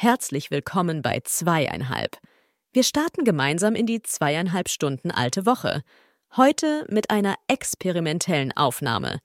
Herzlich 0.00 0.52
willkommen 0.52 1.02
bei 1.02 1.18
Zweieinhalb. 1.24 2.18
Wir 2.72 2.84
starten 2.84 3.24
gemeinsam 3.24 3.74
in 3.74 3.84
die 3.84 4.00
zweieinhalb 4.00 4.68
Stunden 4.68 5.10
alte 5.10 5.44
Woche. 5.44 5.82
Heute 6.36 6.86
mit 6.88 7.10
einer 7.10 7.34
experimentellen 7.48 8.56
Aufnahme. 8.56 9.18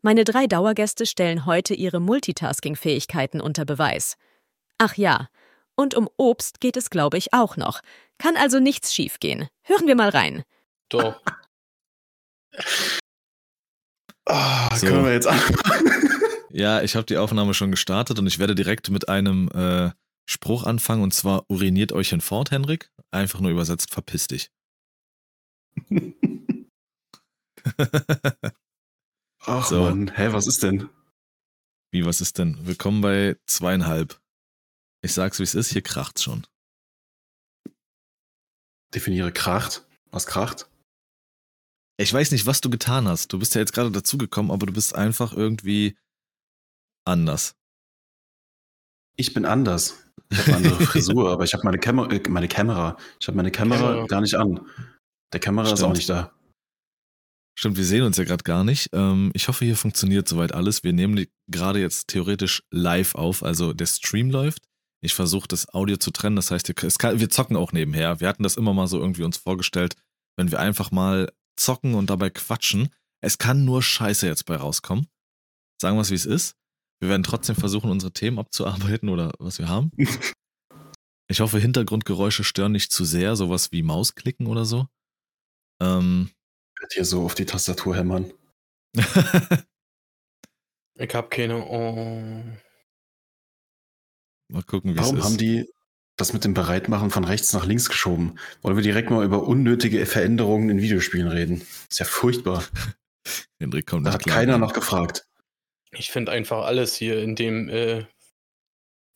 Meine 0.00 0.24
drei 0.24 0.46
Dauergäste 0.46 1.04
stellen 1.04 1.44
heute 1.44 1.74
ihre 1.74 2.00
Multitasking-Fähigkeiten 2.00 3.42
unter 3.42 3.66
Beweis. 3.66 4.16
Ach 4.78 4.94
ja, 4.94 5.28
und 5.74 5.94
um 5.94 6.08
Obst 6.16 6.60
geht 6.60 6.78
es, 6.78 6.88
glaube 6.88 7.18
ich, 7.18 7.34
auch 7.34 7.58
noch. 7.58 7.82
Kann 8.16 8.38
also 8.38 8.58
nichts 8.58 8.94
schiefgehen. 8.94 9.48
Hören 9.64 9.86
wir 9.86 9.96
mal 9.96 10.08
rein. 10.08 10.44
Doch. 10.88 11.20
Oh, 14.24 14.32
So. 14.76 14.86
Können 14.86 15.04
wir 15.04 15.12
jetzt 15.12 15.26
anfangen? 15.26 16.46
Ja, 16.48 16.80
ich 16.80 16.96
habe 16.96 17.04
die 17.04 17.18
Aufnahme 17.18 17.52
schon 17.52 17.70
gestartet 17.70 18.18
und 18.18 18.26
ich 18.26 18.38
werde 18.38 18.54
direkt 18.54 18.88
mit 18.88 19.10
einem 19.10 19.50
äh, 19.54 19.90
Spruch 20.28 20.64
anfangen 20.64 21.02
und 21.02 21.14
zwar 21.14 21.48
uriniert 21.48 21.92
euch 21.92 22.10
hinfort, 22.10 22.50
Henrik. 22.50 22.90
Einfach 23.10 23.40
nur 23.40 23.50
übersetzt, 23.52 23.92
verpiss 23.92 24.26
dich. 24.26 24.50
Ach 29.40 29.66
So. 29.66 29.82
Mann, 29.82 30.08
hä, 30.16 30.32
was 30.32 30.46
ist 30.46 30.62
denn? 30.62 30.88
Wie, 31.92 32.04
was 32.04 32.20
ist 32.20 32.38
denn? 32.38 32.66
Willkommen 32.66 33.00
bei 33.00 33.36
zweieinhalb. 33.46 34.20
Ich 35.02 35.12
sag's, 35.12 35.38
wie 35.38 35.44
es 35.44 35.54
ist, 35.54 35.70
hier 35.70 35.82
kracht's 35.82 36.24
schon. 36.24 36.46
Definiere 38.94 39.32
kracht. 39.32 39.86
Was 40.10 40.26
kracht? 40.26 40.68
Ich 41.98 42.12
weiß 42.12 42.32
nicht, 42.32 42.46
was 42.46 42.60
du 42.60 42.68
getan 42.70 43.06
hast. 43.06 43.32
Du 43.32 43.38
bist 43.38 43.54
ja 43.54 43.60
jetzt 43.60 43.72
gerade 43.72 43.90
dazugekommen, 43.90 44.50
aber 44.50 44.66
du 44.66 44.72
bist 44.72 44.94
einfach 44.94 45.32
irgendwie 45.32 45.96
anders. 47.06 47.56
Ich 49.16 49.34
bin 49.34 49.44
anders. 49.44 49.94
Ich 50.30 50.38
habe 50.38 50.54
eine 50.54 50.56
andere 50.68 50.80
Frisur, 50.86 51.30
aber 51.30 51.44
ich 51.44 51.54
habe 51.54 51.64
meine, 51.64 51.78
Kamera, 51.78 52.12
äh, 52.12 52.28
meine 52.28 52.48
Kamera. 52.48 52.96
Ich 53.20 53.28
habe 53.28 53.36
meine 53.36 53.50
Kamera 53.50 53.88
Kamera. 53.88 54.06
gar 54.06 54.20
nicht 54.20 54.34
an. 54.34 54.60
Der 55.32 55.40
Kamera 55.40 55.72
ist 55.72 55.78
Stimmt. 55.78 55.90
auch 55.90 55.94
nicht 55.94 56.08
da. 56.08 56.32
Stimmt, 57.58 57.78
wir 57.78 57.84
sehen 57.84 58.02
uns 58.02 58.18
ja 58.18 58.24
gerade 58.24 58.44
gar 58.44 58.64
nicht. 58.64 58.90
Ähm, 58.92 59.30
ich 59.32 59.48
hoffe, 59.48 59.64
hier 59.64 59.76
funktioniert 59.76 60.28
soweit 60.28 60.52
alles. 60.52 60.84
Wir 60.84 60.92
nehmen 60.92 61.26
gerade 61.48 61.80
jetzt 61.80 62.08
theoretisch 62.08 62.62
live 62.70 63.14
auf, 63.14 63.42
also 63.42 63.72
der 63.72 63.86
Stream 63.86 64.30
läuft. 64.30 64.62
Ich 65.02 65.14
versuche 65.14 65.48
das 65.48 65.72
Audio 65.72 65.96
zu 65.96 66.10
trennen, 66.10 66.36
das 66.36 66.50
heißt, 66.50 66.74
kann, 66.98 67.20
wir 67.20 67.30
zocken 67.30 67.56
auch 67.56 67.72
nebenher. 67.72 68.20
Wir 68.20 68.28
hatten 68.28 68.42
das 68.42 68.56
immer 68.56 68.74
mal 68.74 68.88
so 68.88 68.98
irgendwie 68.98 69.22
uns 69.22 69.36
vorgestellt, 69.36 69.94
wenn 70.36 70.50
wir 70.50 70.58
einfach 70.58 70.90
mal 70.90 71.32
zocken 71.56 71.94
und 71.94 72.10
dabei 72.10 72.28
quatschen. 72.28 72.90
Es 73.22 73.38
kann 73.38 73.64
nur 73.64 73.82
Scheiße 73.82 74.26
jetzt 74.26 74.44
bei 74.44 74.56
rauskommen. 74.56 75.06
Sagen 75.80 75.96
wir 75.96 76.02
es, 76.02 76.10
wie 76.10 76.14
es 76.16 76.26
ist. 76.26 76.56
Wir 77.00 77.08
werden 77.10 77.22
trotzdem 77.22 77.56
versuchen, 77.56 77.90
unsere 77.90 78.12
Themen 78.12 78.38
abzuarbeiten 78.38 79.08
oder 79.08 79.32
was 79.38 79.58
wir 79.58 79.68
haben. 79.68 79.90
Ich 81.28 81.40
hoffe, 81.40 81.58
Hintergrundgeräusche 81.58 82.44
stören 82.44 82.70
nicht 82.70 82.92
zu 82.92 83.04
sehr, 83.04 83.34
sowas 83.34 83.72
wie 83.72 83.82
Mausklicken 83.82 84.46
oder 84.46 84.64
so. 84.64 84.86
Ähm, 85.82 86.30
Ich 86.76 86.82
werd 86.82 86.92
hier 86.92 87.04
so 87.04 87.24
auf 87.24 87.34
die 87.34 87.46
Tastatur 87.46 87.96
hämmern. 87.96 88.32
Ich 90.98 91.14
hab 91.14 91.30
keine. 91.30 91.66
Oh. 91.66 92.42
Mal 94.48 94.62
gucken, 94.62 94.94
wie 94.94 94.98
Warum 94.98 95.16
es 95.16 95.20
ist. 95.20 95.24
haben 95.26 95.36
die 95.36 95.68
das 96.16 96.32
mit 96.32 96.44
dem 96.44 96.54
Bereitmachen 96.54 97.10
von 97.10 97.24
rechts 97.24 97.52
nach 97.52 97.66
links 97.66 97.88
geschoben? 97.88 98.38
Wollen 98.62 98.76
wir 98.76 98.82
direkt 98.82 99.10
mal 99.10 99.24
über 99.24 99.42
unnötige 99.42 100.06
Veränderungen 100.06 100.70
in 100.70 100.80
Videospielen 100.80 101.28
reden? 101.28 101.60
Ist 101.90 101.98
ja 101.98 102.06
furchtbar. 102.06 102.64
Henrik 103.60 103.86
kommt 103.86 104.06
Da 104.06 104.10
nicht 104.10 104.14
hat 104.20 104.22
klar. 104.24 104.36
keiner 104.38 104.58
noch 104.58 104.72
gefragt. 104.72 105.26
Ich 105.92 106.10
finde 106.10 106.32
einfach 106.32 106.64
alles 106.64 106.94
hier 106.94 107.22
in 107.22 107.36
dem, 107.36 107.68
äh, 107.68 108.06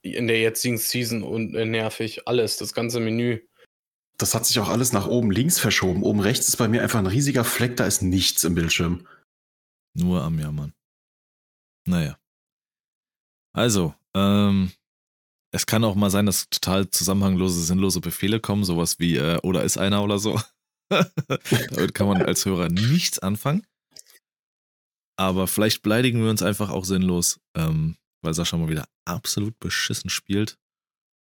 in 0.03 0.27
der 0.27 0.41
jetzigen 0.41 0.79
Season 0.79 1.23
und 1.23 1.55
äh, 1.55 1.65
nervig. 1.65 2.27
Alles, 2.27 2.57
das 2.57 2.73
ganze 2.73 3.01
Menü. 3.01 3.41
Das 4.19 4.35
hat 4.35 4.47
sich 4.47 4.59
auch 4.61 4.69
alles 4.69 4.93
nach 4.93 5.07
oben 5.07 5.31
links 5.31 5.59
verschoben. 5.59 6.03
Oben 6.03 6.21
rechts 6.21 6.49
ist 6.49 6.57
bei 6.57 6.69
mir 6.69 6.83
einfach 6.83 6.99
ein 6.99 7.07
riesiger 7.07 7.45
Fleck, 7.45 7.77
da 7.77 7.87
ist 7.87 8.03
nichts 8.03 8.45
im 8.45 8.55
Bildschirm. 8.55 9.07
Nur 9.95 10.23
am 10.23 10.39
Jammern. 10.39 10.73
Naja. 11.87 12.19
Also, 13.53 13.95
ähm, 14.15 14.73
es 15.53 15.67
kann 15.67 15.85
auch 15.85 15.97
mal 15.97 16.11
sein, 16.11 16.27
dass 16.27 16.49
total 16.49 16.89
zusammenhanglose, 16.91 17.63
sinnlose 17.63 18.01
Befehle 18.01 18.41
kommen, 18.41 18.65
sowas 18.65 18.99
wie, 18.99 19.17
äh, 19.17 19.39
oder 19.43 19.65
ist 19.65 19.79
einer 19.79 20.05
oder 20.05 20.19
so. 20.19 20.41
Damit 21.71 21.95
kann 21.95 22.07
man 22.07 22.23
als 22.23 22.45
Hörer 22.45 22.69
nichts 22.69 23.19
anfangen. 23.19 23.67
Aber 25.21 25.47
vielleicht 25.47 25.83
beleidigen 25.83 26.23
wir 26.23 26.31
uns 26.31 26.43
einfach 26.43 26.71
auch 26.71 26.87
sinnlos, 26.87 27.41
ähm, 27.55 27.99
weil 28.23 28.33
Sascha 28.33 28.57
mal 28.57 28.71
wieder 28.71 28.89
absolut 29.05 29.59
beschissen 29.59 30.09
spielt. 30.09 30.57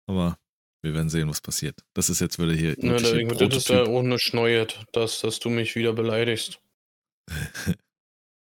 Aber 0.08 0.36
wir 0.82 0.94
werden 0.94 1.08
sehen, 1.08 1.28
was 1.28 1.40
passiert. 1.40 1.84
Das 1.94 2.10
ist 2.10 2.20
jetzt 2.20 2.40
wieder 2.40 2.52
hier 2.52 2.76
wirklich 2.76 3.38
da, 3.38 3.46
das 3.46 3.56
ist 3.56 3.68
ja 3.68 3.86
ohne 3.86 4.18
Schneuet, 4.18 4.84
dass, 4.90 5.20
dass 5.20 5.38
du 5.38 5.48
mich 5.48 5.76
wieder 5.76 5.92
beleidigst. 5.92 6.60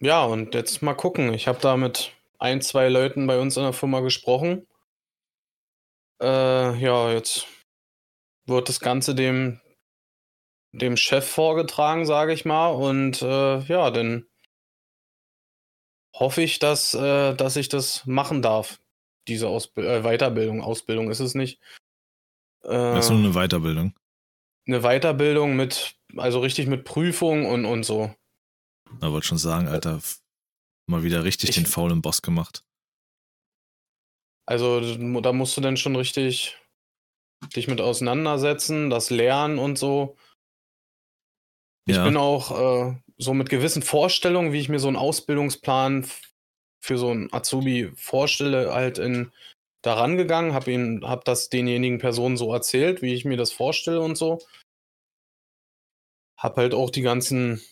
ja, 0.01 0.25
und 0.25 0.55
jetzt 0.55 0.83
mal 0.83 0.95
gucken. 0.95 1.33
Ich 1.35 1.47
habe 1.47 1.61
da 1.61 1.77
mit 1.77 2.13
ein, 2.39 2.61
zwei 2.63 2.89
Leuten 2.89 3.27
bei 3.27 3.39
uns 3.39 3.57
in 3.57 3.63
der 3.63 3.73
Firma 3.73 4.01
gesprochen. 4.01 4.67
Äh, 6.21 6.79
ja, 6.79 7.13
jetzt 7.13 7.47
wird 8.47 8.69
das 8.69 8.81
Ganze 8.81 9.15
dem, 9.15 9.61
dem 10.73 10.97
Chef 10.97 11.29
vorgetragen, 11.29 12.07
sage 12.07 12.33
ich 12.33 12.45
mal. 12.45 12.69
Und 12.69 13.23
äh, 13.23 13.59
ja, 13.61 13.91
dann 13.91 14.27
hoffe 16.15 16.43
ich, 16.43 16.59
dass, 16.59 16.95
äh, 16.95 17.35
dass 17.35 17.57
ich 17.57 17.69
das 17.69 18.05
machen 18.07 18.43
darf. 18.43 18.81
Diese 19.29 19.49
Ausbi 19.49 19.83
äh, 19.83 20.03
Weiterbildung. 20.03 20.63
Ausbildung 20.63 21.11
ist 21.11 21.21
es 21.21 21.35
nicht. 21.35 21.61
Das 22.63 23.07
ist 23.07 23.11
nur 23.11 23.19
eine 23.21 23.33
Weiterbildung. 23.33 23.95
eine 24.67 24.81
Weiterbildung 24.83 25.57
mit, 25.57 25.97
also 26.17 26.41
richtig 26.41 26.67
mit 26.67 26.85
Prüfung 26.85 27.47
und, 27.47 27.65
und 27.65 27.85
so. 27.85 28.15
Da 28.99 29.13
wollte 29.13 29.27
schon 29.27 29.39
sagen, 29.39 29.69
Alter, 29.69 29.97
f- 29.97 30.21
mal 30.87 31.03
wieder 31.03 31.25
richtig 31.25 31.51
Ich- 31.51 31.57
den 31.57 31.67
faulen 31.67 32.03
Boss 32.03 32.23
gemacht. 32.23 32.65
Also 34.47 34.81
da 35.21 35.33
musst 35.33 35.57
du 35.57 35.61
dann 35.61 35.77
schon 35.77 35.95
richtig 35.95 36.59
dich 37.55 37.69
mit 37.69 37.81
auseinandersetzen, 37.81 38.91
das 38.91 39.11
lernen 39.11 39.59
und 39.59 39.79
so. 39.79 40.17
Ich 41.87 41.97
Ja. 41.97 42.05
bin 42.05 42.17
auch 42.17 42.51
äh, 42.91 43.01
so 43.17 43.33
mit 43.33 43.49
gewissen 43.49 43.83
Vorstellungen, 43.83 44.53
wie 44.53 44.59
ich 44.61 44.69
mir 44.69 44.81
so 44.81 44.89
einen 44.89 44.97
Ausbildungsplan 44.97 46.07
für 46.83 46.99
so 46.99 47.11
einen 47.11 47.33
Azubi 47.33 47.93
vorstelle, 47.95 48.73
halt 48.75 48.99
in 48.99 49.33
daran 49.83 50.17
gegangen, 50.17 50.53
habe 50.53 50.73
ihm, 50.73 51.03
habe 51.07 51.23
das 51.25 51.49
denjenigen 51.49 51.99
Personen 51.99 52.37
so 52.37 52.53
erzählt, 52.53 53.01
wie 53.03 53.15
ich 53.15 53.25
mir 53.25 53.37
das 53.37 53.53
vorstelle 53.53 54.01
und 54.01 54.17
so. 54.17 54.41
Hab 56.39 56.57
halt 56.57 56.75
auch 56.75 56.91
die 56.91 57.03
ganzen 57.03 57.63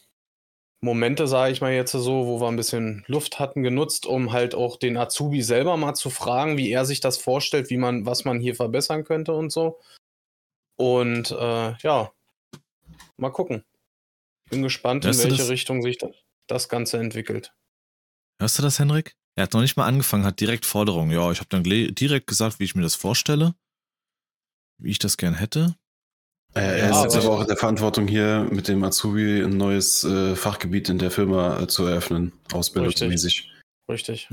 Momente, 0.80 1.26
sage 1.26 1.52
ich 1.52 1.60
mal 1.60 1.72
jetzt 1.72 1.92
so, 1.92 2.26
wo 2.26 2.40
wir 2.40 2.48
ein 2.48 2.56
bisschen 2.56 3.04
Luft 3.08 3.40
hatten, 3.40 3.62
genutzt, 3.62 4.06
um 4.06 4.32
halt 4.32 4.54
auch 4.54 4.76
den 4.76 4.96
Azubi 4.96 5.42
selber 5.42 5.76
mal 5.76 5.94
zu 5.94 6.08
fragen, 6.08 6.56
wie 6.56 6.70
er 6.70 6.84
sich 6.84 7.00
das 7.00 7.18
vorstellt, 7.18 7.68
wie 7.70 7.76
man, 7.76 8.06
was 8.06 8.24
man 8.24 8.38
hier 8.38 8.54
verbessern 8.54 9.04
könnte 9.04 9.32
und 9.32 9.50
so. 9.50 9.80
Und 10.76 11.32
äh, 11.32 11.76
ja, 11.78 12.12
mal 13.16 13.30
gucken. 13.30 13.64
Bin 14.50 14.62
gespannt, 14.62 15.04
in 15.04 15.08
Hörst 15.08 15.24
du 15.24 15.30
welche? 15.30 15.48
Richtung 15.48 15.82
sich 15.82 15.98
das, 15.98 16.14
das 16.46 16.68
Ganze 16.68 16.98
entwickelt. 16.98 17.52
Hörst 18.40 18.58
du 18.58 18.62
das, 18.62 18.78
Henrik? 18.78 19.16
Er 19.34 19.44
hat 19.44 19.52
noch 19.52 19.60
nicht 19.60 19.76
mal 19.76 19.86
angefangen, 19.86 20.24
hat 20.24 20.40
direkt 20.40 20.64
Forderungen. 20.64 21.10
Ja, 21.10 21.30
ich 21.32 21.40
habe 21.40 21.48
dann 21.48 21.64
direkt 21.64 22.28
gesagt, 22.28 22.60
wie 22.60 22.64
ich 22.64 22.74
mir 22.74 22.82
das 22.82 22.94
vorstelle, 22.94 23.54
wie 24.78 24.90
ich 24.90 24.98
das 24.98 25.16
gern 25.16 25.34
hätte. 25.34 25.76
Äh, 26.54 26.60
er 26.60 26.78
Ja, 26.90 27.04
ist 27.04 27.14
jetzt 27.14 27.24
aber- 27.24 27.36
auch 27.36 27.40
in 27.42 27.46
der 27.46 27.56
Verantwortung 27.56 28.08
hier 28.08 28.46
mit 28.50 28.68
dem 28.68 28.82
Azubi 28.84 29.42
ein 29.42 29.56
neues 29.56 30.02
äh, 30.04 30.34
Fachgebiet 30.34 30.88
in 30.88 30.98
der 30.98 31.10
Firma 31.10 31.60
äh, 31.60 31.66
zu 31.68 31.84
eröffnen, 31.86 32.32
ausbildungsmäßig. 32.52 33.50
Richtig. 33.90 34.28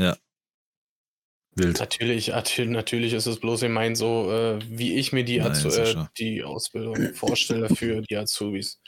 Wild. 1.57 1.79
Natürlich, 1.79 2.27
natürlich, 2.65 3.13
ist 3.13 3.27
es 3.27 3.39
bloß 3.39 3.62
gemeint 3.62 3.97
so, 3.97 4.29
äh, 4.29 4.59
wie 4.67 4.95
ich 4.95 5.13
mir 5.13 5.23
die, 5.23 5.38
Nein, 5.38 5.51
Azu 5.51 5.69
äh, 5.69 6.06
die 6.17 6.44
Ausbildung 6.44 7.13
vorstelle 7.13 7.73
für 7.73 8.01
die 8.01 8.17
Azubis. 8.17 8.81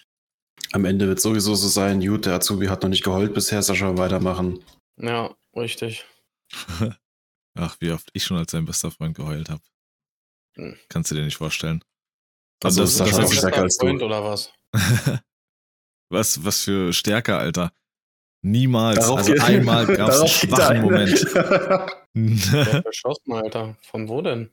Am 0.73 0.83
Ende 0.83 1.07
wird 1.07 1.21
sowieso 1.21 1.55
so 1.55 1.69
sein, 1.69 2.01
gut, 2.05 2.25
der 2.25 2.33
Azubi 2.33 2.67
hat 2.67 2.83
noch 2.83 2.89
nicht 2.89 3.05
geheult 3.05 3.33
bisher, 3.33 3.61
Sascha, 3.61 3.97
weitermachen. 3.97 4.61
Ja, 4.99 5.33
richtig. 5.55 6.05
Ach, 7.57 7.77
wie 7.79 7.91
oft 7.91 8.09
ich 8.11 8.25
schon 8.25 8.35
als 8.37 8.51
sein 8.51 8.65
bester 8.65 8.91
Freund 8.91 9.15
geheult 9.15 9.49
habe. 9.49 9.61
Hm. 10.57 10.75
Kannst 10.89 11.09
du 11.11 11.15
dir 11.15 11.23
nicht 11.23 11.37
vorstellen. 11.37 11.81
Also 12.63 12.81
das, 12.81 12.91
ist 12.91 12.99
das, 12.99 13.09
Sascha 13.09 13.21
das 13.21 13.31
auch 13.31 13.33
stärker 13.37 13.61
als 13.61 13.77
du. 13.77 13.87
Oder 13.87 14.23
was? 14.23 14.53
was, 16.09 16.43
was 16.43 16.63
für 16.63 16.93
Stärke, 16.93 17.37
Alter. 17.37 17.71
Niemals. 18.43 18.99
Darauf 18.99 19.19
also 19.19 19.33
einmal 19.43 19.85
gab 19.97 20.09
es 20.09 20.19
einen 20.19 20.27
schwachen 20.29 20.77
ein. 20.77 20.81
Moment. 20.83 21.19
Verschossen, 22.83 23.33
Alter. 23.33 23.77
Von 23.81 24.07
wo 24.07 24.21
denn? 24.21 24.51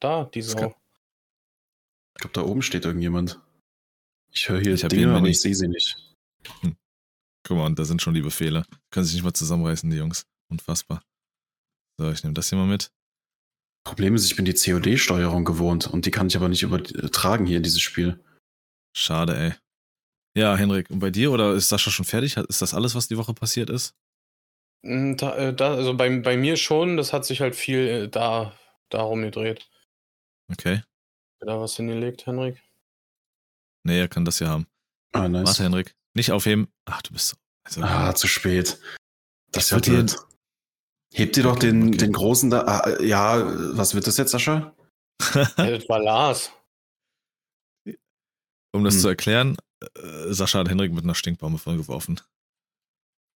Da, 0.00 0.24
die 0.24 0.40
Das 0.40 0.50
Sau. 0.52 0.58
kann- 0.58 0.74
Ich 2.16 2.20
glaube, 2.20 2.34
da 2.34 2.42
oben 2.42 2.62
steht 2.62 2.84
irgendjemand. 2.84 3.40
Ich 4.32 4.48
höre 4.48 4.60
hier 4.60 4.74
Ich 4.74 4.82
Dinge, 4.82 5.06
aber 5.08 5.16
Mini. 5.20 5.30
ich 5.30 5.40
sehe 5.40 5.54
sie 5.54 5.68
nicht. 5.68 5.96
Guck 7.42 7.56
mal, 7.56 7.66
und 7.66 7.78
da 7.78 7.84
sind 7.84 8.02
schon 8.02 8.14
die 8.14 8.22
Befehle. 8.22 8.64
Können 8.90 9.06
sich 9.06 9.14
nicht 9.14 9.24
mal 9.24 9.32
zusammenreißen, 9.32 9.88
die 9.90 9.96
Jungs. 9.96 10.26
Unfassbar. 10.48 11.02
So, 11.98 12.10
ich 12.10 12.22
nehme 12.22 12.34
das 12.34 12.48
hier 12.50 12.58
mal 12.58 12.66
mit. 12.66 12.90
Problem 13.86 14.14
ist, 14.16 14.26
ich 14.26 14.34
bin 14.34 14.44
die 14.44 14.52
COD-Steuerung 14.54 15.44
gewohnt 15.44 15.86
und 15.86 16.06
die 16.06 16.10
kann 16.10 16.26
ich 16.26 16.36
aber 16.36 16.48
nicht 16.48 16.62
übertragen 16.64 17.46
hier 17.46 17.58
in 17.58 17.62
dieses 17.62 17.80
Spiel. 17.80 18.22
Schade, 18.96 19.36
ey. 19.38 19.54
Ja, 20.36 20.56
Henrik, 20.56 20.90
und 20.90 20.98
bei 20.98 21.10
dir 21.10 21.30
oder 21.30 21.52
ist 21.54 21.68
Sascha 21.68 21.90
schon 21.92 22.04
fertig? 22.04 22.36
Ist 22.36 22.60
das 22.62 22.74
alles, 22.74 22.94
was 22.96 23.06
die 23.08 23.16
Woche 23.16 23.32
passiert 23.32 23.70
ist? 23.70 23.94
Mm, 24.82 25.14
Da, 25.16 25.36
äh, 25.36 25.54
da, 25.54 25.74
also 25.74 25.94
bei, 25.96 26.18
bei 26.18 26.36
mir 26.36 26.56
schon, 26.56 26.96
das 26.96 27.12
hat 27.12 27.24
sich 27.24 27.40
halt 27.40 27.54
viel 27.54 27.78
äh, 27.78 28.08
da 28.08 28.58
darum 28.90 29.22
gedreht. 29.22 29.68
Okay. 30.52 30.82
Da 31.40 31.60
was 31.60 31.76
hingelegt, 31.76 32.26
Henrik? 32.26 32.60
Nee, 33.84 34.00
er 34.00 34.08
kann 34.08 34.24
das 34.24 34.38
hier 34.38 34.48
haben. 34.48 34.66
Ah, 35.12 35.28
nice. 35.28 35.46
Warte, 35.46 35.62
Henrik. 35.62 35.94
Nicht 36.14 36.32
aufheben. 36.32 36.66
Ach, 36.86 37.02
du 37.02 37.12
bist 37.12 37.28
so. 37.28 37.36
Also, 37.64 37.82
Ah, 37.82 38.14
zu 38.14 38.26
spät. 38.26 38.78
Das 39.52 39.64
ist 39.64 39.66
Ich 39.66 39.70
ja 39.70 39.76
wollte 39.76 39.90
hier- 39.92 40.00
blöd. 40.04 40.16
Hebt 41.16 41.36
dir 41.36 41.44
doch 41.44 41.58
den, 41.58 41.88
Okay. 41.88 41.96
den 41.96 42.12
großen 42.12 42.50
da. 42.50 42.60
Ah, 42.66 43.00
ja, 43.02 43.42
was 43.76 43.94
wird 43.94 44.06
das 44.06 44.16
jetzt, 44.18 44.32
Sascha? 44.32 44.74
Das 45.56 45.88
war 45.88 45.98
Lars. 46.00 46.52
um 48.72 48.84
das 48.84 48.94
Hm. 48.96 49.00
zu 49.00 49.08
erklären, 49.08 49.56
äh, 49.80 50.32
Sascha 50.32 50.58
hat 50.58 50.68
Henrik 50.68 50.92
mit 50.92 51.04
einer 51.04 51.14
Stinkbombe 51.14 51.56
vollgeworfen. 51.58 52.20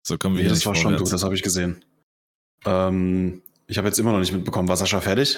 So 0.08 0.18
kommen 0.18 0.36
wir 0.36 0.40
Nee, 0.40 0.44
hier 0.46 0.50
das 0.50 0.60
nicht 0.60 0.66
war 0.66 0.74
schon 0.76 0.94
du, 0.94 0.98
vorwärts. 0.98 1.12
das 1.12 1.24
habe 1.24 1.36
ich 1.36 1.44
gesehen. 1.44 1.86
Ähm, 2.66 3.44
ich 3.68 3.78
habe 3.78 3.88
jetzt 3.88 4.00
immer 4.00 4.12
noch 4.12 4.20
nicht 4.20 4.32
mitbekommen. 4.34 4.68
War 4.68 4.78
Sascha 4.78 5.00
fertig? 5.02 5.38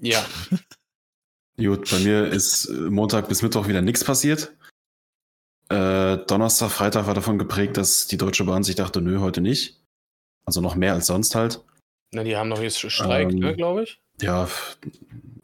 Ja. 0.00 0.24
Gut, 1.58 1.90
bei 1.90 1.98
mir 2.00 2.26
ist 2.26 2.66
äh, 2.66 2.72
Montag 2.74 3.28
bis 3.28 3.42
Mittwoch 3.42 3.66
wieder 3.66 3.82
nichts 3.82 4.04
passiert. 4.04 4.52
Äh, 5.70 6.18
Donnerstag, 6.26 6.70
Freitag 6.70 7.06
war 7.08 7.14
davon 7.14 7.38
geprägt, 7.38 7.76
dass 7.76 8.06
die 8.06 8.18
Deutsche 8.18 8.44
Bahn 8.44 8.62
sich 8.62 8.76
dachte, 8.76 9.00
nö, 9.00 9.18
heute 9.18 9.40
nicht. 9.40 9.82
Also 10.46 10.60
noch 10.60 10.76
mehr 10.76 10.92
als 10.92 11.06
sonst 11.06 11.34
halt. 11.34 11.62
Na, 12.14 12.22
die 12.22 12.36
haben 12.36 12.50
doch 12.50 12.62
jetzt 12.62 12.78
Streik, 12.78 13.30
Ähm, 13.30 13.40
ne, 13.40 13.54
glaube 13.54 13.82
ich. 13.82 14.00
Ja, 14.20 14.48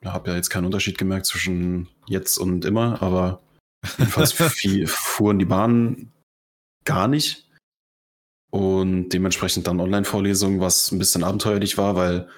habe 0.05 0.31
ja 0.31 0.37
jetzt 0.37 0.49
keinen 0.49 0.65
Unterschied 0.65 0.97
gemerkt 0.97 1.27
zwischen 1.27 1.89
jetzt 2.07 2.39
und 2.39 2.65
immer, 2.65 3.03
aber 3.03 3.43
jedenfalls 3.99 4.33
viel, 4.33 4.87
fuhren 4.87 5.39
die 5.39 5.45
Bahnen 5.45 6.13
gar 6.85 7.09
nicht. 7.09 7.49
Und 8.51 9.09
dementsprechend 9.11 9.67
dann 9.67 9.81
Online-Vorlesungen, 9.81 10.61
was 10.61 10.93
ein 10.93 10.99
bisschen 10.99 11.25
abenteuerlich 11.25 11.79
war, 11.79 11.97
weil 11.97 12.29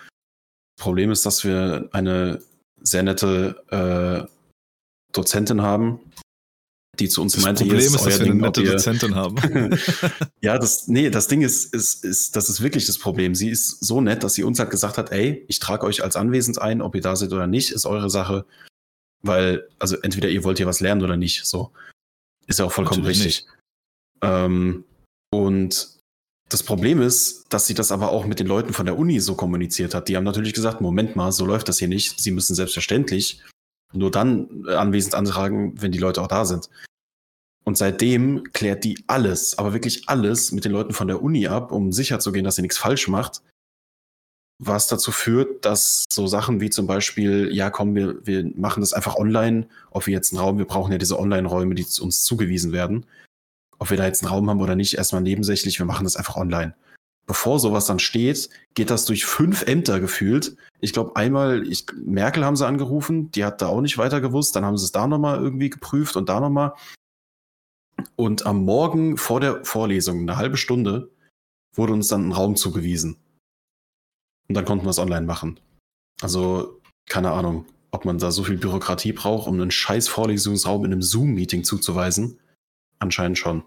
das 0.76 0.84
Problem 0.84 1.10
ist, 1.10 1.26
dass 1.26 1.44
wir 1.44 1.88
eine 1.92 2.40
sehr 2.80 3.02
nette 3.02 4.28
äh, 4.28 4.30
Dozentin 5.12 5.62
haben, 5.62 6.00
die 7.00 7.08
zu 7.08 7.22
uns 7.22 7.34
Das 7.34 7.42
meinte, 7.42 7.64
Problem 7.64 7.78
hier 7.78 7.86
ist, 7.86 7.94
dass 7.94 8.06
wir 8.06 8.14
eine 8.14 8.24
Ding, 8.24 8.36
nette 8.38 8.62
Dozentin 8.62 9.14
haben. 9.14 9.36
ja, 10.40 10.58
das, 10.58 10.88
nee, 10.88 11.10
das 11.10 11.28
Ding 11.28 11.42
ist, 11.42 11.74
ist, 11.74 12.04
ist, 12.04 12.36
das 12.36 12.48
ist 12.48 12.62
wirklich 12.62 12.86
das 12.86 12.98
Problem. 12.98 13.34
Sie 13.34 13.50
ist 13.50 13.84
so 13.84 14.00
nett, 14.00 14.22
dass 14.22 14.34
sie 14.34 14.44
uns 14.44 14.58
halt 14.58 14.70
gesagt 14.70 14.98
hat, 14.98 15.12
ey, 15.12 15.44
ich 15.48 15.58
trage 15.58 15.86
euch 15.86 16.02
als 16.02 16.16
anwesend 16.16 16.60
ein, 16.60 16.82
ob 16.82 16.94
ihr 16.94 17.00
da 17.00 17.16
seid 17.16 17.32
oder 17.32 17.46
nicht, 17.46 17.70
ist 17.70 17.86
eure 17.86 18.10
Sache. 18.10 18.46
Weil, 19.22 19.68
also 19.78 19.96
entweder 19.96 20.28
ihr 20.28 20.44
wollt 20.44 20.58
hier 20.58 20.66
was 20.66 20.80
lernen 20.80 21.02
oder 21.02 21.16
nicht, 21.16 21.44
so. 21.44 21.70
Ist 22.46 22.58
ja 22.58 22.66
auch 22.66 22.72
vollkommen 22.72 23.02
Natürlich 23.02 23.26
richtig. 23.26 23.46
Ähm, 24.22 24.84
und 25.32 25.94
das 26.48 26.62
Problem 26.62 27.00
ist, 27.00 27.46
dass 27.48 27.66
sie 27.66 27.74
das 27.74 27.90
aber 27.90 28.10
auch 28.10 28.26
mit 28.26 28.38
den 28.38 28.46
Leuten 28.46 28.72
von 28.72 28.86
der 28.86 28.98
Uni 28.98 29.18
so 29.20 29.34
kommuniziert 29.34 29.94
hat. 29.94 30.08
Die 30.08 30.16
haben 30.16 30.24
natürlich 30.24 30.52
gesagt, 30.52 30.80
Moment 30.80 31.16
mal, 31.16 31.32
so 31.32 31.46
läuft 31.46 31.68
das 31.68 31.78
hier 31.78 31.88
nicht. 31.88 32.20
Sie 32.20 32.30
müssen 32.30 32.54
selbstverständlich 32.54 33.40
nur 33.92 34.10
dann 34.10 34.64
äh, 34.66 34.74
anwesend 34.74 35.14
antragen, 35.14 35.80
wenn 35.80 35.92
die 35.92 35.98
Leute 35.98 36.22
auch 36.22 36.28
da 36.28 36.44
sind. 36.44 36.68
Und 37.64 37.78
seitdem 37.78 38.44
klärt 38.52 38.84
die 38.84 39.02
alles, 39.06 39.58
aber 39.58 39.72
wirklich 39.72 40.08
alles 40.08 40.52
mit 40.52 40.64
den 40.64 40.72
Leuten 40.72 40.92
von 40.92 41.08
der 41.08 41.22
Uni 41.22 41.46
ab, 41.46 41.72
um 41.72 41.92
sicherzugehen, 41.92 42.44
dass 42.44 42.56
sie 42.56 42.62
nichts 42.62 42.78
falsch 42.78 43.08
macht. 43.08 43.42
Was 44.58 44.86
dazu 44.86 45.10
führt, 45.10 45.64
dass 45.64 46.04
so 46.10 46.26
Sachen 46.26 46.60
wie 46.60 46.70
zum 46.70 46.86
Beispiel, 46.86 47.50
ja 47.52 47.70
komm, 47.70 47.94
wir, 47.94 48.24
wir 48.24 48.50
machen 48.54 48.80
das 48.80 48.92
einfach 48.92 49.16
online, 49.16 49.66
ob 49.90 50.06
wir 50.06 50.12
jetzt 50.12 50.32
einen 50.32 50.40
Raum, 50.40 50.58
wir 50.58 50.66
brauchen 50.66 50.92
ja 50.92 50.98
diese 50.98 51.18
Online-Räume, 51.18 51.74
die 51.74 51.86
uns 52.00 52.22
zugewiesen 52.24 52.72
werden. 52.72 53.06
Ob 53.78 53.90
wir 53.90 53.96
da 53.96 54.06
jetzt 54.06 54.22
einen 54.22 54.32
Raum 54.32 54.48
haben 54.48 54.60
oder 54.60 54.76
nicht, 54.76 54.94
erstmal 54.94 55.22
nebensächlich, 55.22 55.78
wir 55.78 55.86
machen 55.86 56.04
das 56.04 56.16
einfach 56.16 56.36
online. 56.36 56.74
Bevor 57.26 57.58
sowas 57.58 57.86
dann 57.86 57.98
steht, 57.98 58.50
geht 58.74 58.90
das 58.90 59.06
durch 59.06 59.24
fünf 59.24 59.62
Ämter 59.62 59.98
gefühlt. 59.98 60.56
Ich 60.80 60.92
glaube, 60.92 61.16
einmal, 61.16 61.66
ich, 61.66 61.86
Merkel 61.94 62.44
haben 62.44 62.56
sie 62.56 62.66
angerufen, 62.66 63.30
die 63.30 63.44
hat 63.44 63.62
da 63.62 63.68
auch 63.68 63.80
nicht 63.80 63.96
weiter 63.96 64.20
gewusst, 64.20 64.54
dann 64.56 64.64
haben 64.64 64.76
sie 64.76 64.84
es 64.84 64.92
da 64.92 65.06
nochmal 65.06 65.38
irgendwie 65.40 65.70
geprüft 65.70 66.16
und 66.16 66.28
da 66.28 66.40
nochmal. 66.40 66.74
Und 68.16 68.44
am 68.44 68.64
Morgen 68.64 69.16
vor 69.16 69.40
der 69.40 69.64
Vorlesung, 69.64 70.20
eine 70.20 70.36
halbe 70.36 70.58
Stunde, 70.58 71.10
wurde 71.74 71.94
uns 71.94 72.08
dann 72.08 72.28
ein 72.28 72.32
Raum 72.32 72.56
zugewiesen. 72.56 73.16
Und 74.48 74.54
dann 74.54 74.66
konnten 74.66 74.84
wir 74.84 74.90
es 74.90 74.98
online 74.98 75.26
machen. 75.26 75.58
Also, 76.20 76.80
keine 77.06 77.32
Ahnung, 77.32 77.64
ob 77.90 78.04
man 78.04 78.18
da 78.18 78.30
so 78.30 78.44
viel 78.44 78.58
Bürokratie 78.58 79.12
braucht, 79.12 79.48
um 79.48 79.54
einen 79.54 79.70
scheiß 79.70 80.08
Vorlesungsraum 80.08 80.84
in 80.84 80.92
einem 80.92 81.02
Zoom-Meeting 81.02 81.64
zuzuweisen. 81.64 82.38
Anscheinend 82.98 83.38
schon. 83.38 83.64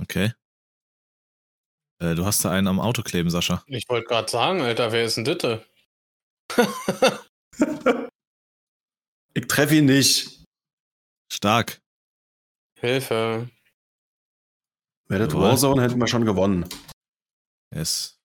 Okay. 0.00 0.32
Äh, 2.00 2.14
du 2.14 2.24
hast 2.24 2.44
da 2.44 2.50
einen 2.50 2.66
am 2.66 2.80
Auto 2.80 3.02
kleben, 3.02 3.30
Sascha. 3.30 3.62
Ich 3.66 3.88
wollte 3.88 4.06
gerade 4.08 4.30
sagen, 4.30 4.60
Alter, 4.62 4.92
wer 4.92 5.04
ist 5.04 5.16
denn 5.16 5.24
Ditte? 5.24 5.64
Ich 9.36 9.48
treffe 9.48 9.74
ihn 9.74 9.86
nicht. 9.86 10.44
Stark. 11.32 11.82
Hilfe. 12.78 13.50
Wäre 15.08 15.24
das. 15.26 15.34
Warzone, 15.34 15.82
hätten 15.82 15.98
wir 15.98 16.06
schon 16.06 16.24
gewonnen. 16.24 16.68
Yes. 17.74 18.20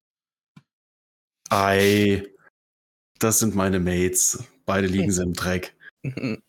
Ei, 1.50 2.28
das 3.18 3.40
sind 3.40 3.56
meine 3.56 3.80
Mates. 3.80 4.44
Beide 4.66 4.86
liegen 4.86 5.12
sie 5.12 5.24
im 5.24 5.34
Dreck. 5.34 5.76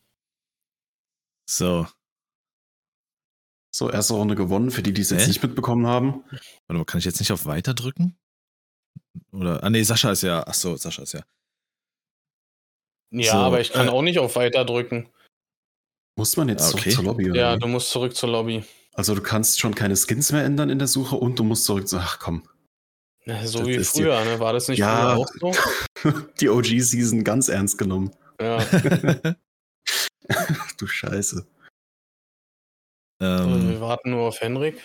So. 1.48 1.88
So, 3.72 3.90
erste 3.90 4.14
Runde 4.14 4.34
gewonnen, 4.34 4.70
für 4.70 4.82
die, 4.82 4.92
die 4.92 5.02
es 5.02 5.10
jetzt 5.10 5.22
Hä? 5.22 5.28
nicht 5.28 5.42
mitbekommen 5.42 5.86
haben. 5.86 6.24
Warte 6.30 6.78
mal, 6.78 6.84
kann 6.84 6.98
ich 6.98 7.04
jetzt 7.04 7.20
nicht 7.20 7.30
auf 7.32 7.46
Weiter 7.46 7.72
drücken? 7.74 8.16
Oder, 9.32 9.62
ah 9.62 9.70
nee, 9.70 9.82
Sascha 9.82 10.10
ist 10.10 10.22
ja, 10.22 10.44
ach 10.46 10.54
so, 10.54 10.76
Sascha 10.76 11.02
ist 11.02 11.12
ja. 11.12 11.22
Ja, 13.12 13.32
So, 13.32 13.38
aber 13.38 13.60
ich 13.60 13.72
kann 13.72 13.86
äh, 13.88 13.90
auch 13.90 14.02
nicht 14.02 14.18
auf 14.18 14.36
Weiter 14.36 14.64
drücken. 14.64 15.08
Muss 16.16 16.36
man 16.36 16.48
jetzt 16.48 16.62
Ah, 16.62 16.68
zurück 16.70 16.80
okay. 16.82 16.90
zur 16.94 17.04
Lobby? 17.04 17.30
Oder? 17.30 17.40
Ja, 17.40 17.54
wie? 17.56 17.60
du 17.60 17.66
musst 17.68 17.90
zurück 17.90 18.14
zur 18.14 18.28
Lobby. 18.30 18.64
Also 18.92 19.14
du 19.14 19.22
kannst 19.22 19.60
schon 19.60 19.74
keine 19.74 19.96
Skins 19.96 20.32
mehr 20.32 20.44
ändern 20.44 20.68
in 20.70 20.78
der 20.78 20.88
Suche 20.88 21.16
und 21.16 21.38
du 21.38 21.44
musst 21.44 21.64
zurück 21.64 21.88
zu. 21.88 21.98
Ach 21.98 22.18
komm. 22.18 22.48
Ja, 23.24 23.46
So 23.46 23.60
Das 23.60 23.68
wie 23.68 23.74
ist 23.74 23.96
die- 23.96 24.02
früher, 24.02 24.24
ne? 24.24 24.40
War 24.40 24.52
das 24.52 24.68
nicht 24.68 24.78
Ja. 24.78 25.14
früher 25.14 25.16
auch 25.16 25.28
so? 25.40 25.52
Die 26.40 26.48
OG-Season 26.48 27.22
ganz 27.24 27.48
ernst 27.48 27.78
genommen. 27.78 28.10
Ja. 28.40 28.58
du 30.78 30.86
Scheiße. 30.86 31.46
Ähm, 33.20 33.68
wir 33.70 33.80
warten 33.80 34.10
nur 34.10 34.22
auf 34.28 34.40
Henrik. 34.40 34.80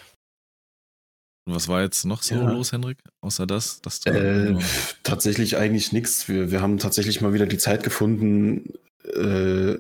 was 1.47 1.67
war 1.67 1.81
jetzt 1.83 2.05
noch 2.05 2.23
so 2.23 2.35
Ja. 2.35 2.51
los, 2.51 2.71
Henrik? 2.71 2.97
Außer 3.21 3.45
das, 3.47 3.81
dass 3.81 3.99
du. 3.99 4.09
Äh, 4.09 4.59
tatsächlich 5.03 5.57
eigentlich 5.57 5.91
nichts. 5.91 6.27
Wir, 6.27 6.51
wir 6.51 6.61
haben 6.61 6.77
tatsächlich 6.79 7.21
mal 7.21 7.33
wieder 7.33 7.45
die 7.45 7.57
Zeit 7.59 7.83
gefunden, 7.83 8.73
äh, 9.03 9.77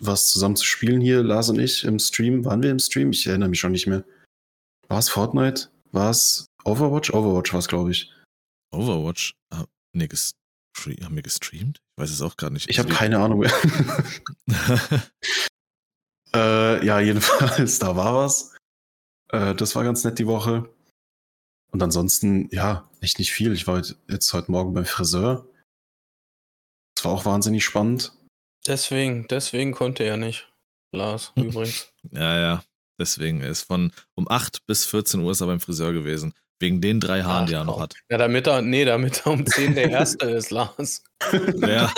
was 0.00 0.30
zusammen 0.30 0.54
zu 0.56 0.64
spielen 0.64 1.00
hier, 1.00 1.22
Lars 1.24 1.48
und 1.48 1.58
ich, 1.58 1.84
im 1.84 1.98
Stream. 1.98 2.44
Waren 2.44 2.62
wir 2.62 2.70
im 2.70 2.78
Stream? 2.78 3.10
Ich 3.10 3.26
erinnere 3.26 3.48
mich 3.48 3.58
schon 3.60 3.72
nicht 3.72 3.86
mehr. 3.88 4.04
War 4.88 5.00
es 5.00 5.08
Fortnite? 5.08 5.68
War 5.92 6.10
es 6.10 6.46
Overwatch? 6.64 7.10
Overwatch 7.12 7.52
war 7.52 7.60
es, 7.60 7.68
glaube 7.68 7.90
ich. 7.90 8.12
Overwatch? 8.72 9.34
Ah, 9.50 9.64
nee, 9.92 10.08
haben 11.02 11.16
wir 11.16 11.22
gestreamt? 11.22 11.78
Ich 11.96 12.02
weiß 12.02 12.10
es 12.10 12.22
auch 12.22 12.36
gerade 12.36 12.54
nicht. 12.54 12.70
Ich 12.70 12.78
habe 12.78 12.88
Also 12.90 12.98
keine 12.98 13.18
Ahnung 13.18 13.40
mehr. 13.40 13.52
äh, 16.34 16.84
ja, 16.84 17.00
jedenfalls, 17.00 17.78
da 17.78 17.96
war 17.96 18.14
was. 18.14 18.56
Äh, 19.30 19.54
das 19.54 19.74
war 19.74 19.84
ganz 19.84 20.04
nett 20.04 20.18
die 20.18 20.26
Woche. 20.26 20.68
Und 21.70 21.82
ansonsten, 21.82 22.48
ja, 22.50 22.88
echt 23.00 23.18
nicht 23.18 23.32
viel. 23.32 23.52
Ich 23.52 23.66
war 23.66 23.82
jetzt 24.08 24.32
heute 24.32 24.50
Morgen 24.50 24.72
beim 24.72 24.86
Friseur. 24.86 25.46
Das 26.94 27.04
war 27.04 27.12
auch 27.12 27.24
wahnsinnig 27.24 27.64
spannend. 27.64 28.12
Deswegen, 28.66 29.26
deswegen 29.28 29.72
konnte 29.72 30.04
er 30.04 30.16
nicht. 30.16 30.50
Lars, 30.92 31.32
übrigens. 31.36 31.92
Ja, 32.10 32.38
ja. 32.38 32.64
Deswegen 33.00 33.42
ist 33.42 33.62
von 33.62 33.92
um 34.14 34.28
8 34.28 34.66
bis 34.66 34.84
14 34.86 35.20
Uhr 35.20 35.30
ist 35.30 35.40
er 35.40 35.46
beim 35.46 35.60
Friseur 35.60 35.92
gewesen. 35.92 36.34
Wegen 36.60 36.80
den 36.80 36.98
drei 36.98 37.22
Haaren, 37.22 37.44
Ach, 37.44 37.48
die 37.48 37.54
er 37.54 37.64
noch 37.64 37.80
hat. 37.80 37.94
Ja, 38.10 38.18
damit 38.18 38.48
er, 38.48 38.62
nee, 38.62 38.84
damit 38.84 39.24
er 39.24 39.32
um 39.32 39.46
10 39.46 39.74
der 39.76 39.90
Erste 39.90 40.26
ist, 40.26 40.50
Lars. 40.50 41.04
Ja. 41.54 41.92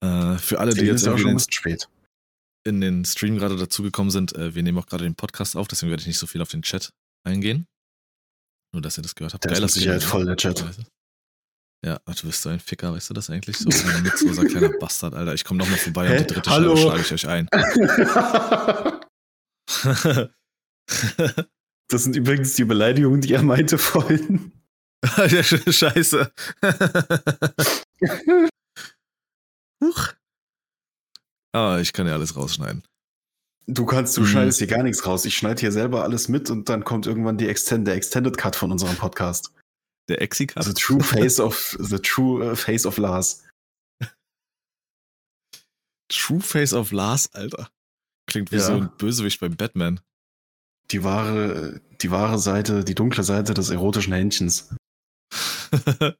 Äh, 0.00 0.38
für 0.38 0.58
alle, 0.60 0.74
die 0.74 0.82
jetzt 0.82 0.96
ist 0.96 1.06
ja 1.06 1.12
auch 1.12 1.18
schon 1.18 1.26
den, 1.26 1.34
ein 1.34 1.36
bisschen 1.36 1.52
spät. 1.52 1.88
in 2.66 2.80
den 2.80 3.04
Stream 3.04 3.36
gerade 3.36 3.56
dazugekommen 3.56 4.10
sind, 4.10 4.34
äh, 4.34 4.54
wir 4.54 4.62
nehmen 4.62 4.78
auch 4.78 4.86
gerade 4.86 5.04
den 5.04 5.14
Podcast 5.14 5.56
auf, 5.56 5.68
deswegen 5.68 5.90
werde 5.90 6.02
ich 6.02 6.06
nicht 6.06 6.18
so 6.18 6.26
viel 6.26 6.42
auf 6.42 6.50
den 6.50 6.62
Chat 6.62 6.92
eingehen. 7.26 7.66
Nur, 8.72 8.82
dass 8.82 8.98
ihr 8.98 9.02
das 9.02 9.14
gehört 9.14 9.34
habt. 9.34 9.44
Der 9.44 9.52
ist 9.52 9.60
mit 9.60 9.70
Sicherheit 9.70 10.02
Skin, 10.02 10.10
voll 10.10 10.26
der 10.26 10.36
Chat. 10.36 10.60
Du? 10.60 10.64
Ja, 11.84 11.98
du 11.98 12.26
bist 12.26 12.42
so 12.42 12.50
ein 12.50 12.60
Ficker, 12.60 12.92
weißt 12.92 13.10
du 13.10 13.14
das 13.14 13.30
eigentlich? 13.30 13.56
So 13.56 13.68
ein 13.68 14.02
nutzloser 14.02 14.44
kleiner 14.44 14.68
Bastard, 14.80 15.14
Alter. 15.14 15.34
Ich 15.34 15.44
komme 15.44 15.58
nochmal 15.58 15.78
vorbei 15.78 16.08
Hä? 16.08 16.18
und 16.18 16.30
die 16.30 16.34
dritte 16.34 16.50
Hallo? 16.50 16.76
Scheibe 16.76 17.02
schlage 17.02 17.02
ich 17.02 17.12
euch 17.12 17.26
ein. 17.28 17.48
das 21.88 22.04
sind 22.04 22.16
übrigens 22.16 22.54
die 22.54 22.64
Beleidigungen, 22.64 23.20
die 23.22 23.32
er 23.32 23.42
meinte 23.42 23.78
vorhin. 23.78 24.52
Ja, 25.16 25.42
Scheiße. 25.42 26.30
Huch. 29.82 30.12
Aber 31.52 31.80
ich 31.80 31.92
kann 31.92 32.06
ja 32.06 32.12
alles 32.14 32.36
rausschneiden. 32.36 32.84
Du 33.66 33.86
kannst, 33.86 34.16
du 34.16 34.22
Mhm. 34.22 34.26
schneidest 34.26 34.58
hier 34.58 34.66
gar 34.66 34.82
nichts 34.82 35.06
raus. 35.06 35.24
Ich 35.24 35.36
schneide 35.36 35.60
hier 35.60 35.72
selber 35.72 36.02
alles 36.02 36.28
mit 36.28 36.50
und 36.50 36.68
dann 36.68 36.84
kommt 36.84 37.06
irgendwann 37.06 37.38
die 37.38 37.48
Extend, 37.48 37.86
der 37.86 37.94
Extended 37.94 38.36
Cut 38.36 38.56
von 38.56 38.72
unserem 38.72 38.96
Podcast. 38.96 39.52
Der 40.08 40.20
Exi-Cut. 40.22 40.64
The 40.64 40.74
True 40.74 41.02
Face 41.02 41.38
of 41.38 41.76
the 41.78 41.98
True 41.98 42.52
äh, 42.52 42.56
Face 42.56 42.84
of 42.86 42.96
Lars. 42.98 43.44
True 46.08 46.40
Face 46.40 46.72
of 46.72 46.90
Lars, 46.90 47.32
Alter. 47.34 47.70
Klingt 48.26 48.50
wie 48.50 48.56
Ja. 48.56 48.62
so 48.62 48.72
ein 48.74 48.90
Bösewicht 48.96 49.38
bei 49.40 49.48
Batman. 49.48 50.00
Die 50.90 51.04
wahre, 51.04 51.80
die 52.02 52.10
wahre 52.10 52.38
Seite, 52.40 52.84
die 52.84 52.96
dunkle 52.96 53.22
Seite 53.22 53.54
des 53.54 53.70
erotischen 53.70 54.12
Händchens. 54.12 54.74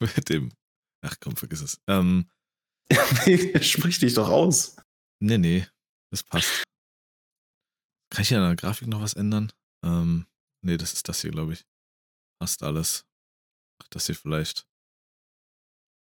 Mit 0.00 0.28
dem. 0.28 0.52
Ach 1.02 1.16
komm, 1.20 1.36
vergiss 1.36 1.60
es. 1.60 1.80
Ähm, 1.86 2.30
Sprich 3.60 3.98
dich 3.98 4.14
doch 4.14 4.28
aus. 4.28 4.76
nee, 5.20 5.38
nee. 5.38 5.66
Das 6.10 6.22
passt. 6.22 6.64
Kann 8.10 8.22
ich 8.22 8.28
hier 8.28 8.38
an 8.38 8.44
der 8.48 8.56
Grafik 8.56 8.88
noch 8.88 9.02
was 9.02 9.12
ändern? 9.12 9.52
Ähm, 9.84 10.26
nee, 10.64 10.78
das 10.78 10.94
ist 10.94 11.08
das 11.08 11.20
hier, 11.20 11.30
glaube 11.30 11.52
ich. 11.52 11.66
Passt 12.40 12.62
alles. 12.62 13.06
Ach, 13.82 13.88
das 13.88 14.06
hier 14.06 14.14
vielleicht. 14.14 14.66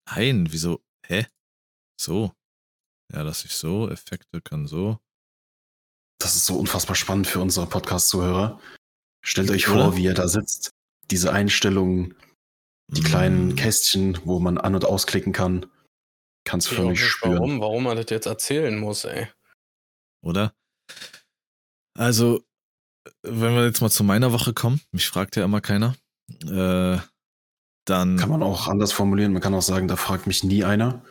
Nein, 0.10 0.52
wieso? 0.52 0.84
Hä? 1.08 1.26
So. 2.00 2.34
Ja, 3.14 3.22
lass 3.22 3.46
ich 3.46 3.56
so. 3.56 3.90
Effekte 3.90 4.42
kann 4.42 4.68
so. 4.68 5.00
Das 6.20 6.36
ist 6.36 6.46
so 6.46 6.60
unfassbar 6.60 6.96
spannend 6.96 7.28
für 7.28 7.40
unsere 7.40 7.68
Podcast-Zuhörer. 7.68 8.60
Stellt 9.26 9.50
euch 9.52 9.70
Oder? 9.70 9.86
vor, 9.86 9.96
wie 9.96 10.08
er 10.08 10.14
da 10.14 10.28
sitzt. 10.28 10.72
Diese 11.12 11.32
Einstellungen, 11.32 12.16
die 12.88 13.02
kleinen 13.04 13.50
Mm. 13.50 13.56
Kästchen, 13.56 14.20
wo 14.26 14.40
man 14.40 14.58
an- 14.58 14.76
und 14.76 14.86
ausklicken 14.86 15.34
kann. 15.34 15.66
Kannst 16.46 16.68
Ich 16.68 16.72
weiß 16.74 16.78
auch 16.80 16.82
förmlich 16.84 17.00
nicht, 17.02 17.10
spüren. 17.12 17.34
warum, 17.36 17.62
warum 17.62 17.86
er 17.88 17.96
das 17.96 18.10
jetzt 18.10 18.26
erzählen 18.26 18.78
muss, 18.80 19.06
ey. 19.06 19.28
oder? 20.24 20.54
Also, 21.98 22.44
wenn 23.22 23.56
wir 23.56 23.66
jetzt 23.66 23.82
mal 23.82 23.90
zu 23.92 24.04
meiner 24.04 24.32
Woche 24.32 24.54
kommen, 24.54 24.82
mich 24.92 25.08
fragt 25.08 25.36
ja 25.36 25.46
immer 25.46 25.62
keiner, 25.62 25.96
äh, 26.46 26.98
dann. 27.86 28.18
Kann 28.18 28.30
man 28.30 28.44
auch 28.44 28.68
anders 28.68 28.92
formulieren. 28.94 29.34
Man 29.34 29.42
kann 29.42 29.54
auch 29.54 29.62
sagen, 29.62 29.88
da 29.88 29.96
fragt 29.96 30.26
mich 30.28 30.44
nie 30.44 30.64
einer. 30.64 31.04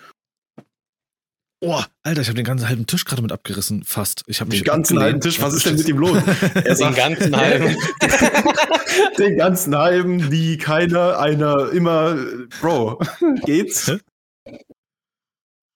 Oh, 1.62 1.83
Alter, 2.02 2.21
ich 2.21 2.28
habe 2.28 2.37
den 2.37 2.45
ganzen 2.45 2.69
halben 2.69 2.87
Tisch 2.87 3.04
gerade 3.04 3.23
mit 3.23 3.33
abgerissen, 3.33 3.85
fast. 3.85 4.23
Ich 4.26 4.40
habe 4.40 4.50
mich 4.50 4.61
Den 4.61 4.66
ganzen 4.66 4.99
halben. 4.99 5.21
Tisch, 5.21 5.40
was 5.40 5.54
ist 5.54 5.64
denn 5.64 5.76
mit 5.76 5.88
ihm 5.88 5.99
los? 5.99 6.16
Er 6.54 6.62
Den 6.62 6.76
sagt- 6.76 6.97
ganzen 6.97 7.35
halben. 7.37 7.76
Den 9.19 9.37
ganzen 9.38 9.76
halben, 9.76 10.16
nie 10.28 10.57
keiner, 10.59 11.19
einer, 11.19 11.71
immer. 11.73 12.14
Bro, 12.61 13.00
geht's? 13.45 13.88
Äh, 13.88 13.99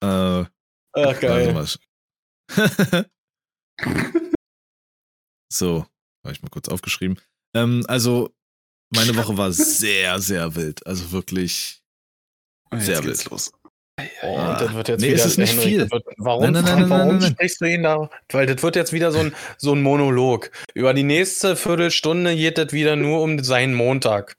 Ach, 0.01 0.45
geil. 1.19 1.65
so, 5.51 5.85
habe 6.23 6.33
ich 6.33 6.41
mal 6.41 6.49
kurz 6.49 6.69
aufgeschrieben. 6.69 7.19
Ähm, 7.55 7.83
also, 7.87 8.33
meine 8.93 9.15
Woche 9.15 9.37
war 9.37 9.51
sehr, 9.51 10.19
sehr 10.19 10.55
wild. 10.55 10.85
Also 10.85 11.11
wirklich. 11.11 11.81
Jetzt 12.73 12.85
Sehr 12.85 13.01
geht's 13.01 13.19
wild. 13.21 13.31
los. 13.31 13.51
Oh, 14.21 14.35
das 14.59 14.73
wird 14.73 14.87
jetzt 14.89 15.01
Nee, 15.01 15.07
wieder, 15.13 15.15
es 15.17 15.25
ist 15.25 15.37
nicht 15.37 15.51
Henrik, 15.53 15.67
viel. 15.67 15.91
Wird, 15.91 16.05
warum 16.17 16.43
Nein, 16.43 16.53
nein, 16.53 16.63
nein, 16.65 16.89
warum 16.89 17.07
nein, 17.07 17.17
nein. 17.19 17.31
sprichst 17.31 17.61
du 17.61 17.65
ihn 17.65 17.83
da? 17.83 18.09
Weil 18.29 18.45
das 18.45 18.61
wird 18.61 18.75
jetzt 18.75 18.93
wieder 18.93 19.11
so 19.11 19.19
ein, 19.19 19.35
so 19.57 19.73
ein 19.73 19.81
Monolog. 19.81 20.51
Über 20.75 20.93
die 20.93 21.03
nächste 21.03 21.55
Viertelstunde 21.55 22.35
geht 22.35 22.57
das 22.59 22.73
wieder 22.73 22.95
nur 22.95 23.21
um 23.23 23.43
seinen 23.43 23.73
Montag. 23.73 24.35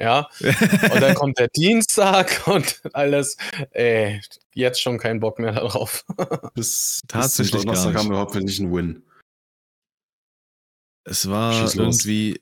Ja, 0.00 0.28
und 0.40 1.00
dann 1.00 1.14
kommt 1.14 1.38
der 1.38 1.48
Dienstag 1.48 2.46
und 2.48 2.80
alles. 2.94 3.36
Ey, 3.70 4.20
jetzt 4.54 4.80
schon 4.80 4.98
keinen 4.98 5.20
Bock 5.20 5.38
mehr 5.38 5.52
darauf. 5.52 6.04
Bis, 6.54 7.02
Tatsächlich 7.06 7.52
bis 7.52 7.62
Donnerstag 7.62 7.92
nicht. 7.92 7.98
haben 8.02 8.10
wir 8.10 8.18
hoffentlich 8.18 8.58
einen 8.58 8.72
Win. 8.74 9.02
Es 11.04 11.28
war 11.28 11.70
irgendwie. 11.74 12.40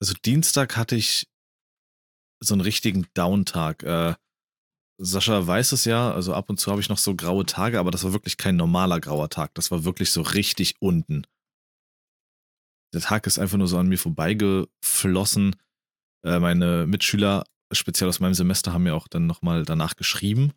Also 0.00 0.14
Dienstag 0.24 0.76
hatte 0.76 0.96
ich 0.96 1.26
so 2.40 2.54
einen 2.54 2.62
richtigen 2.62 3.06
Downtag. 3.14 3.82
Äh, 3.84 4.14
Sascha 4.98 5.44
weiß 5.46 5.72
es 5.72 5.84
ja, 5.84 6.12
also 6.12 6.34
ab 6.34 6.48
und 6.50 6.60
zu 6.60 6.70
habe 6.70 6.80
ich 6.80 6.88
noch 6.88 6.98
so 6.98 7.16
graue 7.16 7.46
Tage, 7.46 7.80
aber 7.80 7.90
das 7.90 8.04
war 8.04 8.12
wirklich 8.12 8.36
kein 8.36 8.56
normaler 8.56 9.00
grauer 9.00 9.28
Tag. 9.28 9.54
Das 9.54 9.70
war 9.70 9.84
wirklich 9.84 10.10
so 10.12 10.22
richtig 10.22 10.76
unten. 10.80 11.26
Der 12.94 13.00
Tag 13.00 13.26
ist 13.26 13.40
einfach 13.40 13.58
nur 13.58 13.66
so 13.66 13.76
an 13.76 13.88
mir 13.88 13.98
vorbeigeflossen. 13.98 15.56
Äh, 16.24 16.38
meine 16.38 16.86
Mitschüler, 16.86 17.44
speziell 17.72 18.08
aus 18.08 18.20
meinem 18.20 18.34
Semester, 18.34 18.72
haben 18.72 18.84
mir 18.84 18.94
auch 18.94 19.08
dann 19.08 19.26
nochmal 19.26 19.64
danach 19.64 19.96
geschrieben. 19.96 20.52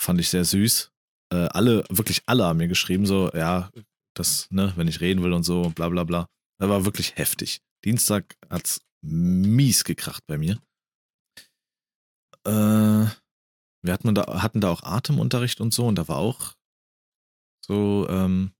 Fand 0.00 0.20
ich 0.20 0.30
sehr 0.30 0.46
süß. 0.46 0.90
Äh, 1.32 1.48
alle, 1.52 1.84
wirklich 1.90 2.22
alle 2.26 2.44
haben 2.44 2.56
mir 2.56 2.68
geschrieben, 2.68 3.04
so, 3.04 3.30
ja, 3.34 3.70
das, 4.14 4.50
ne, 4.50 4.72
wenn 4.76 4.88
ich 4.88 5.00
reden 5.00 5.22
will 5.22 5.34
und 5.34 5.42
so, 5.42 5.70
bla 5.70 5.90
bla 5.90 6.04
bla. 6.04 6.28
Das 6.58 6.70
war 6.70 6.86
wirklich 6.86 7.16
heftig. 7.16 7.60
Dienstag 7.84 8.36
hat's 8.48 8.80
mies 9.02 9.84
gekracht 9.84 10.24
bei 10.26 10.38
mir. 10.38 10.58
Äh, 12.46 13.06
wir 13.84 13.92
hatten 13.92 14.14
da, 14.14 14.42
hatten 14.42 14.62
da 14.62 14.70
auch 14.70 14.82
Atemunterricht 14.82 15.60
und 15.60 15.74
so 15.74 15.86
und 15.86 15.96
da 15.96 16.08
war 16.08 16.16
auch 16.16 16.54
so, 17.64 18.06
ähm, 18.08 18.52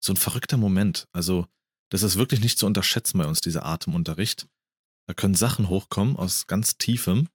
so 0.00 0.12
ein 0.12 0.16
verrückter 0.16 0.56
Moment. 0.56 1.08
Also, 1.12 1.46
das 1.90 2.04
ist 2.04 2.16
wirklich 2.16 2.40
nicht 2.40 2.58
zu 2.58 2.66
unterschätzen 2.66 3.18
bei 3.18 3.26
uns, 3.26 3.40
dieser 3.40 3.66
Atemunterricht. 3.66 4.46
Da 5.08 5.14
können 5.14 5.34
Sachen 5.34 5.68
hochkommen 5.68 6.16
aus 6.16 6.46
ganz 6.46 6.78
tiefem, 6.78 7.28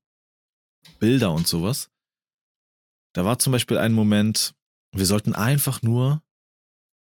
Bilder 1.00 1.34
und 1.34 1.48
sowas. 1.48 1.90
Da 3.14 3.26
war 3.26 3.40
zum 3.40 3.52
Beispiel 3.52 3.78
ein 3.78 3.94
Moment, 3.94 4.56
wir 4.94 5.06
sollten 5.06 5.36
einfach 5.36 5.82
nur 5.82 6.24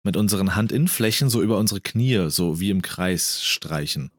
mit 0.04 0.18
unseren 0.18 0.54
Handinnenflächen 0.54 1.30
so 1.30 1.42
über 1.42 1.59
unsere 1.59 1.80
Knie, 1.80 2.28
so 2.28 2.61
wie 2.61 2.71
im 2.71 2.83
Kreis 2.83 3.42
streichen. 3.42 4.11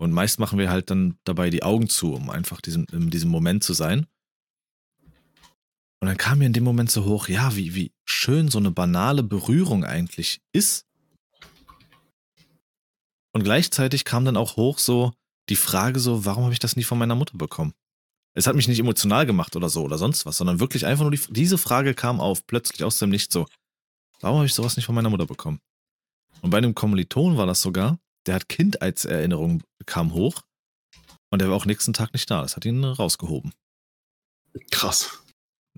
Und 0.00 0.12
meist 0.12 0.40
machen 0.40 0.58
wir 0.58 0.70
halt 0.70 0.90
dann 0.90 1.18
dabei 1.22 1.50
die 1.50 1.62
Augen 1.62 1.88
zu, 1.88 2.14
um 2.14 2.30
einfach 2.30 2.60
diesen, 2.60 2.84
in 2.86 3.10
diesem 3.10 3.30
Moment 3.30 3.62
zu 3.62 3.74
sein. 3.74 4.06
Und 6.00 6.06
dann 6.06 6.16
kam 6.16 6.38
mir 6.38 6.46
in 6.46 6.52
dem 6.52 6.64
Moment 6.64 6.90
so 6.90 7.04
hoch, 7.04 7.28
ja, 7.28 7.56
wie, 7.56 7.74
wie 7.74 7.92
schön 8.04 8.48
so 8.48 8.58
eine 8.58 8.70
banale 8.70 9.22
Berührung 9.22 9.84
eigentlich 9.84 10.40
ist. 10.52 10.86
Und 13.32 13.42
gleichzeitig 13.42 14.04
kam 14.04 14.24
dann 14.24 14.36
auch 14.36 14.56
hoch 14.56 14.78
so 14.78 15.12
die 15.48 15.56
Frage 15.56 15.98
so, 15.98 16.24
warum 16.24 16.44
habe 16.44 16.52
ich 16.52 16.60
das 16.60 16.76
nie 16.76 16.84
von 16.84 16.98
meiner 16.98 17.14
Mutter 17.14 17.36
bekommen? 17.36 17.72
Es 18.34 18.46
hat 18.46 18.54
mich 18.54 18.68
nicht 18.68 18.78
emotional 18.78 19.26
gemacht 19.26 19.56
oder 19.56 19.68
so 19.68 19.82
oder 19.82 19.98
sonst 19.98 20.24
was, 20.26 20.36
sondern 20.36 20.60
wirklich 20.60 20.86
einfach 20.86 21.02
nur 21.02 21.10
die, 21.10 21.20
diese 21.30 21.58
Frage 21.58 21.94
kam 21.94 22.20
auf, 22.20 22.46
plötzlich 22.46 22.84
aus 22.84 22.98
dem 22.98 23.10
Nichts 23.10 23.32
so, 23.32 23.46
warum 24.20 24.38
habe 24.38 24.46
ich 24.46 24.54
sowas 24.54 24.76
nicht 24.76 24.86
von 24.86 24.94
meiner 24.94 25.10
Mutter 25.10 25.26
bekommen? 25.26 25.60
Und 26.42 26.50
bei 26.50 26.58
einem 26.58 26.74
Kommiliton 26.74 27.36
war 27.36 27.46
das 27.46 27.60
sogar, 27.60 27.98
der 28.26 28.36
hat 28.36 28.48
Kindheitserinnerungen 28.48 29.64
kam 29.86 30.12
hoch 30.12 30.42
und 31.30 31.40
der 31.40 31.48
war 31.48 31.56
auch 31.56 31.66
nächsten 31.66 31.92
Tag 31.92 32.12
nicht 32.12 32.30
da. 32.30 32.42
Das 32.42 32.56
hat 32.56 32.64
ihn 32.64 32.84
rausgehoben. 32.84 33.52
Krass. 34.70 35.22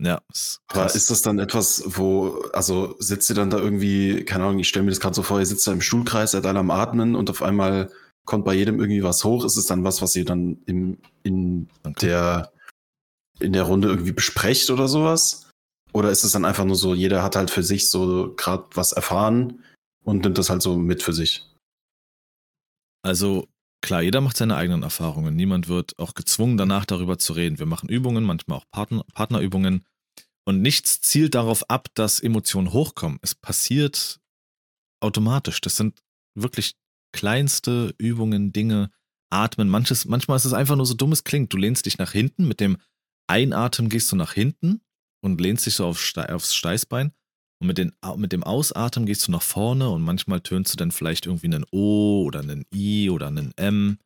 Ja, 0.03 0.23
ist 0.33 0.61
Aber 0.69 0.87
ist 0.95 1.11
das 1.11 1.21
dann 1.21 1.39
etwas, 1.39 1.83
wo, 1.85 2.43
also 2.55 2.97
sitzt 3.01 3.29
ihr 3.29 3.37
dann 3.37 3.51
da 3.51 3.59
irgendwie, 3.59 4.25
keine 4.25 4.45
Ahnung, 4.45 4.59
ich 4.59 4.69
stelle 4.69 4.85
mir 4.85 4.93
das 4.93 5.01
gerade 5.01 5.15
so 5.15 5.23
vor, 5.23 5.41
ihr 5.41 5.47
sitzt 5.47 5.67
da 5.67 5.73
im 5.73 5.83
Stuhlkreis, 5.83 6.31
seid 6.31 6.47
alle 6.47 6.59
am 6.59 6.71
Atmen 6.71 7.15
und 7.15 7.29
auf 7.29 7.43
einmal 7.43 7.93
kommt 8.25 8.47
bei 8.47 8.55
jedem 8.55 8.81
irgendwie 8.81 9.03
was 9.03 9.25
hoch. 9.25 9.45
Ist 9.45 9.59
es 9.59 9.67
dann 9.67 9.85
was, 9.85 10.01
was 10.01 10.17
ihr 10.17 10.25
dann 10.25 10.63
im, 10.65 10.97
in 11.23 11.69
Danke. 11.83 12.01
der, 12.01 12.53
in 13.41 13.53
der 13.53 13.65
Runde 13.65 13.89
irgendwie 13.89 14.13
besprecht 14.13 14.71
oder 14.71 14.89
sowas? 14.89 15.51
Oder 15.93 16.11
ist 16.11 16.25
es 16.25 16.33
dann 16.33 16.47
einfach 16.47 16.65
nur 16.65 16.77
so, 16.77 16.95
jeder 16.95 17.23
hat 17.23 17.37
halt 17.37 17.51
für 17.51 17.63
sich 17.63 17.91
so 17.91 18.33
gerade 18.37 18.65
was 18.73 18.93
erfahren 18.93 19.65
und 20.05 20.23
nimmt 20.25 20.39
das 20.39 20.49
halt 20.49 20.63
so 20.63 20.79
mit 20.79 21.03
für 21.03 21.13
sich. 21.13 21.47
Also 23.03 23.47
klar, 23.81 24.03
jeder 24.03 24.21
macht 24.21 24.37
seine 24.37 24.57
eigenen 24.57 24.83
Erfahrungen. 24.83 25.35
Niemand 25.35 25.69
wird 25.69 25.99
auch 25.99 26.15
gezwungen, 26.15 26.57
danach 26.57 26.85
darüber 26.85 27.19
zu 27.19 27.33
reden. 27.33 27.59
Wir 27.59 27.67
machen 27.67 27.89
Übungen, 27.89 28.25
manchmal 28.25 28.59
auch 28.59 28.71
Partner, 28.71 29.05
Partnerübungen. 29.15 29.85
Und 30.45 30.63
nichts 30.63 31.01
zielt 31.01 31.35
darauf 31.35 31.69
ab, 31.69 31.89
dass 31.95 32.21
Emotionen 32.21 32.73
hochkommen. 32.73 33.19
Es 33.23 33.35
passiert 33.35 34.21
automatisch. 35.01 35.61
Das 35.61 35.77
sind 35.77 36.03
wirklich 36.35 36.77
kleinste 37.13 37.95
Übungen, 37.99 38.53
Dinge, 38.53 38.91
Atmen. 39.31 39.69
Manches, 39.69 40.05
manchmal 40.05 40.37
ist 40.37 40.45
es 40.45 40.53
einfach 40.53 40.77
nur 40.77 40.87
so 40.87 40.95
dumm, 40.95 41.13
es 41.13 41.25
klingt. 41.25 41.53
Du 41.53 41.57
lehnst 41.57 41.87
dich 41.87 41.99
nach 41.99 42.13
hinten, 42.13 42.49
mit 42.49 42.61
dem 42.61 42.79
Einatmen 43.29 43.89
gehst 43.89 44.11
du 44.11 44.17
nach 44.17 44.33
hinten 44.33 44.81
und 45.23 45.41
lehnst 45.41 45.67
dich 45.67 45.75
so 45.75 45.87
auf, 45.87 46.13
aufs 46.17 46.55
Steißbein. 46.55 47.13
Und 47.61 47.67
mit, 47.67 47.79
den, 47.79 47.93
mit 48.17 48.33
dem 48.33 48.43
Ausatmen 48.43 49.07
gehst 49.07 49.29
du 49.29 49.33
nach 49.33 49.43
vorne 49.43 49.91
und 49.91 50.03
manchmal 50.03 50.41
tönst 50.41 50.73
du 50.73 50.77
dann 50.77 50.91
vielleicht 50.91 51.27
irgendwie 51.27 51.47
einen 51.47 51.67
O 51.71 52.25
oder 52.25 52.41
einen 52.41 52.65
I 52.75 53.11
oder 53.11 53.27
einen 53.27 53.53
M. 53.57 53.99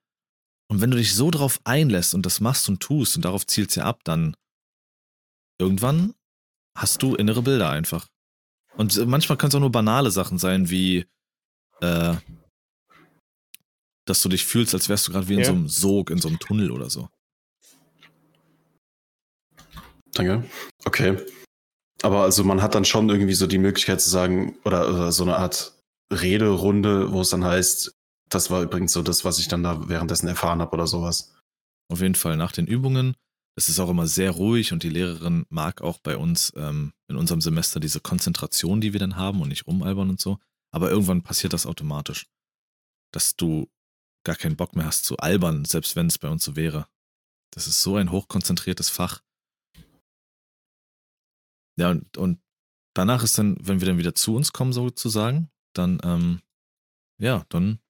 Und 0.68 0.80
wenn 0.80 0.90
du 0.90 0.96
dich 0.96 1.14
so 1.14 1.30
drauf 1.30 1.60
einlässt 1.64 2.14
und 2.14 2.26
das 2.26 2.40
machst 2.40 2.68
und 2.68 2.80
tust 2.80 3.16
und 3.16 3.24
darauf 3.24 3.46
zielst 3.46 3.76
ja 3.76 3.84
ab, 3.84 4.00
dann 4.04 4.36
irgendwann 5.60 6.14
hast 6.76 7.02
du 7.02 7.14
innere 7.14 7.42
Bilder 7.42 7.70
einfach. 7.70 8.08
Und 8.76 8.96
manchmal 9.06 9.38
können 9.38 9.50
es 9.50 9.54
auch 9.54 9.60
nur 9.60 9.70
banale 9.70 10.10
Sachen 10.10 10.38
sein, 10.38 10.68
wie 10.68 11.06
äh, 11.80 12.16
dass 14.04 14.20
du 14.20 14.28
dich 14.28 14.44
fühlst, 14.44 14.74
als 14.74 14.88
wärst 14.88 15.06
du 15.06 15.12
gerade 15.12 15.28
wie 15.28 15.34
in 15.34 15.40
ja. 15.40 15.46
so 15.46 15.52
einem 15.52 15.68
Sog, 15.68 16.10
in 16.10 16.18
so 16.18 16.28
einem 16.28 16.38
Tunnel 16.38 16.70
oder 16.70 16.90
so. 16.90 17.08
Danke. 20.12 20.48
Okay. 20.84 21.16
Aber 22.04 22.22
also 22.22 22.44
man 22.44 22.60
hat 22.60 22.74
dann 22.74 22.84
schon 22.84 23.08
irgendwie 23.08 23.32
so 23.32 23.46
die 23.46 23.56
Möglichkeit 23.56 23.98
zu 23.98 24.10
sagen, 24.10 24.58
oder, 24.64 24.90
oder 24.90 25.10
so 25.10 25.22
eine 25.22 25.38
Art 25.38 25.72
Rederunde, 26.12 27.12
wo 27.12 27.22
es 27.22 27.30
dann 27.30 27.44
heißt, 27.44 27.94
das 28.28 28.50
war 28.50 28.60
übrigens 28.60 28.92
so 28.92 29.02
das, 29.02 29.24
was 29.24 29.38
ich 29.38 29.48
dann 29.48 29.62
da 29.62 29.88
währenddessen 29.88 30.28
erfahren 30.28 30.60
habe 30.60 30.72
oder 30.72 30.86
sowas. 30.86 31.32
Auf 31.90 32.02
jeden 32.02 32.14
Fall 32.14 32.36
nach 32.36 32.52
den 32.52 32.66
Übungen. 32.66 33.14
Es 33.56 33.70
ist 33.70 33.80
auch 33.80 33.88
immer 33.88 34.06
sehr 34.06 34.32
ruhig 34.32 34.74
und 34.74 34.82
die 34.82 34.90
Lehrerin 34.90 35.46
mag 35.48 35.80
auch 35.80 35.98
bei 35.98 36.18
uns 36.18 36.52
ähm, 36.56 36.92
in 37.08 37.16
unserem 37.16 37.40
Semester 37.40 37.80
diese 37.80 38.00
Konzentration, 38.00 38.82
die 38.82 38.92
wir 38.92 39.00
dann 39.00 39.16
haben 39.16 39.40
und 39.40 39.48
nicht 39.48 39.66
rumalbern 39.66 40.10
und 40.10 40.20
so. 40.20 40.38
Aber 40.72 40.90
irgendwann 40.90 41.22
passiert 41.22 41.54
das 41.54 41.64
automatisch, 41.64 42.26
dass 43.12 43.34
du 43.34 43.70
gar 44.24 44.36
keinen 44.36 44.56
Bock 44.56 44.76
mehr 44.76 44.84
hast 44.84 45.06
zu 45.06 45.16
albern, 45.16 45.64
selbst 45.64 45.96
wenn 45.96 46.08
es 46.08 46.18
bei 46.18 46.28
uns 46.28 46.44
so 46.44 46.54
wäre. 46.54 46.86
Das 47.50 47.66
ist 47.66 47.82
so 47.82 47.96
ein 47.96 48.10
hochkonzentriertes 48.10 48.90
Fach. 48.90 49.22
Ja, 51.76 51.90
und, 51.90 52.16
und 52.16 52.40
danach 52.94 53.22
ist 53.22 53.38
dann, 53.38 53.56
wenn 53.60 53.80
wir 53.80 53.88
dann 53.88 53.98
wieder 53.98 54.14
zu 54.14 54.36
uns 54.36 54.52
kommen, 54.52 54.72
sozusagen, 54.72 55.50
dann, 55.72 55.98
ähm, 56.04 56.40
ja, 57.18 57.44
dann 57.48 57.80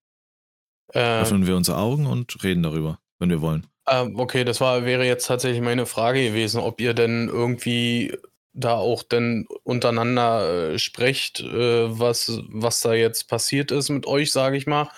äh, 0.93 1.21
öffnen 1.21 1.47
wir 1.47 1.57
unsere 1.57 1.79
Augen 1.79 2.07
und 2.07 2.43
reden 2.43 2.63
darüber, 2.63 3.01
wenn 3.19 3.31
wir 3.31 3.41
wollen. 3.41 3.67
Ähm, 3.87 4.19
okay, 4.19 4.45
das 4.45 4.61
war, 4.61 4.85
wäre 4.85 5.05
jetzt 5.05 5.27
tatsächlich 5.27 5.61
meine 5.61 5.87
Frage 5.87 6.25
gewesen, 6.25 6.61
ob 6.61 6.81
ihr 6.81 6.95
denn 6.95 7.29
irgendwie 7.29 8.17
da 8.55 8.77
auch 8.77 9.03
denn 9.03 9.47
untereinander 9.65 10.73
äh, 10.73 10.79
sprecht, 10.79 11.41
äh, 11.41 11.99
was, 11.99 12.41
was 12.49 12.81
da 12.81 12.95
jetzt 12.95 13.29
passiert 13.29 13.71
ist 13.73 13.91
mit 13.91 14.07
euch, 14.07 14.33
sage 14.33 14.57
ich 14.57 14.67
mal. 14.67 14.89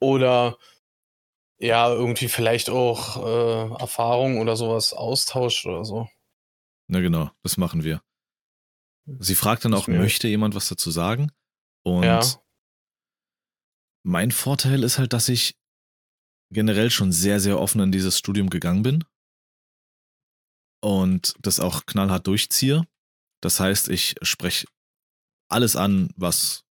Oder 0.00 0.56
ja, 1.58 1.92
irgendwie 1.92 2.28
vielleicht 2.28 2.70
auch 2.70 3.16
äh, 3.24 3.80
Erfahrungen 3.80 4.38
oder 4.38 4.56
sowas 4.56 4.92
austauscht 4.92 5.66
oder 5.66 5.84
so. 5.84 6.08
Na 6.88 7.00
genau, 7.00 7.30
das 7.42 7.56
machen 7.56 7.84
wir. 7.84 8.00
Sie 9.06 9.34
fragt 9.34 9.64
dann 9.64 9.74
auch, 9.74 9.86
möchte 9.86 10.28
jemand 10.28 10.54
was 10.54 10.68
dazu 10.68 10.90
sagen? 10.90 11.30
Und 11.84 12.04
ja. 12.04 12.22
mein 14.02 14.30
Vorteil 14.30 14.82
ist 14.82 14.98
halt, 14.98 15.12
dass 15.12 15.28
ich 15.28 15.56
generell 16.50 16.90
schon 16.90 17.12
sehr, 17.12 17.40
sehr 17.40 17.60
offen 17.60 17.80
in 17.80 17.92
dieses 17.92 18.18
Studium 18.18 18.48
gegangen 18.48 18.82
bin 18.82 19.04
und 20.82 21.34
das 21.40 21.60
auch 21.60 21.86
knallhart 21.86 22.26
durchziehe. 22.26 22.86
Das 23.42 23.60
heißt, 23.60 23.88
ich 23.88 24.16
spreche 24.22 24.66
alles 25.50 25.76
an, 25.76 26.10
was, 26.16 26.64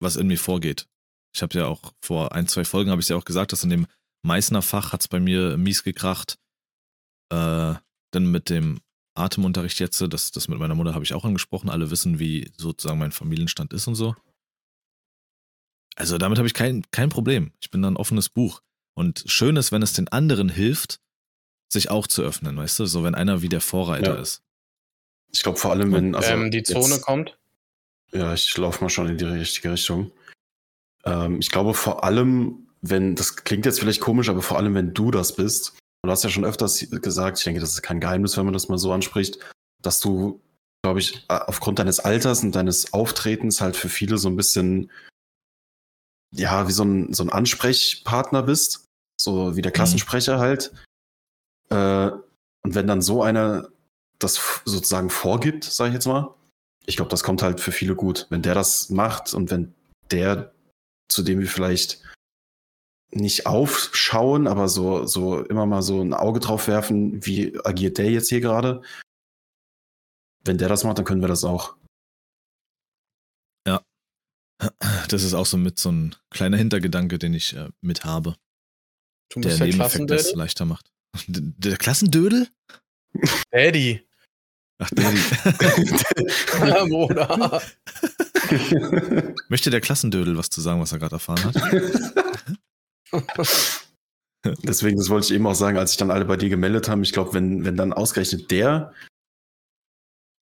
was 0.00 0.16
in 0.16 0.26
mir 0.26 0.38
vorgeht. 0.38 0.88
Ich 1.34 1.42
habe 1.42 1.58
ja 1.58 1.66
auch 1.66 1.92
vor 2.00 2.32
ein, 2.32 2.46
zwei 2.46 2.64
Folgen, 2.64 2.90
habe 2.90 3.02
ich 3.02 3.08
ja 3.08 3.16
auch 3.16 3.24
gesagt, 3.24 3.52
dass 3.52 3.64
in 3.64 3.70
dem 3.70 3.86
Meißner 4.22 4.62
Fach 4.62 4.92
hat 4.92 5.02
es 5.02 5.08
bei 5.08 5.20
mir 5.20 5.58
mies 5.58 5.82
gekracht. 5.82 6.38
Äh, 7.30 7.74
dann 8.10 8.30
mit 8.30 8.48
dem 8.48 8.80
Atemunterricht 9.14 9.78
jetzt, 9.78 10.00
das, 10.00 10.32
das 10.32 10.48
mit 10.48 10.58
meiner 10.58 10.74
Mutter 10.74 10.94
habe 10.94 11.04
ich 11.04 11.14
auch 11.14 11.24
angesprochen. 11.24 11.70
Alle 11.70 11.90
wissen, 11.90 12.18
wie 12.18 12.52
sozusagen 12.56 12.98
mein 12.98 13.12
Familienstand 13.12 13.72
ist 13.72 13.86
und 13.86 13.94
so. 13.94 14.14
Also 15.96 16.18
damit 16.18 16.38
habe 16.38 16.48
ich 16.48 16.54
kein, 16.54 16.82
kein 16.90 17.08
Problem. 17.08 17.52
Ich 17.60 17.70
bin 17.70 17.82
da 17.82 17.88
ein 17.88 17.96
offenes 17.96 18.28
Buch. 18.28 18.60
Und 18.94 19.24
schön 19.26 19.56
ist, 19.56 19.72
wenn 19.72 19.82
es 19.82 19.92
den 19.92 20.08
anderen 20.08 20.48
hilft, 20.48 21.00
sich 21.68 21.90
auch 21.90 22.06
zu 22.06 22.22
öffnen, 22.22 22.56
weißt 22.56 22.78
du? 22.80 22.86
So, 22.86 23.04
wenn 23.04 23.14
einer 23.14 23.42
wie 23.42 23.48
der 23.48 23.60
Vorreiter 23.60 24.16
ja. 24.16 24.20
ist. 24.20 24.42
Ich 25.32 25.42
glaube 25.42 25.58
vor 25.58 25.72
allem, 25.72 25.92
wenn 25.92 26.14
also 26.14 26.30
ähm, 26.30 26.50
die 26.50 26.62
Zone 26.62 26.94
jetzt, 26.94 27.02
kommt. 27.02 27.38
Ja, 28.12 28.32
ich 28.34 28.56
laufe 28.56 28.82
mal 28.82 28.90
schon 28.90 29.08
in 29.08 29.18
die 29.18 29.24
richtige 29.24 29.72
Richtung. 29.72 30.12
Ähm, 31.04 31.40
ich 31.40 31.50
glaube 31.50 31.74
vor 31.74 32.04
allem, 32.04 32.68
wenn, 32.82 33.16
das 33.16 33.36
klingt 33.36 33.66
jetzt 33.66 33.80
vielleicht 33.80 34.00
komisch, 34.00 34.28
aber 34.28 34.42
vor 34.42 34.58
allem, 34.58 34.74
wenn 34.74 34.94
du 34.94 35.10
das 35.10 35.34
bist, 35.34 35.76
du 36.06 36.12
hast 36.12 36.24
ja 36.24 36.30
schon 36.30 36.44
öfters 36.44 36.86
gesagt, 36.90 37.38
ich 37.38 37.44
denke, 37.44 37.60
das 37.60 37.70
ist 37.70 37.82
kein 37.82 38.00
Geheimnis, 38.00 38.36
wenn 38.36 38.44
man 38.44 38.54
das 38.54 38.68
mal 38.68 38.78
so 38.78 38.92
anspricht, 38.92 39.38
dass 39.82 40.00
du, 40.00 40.40
glaube 40.82 41.00
ich, 41.00 41.24
aufgrund 41.28 41.78
deines 41.78 42.00
Alters 42.00 42.42
und 42.42 42.52
deines 42.52 42.92
Auftretens 42.92 43.60
halt 43.60 43.76
für 43.76 43.88
viele 43.88 44.18
so 44.18 44.28
ein 44.28 44.36
bisschen, 44.36 44.90
ja, 46.34 46.68
wie 46.68 46.72
so 46.72 46.84
ein, 46.84 47.12
so 47.12 47.22
ein 47.22 47.30
Ansprechpartner 47.30 48.42
bist. 48.42 48.84
So 49.20 49.56
wie 49.56 49.62
der 49.62 49.70
mhm. 49.70 49.74
Klassensprecher 49.74 50.36
mhm. 50.36 50.40
halt. 50.40 50.72
Äh, 51.70 52.10
und 52.64 52.74
wenn 52.74 52.86
dann 52.86 53.02
so 53.02 53.22
einer 53.22 53.68
das 54.18 54.62
sozusagen 54.64 55.10
vorgibt, 55.10 55.64
sage 55.64 55.90
ich 55.90 55.94
jetzt 55.94 56.06
mal, 56.06 56.34
ich 56.86 56.96
glaube, 56.96 57.10
das 57.10 57.22
kommt 57.22 57.42
halt 57.42 57.60
für 57.60 57.72
viele 57.72 57.94
gut. 57.94 58.26
Wenn 58.30 58.42
der 58.42 58.54
das 58.54 58.90
macht 58.90 59.34
und 59.34 59.50
wenn 59.50 59.74
der, 60.10 60.52
zu 61.08 61.22
dem 61.22 61.40
wir 61.40 61.48
vielleicht 61.48 62.02
nicht 63.14 63.46
aufschauen, 63.46 64.46
aber 64.46 64.68
so, 64.68 65.06
so 65.06 65.42
immer 65.44 65.66
mal 65.66 65.82
so 65.82 66.00
ein 66.00 66.14
Auge 66.14 66.40
drauf 66.40 66.68
werfen, 66.68 67.24
wie 67.24 67.58
agiert 67.64 67.98
der 67.98 68.10
jetzt 68.10 68.28
hier 68.28 68.40
gerade. 68.40 68.82
Wenn 70.44 70.58
der 70.58 70.68
das 70.68 70.84
macht, 70.84 70.98
dann 70.98 71.04
können 71.04 71.20
wir 71.20 71.28
das 71.28 71.44
auch. 71.44 71.76
Ja. 73.66 73.82
Das 75.08 75.22
ist 75.22 75.34
auch 75.34 75.46
so 75.46 75.56
mit 75.56 75.78
so 75.78 75.90
ein 75.92 76.16
kleiner 76.30 76.56
Hintergedanke, 76.56 77.18
den 77.18 77.34
ich 77.34 77.54
äh, 77.54 77.68
mit 77.80 78.04
habe. 78.04 78.36
Du 79.32 79.40
der 79.40 79.58
Nebeneffekt 79.58 80.10
das 80.10 80.32
leichter 80.34 80.64
macht. 80.64 80.90
Der, 81.28 81.42
der 81.42 81.76
Klassendödel? 81.76 82.48
Daddy. 83.52 84.04
Ach, 84.82 84.90
Daddy. 84.90 85.20
ja, 86.58 86.84
Bruder. 86.84 87.62
Möchte 89.48 89.70
der 89.70 89.80
Klassendödel 89.80 90.36
was 90.36 90.50
zu 90.50 90.60
sagen, 90.60 90.80
was 90.80 90.90
er 90.92 90.98
gerade 90.98 91.14
erfahren 91.16 91.44
hat? 91.44 91.54
Deswegen, 94.62 94.98
das 94.98 95.08
wollte 95.08 95.26
ich 95.26 95.32
eben 95.32 95.46
auch 95.46 95.54
sagen, 95.54 95.78
als 95.78 95.92
ich 95.92 95.96
dann 95.96 96.10
alle 96.10 96.26
bei 96.26 96.36
dir 96.36 96.50
gemeldet 96.50 96.88
haben. 96.88 97.02
Ich 97.02 97.12
glaube, 97.12 97.32
wenn, 97.32 97.64
wenn 97.64 97.76
dann 97.76 97.92
ausgerechnet 97.92 98.50
der 98.50 98.92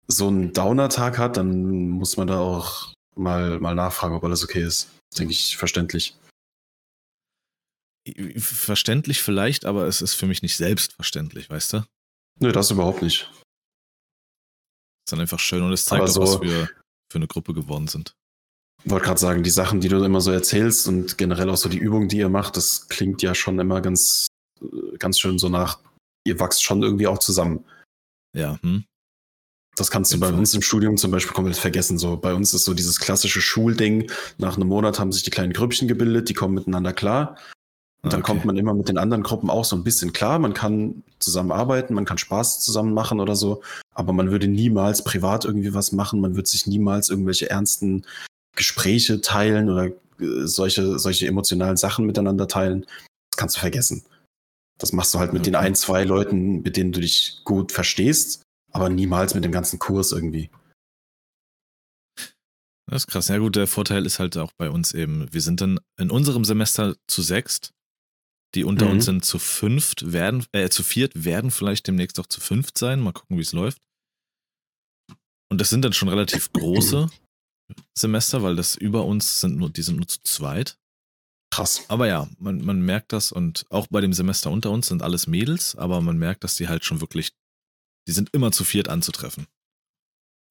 so 0.08 0.28
einen 0.28 0.52
Downer-Tag 0.52 1.18
hat, 1.18 1.36
dann 1.36 1.88
muss 1.88 2.16
man 2.16 2.26
da 2.26 2.38
auch 2.38 2.94
mal, 3.14 3.60
mal 3.60 3.74
nachfragen, 3.74 4.14
ob 4.14 4.24
alles 4.24 4.42
okay 4.44 4.62
ist. 4.62 4.90
Denke 5.18 5.32
ich 5.32 5.56
verständlich. 5.56 6.16
Verständlich 8.36 9.22
vielleicht, 9.22 9.64
aber 9.64 9.86
es 9.86 10.02
ist 10.02 10.14
für 10.14 10.26
mich 10.26 10.42
nicht 10.42 10.56
selbstverständlich, 10.56 11.50
weißt 11.50 11.74
du? 11.74 11.84
Nö, 12.40 12.50
das 12.50 12.70
überhaupt 12.70 13.02
nicht. 13.02 13.30
Ist 15.04 15.12
dann 15.12 15.20
einfach 15.20 15.38
schön 15.38 15.62
und 15.62 15.72
es 15.72 15.84
zeigt 15.84 16.02
auch, 16.02 16.08
so, 16.08 16.22
was 16.22 16.40
wir 16.40 16.68
für 17.10 17.18
eine 17.18 17.28
Gruppe 17.28 17.52
geworden 17.52 17.88
sind 17.88 18.14
wollte 18.84 19.06
gerade 19.06 19.20
sagen, 19.20 19.42
die 19.42 19.50
Sachen, 19.50 19.80
die 19.80 19.88
du 19.88 20.02
immer 20.02 20.20
so 20.20 20.30
erzählst 20.32 20.88
und 20.88 21.18
generell 21.18 21.50
auch 21.50 21.56
so 21.56 21.68
die 21.68 21.78
Übungen, 21.78 22.08
die 22.08 22.18
ihr 22.18 22.28
macht, 22.28 22.56
das 22.56 22.88
klingt 22.88 23.22
ja 23.22 23.34
schon 23.34 23.58
immer 23.58 23.80
ganz, 23.80 24.26
ganz 24.98 25.18
schön 25.18 25.38
so 25.38 25.48
nach, 25.48 25.78
ihr 26.24 26.40
wachst 26.40 26.62
schon 26.62 26.82
irgendwie 26.82 27.06
auch 27.06 27.18
zusammen. 27.18 27.64
Ja. 28.36 28.58
Hm. 28.62 28.84
Das 29.76 29.90
kannst 29.90 30.12
du 30.12 30.20
bei 30.20 30.28
uns 30.28 30.52
im 30.52 30.60
Studium 30.60 30.98
zum 30.98 31.10
Beispiel 31.10 31.32
komplett 31.32 31.56
vergessen. 31.56 31.96
So, 31.96 32.18
bei 32.18 32.34
uns 32.34 32.52
ist 32.52 32.64
so 32.64 32.74
dieses 32.74 33.00
klassische 33.00 33.40
Schulding. 33.40 34.10
Nach 34.36 34.56
einem 34.56 34.68
Monat 34.68 34.98
haben 34.98 35.12
sich 35.12 35.22
die 35.22 35.30
kleinen 35.30 35.54
Grüppchen 35.54 35.88
gebildet, 35.88 36.28
die 36.28 36.34
kommen 36.34 36.54
miteinander 36.54 36.92
klar. 36.92 37.36
Und 38.02 38.12
dann 38.12 38.20
okay. 38.20 38.32
kommt 38.32 38.44
man 38.44 38.56
immer 38.56 38.74
mit 38.74 38.88
den 38.88 38.98
anderen 38.98 39.22
Gruppen 39.22 39.48
auch 39.48 39.64
so 39.64 39.76
ein 39.76 39.84
bisschen 39.84 40.12
klar. 40.12 40.38
Man 40.40 40.54
kann 40.54 41.04
zusammenarbeiten, 41.20 41.94
man 41.94 42.04
kann 42.04 42.18
Spaß 42.18 42.60
zusammen 42.60 42.92
machen 42.92 43.20
oder 43.20 43.36
so. 43.36 43.62
Aber 43.94 44.12
man 44.12 44.30
würde 44.30 44.48
niemals 44.48 45.04
privat 45.04 45.44
irgendwie 45.44 45.72
was 45.72 45.92
machen. 45.92 46.20
Man 46.20 46.34
würde 46.34 46.48
sich 46.48 46.66
niemals 46.66 47.08
irgendwelche 47.08 47.48
ernsten 47.48 48.04
Gespräche 48.56 49.20
teilen 49.20 49.68
oder 49.70 49.86
äh, 49.86 50.46
solche, 50.46 50.98
solche 50.98 51.26
emotionalen 51.26 51.76
Sachen 51.76 52.06
miteinander 52.06 52.48
teilen, 52.48 52.86
das 53.30 53.36
kannst 53.36 53.56
du 53.56 53.60
vergessen. 53.60 54.04
Das 54.78 54.92
machst 54.92 55.14
du 55.14 55.18
halt 55.18 55.32
mit 55.32 55.42
okay. 55.42 55.50
den 55.50 55.56
ein, 55.56 55.74
zwei 55.74 56.04
Leuten, 56.04 56.62
mit 56.62 56.76
denen 56.76 56.92
du 56.92 57.00
dich 57.00 57.40
gut 57.44 57.72
verstehst, 57.72 58.42
aber 58.72 58.88
niemals 58.88 59.34
mit 59.34 59.44
dem 59.44 59.52
ganzen 59.52 59.78
Kurs 59.78 60.12
irgendwie. 60.12 60.50
Das 62.86 63.02
ist 63.02 63.06
krass. 63.06 63.28
Ja 63.28 63.38
gut, 63.38 63.56
der 63.56 63.66
Vorteil 63.66 64.04
ist 64.04 64.18
halt 64.18 64.36
auch 64.36 64.52
bei 64.52 64.68
uns 64.68 64.92
eben, 64.92 65.32
wir 65.32 65.40
sind 65.40 65.60
dann 65.60 65.78
in 65.98 66.10
unserem 66.10 66.44
Semester 66.44 66.96
zu 67.06 67.22
sechst. 67.22 67.72
Die 68.54 68.64
unter 68.64 68.84
Mhm. 68.84 68.90
uns 68.92 69.04
sind 69.06 69.24
zu 69.24 69.38
fünft, 69.38 70.12
werden, 70.12 70.44
äh, 70.52 70.68
zu 70.68 70.82
viert, 70.82 71.24
werden 71.24 71.50
vielleicht 71.50 71.86
demnächst 71.86 72.20
auch 72.20 72.26
zu 72.26 72.40
fünft 72.40 72.76
sein. 72.76 73.00
Mal 73.00 73.12
gucken, 73.12 73.38
wie 73.38 73.42
es 73.42 73.52
läuft. 73.52 73.78
Und 75.50 75.58
das 75.60 75.70
sind 75.70 75.82
dann 75.82 75.94
schon 75.94 76.10
relativ 76.10 76.52
große 76.52 77.08
Semester, 77.96 78.42
weil 78.42 78.56
das 78.56 78.74
über 78.74 79.04
uns 79.04 79.40
sind 79.40 79.56
nur, 79.56 79.70
die 79.70 79.82
sind 79.82 79.96
nur 79.96 80.08
zu 80.08 80.20
zweit. 80.22 80.76
Krass. 81.50 81.84
Aber 81.88 82.06
ja, 82.06 82.28
man, 82.38 82.64
man 82.64 82.80
merkt 82.80 83.12
das 83.12 83.30
und 83.30 83.66
auch 83.68 83.86
bei 83.88 84.00
dem 84.00 84.12
Semester 84.14 84.50
unter 84.50 84.70
uns 84.70 84.86
sind 84.88 85.02
alles 85.02 85.26
Mädels, 85.26 85.76
aber 85.76 86.00
man 86.00 86.16
merkt, 86.16 86.44
dass 86.44 86.54
die 86.54 86.68
halt 86.68 86.84
schon 86.84 87.00
wirklich, 87.00 87.32
die 88.08 88.12
sind 88.12 88.30
immer 88.32 88.52
zu 88.52 88.64
viert 88.64 88.88
anzutreffen. 88.88 89.46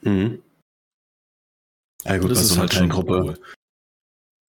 Mhm. 0.03 0.41
Ja 2.03 2.17
gut, 2.17 2.31
Das 2.31 2.39
bei 2.39 2.43
ist 2.43 2.47
so 2.49 2.53
einer 2.53 2.61
halt 2.61 2.71
kleinen 2.71 2.91
schon 2.91 3.05
Gruppe. 3.05 3.23
cool. 3.23 3.39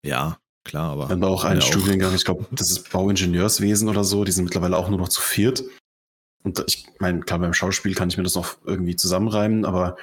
Ja, 0.05 0.39
klar, 0.63 0.91
aber. 0.91 1.07
Wir 1.07 1.13
haben 1.13 1.21
da 1.21 1.27
auch 1.27 1.43
einen 1.43 1.61
Studiengang, 1.61 2.13
ich 2.13 2.25
glaube, 2.25 2.45
das 2.51 2.71
ist 2.71 2.89
Bauingenieurswesen 2.91 3.89
oder 3.89 4.03
so, 4.03 4.23
die 4.23 4.31
sind 4.31 4.43
mittlerweile 4.45 4.77
auch 4.77 4.89
nur 4.89 4.99
noch 4.99 5.09
zu 5.09 5.21
viert. 5.21 5.63
Und 6.43 6.63
ich 6.67 6.87
meine, 6.99 7.21
klar, 7.21 7.39
beim 7.39 7.53
Schauspiel 7.53 7.95
kann 7.95 8.09
ich 8.09 8.17
mir 8.17 8.23
das 8.23 8.35
noch 8.35 8.57
irgendwie 8.65 8.95
zusammenreimen, 8.95 9.65
aber 9.65 9.97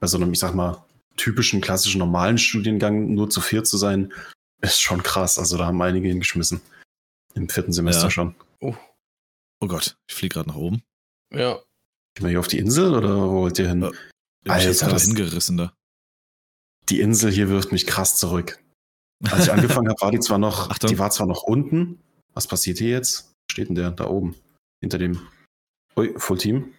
bei 0.00 0.06
so 0.06 0.16
einem, 0.16 0.32
ich 0.32 0.38
sag 0.38 0.54
mal, 0.54 0.84
typischen, 1.18 1.60
klassischen, 1.60 1.98
normalen 1.98 2.38
Studiengang 2.38 3.12
nur 3.14 3.28
zu 3.28 3.40
viert 3.42 3.66
zu 3.66 3.76
sein, 3.76 4.12
ist 4.62 4.80
schon 4.80 5.02
krass. 5.02 5.38
Also 5.38 5.58
da 5.58 5.66
haben 5.66 5.80
einige 5.82 6.08
hingeschmissen. 6.08 6.60
Im 7.34 7.48
vierten 7.48 7.72
Semester 7.72 8.04
Ja. 8.04 8.10
schon. 8.10 8.34
Oh 8.60 9.66
Gott, 9.66 9.96
ich 10.08 10.14
fliege 10.14 10.34
gerade 10.34 10.48
nach 10.48 10.56
oben. 10.56 10.82
Ja. 11.34 11.54
Gehen 12.14 12.24
wir 12.24 12.30
hier 12.30 12.40
auf 12.40 12.48
die 12.48 12.58
Insel 12.58 12.94
oder 12.94 13.16
wo 13.16 13.42
wollt 13.42 13.58
ihr 13.58 13.68
hin? 13.68 13.82
Ja. 13.82 13.90
Ich 14.44 14.50
Alter, 14.52 14.88
das- 14.88 15.04
hingerissen 15.04 15.56
da. 15.56 15.72
Die 16.88 17.00
Insel 17.00 17.30
hier 17.30 17.48
wirft 17.50 17.70
mich 17.72 17.86
krass 17.86 18.16
zurück. 18.16 18.62
Als 19.30 19.44
ich 19.44 19.52
angefangen 19.52 19.88
habe, 19.88 20.00
war 20.00 20.10
die 20.12 20.20
zwar 20.20 20.38
noch, 20.38 20.70
Achtung. 20.70 20.88
die 20.88 20.98
war 20.98 21.10
zwar 21.10 21.26
noch 21.26 21.42
unten. 21.42 22.00
Was 22.34 22.46
passiert 22.46 22.78
hier 22.78 22.90
jetzt? 22.90 23.32
Wo 23.32 23.52
steht 23.52 23.68
denn 23.68 23.74
der? 23.74 23.90
Da 23.90 24.06
oben. 24.06 24.36
Hinter 24.80 24.98
dem. 24.98 25.26
Ui, 25.96 26.14
Full 26.18 26.38
Team. 26.38 26.72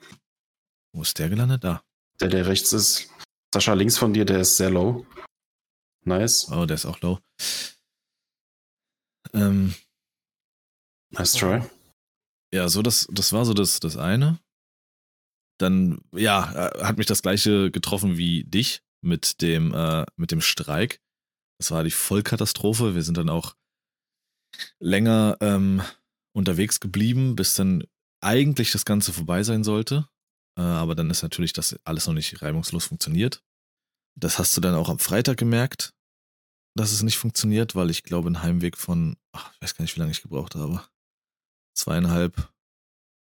Wo 0.95 1.01
ist 1.01 1.19
der 1.19 1.29
gelandet? 1.29 1.63
Da. 1.65 1.81
Der, 2.21 2.29
der 2.29 2.47
rechts 2.47 2.71
ist. 2.73 3.08
Sascha 3.53 3.73
links 3.73 3.97
von 3.97 4.13
dir, 4.13 4.25
der 4.25 4.41
ist 4.41 4.57
sehr 4.57 4.69
low. 4.69 5.05
Nice. 6.05 6.49
Oh, 6.51 6.65
der 6.65 6.75
ist 6.75 6.85
auch 6.85 7.01
low. 7.01 7.19
Ähm, 9.33 9.73
Nice 11.11 11.33
try. 11.33 11.61
ja, 12.53 12.69
so 12.69 12.81
das, 12.81 13.07
das 13.11 13.33
war 13.33 13.45
so 13.45 13.53
das, 13.53 13.79
das 13.79 13.97
eine. 13.97 14.39
Dann, 15.59 16.01
ja, 16.13 16.69
äh, 16.69 16.83
hat 16.83 16.97
mich 16.97 17.07
das 17.07 17.21
gleiche 17.21 17.71
getroffen 17.71 18.17
wie 18.17 18.43
dich 18.43 18.81
mit 19.01 19.41
dem, 19.41 19.73
äh, 19.73 20.05
mit 20.15 20.31
dem 20.31 20.41
Streik. 20.41 21.01
Das 21.59 21.71
war 21.71 21.83
die 21.83 21.91
Vollkatastrophe. 21.91 22.95
Wir 22.95 23.03
sind 23.03 23.17
dann 23.17 23.29
auch 23.29 23.55
länger 24.79 25.37
ähm, 25.41 25.81
unterwegs 26.33 26.79
geblieben, 26.79 27.35
bis 27.35 27.55
dann 27.55 27.83
eigentlich 28.21 28.71
das 28.71 28.85
Ganze 28.85 29.11
vorbei 29.13 29.43
sein 29.43 29.63
sollte. 29.63 30.07
Äh, 30.59 30.61
aber 30.61 30.93
dann 30.93 31.09
ist 31.09 31.23
natürlich 31.23 31.53
das 31.53 31.79
alles 31.85 32.05
noch 32.05 32.13
nicht 32.13 32.41
reibungslos 32.41 32.85
funktioniert. 32.85 33.41
Das 34.19 34.37
hast 34.39 34.57
du 34.57 34.61
dann 34.61 34.75
auch 34.75 34.89
am 34.89 34.99
Freitag 34.99 35.37
gemerkt, 35.37 35.93
dass 36.75 36.91
es 36.91 37.01
nicht 37.01 37.17
funktioniert, 37.17 37.75
weil 37.75 37.89
ich 37.89 38.03
glaube, 38.03 38.29
ein 38.29 38.43
Heimweg 38.43 38.77
von, 38.77 39.15
ach, 39.31 39.53
ich 39.53 39.61
weiß 39.61 39.75
gar 39.75 39.83
nicht, 39.83 39.95
wie 39.95 40.01
lange 40.01 40.11
ich 40.11 40.21
gebraucht 40.21 40.55
habe. 40.55 40.83
Zweieinhalb 41.73 42.51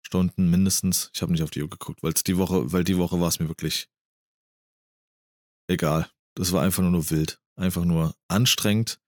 Stunden 0.06 0.50
mindestens. 0.50 1.12
Ich 1.14 1.22
habe 1.22 1.34
nicht 1.34 1.44
auf 1.44 1.52
die 1.52 1.62
Uhr 1.62 1.70
geguckt, 1.70 2.02
weil 2.04 2.14
die 2.14 2.38
Woche, 2.38 2.72
weil 2.72 2.86
die 2.86 2.98
Woche 2.98 3.20
war 3.20 3.28
es 3.28 3.40
mir 3.40 3.50
wirklich 3.50 3.90
egal. 5.68 6.10
Das 6.36 6.54
war 6.54 6.62
einfach 6.64 6.84
nur, 6.84 6.92
nur 6.92 7.10
wild. 7.10 7.42
Einfach 7.58 7.84
nur 7.84 8.16
anstrengend. 8.30 9.00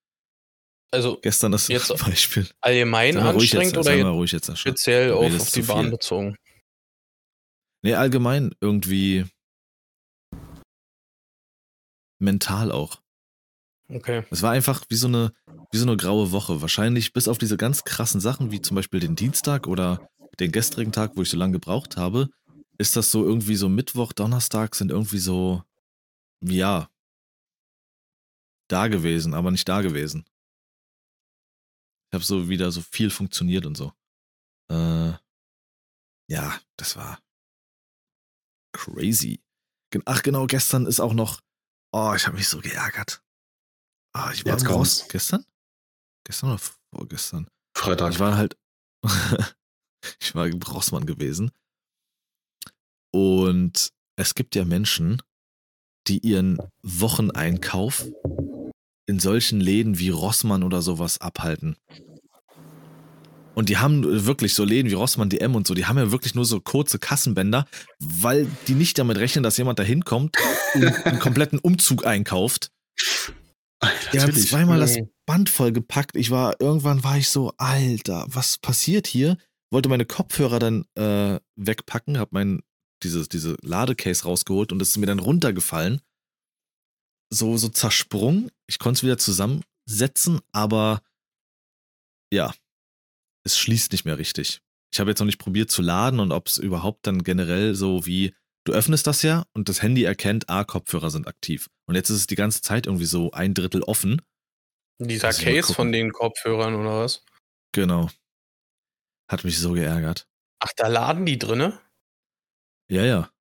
Also 0.91 1.19
Gestern 1.21 1.53
das 1.53 1.67
Jetzt- 1.69 1.95
Beispiel. 2.05 2.49
allgemein 2.59 3.15
anstrengend 3.17 3.75
jetzt, 3.75 3.77
oder 3.77 3.95
jetzt 3.95 4.05
ruhig 4.05 4.31
jetzt. 4.31 4.45
Sascha. 4.47 4.69
speziell 4.69 5.13
auf, 5.13 5.33
auf 5.33 5.51
die 5.51 5.61
Bahn 5.61 5.91
bezogen? 5.91 6.37
Nee, 7.83 7.95
allgemein 7.95 8.55
irgendwie 8.59 9.25
mental 12.19 12.71
auch. 12.71 13.01
Okay. 13.89 14.25
Es 14.31 14.41
war 14.41 14.51
einfach 14.51 14.83
wie 14.89 14.95
so 14.95 15.07
eine, 15.07 15.31
wie 15.71 15.77
so 15.77 15.85
eine 15.85 15.95
graue 15.95 16.31
Woche. 16.31 16.61
Wahrscheinlich 16.61 17.13
bis 17.13 17.27
auf 17.27 17.37
diese 17.37 17.57
ganz 17.57 17.83
krassen 17.83 18.19
Sachen, 18.19 18.51
wie 18.51 18.61
zum 18.61 18.75
Beispiel 18.75 18.99
den 18.99 19.15
Dienstag 19.15 19.67
oder 19.67 20.09
den 20.39 20.51
gestrigen 20.51 20.91
Tag, 20.91 21.15
wo 21.15 21.21
ich 21.21 21.29
so 21.29 21.37
lange 21.37 21.53
gebraucht 21.53 21.97
habe, 21.97 22.29
ist 22.77 22.95
das 22.95 23.11
so 23.11 23.23
irgendwie 23.23 23.55
so 23.55 23.69
Mittwoch, 23.69 24.13
Donnerstag 24.13 24.75
sind 24.75 24.91
irgendwie 24.91 25.19
so, 25.19 25.63
ja, 26.41 26.89
da 28.69 28.87
gewesen, 28.87 29.33
aber 29.33 29.51
nicht 29.51 29.67
da 29.67 29.81
gewesen. 29.81 30.25
Ich 32.09 32.13
habe 32.13 32.23
so 32.23 32.49
wieder 32.49 32.71
so 32.71 32.81
viel 32.81 33.09
funktioniert 33.09 33.65
und 33.65 33.75
so. 33.75 33.93
Äh, 34.69 35.13
ja, 36.29 36.59
das 36.75 36.97
war 36.97 37.19
crazy. 38.77 39.39
Ach 40.05 40.21
genau, 40.21 40.45
gestern 40.47 40.85
ist 40.85 40.99
auch 40.99 41.13
noch, 41.13 41.41
oh, 41.91 42.13
ich 42.15 42.27
habe 42.27 42.37
mich 42.37 42.47
so 42.47 42.59
geärgert. 42.59 43.21
Ah, 44.13 44.31
ich 44.33 44.45
war 44.45 44.53
Jetzt 44.53 44.65
kommt's. 44.65 45.07
gestern? 45.09 45.45
Gestern 46.25 46.51
oder 46.51 46.61
vorgestern? 46.93 47.47
Freitag. 47.75 48.13
Ich 48.13 48.19
war 48.19 48.35
halt, 48.37 48.57
ich 50.19 50.35
war 50.35 50.47
Rossmann 50.49 51.05
gewesen. 51.05 51.51
Und 53.13 53.93
es 54.17 54.35
gibt 54.35 54.55
ja 54.55 54.65
Menschen, 54.65 55.21
die 56.07 56.19
ihren 56.19 56.57
Wocheneinkauf 56.83 58.05
in 59.07 59.19
solchen 59.19 59.61
Läden 59.61 59.99
wie 59.99 60.09
Rossmann 60.09 60.63
oder 60.63 60.81
sowas 60.81 61.19
abhalten. 61.21 61.77
Und 63.58 63.70
die 63.70 63.78
haben 63.78 64.28
wirklich 64.28 64.54
so 64.54 64.63
Läden 64.63 64.91
wie 64.91 64.93
Rossmann, 64.93 65.32
DM 65.32 65.56
und 65.56 65.65
so, 65.65 65.74
die 65.74 65.88
haben 65.88 65.98
ja 65.98 66.12
wirklich 66.12 66.36
nur 66.36 66.46
so 66.46 66.62
kurze 66.62 67.00
Kassenbänder, 67.00 67.65
weil 67.98 68.48
die 68.67 68.76
nicht 68.76 69.00
damit 69.00 69.17
rechnen, 69.17 69.41
dass 69.41 69.58
jemand 69.58 69.80
da 69.80 69.84
hinkommt 69.84 70.38
und 70.76 70.84
einen 71.06 71.17
kompletten 71.17 71.58
Umzug 71.58 72.06
einkauft. 72.06 72.72
Die 74.13 74.20
haben 74.20 74.28
Natürlich. 74.28 74.50
zweimal 74.50 74.80
das. 74.80 75.00
Band 75.26 75.50
voll 75.50 75.72
gepackt. 75.72 76.15
Ich 76.17 76.30
war, 76.30 76.62
irgendwann 76.62 77.04
war 77.04 77.17
ich 77.17 77.30
so, 77.30 77.52
Alter, 77.58 78.28
was 78.28 78.60
passiert 78.60 79.08
hier? 79.08 79.39
Wollte 79.72 79.89
meine 79.89 80.06
Kopfhörer 80.06 80.60
dann 80.60 80.86
äh, 80.93 81.39
wegpacken, 81.56 82.20
hab 82.20 82.34
mein, 82.34 82.62
dieses, 83.02 83.28
diese 83.28 83.58
Ladecase 83.63 84.24
rausgeholt 84.24 84.72
und 84.72 84.84
es 84.84 84.89
ist 84.89 84.98
mir 84.98 85.08
dann 85.08 85.17
runtergefallen. 85.17 86.02
So, 87.34 87.58
so 87.58 87.70
zersprungen. 87.70 88.52
Ich 88.67 88.78
konnte 88.78 89.00
es 89.00 89.04
wieder 89.04 89.17
zusammensetzen, 89.17 90.41
aber 90.52 91.02
ja, 92.32 92.54
es 93.47 93.57
schließt 93.57 93.91
nicht 93.91 94.05
mehr 94.05 94.17
richtig. 94.17 94.60
Ich 94.93 94.99
habe 94.99 95.10
jetzt 95.10 95.19
noch 95.19 95.25
nicht 95.25 95.39
probiert 95.39 95.71
zu 95.71 95.81
laden 95.81 96.19
und 96.19 96.31
ob 96.31 96.47
es 96.47 96.57
überhaupt 96.57 97.07
dann 97.07 97.23
generell 97.23 97.75
so 97.75 98.05
wie, 98.05 98.36
du 98.65 98.73
öffnest 98.73 99.07
das 99.07 99.21
ja 99.21 99.45
und 99.53 99.69
das 99.69 99.81
Handy 99.81 100.03
erkennt, 100.03 100.49
ah, 100.49 100.63
Kopfhörer 100.63 101.10
sind 101.10 101.27
aktiv. 101.27 101.69
Und 101.88 101.95
jetzt 101.95 102.10
ist 102.10 102.17
es 102.17 102.27
die 102.27 102.36
ganze 102.36 102.62
Zeit 102.62 102.86
irgendwie 102.86 103.05
so 103.05 103.31
ein 103.31 103.53
Drittel 103.53 103.83
offen. 103.83 104.21
Dieser 104.99 105.27
mal 105.27 105.33
Case 105.33 105.73
von 105.73 105.91
den 105.91 106.12
Kopfhörern 106.12 106.75
oder 106.75 107.01
was? 107.01 107.23
Genau. 107.71 108.10
Hat 109.29 109.43
mich 109.43 109.60
so 109.60 109.73
geärgert. 109.73 110.27
Ach, 110.60 110.71
da 110.75 110.88
laden 110.88 111.25
die 111.25 111.38
drinne? 111.38 111.79
Ja, 112.89 113.03
ja. 113.03 113.31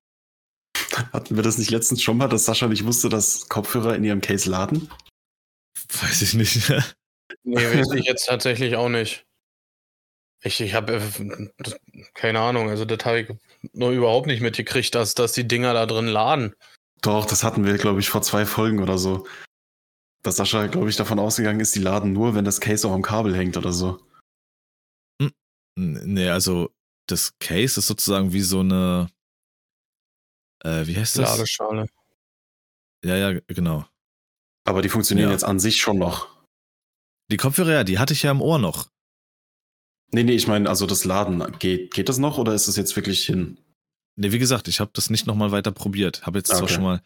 Hatten 1.13 1.35
wir 1.35 1.43
das 1.43 1.57
nicht 1.57 1.71
letztens 1.71 2.01
schon 2.01 2.17
mal, 2.17 2.27
dass 2.27 2.45
Sascha 2.45 2.67
nicht 2.67 2.85
wusste, 2.85 3.09
dass 3.09 3.49
Kopfhörer 3.49 3.95
in 3.95 4.03
ihrem 4.03 4.21
Case 4.21 4.49
laden? 4.49 4.89
Weiß 6.01 6.21
ich 6.21 6.33
nicht. 6.33 6.71
Nee, 7.43 7.57
weiß 7.57 7.91
ich 7.93 8.05
jetzt 8.05 8.25
tatsächlich 8.25 8.75
auch 8.75 8.89
nicht. 8.89 9.26
Ich, 10.41 10.61
ich 10.61 10.73
habe 10.75 11.01
keine 12.13 12.39
Ahnung, 12.39 12.69
also 12.69 12.85
das 12.85 13.03
habe 13.05 13.19
ich 13.21 13.29
nur 13.73 13.91
überhaupt 13.91 14.27
nicht 14.27 14.41
mitgekriegt, 14.41 14.93
dass, 14.93 15.15
dass 15.15 15.33
die 15.33 15.47
Dinger 15.47 15.73
da 15.73 15.85
drin 15.85 16.07
laden. 16.07 16.55
Doch, 17.01 17.25
das 17.25 17.43
hatten 17.43 17.65
wir, 17.65 17.77
glaube 17.77 17.99
ich, 17.99 18.09
vor 18.09 18.21
zwei 18.21 18.45
Folgen 18.45 18.79
oder 18.81 18.97
so. 18.97 19.27
Dass 20.23 20.35
Sascha, 20.35 20.67
glaube 20.67 20.89
ich, 20.89 20.95
davon 20.95 21.19
ausgegangen 21.19 21.59
ist, 21.59 21.75
die 21.75 21.79
laden 21.79 22.13
nur, 22.13 22.35
wenn 22.35 22.45
das 22.45 22.59
Case 22.59 22.87
auch 22.87 22.91
am 22.93 23.01
Kabel 23.01 23.35
hängt 23.35 23.57
oder 23.57 23.71
so. 23.71 23.99
N- 25.21 25.33
nee, 25.75 26.29
also 26.29 26.71
das 27.07 27.37
Case 27.39 27.79
ist 27.79 27.87
sozusagen 27.87 28.33
wie 28.33 28.41
so 28.41 28.59
eine. 28.61 29.09
Äh, 30.63 30.87
wie 30.87 30.97
heißt 30.97 31.17
das? 31.17 31.31
Ladeschale. 31.37 31.87
Ja, 33.05 33.15
ja, 33.15 33.39
genau. 33.47 33.85
Aber 34.67 34.81
die 34.81 34.89
funktionieren 34.89 35.29
Ja. 35.29 35.33
jetzt 35.33 35.43
an 35.43 35.59
sich 35.59 35.79
schon 35.79 35.97
noch. 35.97 36.35
Die 37.31 37.37
Kopfhörer, 37.37 37.71
ja, 37.73 37.83
die 37.83 37.99
hatte 37.99 38.13
ich 38.13 38.23
ja 38.23 38.31
im 38.31 38.41
Ohr 38.41 38.57
noch. 38.59 38.87
Nee, 40.11 40.23
nee, 40.23 40.33
ich 40.35 40.47
meine, 40.47 40.69
also 40.69 40.85
das 40.85 41.03
Laden, 41.05 41.43
geht, 41.59 41.93
geht 41.93 42.07
das 42.09 42.17
noch 42.17 42.37
oder 42.37 42.53
ist 42.53 42.67
das 42.67 42.77
jetzt 42.77 42.95
wirklich 42.95 43.25
hin? 43.25 43.59
Nee, 44.15 44.31
wie 44.31 44.39
gesagt, 44.39 44.67
ich 44.67 44.79
habe 44.79 44.91
das 44.93 45.09
nicht 45.09 45.27
nochmal 45.27 45.51
weiter 45.51 45.71
probiert. 45.71 46.25
Habe 46.25 46.39
jetzt 46.39 46.49
Ah, 46.51 46.55
zwar 46.55 46.63
okay. 46.63 46.73
schon 46.73 46.83
mal 46.83 47.01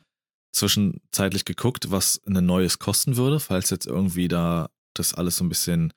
zwischenzeitlich 0.55 1.45
geguckt, 1.45 1.91
was 1.91 2.21
ein 2.25 2.45
neues 2.45 2.79
kosten 2.79 3.15
würde, 3.17 3.39
falls 3.39 3.69
jetzt 3.69 3.87
irgendwie 3.87 4.27
da 4.27 4.69
das 4.95 5.13
alles 5.13 5.37
so 5.37 5.43
ein 5.43 5.49
bisschen 5.49 5.93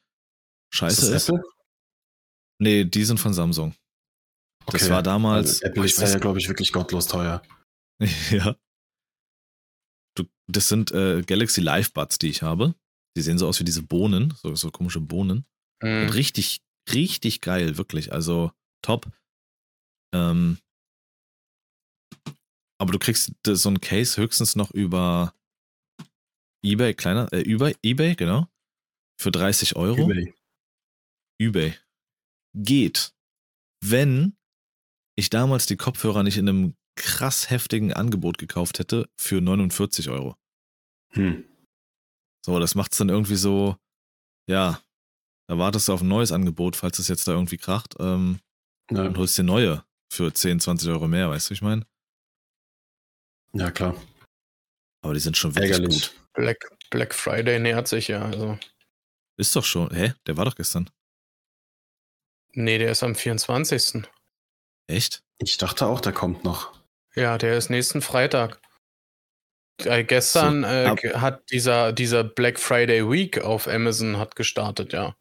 scheiße 0.72 1.02
ist 1.02 1.08
ist. 1.08 1.28
das 1.28 1.28
Apple? 1.28 1.42
Nee, 2.60 2.84
die 2.84 3.04
sind 3.04 3.18
von 3.20 3.34
Samsung. 3.34 3.74
Das 4.66 4.82
Okay. 4.84 4.90
war 4.92 5.02
damals. 5.02 5.62
Also 5.62 5.66
Apple 5.66 5.84
ist 5.84 6.00
ja, 6.00 6.18
glaube 6.18 6.38
ich, 6.38 6.48
wirklich 6.48 6.72
gottlos 6.72 7.06
teuer. 7.06 7.42
ja. 8.30 8.56
Du 10.16 10.24
das 10.48 10.68
sind 10.68 10.90
äh, 10.92 11.22
Galaxy 11.22 11.60
Live 11.60 11.92
Buds, 11.92 12.18
die 12.18 12.28
ich 12.28 12.42
habe. 12.42 12.74
Die 13.16 13.22
sehen 13.22 13.38
so 13.38 13.46
aus 13.46 13.60
wie 13.60 13.64
diese 13.64 13.82
Bohnen, 13.82 14.34
so, 14.42 14.54
so 14.54 14.70
komische 14.70 15.00
Bohnen. 15.00 15.44
Und 15.82 16.08
richtig, 16.14 16.62
richtig 16.92 17.40
geil, 17.40 17.76
wirklich. 17.78 18.12
Also 18.12 18.52
top. 18.82 19.10
Ähm, 20.14 20.58
aber 22.78 22.92
du 22.92 22.98
kriegst 22.98 23.32
so 23.46 23.68
ein 23.68 23.80
Case 23.80 24.20
höchstens 24.20 24.56
noch 24.56 24.70
über 24.70 25.34
eBay, 26.64 26.94
kleiner, 26.94 27.32
äh, 27.32 27.40
über 27.40 27.72
eBay, 27.82 28.14
genau. 28.14 28.48
Für 29.20 29.30
30 29.30 29.76
Euro. 29.76 30.10
eBay. 30.10 30.34
eBay. 31.40 31.74
Geht. 32.54 33.14
Wenn 33.82 34.36
ich 35.16 35.30
damals 35.30 35.66
die 35.66 35.76
Kopfhörer 35.76 36.22
nicht 36.22 36.36
in 36.36 36.48
einem 36.48 36.76
krass 36.96 37.50
heftigen 37.50 37.92
Angebot 37.92 38.38
gekauft 38.38 38.78
hätte 38.78 39.08
für 39.16 39.40
49 39.40 40.08
Euro. 40.10 40.36
Hm. 41.12 41.44
So, 42.44 42.58
das 42.58 42.74
macht's 42.74 42.98
dann 42.98 43.08
irgendwie 43.08 43.36
so, 43.36 43.76
ja, 44.48 44.80
da 45.46 45.58
wartest 45.58 45.88
du 45.88 45.92
auf 45.92 46.00
ein 46.00 46.08
neues 46.08 46.32
Angebot, 46.32 46.76
falls 46.76 46.98
es 46.98 47.08
jetzt 47.08 47.26
da 47.28 47.32
irgendwie 47.32 47.56
kracht, 47.58 47.94
ähm, 47.98 48.40
Ja, 48.90 49.02
und 49.04 49.16
holst 49.18 49.36
dir 49.38 49.42
neue 49.44 49.84
für 50.10 50.32
10, 50.32 50.60
20 50.60 50.88
Euro 50.90 51.08
mehr, 51.08 51.28
weißt 51.30 51.46
du, 51.46 51.50
wie 51.50 51.54
ich 51.54 51.62
meine? 51.62 51.86
ja, 53.52 53.70
klar. 53.70 53.94
Aber 55.02 55.14
die 55.14 55.20
sind 55.20 55.36
schon 55.36 55.54
wirklich 55.54 55.72
Ärgerlich. 55.72 56.10
gut. 56.12 56.20
Black, 56.32 56.70
Black 56.90 57.14
Friday 57.14 57.60
nähert 57.60 57.86
sich 57.88 58.08
ja. 58.08 58.22
Also. 58.24 58.58
Ist 59.36 59.54
doch 59.54 59.64
schon, 59.64 59.94
hä? 59.94 60.14
Der 60.26 60.36
war 60.36 60.44
doch 60.44 60.56
gestern. 60.56 60.88
Nee, 62.52 62.78
der 62.78 62.90
ist 62.92 63.02
am 63.02 63.14
24. 63.14 64.02
Echt? 64.86 65.22
Ich 65.38 65.56
dachte 65.58 65.86
auch, 65.86 66.00
der 66.00 66.12
kommt 66.12 66.44
noch. 66.44 66.72
Ja, 67.14 67.36
der 67.38 67.56
ist 67.56 67.68
nächsten 67.70 68.00
Freitag. 68.02 68.60
Äh, 69.84 70.04
gestern 70.04 70.62
So, 70.62 70.68
äh, 70.68 71.14
hat 71.14 71.50
dieser, 71.50 71.92
dieser 71.92 72.24
Black 72.24 72.58
Friday 72.60 73.08
Week 73.10 73.40
auf 73.40 73.66
Amazon 73.68 74.18
hat 74.18 74.36
gestartet, 74.36 74.92
ja. 74.92 75.16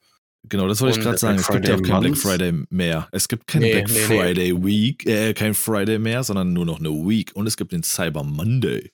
Genau, 0.50 0.68
das 0.68 0.82
wollte 0.82 1.00
ich 1.00 1.04
gerade 1.04 1.18
sagen. 1.18 1.40
Es 1.40 1.48
gibt 1.48 1.68
ja 1.68 1.76
auch 1.76 1.78
Friday 1.80 1.92
kein 1.92 2.02
Black? 2.02 2.18
Friday 2.18 2.66
mehr. 2.70 3.08
Es 3.12 3.28
gibt 3.28 3.48
keine 3.48 3.66
Nee, 3.66 3.72
Black 3.74 3.88
nee, 3.88 3.94
nee. 3.94 4.00
Friday 4.06 4.64
Week, 4.66 5.06
äh, 5.06 5.34
kein 5.34 5.54
Friday 5.54 6.00
mehr, 6.00 6.24
sondern 6.24 6.52
nur 6.54 6.66
noch 6.66 6.80
eine 6.80 6.90
Week. 6.90 7.32
Und 7.36 7.48
es 7.48 7.56
gibt 7.58 7.72
den 7.72 7.84
Cyber 7.84 8.24
Monday. 8.24 8.92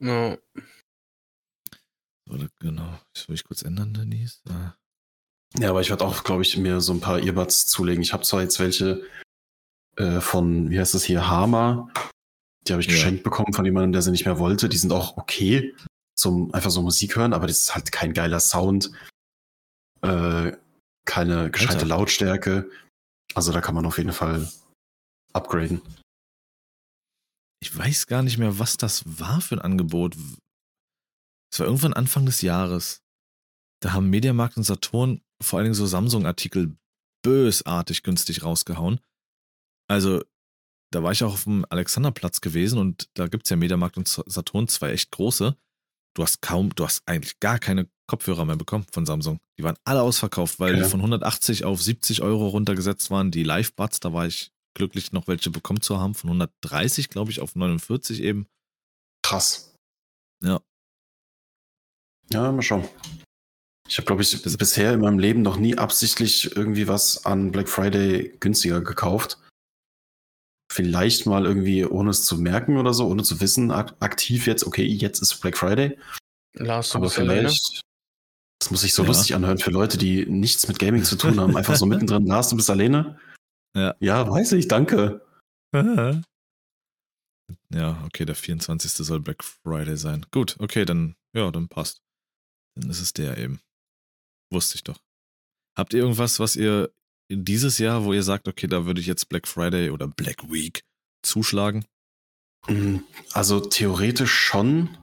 ja. 0.00 0.36
Oder 2.30 2.48
genau. 2.58 2.98
Das 3.14 3.28
will 3.28 3.34
ich 3.34 3.44
kurz 3.44 3.62
ändern, 3.62 3.92
Denise. 3.92 4.40
Äh, 4.48 5.60
Ja, 5.62 5.70
aber 5.70 5.80
ich 5.82 5.90
werde 5.90 6.04
auch, 6.04 6.24
glaube 6.24 6.42
ich, 6.42 6.56
mir 6.56 6.80
so 6.80 6.92
ein 6.92 7.00
paar 7.00 7.20
Earbuds 7.22 7.66
zulegen. 7.66 8.02
Ich 8.02 8.12
habe 8.14 8.22
zwar 8.24 8.40
jetzt 8.42 8.58
welche 8.60 9.02
äh, 9.96 10.20
von, 10.20 10.70
wie 10.70 10.78
heißt 10.80 10.94
das 10.94 11.04
hier, 11.04 11.28
Hama. 11.28 11.88
Die 12.66 12.72
habe 12.72 12.80
ich 12.82 12.88
Ja. 12.88 12.94
geschenkt 12.94 13.22
bekommen 13.24 13.52
von 13.52 13.64
jemandem, 13.64 13.92
der 13.92 14.00
sie 14.02 14.10
nicht 14.10 14.24
mehr 14.24 14.38
wollte. 14.38 14.68
Die 14.70 14.78
sind 14.78 14.90
auch 14.92 15.16
okay 15.18 15.74
zum 16.16 16.52
einfach 16.54 16.70
so 16.70 16.80
Musik 16.82 17.14
hören, 17.16 17.32
aber 17.34 17.46
das 17.46 17.60
ist 17.60 17.74
halt 17.74 17.92
kein 17.92 18.14
geiler 18.14 18.40
Sound. 18.40 18.90
Äh, 20.04 20.56
keine 21.06 21.50
gescheite 21.50 21.74
Alter. 21.74 21.86
Lautstärke. 21.86 22.70
Also 23.34 23.52
da 23.52 23.60
kann 23.60 23.74
man 23.74 23.86
auf 23.86 23.98
jeden 23.98 24.12
Fall 24.12 24.50
upgraden. 25.32 25.80
Ich 27.60 27.76
weiß 27.76 28.06
gar 28.06 28.22
nicht 28.22 28.38
mehr, 28.38 28.58
was 28.58 28.76
das 28.76 29.02
war 29.18 29.40
für 29.40 29.56
ein 29.56 29.60
Angebot. 29.60 30.16
Es 31.50 31.58
war 31.58 31.66
irgendwann 31.66 31.94
Anfang 31.94 32.26
des 32.26 32.42
Jahres. 32.42 33.02
Da 33.80 33.92
haben 33.92 34.10
Mediamarkt 34.10 34.56
und 34.56 34.64
Saturn 34.64 35.22
vor 35.42 35.58
allen 35.58 35.64
Dingen 35.64 35.74
so 35.74 35.86
Samsung-Artikel 35.86 36.76
bösartig 37.22 38.02
günstig 38.02 38.42
rausgehauen. 38.42 39.00
Also, 39.88 40.22
da 40.92 41.02
war 41.02 41.12
ich 41.12 41.24
auch 41.24 41.32
auf 41.32 41.44
dem 41.44 41.64
Alexanderplatz 41.70 42.40
gewesen 42.40 42.78
und 42.78 43.08
da 43.14 43.28
gibt 43.28 43.46
es 43.46 43.50
ja 43.50 43.56
Mediamarkt 43.56 43.96
und 43.96 44.08
Saturn, 44.08 44.68
zwei 44.68 44.92
echt 44.92 45.10
große. 45.10 45.56
Du 46.14 46.22
hast 46.22 46.42
kaum, 46.42 46.74
du 46.74 46.84
hast 46.84 47.02
eigentlich 47.06 47.40
gar 47.40 47.58
keine 47.58 47.88
Kopfhörer 48.06 48.44
mehr 48.44 48.56
bekommen 48.56 48.86
von 48.92 49.06
Samsung. 49.06 49.40
Die 49.58 49.62
waren 49.62 49.76
alle 49.84 50.02
ausverkauft, 50.02 50.60
weil 50.60 50.74
Okay. 50.74 50.82
die 50.84 50.88
von 50.90 51.00
180 51.00 51.64
auf 51.64 51.82
70 51.82 52.22
Euro 52.22 52.48
runtergesetzt 52.48 53.10
waren. 53.10 53.30
Die 53.30 53.42
Live-Buds, 53.44 54.00
da 54.00 54.12
war 54.12 54.26
ich 54.26 54.50
glücklich, 54.74 55.12
noch 55.12 55.26
welche 55.26 55.50
bekommen 55.50 55.80
zu 55.80 55.98
haben. 56.00 56.14
Von 56.14 56.30
130, 56.30 57.08
glaube 57.08 57.30
ich, 57.30 57.40
auf 57.40 57.54
49 57.56 58.20
eben. 58.22 58.46
Krass. 59.22 59.74
Ja. 60.42 60.60
Ja, 62.30 62.52
mal 62.52 62.62
schauen. 62.62 62.86
Ich 63.88 63.98
habe, 63.98 64.06
glaube 64.06 64.22
ich, 64.22 64.42
Das- 64.42 64.56
bisher 64.56 64.92
in 64.94 65.00
meinem 65.00 65.18
Leben 65.18 65.42
noch 65.42 65.56
nie 65.58 65.76
absichtlich 65.76 66.56
irgendwie 66.56 66.88
was 66.88 67.24
an 67.26 67.52
Black 67.52 67.68
Friday 67.68 68.34
günstiger 68.40 68.80
gekauft. 68.80 69.38
Vielleicht 70.72 71.26
mal 71.26 71.44
irgendwie, 71.44 71.84
ohne 71.84 72.10
es 72.10 72.24
zu 72.24 72.38
merken 72.38 72.78
oder 72.78 72.94
so, 72.94 73.06
ohne 73.06 73.22
zu 73.22 73.40
wissen, 73.40 73.70
ak 73.70 73.94
aktiv 74.00 74.46
jetzt, 74.46 74.66
okay, 74.66 74.84
jetzt 74.84 75.20
ist 75.20 75.40
Black 75.40 75.56
Friday. 75.56 75.98
Lars, 76.54 76.90
du 76.90 76.96
Aber 76.98 77.06
bist 77.06 77.16
vielleicht. 77.16 77.82
Das 78.60 78.70
muss 78.70 78.80
sich 78.82 78.94
so 78.94 79.02
Ja. 79.02 79.08
lustig 79.08 79.34
anhören 79.34 79.58
für 79.58 79.70
Leute, 79.70 79.98
die 79.98 80.26
nichts 80.26 80.66
mit 80.68 80.78
Gaming 80.78 81.04
zu 81.04 81.16
tun 81.16 81.38
haben. 81.40 81.56
Einfach 81.56 81.76
so 81.76 81.86
mittendrin, 81.86 82.26
Lars, 82.26 82.48
du 82.48 82.56
bist 82.56 82.70
alleine? 82.70 83.18
Ja. 83.76 83.94
Ja, 84.00 84.28
weiß 84.30 84.52
ich, 84.52 84.68
danke. 84.68 85.20
Ja, 87.74 88.02
okay, 88.06 88.24
der 88.24 88.36
24. 88.36 88.92
soll 88.92 89.20
Black 89.20 89.42
Friday 89.44 89.96
sein. 89.96 90.24
Gut, 90.30 90.56
okay, 90.60 90.84
dann, 90.84 91.14
ja, 91.36 91.50
dann 91.50 91.68
passt. 91.68 92.00
Dann 92.74 92.88
ist 92.88 93.00
es 93.00 93.12
der 93.12 93.36
eben. 93.36 93.60
Wusste 94.52 94.76
ich 94.76 94.84
doch. 94.84 94.98
Habt 95.76 95.92
ihr 95.92 96.00
irgendwas, 96.00 96.38
was 96.40 96.56
ihr 96.56 96.90
dieses 97.30 97.78
Jahr, 97.78 98.04
wo 98.04 98.12
ihr 98.12 98.22
sagt, 98.22 98.48
okay, 98.48 98.66
da 98.66 98.86
würde 98.86 99.00
ich 99.00 99.06
jetzt 99.06 99.28
Black 99.28 99.46
Friday 99.48 99.90
oder 99.90 100.06
Black 100.06 100.50
Week 100.50 100.84
zuschlagen? 101.22 101.84
Mm, 102.68 102.98
Also 103.32 103.60
theoretisch 103.60 104.32
schon. 104.32 104.96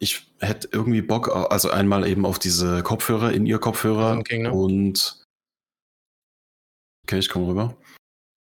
Ich 0.00 0.26
hätte 0.40 0.68
irgendwie 0.72 1.02
Bock, 1.02 1.28
also 1.28 1.70
einmal 1.70 2.06
eben 2.06 2.26
auf 2.26 2.38
diese 2.38 2.82
Kopfhörer, 2.82 3.32
in 3.32 3.46
ihr 3.46 3.58
Kopfhörer 3.58 4.12
Ranking, 4.12 4.42
ne? 4.42 4.52
und 4.52 5.22
okay, 7.04 7.18
ich 7.18 7.28
komme 7.28 7.48
rüber. 7.48 7.76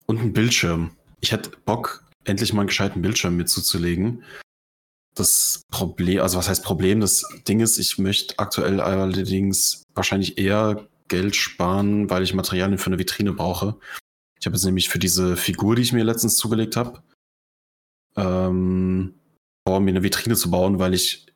Und 0.07 0.21
ein 0.21 0.33
Bildschirm. 0.33 0.97
Ich 1.21 1.33
hätte 1.33 1.51
Bock, 1.65 2.05
endlich 2.25 2.53
mal 2.53 2.63
einen 2.63 2.69
gescheiten 2.69 3.03
Bildschirm 3.03 3.37
mit 3.37 3.49
zuzulegen. 3.49 4.25
Das 5.15 5.63
Problem, 5.71 6.21
also 6.21 6.39
was 6.39 6.49
heißt 6.49 6.65
Problem? 6.65 7.01
Das 7.01 7.25
Ding 7.49 7.61
ist, 7.61 7.79
ich 7.79 7.99
möchte 7.99 8.39
aktuell 8.39 8.81
allerdings 8.81 9.83
wahrscheinlich 9.95 10.39
eher 10.39 10.89
Geld 11.09 11.37
sparen, 11.37 12.11
weil 12.11 12.23
ich 12.23 12.35
Materialien 12.35 12.79
für 12.79 12.89
eine 12.89 12.99
Vitrine 12.99 13.33
brauche. 13.33 13.79
Ich 14.39 14.47
habe 14.47 14.57
jetzt 14.57 14.65
nämlich 14.65 14.89
für 14.89 14.99
diese 14.99 15.37
Figur, 15.37 15.77
die 15.77 15.83
ich 15.83 15.93
mir 15.93 16.05
letztens 16.05 16.37
zugelegt 16.37 16.77
habe, 16.77 17.03
ähm, 18.17 19.15
vor, 19.67 19.81
mir 19.81 19.91
eine 19.91 20.03
Vitrine 20.03 20.37
zu 20.37 20.51
bauen, 20.51 20.79
weil 20.79 20.95
ich 20.95 21.27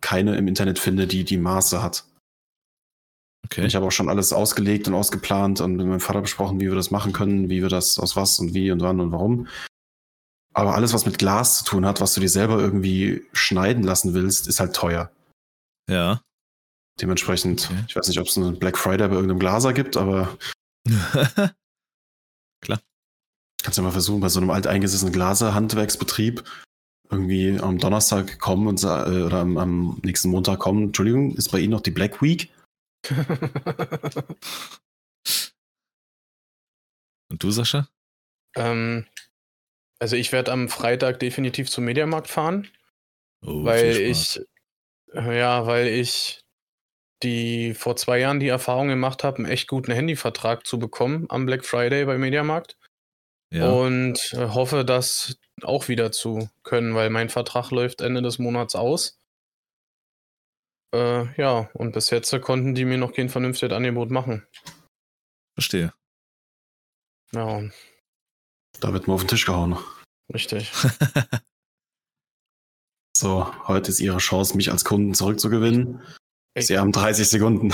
keine 0.00 0.36
im 0.36 0.48
Internet 0.48 0.78
finde, 0.78 1.06
die 1.06 1.24
die 1.24 1.36
Maße 1.38 1.82
hat. 1.82 2.04
Okay. 3.46 3.66
Ich 3.66 3.74
habe 3.74 3.86
auch 3.86 3.92
schon 3.92 4.08
alles 4.08 4.32
ausgelegt 4.32 4.86
und 4.86 4.94
ausgeplant 4.94 5.60
und 5.60 5.76
mit 5.76 5.86
meinem 5.86 6.00
Vater 6.00 6.20
besprochen, 6.20 6.60
wie 6.60 6.68
wir 6.68 6.74
das 6.74 6.90
machen 6.90 7.12
können, 7.12 7.48
wie 7.48 7.62
wir 7.62 7.68
das 7.68 7.98
aus 7.98 8.16
was 8.16 8.38
und 8.38 8.54
wie 8.54 8.70
und 8.70 8.80
wann 8.80 9.00
und 9.00 9.12
warum. 9.12 9.48
Aber 10.52 10.74
alles, 10.74 10.92
was 10.92 11.06
mit 11.06 11.18
Glas 11.18 11.58
zu 11.58 11.64
tun 11.64 11.86
hat, 11.86 12.00
was 12.00 12.14
du 12.14 12.20
dir 12.20 12.28
selber 12.28 12.58
irgendwie 12.58 13.26
schneiden 13.32 13.82
lassen 13.82 14.14
willst, 14.14 14.46
ist 14.48 14.60
halt 14.60 14.74
teuer. 14.74 15.10
Ja. 15.88 16.20
Dementsprechend, 17.00 17.70
Okay. 17.70 17.84
ich 17.88 17.96
weiß 17.96 18.08
nicht, 18.08 18.20
ob 18.20 18.26
es 18.26 18.36
einen 18.36 18.58
Black 18.58 18.76
Friday 18.76 19.08
bei 19.08 19.14
irgendeinem 19.14 19.38
Glaser 19.38 19.72
gibt, 19.72 19.96
aber 19.96 20.36
kannst 23.62 23.78
du 23.78 23.82
mal 23.82 23.90
versuchen, 23.90 24.20
bei 24.20 24.28
so 24.28 24.40
einem 24.40 24.50
alteingesessenen 24.50 25.12
Glaser-Handwerksbetrieb 25.12 26.44
irgendwie 27.10 27.58
am 27.58 27.78
Donnerstag 27.78 28.38
kommen 28.38 28.66
und 28.66 28.82
äh, 28.82 28.86
oder 28.86 29.40
am, 29.40 29.56
am 29.56 30.00
nächsten 30.04 30.30
Montag 30.30 30.58
kommen. 30.60 30.84
Entschuldigung, 30.84 31.34
ist 31.34 31.50
bei 31.50 31.58
Ihnen 31.58 31.72
noch 31.72 31.80
die 31.80 31.90
Black 31.90 32.22
Week? 32.22 32.52
Und 37.30 37.44
du, 37.44 37.50
Sascha? 37.52 37.88
ähm, 38.56 39.06
also 40.00 40.16
ich 40.16 40.32
werde 40.32 40.50
am 40.50 40.68
Freitag 40.68 41.20
definitiv 41.20 41.70
zum 41.70 41.84
Mediamarkt 41.84 42.28
fahren, 42.28 42.68
Oh, 43.42 43.64
weil 43.64 43.96
ich, 43.96 44.40
ja, 45.14 45.66
weil 45.66 45.86
ich 45.86 46.42
die 47.22 47.74
vor 47.74 47.96
zwei 47.96 48.18
Jahren 48.18 48.40
die 48.40 48.48
Erfahrung 48.48 48.88
gemacht 48.88 49.24
habe, 49.24 49.38
einen 49.38 49.46
echt 49.46 49.68
guten 49.68 49.92
Handyvertrag 49.92 50.66
zu 50.66 50.78
bekommen 50.78 51.26
am 51.28 51.46
Black 51.46 51.64
Friday 51.64 52.04
bei 52.04 52.18
Mediamarkt. 52.18 52.76
Ja. 53.52 53.70
Und 53.70 54.32
äh, 54.34 54.48
hoffe, 54.48 54.84
das 54.84 55.38
auch 55.64 55.88
wieder 55.88 56.12
zu 56.12 56.48
können, 56.62 56.94
weil 56.94 57.10
mein 57.10 57.28
Vertrag 57.28 57.70
läuft 57.70 58.00
Ende 58.00 58.22
des 58.22 58.38
Monats 58.38 58.74
aus. 58.74 59.18
Äh, 60.94 61.32
ja, 61.40 61.70
und 61.74 61.92
bis 61.92 62.10
jetzt 62.10 62.30
konnten 62.42 62.74
die 62.74 62.84
mir 62.84 62.98
noch 62.98 63.12
kein 63.12 63.28
vernünftiges 63.28 63.74
Angebot 63.76 64.10
machen. 64.10 64.46
Verstehe. 65.54 65.92
Ja, 67.32 67.62
Da 68.80 68.92
wird 68.92 69.06
mir 69.06 69.14
auf 69.14 69.22
den 69.22 69.28
Tisch 69.28 69.46
gehauen. 69.46 69.78
richtig. 70.32 70.72
So, 73.16 73.52
heute 73.68 73.90
ist 73.90 74.00
Ihre 74.00 74.16
Chance, 74.18 74.56
mich 74.56 74.70
als 74.70 74.82
Kunden 74.84 75.12
zurückzugewinnen. 75.14 76.00
Ich- 76.54 76.68
Sie 76.68 76.78
haben 76.78 76.90
30 76.90 77.28
Sekunden. 77.28 77.70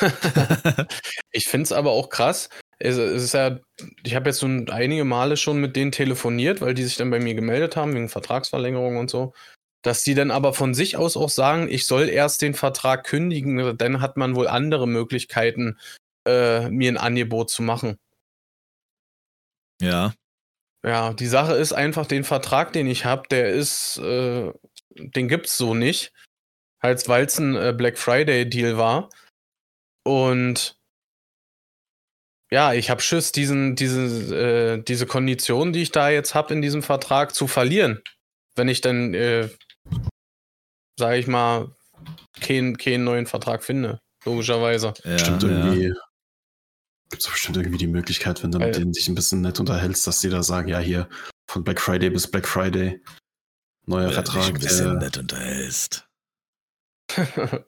ich 1.30 1.46
finde 1.46 1.62
es 1.64 1.72
aber 1.72 1.92
auch 1.92 2.08
krass. 2.08 2.48
Es, 2.78 2.96
es 2.96 3.22
ist 3.22 3.34
ja, 3.34 3.58
ich 4.04 4.14
habe 4.14 4.30
jetzt 4.30 4.38
so 4.38 4.46
einige 4.46 5.04
Male 5.04 5.36
schon 5.36 5.60
mit 5.60 5.74
denen 5.76 5.92
telefoniert, 5.92 6.60
weil 6.60 6.74
die 6.74 6.84
sich 6.84 6.96
dann 6.96 7.10
bei 7.10 7.18
mir 7.18 7.34
gemeldet 7.34 7.76
haben 7.76 7.94
wegen 7.94 8.08
Vertragsverlängerung 8.08 8.96
und 8.96 9.10
so. 9.10 9.34
Dass 9.82 10.02
die 10.02 10.14
dann 10.14 10.30
aber 10.30 10.54
von 10.54 10.74
sich 10.74 10.96
aus 10.96 11.16
auch 11.16 11.28
sagen, 11.28 11.68
ich 11.68 11.86
soll 11.86 12.08
erst 12.08 12.42
den 12.42 12.54
Vertrag 12.54 13.04
kündigen, 13.04 13.76
dann 13.76 14.00
hat 14.00 14.16
man 14.16 14.34
wohl 14.36 14.48
andere 14.48 14.86
Möglichkeiten, 14.88 15.78
äh, 16.26 16.68
mir 16.70 16.90
ein 16.92 16.96
Angebot 16.96 17.50
zu 17.50 17.62
machen. 17.62 17.98
Ja. 19.80 20.14
Ja, 20.84 21.12
die 21.12 21.26
Sache 21.26 21.54
ist 21.54 21.72
einfach, 21.72 22.06
den 22.06 22.24
Vertrag, 22.24 22.72
den 22.72 22.86
ich 22.86 23.04
habe, 23.04 23.28
der 23.28 23.50
ist, 23.50 23.98
äh, 23.98 24.52
den 24.90 25.28
gibt's 25.28 25.56
so 25.56 25.74
nicht. 25.74 26.12
Halt, 26.80 27.08
weil 27.08 27.26
es 27.26 27.38
ein 27.38 27.56
äh, 27.56 27.74
Black 27.76 27.98
Friday 27.98 28.48
Deal 28.48 28.78
war. 28.78 29.10
Und 30.04 30.77
ja, 32.50 32.72
ich 32.72 32.90
habe 32.90 33.00
Schiss, 33.02 33.32
diesen, 33.32 33.76
diese, 33.76 34.34
äh, 34.36 34.82
diese 34.82 35.06
Kondition, 35.06 35.72
die 35.72 35.82
ich 35.82 35.92
da 35.92 36.08
jetzt 36.08 36.34
habe 36.34 36.54
in 36.54 36.62
diesem 36.62 36.82
Vertrag, 36.82 37.34
zu 37.34 37.46
verlieren. 37.46 38.02
Wenn 38.56 38.68
ich 38.68 38.80
dann, 38.80 39.14
äh, 39.14 39.48
sage 40.98 41.18
ich 41.18 41.26
mal, 41.26 41.74
keinen 42.40 42.78
keinen 42.78 43.04
neuen 43.04 43.26
Vertrag 43.26 43.62
finde, 43.62 44.00
logischerweise. 44.24 44.94
ja 45.04 45.18
Stimmt 45.18 45.42
ja. 45.42 45.48
irgendwie. 45.48 45.94
Gibt 47.10 47.22
es 47.22 47.28
bestimmt 47.30 47.56
irgendwie 47.56 47.78
die 47.78 47.86
Möglichkeit, 47.86 48.42
wenn 48.42 48.50
du 48.50 48.58
mit 48.58 48.66
Weil- 48.68 48.72
denen 48.80 48.92
dich 48.92 49.08
ein 49.08 49.14
bisschen 49.14 49.40
nett 49.40 49.60
unterhältst, 49.60 50.06
dass 50.06 50.20
die 50.20 50.28
da 50.28 50.42
sagen, 50.42 50.68
ja, 50.68 50.78
hier 50.78 51.08
von 51.48 51.64
Black 51.64 51.80
Friday 51.80 52.10
bis 52.10 52.30
Black 52.30 52.46
Friday, 52.46 53.02
neuer 53.86 54.08
Wenn 54.08 54.16
du 54.16 54.20
dich 54.22 54.32
Vertrag, 54.32 54.48
ein 54.48 54.60
bisschen 54.60 54.84
der, 54.84 54.94
nett 54.94 55.16
unterhältst. 55.16 56.06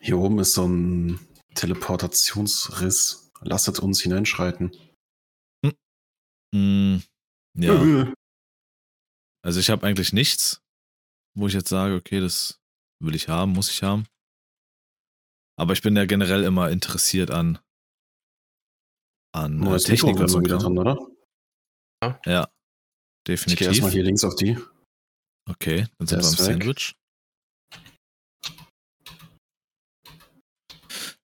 hier 0.00 0.18
oben 0.18 0.38
ist 0.38 0.52
so 0.54 0.68
ein 0.68 1.18
Teleportationsriss. 1.56 3.30
Lasset 3.40 3.80
uns 3.80 4.00
hineinschreiten. 4.00 4.72
Mm, 6.54 6.98
ja. 7.58 7.74
Äh, 7.84 8.12
Also 9.44 9.60
ich 9.60 9.68
habe 9.70 9.86
eigentlich 9.86 10.12
nichts, 10.12 10.60
wo 11.36 11.46
ich 11.48 11.54
jetzt 11.54 11.68
sage, 11.68 11.94
okay, 11.94 12.20
das 12.20 12.58
will 13.02 13.14
ich 13.14 13.28
haben, 13.28 13.52
muss 13.52 13.70
ich 13.70 13.82
haben. 13.82 14.06
Aber 15.58 15.72
ich 15.72 15.82
bin 15.82 15.96
ja 15.96 16.04
generell 16.06 16.44
immer 16.44 16.70
interessiert 16.70 17.30
an, 17.30 17.58
an 19.34 19.54
äh, 19.60 19.64
Neues 19.64 19.84
Technik 19.84 20.14
Mikro 20.14 20.22
und 20.24 20.28
so. 20.28 20.40
wieder 20.40 20.58
dran, 20.58 20.78
oder? 20.78 20.98
Ja, 22.26 22.44
Ich 22.44 23.24
gehe 23.24 23.36
definitiv. 23.36 23.66
erstmal 23.66 23.90
hier 23.90 24.02
links 24.04 24.24
auf 24.24 24.34
die. 24.36 24.58
Okay, 25.48 25.86
dann 25.98 26.06
sind 26.08 26.20
wir 26.22 26.26
am. 26.28 26.34
Sandwich. 26.34 26.94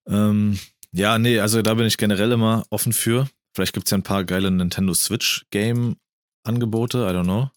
Ähm, 0.07 0.59
ja, 0.91 1.17
nee, 1.17 1.39
also 1.39 1.61
da 1.61 1.73
bin 1.73 1.85
ich 1.85 1.97
generell 1.97 2.31
immer 2.31 2.65
offen 2.69 2.93
für. 2.93 3.27
Vielleicht 3.55 3.73
gibt 3.73 3.87
es 3.87 3.91
ja 3.91 3.97
ein 3.97 4.03
paar 4.03 4.23
geile 4.25 4.51
Nintendo 4.51 4.93
Switch 4.93 5.45
Game 5.51 5.97
Angebote, 6.43 6.99
I 6.99 7.13
don't 7.15 7.23
know. 7.23 7.49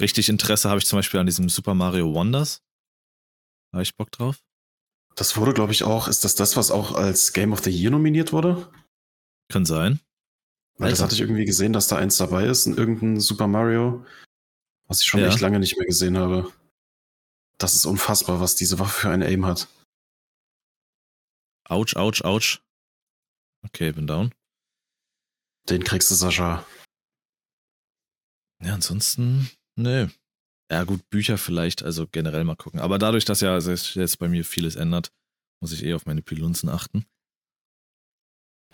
Richtig 0.00 0.28
Interesse 0.28 0.68
habe 0.68 0.78
ich 0.78 0.86
zum 0.86 0.98
Beispiel 0.98 1.20
an 1.20 1.26
diesem 1.26 1.48
Super 1.48 1.74
Mario 1.74 2.12
Wonders. 2.12 2.62
Habe 3.72 3.82
ich 3.82 3.96
Bock 3.96 4.10
drauf. 4.10 4.42
Das 5.14 5.36
wurde, 5.36 5.54
glaube 5.54 5.72
ich, 5.72 5.84
auch, 5.84 6.08
ist 6.08 6.24
das 6.24 6.34
das, 6.34 6.56
was 6.56 6.70
auch 6.70 6.94
als 6.94 7.32
Game 7.32 7.52
of 7.52 7.62
the 7.62 7.70
Year 7.70 7.90
nominiert 7.90 8.32
wurde? 8.32 8.70
Kann 9.50 9.64
sein. 9.64 10.00
Weil 10.78 10.90
das 10.90 11.00
hatte 11.00 11.14
ich 11.14 11.20
irgendwie 11.20 11.46
gesehen, 11.46 11.72
dass 11.72 11.88
da 11.88 11.96
eins 11.96 12.18
dabei 12.18 12.44
ist, 12.44 12.66
in 12.66 12.76
irgendein 12.76 13.20
Super 13.20 13.46
Mario, 13.46 14.04
was 14.88 15.00
ich 15.00 15.06
schon 15.06 15.20
Ja. 15.20 15.28
echt 15.28 15.40
lange 15.40 15.58
nicht 15.58 15.78
mehr 15.78 15.86
gesehen 15.86 16.18
habe. 16.18 16.52
Das 17.58 17.74
ist 17.74 17.86
unfassbar, 17.86 18.40
was 18.40 18.56
diese 18.56 18.78
Waffe 18.78 19.00
für 19.02 19.10
ein 19.10 19.22
Aim 19.22 19.46
hat. 19.46 19.68
Autsch, 21.68 21.96
ouch, 21.96 22.24
ouch. 22.24 22.60
Okay, 23.64 23.92
bin 23.92 24.06
down. 24.06 24.32
Den 25.68 25.82
kriegst 25.82 26.10
du, 26.10 26.14
Sascha. 26.14 26.64
Ja, 28.62 28.74
ansonsten, 28.74 29.50
nö. 29.76 30.08
Ja, 30.70 30.84
gut, 30.84 31.08
Bücher 31.10 31.38
vielleicht, 31.38 31.82
also 31.82 32.06
generell 32.06 32.44
mal 32.44 32.56
gucken. 32.56 32.80
Aber 32.80 32.98
dadurch, 32.98 33.24
dass 33.24 33.40
ja 33.40 33.58
jetzt 33.58 34.18
bei 34.18 34.28
mir 34.28 34.44
vieles 34.44 34.76
ändert, 34.76 35.12
muss 35.60 35.72
ich 35.72 35.84
eh 35.84 35.94
auf 35.94 36.06
meine 36.06 36.22
Pilunzen 36.22 36.68
achten. 36.68 37.06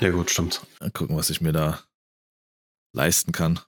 Ja, 0.00 0.10
gut, 0.10 0.30
stimmt. 0.30 0.66
Mal 0.80 0.90
gucken, 0.90 1.16
was 1.16 1.30
ich 1.30 1.40
mir 1.40 1.52
da 1.52 1.82
leisten 2.94 3.32
kann. 3.32 3.60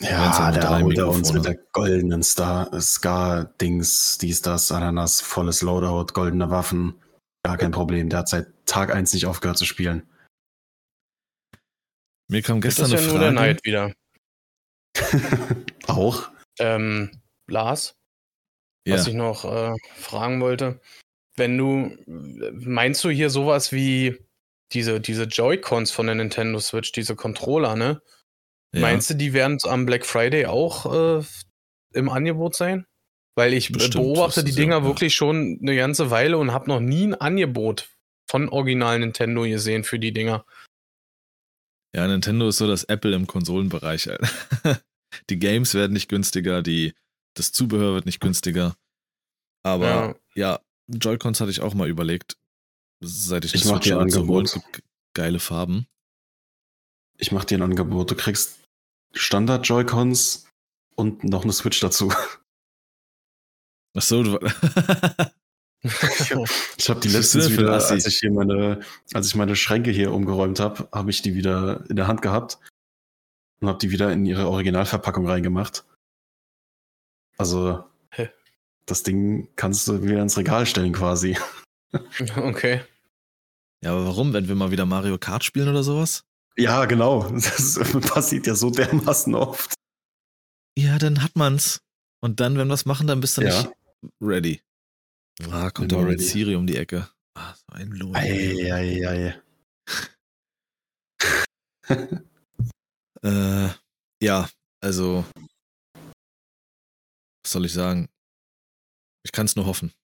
Ja, 0.00 0.36
halt 0.36 0.62
drei 0.62 0.82
holt 0.82 0.98
er 0.98 1.08
uns 1.08 1.32
mit 1.32 1.44
der 1.44 1.54
goldenen 1.54 2.24
Star, 2.24 2.80
Ska-Dings, 2.80 4.18
dies, 4.18 4.42
das, 4.42 4.72
Ananas, 4.72 5.20
volles 5.20 5.62
Loadout, 5.62 6.12
goldene 6.12 6.50
Waffen. 6.50 7.00
Gar 7.44 7.58
kein 7.58 7.72
Problem. 7.72 8.08
Der 8.08 8.20
hat 8.20 8.28
seit 8.28 8.46
Tag 8.66 8.94
1 8.94 9.12
nicht 9.12 9.26
aufgehört 9.26 9.58
zu 9.58 9.66
spielen. 9.66 10.08
Mir 12.28 12.42
kam 12.42 12.60
gestern 12.60 12.86
ist 12.86 12.92
ja 12.92 12.98
eine 12.98 13.08
nur 13.08 13.18
der 13.18 13.32
Frage. 13.32 13.34
Neid 13.34 13.64
wieder. 13.64 13.92
auch? 15.86 16.30
Ähm, 16.58 17.10
Lars, 17.46 17.96
Ja, 18.86 18.94
was 18.94 19.06
ich 19.06 19.14
noch 19.14 19.44
äh, 19.44 19.74
fragen 19.94 20.40
wollte. 20.40 20.80
Wenn 21.36 21.58
du, 21.58 21.96
meinst 22.06 23.04
du 23.04 23.10
hier 23.10 23.28
sowas 23.28 23.72
wie 23.72 24.18
diese, 24.72 25.00
diese 25.00 25.24
Joy-Cons 25.24 25.90
von 25.90 26.06
der 26.06 26.14
Nintendo 26.14 26.60
Switch, 26.60 26.92
diese 26.92 27.16
Controller, 27.16 27.76
ne? 27.76 28.00
ja. 28.72 28.80
Meinst 28.80 29.10
du, 29.10 29.14
die 29.14 29.32
werden 29.34 29.58
am 29.64 29.84
Black 29.84 30.06
Friday 30.06 30.46
auch 30.46 31.20
äh, 31.20 31.24
im 31.92 32.08
Angebot 32.08 32.54
sein? 32.56 32.86
Weil 33.36 33.52
ich 33.52 33.72
Bestimmt, 33.72 33.94
beobachte 34.04 34.42
das 34.42 34.50
die 34.50 34.54
Dinger 34.54 34.78
ja- 34.78 34.84
wirklich 34.84 35.14
schon 35.14 35.58
eine 35.60 35.74
ganze 35.76 36.10
Weile 36.10 36.38
und 36.38 36.52
habe 36.52 36.68
noch 36.68 36.80
nie 36.80 37.04
ein 37.08 37.14
Angebot 37.14 37.88
von 38.30 38.48
Original 38.48 38.98
Nintendo 39.00 39.42
gesehen 39.42 39.84
für 39.84 39.98
die 39.98 40.12
Dinger. 40.12 40.44
Ja, 41.94 42.06
Nintendo 42.08 42.48
ist 42.48 42.56
so 42.58 42.66
das 42.66 42.84
Apple 42.84 43.14
im 43.14 43.26
Konsolenbereich. 43.26 44.08
Die 45.30 45.38
Games 45.38 45.74
werden 45.74 45.92
nicht 45.92 46.08
günstiger, 46.08 46.60
die, 46.60 46.92
das 47.34 47.52
Zubehör 47.52 47.94
wird 47.94 48.04
nicht 48.06 48.18
günstiger. 48.20 48.74
Aber 49.62 49.86
Ja. 49.86 50.14
ja, 50.34 50.60
Joy-Cons 50.88 51.40
hatte 51.40 51.52
ich 51.52 51.60
auch 51.60 51.72
mal 51.74 51.88
überlegt, 51.88 52.36
seit 53.00 53.44
ich 53.44 53.54
Ich 53.54 53.62
dir 53.62 53.68
ein 53.74 53.80
habe. 53.80 54.00
Angebot. 54.00 54.52
Gibt 54.72 54.82
geile 55.14 55.38
Farben. 55.38 55.86
Ich 57.16 57.30
mach 57.30 57.44
dir 57.44 57.58
ein 57.58 57.62
Angebot. 57.62 58.10
Du 58.10 58.16
kriegst 58.16 58.58
Standard-Joy-Cons 59.12 60.48
und 60.96 61.22
noch 61.22 61.44
eine 61.44 61.52
Switch 61.52 61.78
dazu. 61.80 62.12
Ach 63.96 64.02
so, 64.02 64.22
du, 64.22 64.38
Ich 65.84 66.88
habe 66.88 67.00
die 67.00 67.08
letztens 67.08 67.46
denn 67.46 67.54
für 67.54 67.60
ein 67.60 67.66
wieder, 67.66 67.72
als 67.74 68.06
ich 68.06 68.16
hier 68.18 68.32
meine, 68.32 68.80
als 69.12 69.26
ich 69.26 69.34
meine 69.34 69.54
Schränke 69.54 69.90
hier 69.90 70.12
umgeräumt 70.12 70.58
habe, 70.58 70.88
habe 70.92 71.10
ich 71.10 71.20
die 71.20 71.34
wieder 71.34 71.84
in 71.90 71.96
der 71.96 72.06
Hand 72.06 72.22
gehabt 72.22 72.58
und 73.60 73.68
habe 73.68 73.78
die 73.78 73.90
wieder 73.90 74.10
in 74.10 74.24
ihre 74.24 74.48
Originalverpackung 74.48 75.28
reingemacht. 75.28 75.84
Also 77.36 77.84
Hä? 78.10 78.30
das 78.86 79.02
Ding 79.02 79.48
kannst 79.56 79.86
du 79.86 80.02
wieder 80.02 80.22
ins 80.22 80.38
Regal 80.38 80.64
stellen 80.64 80.94
quasi. 80.94 81.36
okay. 82.36 82.82
ja, 83.82 83.92
aber 83.92 84.06
warum, 84.06 84.32
wenn 84.32 84.48
wir 84.48 84.54
mal 84.54 84.70
wieder 84.70 84.86
Mario 84.86 85.18
Kart 85.18 85.44
spielen 85.44 85.68
oder 85.68 85.82
sowas? 85.82 86.24
Ja, 86.56 86.86
genau. 86.86 87.30
Das 87.30 87.78
passiert 88.08 88.46
ja 88.46 88.54
so 88.54 88.70
dermaßen 88.70 89.34
oft. 89.34 89.74
Ja, 90.78 90.98
dann 90.98 91.22
hat 91.22 91.36
man's. 91.36 91.80
Und 92.20 92.40
dann, 92.40 92.56
wenn 92.56 92.68
wir's 92.68 92.86
machen, 92.86 93.06
dann 93.06 93.20
bist 93.20 93.36
du 93.36 93.42
Ja. 93.42 93.48
nicht 93.48 93.70
ready. 94.20 94.60
Ah, 95.50 95.70
kommt 95.70 95.92
immer 95.92 96.02
mit. 96.02 96.20
Siri 96.20 96.54
um 96.54 96.66
die 96.66 96.76
Ecke. 96.76 97.08
Ah, 97.34 97.54
so 97.54 97.64
ein 97.72 97.90
Lohn. 97.90 98.14
Eieiei. 98.14 99.40
Äh, 103.22 103.70
ja, 104.22 104.50
also, 104.82 105.24
was 107.42 107.52
soll 107.52 107.64
ich 107.64 107.72
sagen? 107.72 108.10
Ich 109.24 109.32
kann 109.32 109.46
es 109.46 109.56
nur 109.56 109.64
hoffen. 109.64 109.94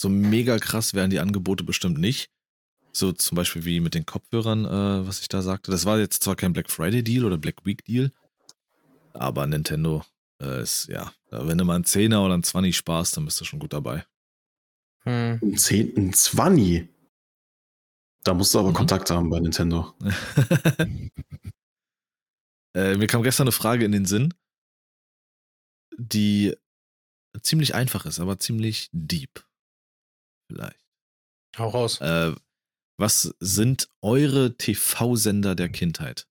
So 0.00 0.08
mega 0.08 0.58
krass 0.58 0.94
wären 0.94 1.10
die 1.10 1.20
Angebote 1.20 1.62
bestimmt 1.62 1.98
nicht. 1.98 2.28
So 2.92 3.12
zum 3.12 3.36
Beispiel 3.36 3.64
wie 3.64 3.78
mit 3.78 3.94
den 3.94 4.04
Kopfhörern, 4.04 4.64
äh, 4.64 5.06
was 5.06 5.20
ich 5.20 5.28
da 5.28 5.42
sagte. 5.42 5.70
Das 5.70 5.84
war 5.84 6.00
jetzt 6.00 6.24
zwar 6.24 6.34
kein 6.34 6.52
Black 6.52 6.70
Friday 6.70 7.04
Deal 7.04 7.24
oder 7.24 7.38
Black 7.38 7.64
Week 7.64 7.84
Deal, 7.84 8.10
aber 9.12 9.46
Nintendo 9.46 10.04
äh, 10.42 10.62
ist, 10.62 10.88
ja, 10.88 11.12
wenn 11.30 11.56
du 11.58 11.64
mal 11.64 11.76
einen 11.76 11.84
Zehner 11.84 12.22
oder 12.24 12.34
einen 12.34 12.42
20 12.42 12.76
sparst, 12.76 13.16
dann 13.16 13.24
bist 13.24 13.40
du 13.40 13.44
schon 13.44 13.58
gut 13.60 13.72
dabei. 13.72 14.04
Hm. 15.04 15.40
Ein 15.42 15.56
10, 15.56 15.96
ein 15.96 16.12
20. 16.12 16.88
Da 18.24 18.34
musst 18.34 18.54
du 18.54 18.60
aber 18.60 18.70
Mhm. 18.70 18.74
Kontakt 18.74 19.10
haben 19.10 19.30
bei 19.30 19.40
Nintendo. 19.40 19.94
äh, 22.76 22.96
mir 22.96 23.06
kam 23.06 23.22
gestern 23.22 23.44
eine 23.44 23.52
Frage 23.52 23.84
in 23.84 23.92
den 23.92 24.06
Sinn, 24.06 24.34
die 25.96 26.56
ziemlich 27.40 27.74
einfach 27.74 28.06
ist, 28.06 28.20
aber 28.20 28.38
ziemlich 28.38 28.88
deep. 28.92 29.44
Vielleicht. 30.48 30.84
Hau 31.58 31.68
raus. 31.68 32.00
Äh, 32.00 32.34
was 32.98 33.34
sind 33.40 33.88
eure 34.00 34.56
TV-Sender 34.56 35.54
der 35.54 35.68
Kindheit? 35.68 36.28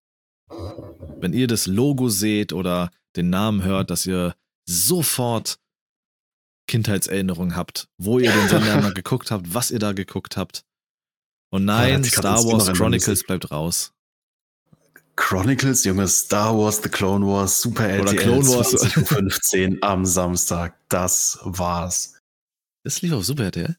Wenn 0.49 1.33
ihr 1.33 1.47
das 1.47 1.67
Logo 1.67 2.09
seht 2.09 2.53
oder 2.53 2.91
den 3.15 3.29
Namen 3.29 3.63
hört, 3.63 3.89
dass 3.89 4.05
ihr 4.05 4.35
sofort 4.65 5.59
Kindheitserinnerungen 6.67 7.55
habt, 7.55 7.89
wo 7.97 8.19
ihr 8.19 8.31
den 8.31 8.47
Sender 8.47 8.81
mal 8.81 8.93
geguckt 8.95 9.31
habt, 9.31 9.53
was 9.53 9.71
ihr 9.71 9.79
da 9.79 9.93
geguckt 9.93 10.37
habt. 10.37 10.63
Und 11.49 11.65
nein, 11.65 12.01
grad 12.03 12.39
Star 12.39 12.45
Wars 12.45 12.71
Chronicles 12.71 13.23
bleibt 13.23 13.51
raus. 13.51 13.93
Chronicles, 15.17 15.83
Junge, 15.83 16.07
Star 16.07 16.57
Wars, 16.57 16.81
The 16.81 16.89
Clone 16.89 17.25
Wars, 17.27 17.61
Super 17.61 17.83
Oder 17.83 18.11
RTL, 18.11 18.17
Clone 18.17 18.47
Wars. 18.47 18.73
20.15 18.73 19.75
Uhr 19.75 19.83
am 19.83 20.05
Samstag. 20.05 20.77
Das 20.89 21.39
war's. 21.43 22.17
Das 22.83 23.01
lief 23.01 23.11
auf 23.11 23.25
Super 23.25 23.43
RTL? 23.45 23.77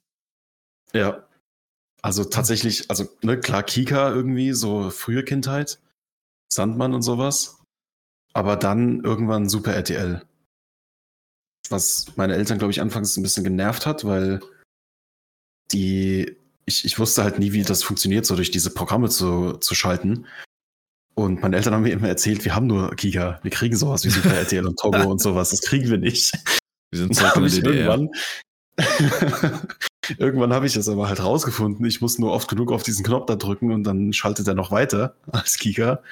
Ja. 0.92 1.26
Also 2.02 2.24
tatsächlich, 2.24 2.90
also 2.90 3.08
ne, 3.22 3.40
klar, 3.40 3.62
Kika 3.62 4.10
irgendwie, 4.10 4.52
so 4.52 4.90
frühe 4.90 5.24
Kindheit, 5.24 5.80
Sandmann 6.52 6.94
und 6.94 7.02
sowas. 7.02 7.61
Aber 8.32 8.56
dann 8.56 9.00
irgendwann 9.00 9.48
Super 9.48 9.74
RTL. 9.74 10.22
Was 11.68 12.16
meine 12.16 12.34
Eltern, 12.34 12.58
glaube 12.58 12.72
ich, 12.72 12.80
anfangs 12.80 13.16
ein 13.16 13.22
bisschen 13.22 13.44
genervt 13.44 13.86
hat, 13.86 14.04
weil 14.04 14.40
die, 15.72 16.36
ich, 16.66 16.84
ich 16.84 16.98
wusste 16.98 17.22
halt 17.24 17.38
nie, 17.38 17.52
wie 17.52 17.62
das 17.62 17.82
funktioniert, 17.82 18.26
so 18.26 18.36
durch 18.36 18.50
diese 18.50 18.70
Programme 18.70 19.08
zu, 19.08 19.54
zu 19.54 19.74
schalten. 19.74 20.26
Und 21.14 21.42
meine 21.42 21.56
Eltern 21.56 21.74
haben 21.74 21.82
mir 21.82 21.92
immer 21.92 22.08
erzählt, 22.08 22.44
wir 22.44 22.54
haben 22.54 22.66
nur 22.66 22.94
Kika, 22.96 23.38
wir 23.42 23.50
kriegen 23.50 23.76
sowas 23.76 24.04
wie 24.04 24.10
Super 24.10 24.34
RTL 24.34 24.66
und 24.66 24.78
Togo 24.78 25.02
und 25.10 25.20
sowas, 25.20 25.50
das 25.50 25.60
kriegen 25.60 25.90
wir 25.90 25.98
nicht. 25.98 26.32
Wir 26.90 27.00
sind 27.00 27.14
zurück 27.14 27.36
in 27.36 27.42
der 27.42 27.50
DDR. 27.50 27.74
irgendwann 27.74 28.10
irgendwann 30.18 30.52
habe 30.52 30.66
ich 30.66 30.74
das 30.74 30.88
aber 30.88 31.08
halt 31.08 31.22
rausgefunden. 31.22 31.84
Ich 31.86 32.00
muss 32.00 32.18
nur 32.18 32.32
oft 32.32 32.48
genug 32.48 32.72
auf 32.72 32.82
diesen 32.82 33.04
Knopf 33.04 33.26
da 33.26 33.36
drücken 33.36 33.72
und 33.72 33.84
dann 33.84 34.12
schaltet 34.12 34.48
er 34.48 34.54
noch 34.54 34.70
weiter 34.70 35.16
als 35.30 35.58
Kika. 35.58 36.02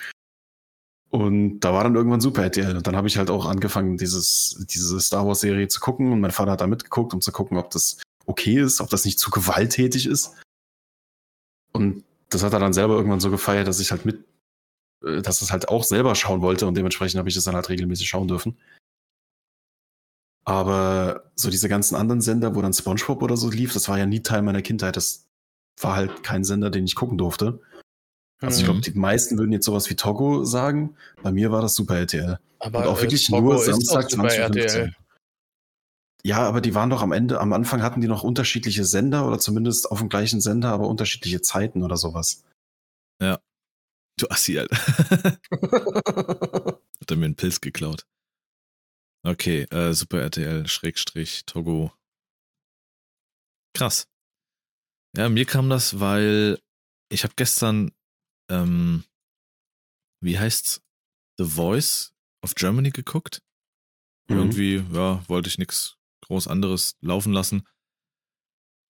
Und 1.10 1.60
da 1.60 1.72
war 1.72 1.82
dann 1.82 1.96
irgendwann 1.96 2.20
Super 2.20 2.44
RTL. 2.44 2.76
Und 2.76 2.86
dann 2.86 2.96
habe 2.96 3.08
ich 3.08 3.18
halt 3.18 3.30
auch 3.30 3.46
angefangen, 3.46 3.96
dieses, 3.96 4.64
diese 4.70 5.00
Star 5.00 5.26
Wars-Serie 5.26 5.66
zu 5.68 5.80
gucken. 5.80 6.12
Und 6.12 6.20
mein 6.20 6.30
Vater 6.30 6.52
hat 6.52 6.60
da 6.60 6.68
mitgeguckt, 6.68 7.12
um 7.12 7.20
zu 7.20 7.32
gucken, 7.32 7.58
ob 7.58 7.70
das 7.70 7.98
okay 8.26 8.60
ist, 8.60 8.80
ob 8.80 8.90
das 8.90 9.04
nicht 9.04 9.18
zu 9.18 9.30
gewalttätig 9.30 10.06
ist. 10.06 10.36
Und 11.72 12.04
das 12.28 12.44
hat 12.44 12.52
er 12.52 12.60
dann 12.60 12.72
selber 12.72 12.94
irgendwann 12.94 13.20
so 13.20 13.30
gefeiert, 13.30 13.66
dass 13.66 13.80
ich 13.80 13.90
halt 13.90 14.04
mit, 14.04 14.24
äh, 15.04 15.20
dass 15.20 15.42
es 15.42 15.50
halt 15.50 15.68
auch 15.68 15.82
selber 15.82 16.14
schauen 16.14 16.42
wollte. 16.42 16.66
Und 16.66 16.76
dementsprechend 16.76 17.18
habe 17.18 17.28
ich 17.28 17.34
das 17.34 17.44
dann 17.44 17.56
halt 17.56 17.68
regelmäßig 17.68 18.08
schauen 18.08 18.28
dürfen. 18.28 18.56
Aber 20.44 21.30
so 21.34 21.50
diese 21.50 21.68
ganzen 21.68 21.96
anderen 21.96 22.20
Sender, 22.20 22.54
wo 22.54 22.62
dann 22.62 22.72
SpongeBob 22.72 23.22
oder 23.22 23.36
so 23.36 23.50
lief, 23.50 23.72
das 23.72 23.88
war 23.88 23.98
ja 23.98 24.06
nie 24.06 24.20
Teil 24.20 24.42
meiner 24.42 24.62
Kindheit. 24.62 24.96
Das 24.96 25.26
war 25.80 25.96
halt 25.96 26.22
kein 26.22 26.44
Sender, 26.44 26.70
den 26.70 26.84
ich 26.84 26.94
gucken 26.94 27.18
durfte. 27.18 27.60
Also 28.40 28.60
ich 28.60 28.62
Mhm. 28.66 28.72
glaube, 28.72 28.80
die 28.92 28.98
meisten 28.98 29.38
würden 29.38 29.52
jetzt 29.52 29.66
sowas 29.66 29.88
wie 29.90 29.96
Togo 29.96 30.44
sagen. 30.44 30.96
Bei 31.22 31.30
mir 31.30 31.50
war 31.52 31.60
das 31.62 31.74
Super 31.74 31.98
RTL. 31.98 32.38
Aber 32.58 32.80
Und 32.80 32.86
auch 32.86 32.98
äh, 32.98 33.02
wirklich 33.02 33.26
Togo 33.26 33.40
nur 33.54 33.58
Samstag 33.58 34.10
Super 34.10 34.28
2015. 34.28 34.94
Ja, 36.22 36.40
aber 36.46 36.60
die 36.60 36.74
waren 36.74 36.90
doch 36.90 37.00
am 37.02 37.12
Ende, 37.12 37.40
am 37.40 37.52
Anfang 37.54 37.82
hatten 37.82 38.00
die 38.02 38.08
noch 38.08 38.22
unterschiedliche 38.22 38.84
Sender 38.84 39.26
oder 39.26 39.38
zumindest 39.38 39.90
auf 39.90 40.00
dem 40.00 40.08
gleichen 40.10 40.40
Sender, 40.42 40.70
aber 40.70 40.86
unterschiedliche 40.88 41.40
Zeiten 41.40 41.82
oder 41.82 41.96
sowas. 41.96 42.44
Du 44.18 44.28
Assi, 44.28 44.58
Alter. 44.58 44.76
Hat 47.00 47.10
er 47.10 47.16
mir 47.16 47.24
einen 47.24 47.36
Pilz 47.36 47.62
geklaut. 47.62 48.06
Okay, 49.26 49.62
äh, 49.70 49.94
Super 49.94 50.20
RTL, 50.20 50.68
Schrägstrich, 50.68 51.46
Togo. 51.46 51.90
Krass. 53.74 54.08
Ja, 55.16 55.30
mir 55.30 55.46
kam 55.46 55.70
das, 55.70 56.00
weil 56.00 56.58
ich 57.10 57.24
habe 57.24 57.32
gestern, 57.36 57.92
ähm, 58.50 59.04
wie 60.22 60.38
heißt's? 60.38 60.82
The 61.38 61.46
Voice 61.46 62.12
of 62.42 62.54
Germany 62.54 62.90
geguckt. 62.90 63.42
Mhm. 64.28 64.36
Irgendwie, 64.36 64.84
ja, 64.92 65.26
wollte 65.28 65.48
ich 65.48 65.58
nichts 65.58 65.96
groß 66.26 66.48
anderes 66.48 66.96
laufen 67.00 67.32
lassen. 67.32 67.66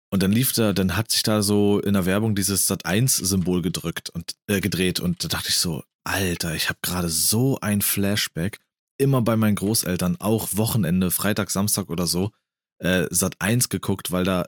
Und 0.10 0.24
dann 0.24 0.32
lief 0.32 0.54
da, 0.54 0.72
dann 0.72 0.96
hat 0.96 1.12
sich 1.12 1.24
da 1.24 1.42
so 1.42 1.80
in 1.82 1.94
der 1.94 2.06
Werbung 2.06 2.34
dieses 2.34 2.70
Sat1-Symbol 2.72 3.62
gedrückt 3.62 4.10
und 4.10 4.36
äh, 4.48 4.62
gedreht. 4.62 5.02
Und 5.02 5.24
da 5.24 5.28
dachte 5.28 5.50
ich 5.50 5.58
so, 5.58 5.84
Alter, 6.06 6.56
ich 6.56 6.70
habe 6.70 6.80
gerade 6.82 7.10
so 7.10 7.60
ein 7.60 7.82
Flashback. 7.82 8.60
Immer 8.98 9.22
bei 9.22 9.36
meinen 9.36 9.56
Großeltern, 9.56 10.16
auch 10.20 10.48
Wochenende, 10.54 11.12
Freitag, 11.12 11.52
Samstag 11.52 11.90
oder 11.90 12.08
so, 12.08 12.32
äh, 12.80 13.04
Sat1 13.04 13.70
geguckt, 13.70 14.12
weil 14.12 14.24
da 14.24 14.48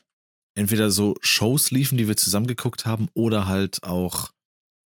entweder 0.56 0.90
so 0.90 1.16
Shows 1.22 1.72
liefen, 1.72 1.98
die 1.98 2.08
wir 2.08 2.18
zusammen 2.18 2.48
geguckt 2.48 2.86
haben, 2.86 3.10
oder 3.14 3.46
halt 3.48 3.84
auch 3.84 4.32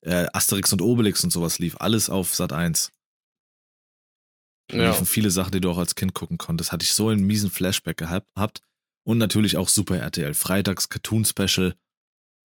äh, 0.07 0.27
Asterix 0.33 0.73
und 0.73 0.81
Obelix 0.83 1.23
und 1.25 1.31
sowas 1.31 1.59
lief. 1.59 1.77
Alles 1.81 2.09
auf 2.11 2.33
Sat1. 2.33 2.91
Da 4.69 4.77
Ja. 4.77 4.91
liefen 4.91 5.07
viele 5.07 5.31
Sachen, 5.31 5.53
die 5.53 5.61
du 5.61 5.71
auch 5.71 5.79
als 5.79 5.95
Kind 5.95 6.15
gucken 6.15 6.39
konntest. 6.39 6.73
Hatte 6.73 6.85
ich 6.85 6.93
so 6.93 7.09
einen 7.09 7.25
miesen 7.27 7.51
Flashback 7.51 7.97
gehabt. 7.99 8.27
gehabt. 8.35 8.63
Und 9.05 9.19
natürlich 9.19 9.57
auch 9.57 9.69
Super 9.69 9.99
RTL. 9.99 10.35
Freitags 10.35 10.89
Cartoon 10.89 11.25
Special. 11.25 11.77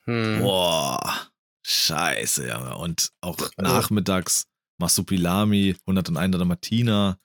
Hm. 0.06 0.40
Boah, 0.42 1.32
scheiße, 1.66 2.48
Junge. 2.50 2.78
Und 2.78 3.12
auch 3.22 3.38
Also- 3.40 3.52
nachmittags 3.58 4.46
Masupilami, 4.80 5.76
101 5.88 6.32
Dalmatiner, 6.38 7.20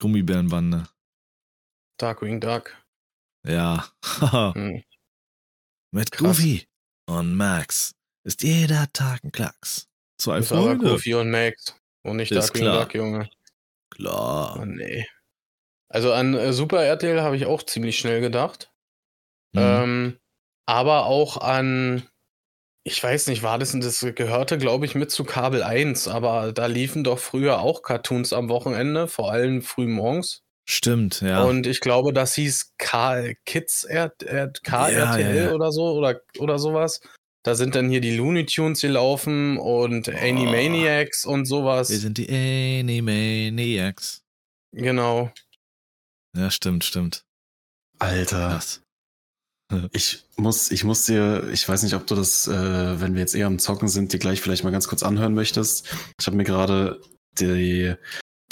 Gummibärenbande. 0.00 0.88
Darkwing 1.98 2.40
Duck. 2.40 2.76
Ja. 3.46 3.88
Hm. 4.54 4.82
Mit 5.92 6.10
Krass. 6.10 6.38
Goofy 6.38 6.66
und 7.06 7.36
Max 7.36 7.94
ist 8.24 8.42
jeder 8.42 8.86
Tag 8.92 9.22
ein 9.24 9.32
Klacks. 9.32 9.86
Zwei 10.18 10.36
aber 10.36 10.44
Freunde. 10.46 10.90
Goofy 10.90 11.14
und 11.14 11.30
Max. 11.30 11.76
Und 12.02 12.16
nicht 12.16 12.34
Darkwing. 12.34 12.64
Duck, 12.64 12.94
Junge. 12.94 13.30
Klar. 13.90 14.58
Oh, 14.60 14.64
nee. 14.64 15.06
Also 15.88 16.12
an 16.12 16.34
äh, 16.34 16.52
Super 16.52 16.82
RTL 16.84 17.22
habe 17.22 17.36
ich 17.36 17.46
auch 17.46 17.62
ziemlich 17.62 17.98
schnell 17.98 18.20
gedacht. 18.20 18.72
Mhm. 19.52 19.60
Ähm, 19.60 20.18
aber 20.66 21.06
auch 21.06 21.36
an, 21.36 22.08
ich 22.84 23.02
weiß 23.02 23.28
nicht, 23.28 23.42
war 23.42 23.58
das, 23.58 23.72
das 23.78 24.00
gehörte, 24.14 24.58
glaube 24.58 24.86
ich, 24.86 24.94
mit 24.94 25.10
zu 25.10 25.24
Kabel 25.24 25.62
1, 25.62 26.08
aber 26.08 26.52
da 26.52 26.66
liefen 26.66 27.04
doch 27.04 27.18
früher 27.18 27.60
auch 27.60 27.82
Cartoons 27.82 28.32
am 28.32 28.48
Wochenende, 28.48 29.06
vor 29.08 29.30
allem 29.30 29.62
früh 29.62 29.86
morgens. 29.86 30.42
Stimmt, 30.66 31.20
ja. 31.20 31.44
Und 31.44 31.66
ich 31.66 31.80
glaube, 31.80 32.12
das 32.12 32.34
hieß 32.34 32.72
K 32.78 33.34
Kids 33.44 33.84
R 33.84 34.12
R 34.24 34.50
KRTL 34.50 34.94
Ja, 34.94 35.18
ja, 35.18 35.32
ja. 35.32 35.52
oder 35.52 35.70
so 35.70 35.92
oder, 35.92 36.20
oder 36.38 36.58
sowas. 36.58 37.00
Da 37.44 37.54
sind 37.54 37.74
dann 37.74 37.90
hier 37.90 38.00
die 38.00 38.16
Looney 38.16 38.46
Tunes 38.46 38.80
gelaufen 38.80 39.58
und 39.58 40.08
Animaniacs 40.08 41.26
und 41.26 41.44
sowas. 41.44 41.90
Wir 41.90 41.98
sind 41.98 42.16
die 42.16 42.28
Animaniacs. 42.28 44.22
Genau. 44.72 45.30
Ja, 46.34 46.50
stimmt, 46.50 46.84
stimmt. 46.84 47.24
Alter. 47.98 48.48
Krass. 48.50 48.80
Ich 49.92 50.26
muss, 50.36 50.70
ich 50.70 50.84
muss 50.84 51.06
dir, 51.06 51.48
ich 51.50 51.66
weiß 51.68 51.82
nicht, 51.82 51.94
ob 51.94 52.06
du 52.06 52.14
das, 52.14 52.46
äh, 52.46 53.00
wenn 53.00 53.14
wir 53.14 53.20
jetzt 53.20 53.34
eher 53.34 53.46
am 53.46 53.58
Zocken 53.58 53.88
sind, 53.88 54.12
dir 54.12 54.18
gleich 54.18 54.40
vielleicht 54.40 54.62
mal 54.62 54.70
ganz 54.70 54.86
kurz 54.86 55.02
anhören 55.02 55.34
möchtest. 55.34 55.88
Ich 56.20 56.26
habe 56.26 56.36
mir 56.36 56.44
gerade 56.44 57.00
die, 57.40 57.94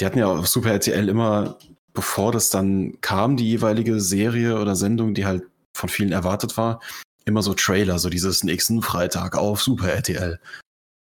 die 0.00 0.04
hatten 0.04 0.18
ja 0.18 0.26
auf 0.26 0.48
Super 0.48 0.72
RTL 0.72 1.08
immer, 1.08 1.58
bevor 1.92 2.32
das 2.32 2.48
dann 2.50 2.98
kam, 3.02 3.36
die 3.36 3.48
jeweilige 3.48 4.00
Serie 4.00 4.58
oder 4.58 4.74
Sendung, 4.74 5.14
die 5.14 5.26
halt 5.26 5.44
von 5.74 5.90
vielen 5.90 6.12
erwartet 6.12 6.56
war, 6.56 6.80
immer 7.26 7.42
so 7.42 7.54
Trailer, 7.54 7.98
so 7.98 8.08
dieses 8.08 8.44
nächsten 8.44 8.82
Freitag 8.82 9.36
auf 9.36 9.62
Super 9.62 9.88
RTL. 9.88 10.40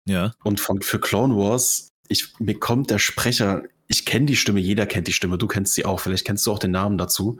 Ja. 0.05 0.33
Und 0.43 0.59
von, 0.59 0.81
für 0.81 0.99
Clone 0.99 1.35
Wars, 1.35 1.89
ich, 2.07 2.39
mir 2.39 2.59
kommt 2.59 2.89
der 2.89 2.99
Sprecher, 2.99 3.63
ich 3.87 4.05
kenne 4.05 4.25
die 4.25 4.35
Stimme, 4.35 4.59
jeder 4.59 4.85
kennt 4.85 5.07
die 5.07 5.13
Stimme, 5.13 5.37
du 5.37 5.47
kennst 5.47 5.73
sie 5.73 5.85
auch, 5.85 5.99
vielleicht 5.99 6.25
kennst 6.25 6.45
du 6.45 6.51
auch 6.51 6.59
den 6.59 6.71
Namen 6.71 6.97
dazu. 6.97 7.39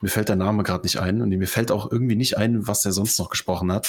Mir 0.00 0.08
fällt 0.08 0.28
der 0.28 0.36
Name 0.36 0.62
gerade 0.62 0.84
nicht 0.84 0.98
ein 0.98 1.22
und 1.22 1.30
mir 1.30 1.46
fällt 1.48 1.70
auch 1.70 1.90
irgendwie 1.90 2.16
nicht 2.16 2.36
ein, 2.36 2.66
was 2.66 2.82
der 2.82 2.92
sonst 2.92 3.18
noch 3.18 3.30
gesprochen 3.30 3.72
hat. 3.72 3.88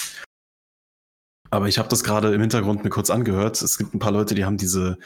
Aber 1.52 1.68
ich 1.68 1.78
habe 1.78 1.90
das 1.90 2.04
gerade 2.04 2.34
im 2.34 2.42
Hintergrund 2.42 2.84
mir 2.84 2.90
kurz 2.90 3.10
angehört. 3.10 3.62
Es 3.62 3.78
gibt 3.78 3.94
ein 3.94 4.00
paar 4.00 4.12
Leute, 4.12 4.36
die 4.36 4.46
haben 4.46 4.58
diese 4.58 4.98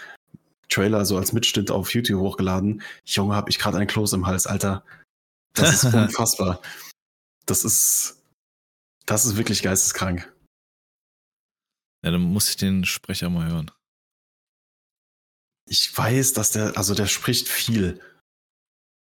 Trailer 0.70 1.06
so 1.06 1.18
als 1.18 1.34
Mitschnitt 1.34 1.72
auf 1.72 1.94
YouTube 1.94 2.20
hochgeladen. 2.20 2.82
Junge, 3.06 3.36
habe 3.36 3.50
ich 3.50 3.60
gerade 3.60 3.78
einen 3.78 3.88
Kloß 3.88 4.14
im 4.14 4.26
Hals, 4.26 4.48
Alter. 4.48 4.84
Das 5.54 5.84
ist 5.84 5.84
unfassbar. 5.94 6.62
Das 7.46 7.64
ist, 7.64 8.23
das 9.06 9.26
ist 9.26 9.38
wirklich 9.38 9.62
geisteskrank. 9.62 10.32
Ja, 12.04 12.12
dann 12.12 12.22
muss 12.22 12.50
ich 12.50 12.58
den 12.58 12.86
Sprecher 12.86 13.30
mal 13.30 13.48
hören. 13.50 13.72
Ich 15.70 15.96
weiß, 15.98 16.34
dass 16.34 16.52
der, 16.52 16.78
also 16.78 16.94
der 16.94 17.08
spricht 17.08 17.48
viel. 17.48 18.02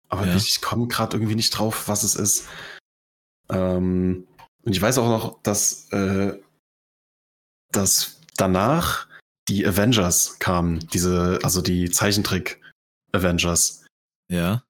Aber 0.10 0.26
Ja. 0.28 0.36
ich 0.36 0.62
komme 0.62 0.88
gerade 0.88 1.16
irgendwie 1.16 1.36
nicht 1.36 1.52
drauf, 1.52 1.88
was 1.88 2.04
es 2.04 2.16
ist. 2.16 2.48
Ähm, 3.50 4.28
und 4.64 4.72
ich 4.76 4.82
weiß 4.82 4.98
auch 4.98 5.08
noch, 5.08 5.42
dass, 5.44 5.90
äh, 5.94 6.38
dass 7.72 8.20
danach 8.36 9.08
die 9.48 9.66
Avengers 9.66 10.38
kamen, 10.40 10.80
diese, 10.90 11.40
also 11.44 11.62
die 11.62 11.90
Zeichentrick-Avengers. 11.90 13.86
Ja. 14.30 14.64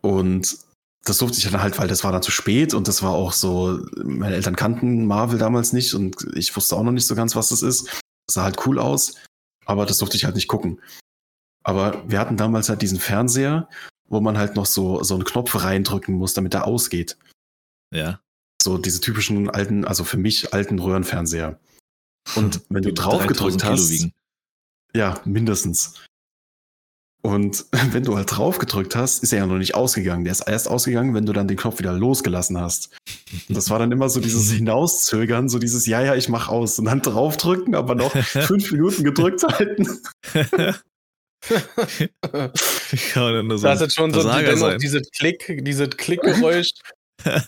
Und 0.00 0.58
das 1.04 1.18
durfte 1.18 1.38
ich 1.38 1.50
dann 1.50 1.62
halt, 1.62 1.78
weil 1.78 1.88
das 1.88 2.04
war 2.04 2.12
dann 2.12 2.22
zu 2.22 2.30
spät 2.30 2.74
und 2.74 2.88
das 2.88 3.02
war 3.02 3.12
auch 3.12 3.32
so, 3.32 3.80
meine 3.96 4.34
Eltern 4.34 4.56
kannten 4.56 5.06
Marvel 5.06 5.38
damals 5.38 5.72
nicht 5.72 5.94
und 5.94 6.16
ich 6.34 6.54
wusste 6.54 6.76
auch 6.76 6.82
noch 6.82 6.92
nicht 6.92 7.06
so 7.06 7.14
ganz, 7.14 7.34
was 7.34 7.48
das 7.48 7.62
ist. 7.62 7.86
Das 8.26 8.34
sah 8.34 8.44
halt 8.44 8.66
cool 8.66 8.78
aus, 8.78 9.14
aber 9.64 9.86
das 9.86 9.98
durfte 9.98 10.16
ich 10.16 10.24
halt 10.24 10.34
nicht 10.34 10.48
gucken. 10.48 10.80
Aber 11.64 12.02
wir 12.08 12.18
hatten 12.18 12.36
damals 12.36 12.68
halt 12.68 12.82
diesen 12.82 13.00
Fernseher, 13.00 13.68
wo 14.08 14.20
man 14.20 14.38
halt 14.38 14.56
noch 14.56 14.66
so, 14.66 15.02
so 15.02 15.14
einen 15.14 15.24
Knopf 15.24 15.62
reindrücken 15.62 16.14
muss, 16.14 16.34
damit 16.34 16.54
er 16.54 16.66
ausgeht. 16.66 17.16
Ja. 17.94 18.20
So 18.62 18.78
diese 18.78 19.00
typischen 19.00 19.50
alten, 19.50 19.84
also 19.84 20.04
für 20.04 20.16
mich 20.16 20.52
alten 20.52 20.78
Röhrenfernseher. 20.78 21.58
Und 22.34 22.62
wenn 22.68 22.82
du 22.82 22.92
drauf 22.92 23.24
3000 23.24 23.28
gedrückt 23.28 23.60
Kilo 23.60 23.72
hast, 23.72 23.90
wiegen. 23.90 24.12
Ja, 24.94 25.20
mindestens. 25.24 25.94
Und 27.22 27.66
wenn 27.92 28.04
du 28.04 28.16
halt 28.16 28.36
drauf 28.36 28.58
gedrückt 28.58 28.94
hast, 28.96 29.22
ist 29.22 29.32
er 29.32 29.40
ja 29.40 29.46
noch 29.46 29.58
nicht 29.58 29.74
ausgegangen. 29.74 30.24
Der 30.24 30.32
ist 30.32 30.40
erst 30.46 30.68
ausgegangen, 30.68 31.14
wenn 31.14 31.26
du 31.26 31.32
dann 31.32 31.48
den 31.48 31.56
Knopf 31.56 31.78
wieder 31.78 31.92
losgelassen 31.92 32.58
hast. 32.58 32.90
Und 33.48 33.56
das 33.56 33.70
war 33.70 33.78
dann 33.78 33.92
immer 33.92 34.08
so 34.08 34.20
dieses 34.20 34.50
Hinauszögern, 34.52 35.48
so 35.48 35.58
dieses, 35.58 35.86
ja, 35.86 36.02
ja, 36.02 36.14
ich 36.14 36.28
mach 36.28 36.48
aus. 36.48 36.78
Und 36.78 36.86
dann 36.86 37.02
draufdrücken, 37.02 37.74
aber 37.74 37.94
noch 37.94 38.12
fünf 38.12 38.70
Minuten 38.72 39.04
gedrückt 39.04 39.42
halten. 39.42 39.86
so 43.56 43.66
das 43.66 43.80
ist 43.80 43.94
schon 43.94 44.12
so 44.12 44.20
die, 44.20 44.26
Versager 44.26 44.46
dennoch 44.48 44.70
sein. 44.70 44.78
diese 44.78 45.00
Klick, 45.02 45.64
diese 45.64 45.88
Klickgeräusch. 45.88 46.70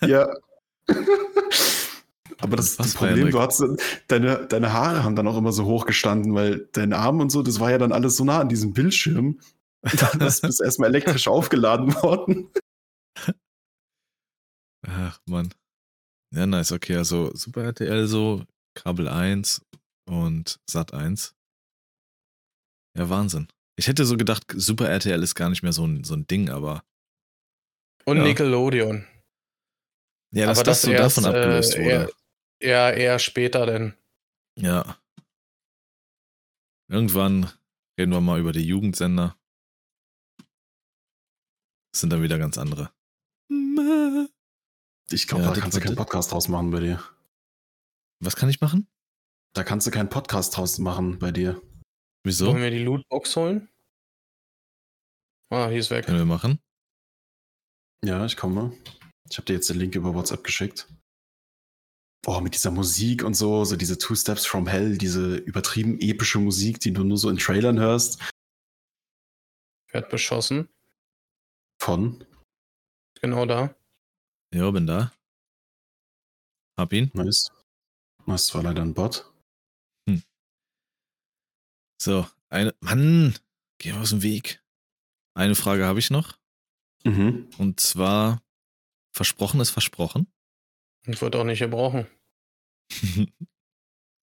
ja. 0.06 0.28
Aber 2.38 2.56
das, 2.56 2.76
das 2.76 2.94
Problem, 2.94 3.30
du 3.30 3.40
hast 3.40 3.62
deine, 4.08 4.46
deine 4.46 4.72
Haare 4.72 5.04
haben 5.04 5.16
dann 5.16 5.28
auch 5.28 5.36
immer 5.36 5.52
so 5.52 5.64
hoch 5.64 5.86
gestanden, 5.86 6.34
weil 6.34 6.68
dein 6.72 6.92
Arm 6.92 7.20
und 7.20 7.30
so, 7.30 7.42
das 7.42 7.60
war 7.60 7.70
ja 7.70 7.78
dann 7.78 7.92
alles 7.92 8.16
so 8.16 8.24
nah 8.24 8.40
an 8.40 8.48
diesem 8.48 8.72
Bildschirm. 8.72 9.38
Dann 10.00 10.20
ist 10.20 10.44
es 10.44 10.60
erstmal 10.60 10.90
elektrisch 10.90 11.26
aufgeladen 11.28 11.94
worden. 12.02 12.50
Ach, 14.86 15.20
Mann. 15.26 15.52
Ja, 16.34 16.46
nice. 16.46 16.72
Okay, 16.72 16.96
also 16.96 17.34
Super 17.34 17.64
RTL 17.64 18.06
so, 18.06 18.44
Kabel 18.74 19.08
1 19.08 19.64
und 20.08 20.60
Sat 20.68 20.92
1. 20.94 21.34
Ja, 22.96 23.08
Wahnsinn. 23.08 23.48
Ich 23.78 23.88
hätte 23.88 24.04
so 24.04 24.16
gedacht, 24.16 24.44
Super 24.54 24.88
RTL 24.88 25.22
ist 25.22 25.34
gar 25.34 25.48
nicht 25.50 25.62
mehr 25.62 25.72
so 25.72 25.86
ein, 25.86 26.04
so 26.04 26.14
ein 26.14 26.26
Ding, 26.26 26.50
aber 26.50 26.84
Und 28.04 28.18
Ja. 28.18 28.24
Nickelodeon. 28.24 29.06
ja, 30.34 30.46
dass 30.46 30.58
Aber 30.58 30.64
das, 30.64 30.82
das 30.82 30.82
so 30.82 30.90
erst, 30.92 31.18
davon 31.18 31.34
abgelöst 31.34 31.74
äh, 31.76 31.78
wurde. 31.84 31.90
eher- 31.90 32.10
Ja, 32.62 32.90
eher 32.90 33.18
später 33.18 33.64
denn. 33.66 33.94
Ja. 34.58 34.98
Irgendwann 36.90 37.50
reden 37.98 38.12
wir 38.12 38.20
mal 38.20 38.38
über 38.40 38.52
die 38.52 38.66
Jugendsender. 38.66 39.36
Das 41.92 42.00
sind 42.00 42.10
dann 42.10 42.22
wieder 42.22 42.38
ganz 42.38 42.56
andere. 42.58 42.92
Ich 45.12 45.26
glaube, 45.26 45.42
Ja, 45.42 45.48
da 45.48 45.54
das- 45.54 45.60
kannst 45.62 45.76
du 45.76 45.80
keinen 45.80 45.96
Podcast 45.96 46.32
draus 46.32 46.48
machen 46.48 46.70
bei 46.70 46.80
dir. 46.80 47.02
Was 48.20 48.36
kann 48.36 48.48
ich 48.48 48.60
machen? 48.60 48.86
Da 49.54 49.64
kannst 49.64 49.86
du 49.86 49.90
keinen 49.90 50.08
Podcast 50.08 50.56
draus 50.56 50.78
machen 50.78 51.18
bei 51.18 51.32
dir. 51.32 51.60
Wieso? 52.24 52.46
Wollen 52.48 52.62
wir 52.62 52.70
die 52.70 52.84
Lootbox 52.84 53.34
holen? 53.36 53.68
Ah, 55.50 55.68
die 55.68 55.76
ist 55.78 55.90
weg. 55.90 56.04
Können 56.06 56.18
wir 56.18 56.24
machen? 56.26 56.60
Ja, 58.04 58.24
ich 58.24 58.36
komme. 58.36 58.72
Ich 59.28 59.36
habe 59.38 59.46
dir 59.46 59.54
jetzt 59.54 59.68
den 59.68 59.78
Link 59.78 59.94
über 59.96 60.14
WhatsApp 60.14 60.44
geschickt. 60.44 60.86
Boah, 62.22 62.40
mit 62.40 62.54
dieser 62.54 62.70
Musik 62.70 63.24
und 63.24 63.34
so, 63.34 63.64
so 63.64 63.74
diese 63.76 63.98
Two 63.98 64.14
Steps 64.14 64.46
from 64.46 64.66
Hell, 64.68 64.96
diese 64.98 65.36
übertrieben 65.36 65.98
epische 66.00 66.38
Musik, 66.38 66.78
die 66.80 66.92
du 66.92 67.02
nur 67.02 67.16
so 67.16 67.30
in 67.30 67.38
Trailern 67.38 67.78
hörst. 67.80 68.20
Werd 69.90 70.10
beschossen. 70.10 70.68
Von, 71.80 72.24
Genau 73.20 73.46
da. 73.46 73.74
Ja, 74.52 74.70
bin 74.70 74.86
da. 74.86 75.12
Hab 76.78 76.92
ihn. 76.92 77.10
nice. 77.14 77.50
Das 78.26 78.54
war 78.54 78.62
leider 78.62 78.82
ein 78.82 78.94
Bot. 78.94 79.26
So, 82.00 82.26
eine. 82.48 82.74
Mann, 82.80 83.38
geh 83.78 83.92
mal 83.92 84.00
aus 84.00 84.10
dem 84.10 84.22
Weg. 84.22 84.62
Eine 85.34 85.54
Frage 85.54 85.84
habe 85.84 85.98
ich 85.98 86.10
noch. 86.10 86.38
Mhm. 87.04 87.50
Und 87.58 87.80
zwar: 87.80 88.42
Versprochen 89.14 89.60
ist 89.60 89.70
versprochen. 89.70 90.32
Und 91.06 91.20
wird 91.20 91.36
auch 91.36 91.44
nicht 91.44 91.58
gebrochen. 91.58 92.06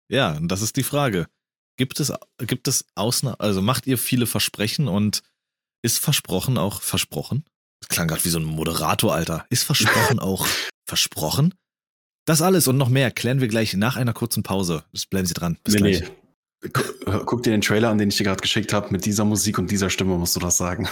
ja, 0.08 0.36
und 0.36 0.48
das 0.48 0.62
ist 0.62 0.76
die 0.76 0.82
Frage. 0.82 1.28
Gibt 1.76 2.00
es, 2.00 2.12
gibt 2.38 2.68
es 2.68 2.86
Ausnahmen, 2.94 3.38
also 3.38 3.60
macht 3.62 3.86
ihr 3.86 3.98
viele 3.98 4.26
Versprechen 4.26 4.88
und 4.88 5.22
ist 5.82 5.98
versprochen 5.98 6.58
auch 6.58 6.82
versprochen? 6.82 7.44
Das 7.80 7.88
klang 7.88 8.08
gerade 8.08 8.24
wie 8.24 8.28
so 8.30 8.38
ein 8.38 8.44
Moderator, 8.44 9.14
Alter. 9.14 9.46
Ist 9.50 9.62
versprochen 9.64 10.18
auch 10.18 10.46
versprochen? 10.88 11.54
Das 12.26 12.42
alles 12.42 12.68
und 12.68 12.76
noch 12.76 12.88
mehr 12.88 13.10
klären 13.10 13.40
wir 13.40 13.48
gleich 13.48 13.74
nach 13.74 13.96
einer 13.96 14.12
kurzen 14.12 14.42
Pause. 14.42 14.84
Bleiben 15.10 15.26
Sie 15.26 15.34
dran. 15.34 15.58
Bis 15.64 15.74
nee, 15.74 15.80
gleich. 15.98 16.10
nee. 16.62 16.68
Gu- 16.70 17.24
Guck 17.24 17.42
dir 17.44 17.50
den 17.52 17.60
Trailer 17.62 17.88
an, 17.90 17.98
den 17.98 18.08
ich 18.10 18.16
dir 18.16 18.24
gerade 18.24 18.40
geschickt 18.42 18.72
habe. 18.72 18.90
Mit 18.90 19.04
dieser 19.06 19.24
Musik 19.24 19.58
und 19.58 19.70
dieser 19.70 19.88
Stimme 19.90 20.16
musst 20.18 20.34
du 20.36 20.40
das 20.40 20.56
sagen. 20.56 20.88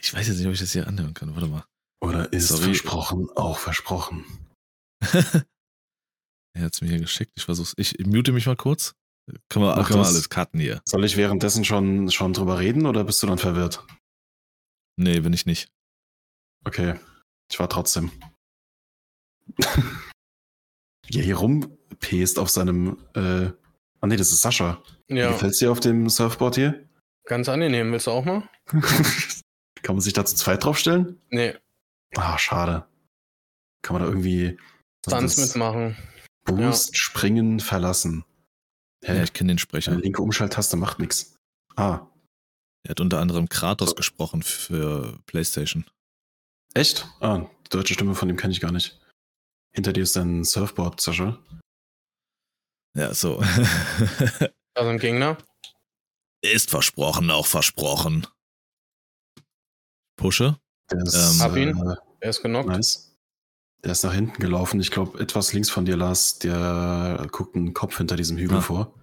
Ich 0.00 0.12
weiß 0.12 0.26
jetzt 0.28 0.38
nicht, 0.38 0.46
ob 0.46 0.52
ich 0.54 0.60
das 0.60 0.72
hier 0.72 0.86
anhören 0.86 1.14
kann. 1.14 1.34
Warte 1.34 1.48
mal. 1.48 1.64
Oder 2.02 2.32
ist 2.32 2.48
Sorry. 2.48 2.64
versprochen 2.64 3.28
auch 3.36 3.58
versprochen? 3.58 4.24
er 6.54 6.62
hat 6.64 6.74
es 6.74 6.80
mir 6.80 6.88
hier 6.88 7.00
geschickt. 7.00 7.32
Ich 7.36 7.44
versuch's. 7.44 7.74
Ich 7.76 7.98
mute 8.04 8.32
mich 8.32 8.46
mal 8.46 8.56
kurz. 8.56 8.94
Können 9.48 9.64
wir, 9.64 9.74
können 9.84 10.00
wir 10.00 10.06
alles 10.06 10.28
cutten 10.28 10.60
hier? 10.60 10.80
Soll 10.86 11.04
ich 11.04 11.16
währenddessen 11.16 11.64
schon, 11.64 12.10
schon 12.10 12.32
drüber 12.32 12.58
reden 12.60 12.86
oder 12.86 13.02
bist 13.04 13.22
du 13.22 13.26
dann 13.26 13.38
verwirrt? 13.38 13.84
Nee, 14.96 15.20
bin 15.20 15.32
ich 15.32 15.46
nicht. 15.46 15.68
Okay, 16.64 16.94
ich 17.50 17.58
war 17.58 17.68
trotzdem. 17.68 18.10
Wie 21.08 21.18
er 21.18 21.24
hier 21.24 21.36
rumpest 21.36 22.38
auf 22.38 22.50
seinem. 22.50 22.98
Äh, 23.14 23.50
ah, 24.00 24.06
nee, 24.06 24.16
das 24.16 24.32
ist 24.32 24.42
Sascha. 24.42 24.82
Wie 25.08 25.16
Ja, 25.18 25.30
gefällt's 25.32 25.58
dir 25.58 25.70
auf 25.70 25.80
dem 25.80 26.08
Surfboard 26.08 26.54
hier? 26.56 26.82
ganz 27.28 27.48
angenehm. 27.48 27.90
Willst 27.90 28.06
du 28.06 28.12
auch 28.12 28.24
mal? 28.24 28.48
Kann 29.82 29.96
man 29.96 30.00
sich 30.00 30.12
da 30.12 30.24
zu 30.24 30.36
zweit 30.36 30.64
draufstellen? 30.64 31.20
Nee, 31.30 31.54
Ah, 32.16 32.38
schade. 32.38 32.86
Kann 33.82 33.94
man 33.94 34.02
da 34.02 34.08
irgendwie. 34.08 34.56
das? 35.02 35.36
mitmachen. 35.36 35.96
Boost, 36.44 36.96
springen, 36.96 37.58
verlassen. 37.60 38.24
Hä? 39.06 39.16
Ja, 39.16 39.22
ich 39.22 39.32
kenne 39.32 39.48
den 39.48 39.52
Eine 39.54 39.58
Sprecher. 39.60 39.94
linke 39.94 40.20
Umschalttaste 40.22 40.76
macht 40.76 40.98
nichts. 40.98 41.36
Ah, 41.76 42.06
Er 42.84 42.90
hat 42.90 43.00
unter 43.00 43.20
anderem 43.20 43.48
Kratos 43.48 43.90
So. 43.90 43.94
gesprochen 43.94 44.42
für 44.42 45.18
PlayStation. 45.26 45.84
echt? 46.74 47.06
Ah, 47.20 47.48
die 47.66 47.68
deutsche 47.70 47.94
Stimme 47.94 48.14
von 48.14 48.28
dem 48.28 48.36
kenne 48.36 48.52
ich 48.52 48.60
gar 48.60 48.72
nicht. 48.72 49.00
Hinter 49.74 49.92
dir 49.92 50.02
ist 50.02 50.16
ein 50.16 50.44
Surfboard, 50.44 51.00
Sascha. 51.00 51.38
Ja, 52.96 53.12
so. 53.14 53.40
Also 54.74 54.90
ein 54.90 54.98
Gegner. 54.98 55.38
Ist 56.42 56.68
versprochen, 56.68 57.30
auch 57.30 57.46
versprochen. 57.46 58.26
Pushe. 60.16 60.58
Ist, 60.92 61.14
Ähm, 61.14 61.40
Hab 61.42 61.56
ihn. 61.56 61.76
Äh, 61.90 61.96
Er 62.20 62.30
ist 62.30 62.42
genockt. 62.42 62.68
nice. 62.68 63.15
Der 63.86 63.92
ist 63.92 64.02
nach 64.02 64.12
hinten 64.14 64.40
gelaufen. 64.40 64.80
Ich 64.80 64.90
glaube, 64.90 65.20
etwas 65.20 65.52
links 65.52 65.70
von 65.70 65.84
dir, 65.84 65.96
Lars. 65.96 66.40
Der 66.40 67.24
guckt 67.30 67.54
einen 67.54 67.72
Kopf 67.72 67.96
hinter 67.98 68.16
diesem 68.16 68.36
Hügel 68.36 68.58
Ah. 68.58 68.60
vor. 68.60 68.94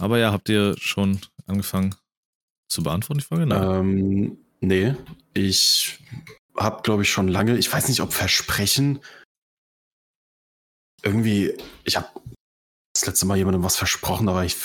Aber 0.00 0.18
ja, 0.18 0.30
habt 0.30 0.48
ihr 0.48 0.76
schon 0.78 1.20
angefangen 1.46 1.96
zu 2.70 2.84
beantworten, 2.84 3.18
die 3.18 3.24
Frage? 3.24 3.46
Nein. 3.46 3.62
Ähm, 3.62 4.38
nee, 4.60 4.94
ich 5.34 5.98
habe, 6.56 6.82
glaube 6.82 7.02
ich, 7.02 7.10
schon 7.10 7.26
lange, 7.26 7.58
ich 7.58 7.72
weiß 7.72 7.88
nicht, 7.88 8.00
ob 8.00 8.12
Versprechen 8.12 9.00
irgendwie, 11.02 11.56
ich 11.84 11.96
habe 11.96 12.08
das 12.94 13.06
letzte 13.06 13.26
Mal 13.26 13.36
jemandem 13.38 13.64
was 13.64 13.76
versprochen, 13.76 14.26
da 14.28 14.34
war 14.34 14.44
ich 14.44 14.56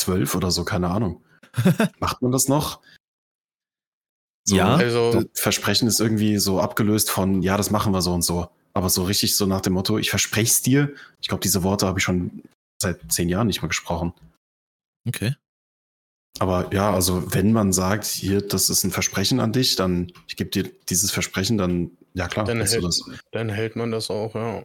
zwölf 0.00 0.34
oder 0.34 0.50
so, 0.50 0.64
keine 0.64 0.90
Ahnung. 0.90 1.24
Macht 2.00 2.20
man 2.20 2.32
das 2.32 2.48
noch? 2.48 2.82
Ja. 4.48 4.74
Also, 4.74 5.12
das 5.12 5.40
Versprechen 5.40 5.86
ist 5.88 6.00
irgendwie 6.00 6.38
so 6.38 6.60
abgelöst 6.60 7.10
von, 7.10 7.42
ja, 7.42 7.56
das 7.56 7.70
machen 7.70 7.92
wir 7.92 8.02
so 8.02 8.12
und 8.12 8.22
so. 8.22 8.48
Aber 8.74 8.88
so 8.88 9.04
richtig 9.04 9.36
so 9.36 9.46
nach 9.46 9.60
dem 9.60 9.74
Motto, 9.74 9.98
ich 9.98 10.10
verspreche 10.10 10.50
es 10.50 10.62
dir. 10.62 10.92
Ich 11.20 11.28
glaube, 11.28 11.42
diese 11.42 11.62
Worte 11.62 11.86
habe 11.86 11.98
ich 11.98 12.04
schon 12.04 12.42
seit 12.80 13.00
zehn 13.12 13.28
Jahren 13.28 13.46
nicht 13.46 13.62
mehr 13.62 13.68
gesprochen. 13.68 14.12
Okay. 15.06 15.34
Aber 16.38 16.72
ja, 16.72 16.92
also 16.92 17.34
wenn 17.34 17.52
man 17.52 17.72
sagt, 17.72 18.06
hier, 18.06 18.40
das 18.40 18.70
ist 18.70 18.84
ein 18.84 18.90
Versprechen 18.90 19.40
an 19.40 19.52
dich, 19.52 19.76
dann 19.76 20.12
ich 20.26 20.36
gebe 20.36 20.50
dir 20.50 20.70
dieses 20.88 21.10
Versprechen, 21.10 21.58
dann 21.58 21.90
ja 22.14 22.26
klar, 22.26 22.46
dann, 22.46 22.64
hält, 22.64 22.82
das. 22.82 23.02
dann 23.32 23.48
hält 23.50 23.76
man 23.76 23.90
das 23.90 24.10
auch, 24.10 24.34
ja. 24.34 24.64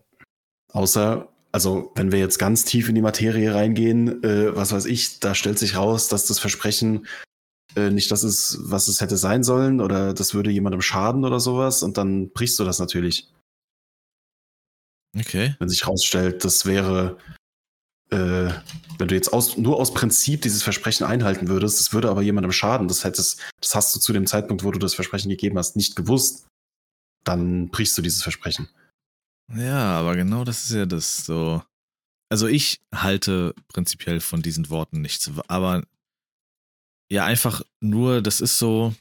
Außer, 0.71 1.27
also 1.51 1.91
wenn 1.95 2.11
wir 2.11 2.19
jetzt 2.19 2.39
ganz 2.39 2.63
tief 2.63 2.87
in 2.87 2.95
die 2.95 3.01
Materie 3.01 3.53
reingehen, 3.53 4.23
äh, 4.23 4.55
was 4.55 4.71
weiß 4.71 4.85
ich, 4.85 5.19
da 5.19 5.35
stellt 5.35 5.59
sich 5.59 5.75
raus, 5.75 6.07
dass 6.07 6.25
das 6.25 6.39
Versprechen 6.39 7.05
äh, 7.77 7.91
nicht 7.91 8.09
das 8.09 8.23
ist, 8.23 8.57
was 8.61 8.87
es 8.87 9.01
hätte 9.01 9.17
sein 9.17 9.43
sollen, 9.43 9.79
oder 9.81 10.13
das 10.13 10.33
würde 10.33 10.49
jemandem 10.49 10.81
schaden 10.81 11.23
oder 11.23 11.39
sowas, 11.39 11.83
und 11.83 11.97
dann 11.97 12.31
brichst 12.31 12.57
du 12.57 12.63
das 12.63 12.79
natürlich. 12.79 13.31
Okay. 15.15 15.55
Wenn 15.59 15.69
sich 15.69 15.87
rausstellt, 15.87 16.43
das 16.43 16.65
wäre, 16.65 17.17
äh, 18.09 18.49
wenn 18.97 19.07
du 19.07 19.15
jetzt 19.15 19.31
aus, 19.31 19.57
nur 19.57 19.77
aus 19.77 19.93
Prinzip 19.93 20.41
dieses 20.41 20.63
Versprechen 20.63 21.05
einhalten 21.05 21.47
würdest, 21.47 21.79
das 21.79 21.93
würde 21.93 22.09
aber 22.09 22.23
jemandem 22.23 22.51
schaden, 22.51 22.87
das 22.87 23.03
hättest, 23.03 23.41
das 23.61 23.75
hast 23.75 23.95
du 23.95 23.99
zu 23.99 24.11
dem 24.11 24.25
Zeitpunkt, 24.25 24.63
wo 24.63 24.71
du 24.71 24.79
das 24.79 24.95
Versprechen 24.95 25.29
gegeben 25.29 25.57
hast, 25.57 25.75
nicht 25.75 25.95
gewusst, 25.95 26.47
dann 27.23 27.69
brichst 27.69 27.97
du 27.97 28.01
dieses 28.01 28.23
Versprechen. 28.23 28.69
Ja, 29.55 29.99
aber 29.99 30.15
genau 30.15 30.43
das 30.43 30.65
ist 30.65 30.71
ja 30.71 30.85
das 30.85 31.25
so. 31.25 31.61
Also 32.29 32.47
ich 32.47 32.81
halte 32.93 33.53
prinzipiell 33.69 34.19
von 34.19 34.41
diesen 34.41 34.69
Worten 34.69 35.01
nichts, 35.01 35.31
aber 35.47 35.83
ja, 37.11 37.25
einfach 37.25 37.61
nur, 37.81 38.21
das 38.21 38.41
ist 38.41 38.57
so, 38.59 38.93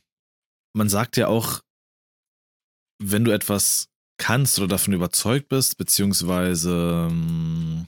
man 0.75 0.89
sagt 0.89 1.17
ja 1.17 1.29
auch, 1.29 1.61
wenn 3.03 3.25
du 3.25 3.33
etwas 3.33 3.89
kannst 4.19 4.59
oder 4.59 4.69
davon 4.69 4.95
überzeugt 4.95 5.49
bist, 5.49 5.77
beziehungsweise 5.77 7.09
ähm, 7.11 7.87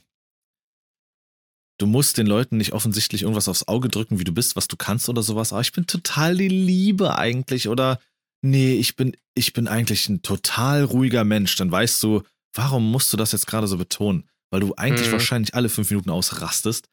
du 1.79 1.87
musst 1.87 2.17
den 2.17 2.27
Leuten 2.27 2.57
nicht 2.57 2.73
offensichtlich 2.73 3.23
irgendwas 3.23 3.47
aufs 3.47 3.67
Auge 3.67 3.89
drücken, 3.89 4.19
wie 4.19 4.23
du 4.23 4.33
bist, 4.33 4.55
was 4.55 4.67
du 4.67 4.75
kannst 4.75 5.09
oder 5.09 5.23
sowas. 5.23 5.51
Aber 5.53 5.61
ich 5.61 5.71
bin 5.71 5.87
total 5.87 6.35
die 6.37 6.49
Liebe 6.49 7.15
eigentlich 7.17 7.67
oder 7.67 7.99
nee, 8.41 8.73
ich 8.75 8.95
bin, 8.95 9.15
ich 9.33 9.53
bin 9.53 9.67
eigentlich 9.67 10.07
ein 10.09 10.21
total 10.21 10.83
ruhiger 10.83 11.23
Mensch. 11.23 11.55
Dann 11.55 11.71
weißt 11.71 12.03
du, 12.03 12.23
warum 12.53 12.91
musst 12.91 13.11
du 13.13 13.17
das 13.17 13.31
jetzt 13.31 13.47
gerade 13.47 13.67
so 13.67 13.77
betonen? 13.77 14.29
Weil 14.51 14.61
du 14.61 14.75
eigentlich 14.75 15.07
Mhm. 15.07 15.13
wahrscheinlich 15.13 15.55
alle 15.55 15.69
fünf 15.69 15.89
Minuten 15.89 16.09
ausrastest. 16.09 16.87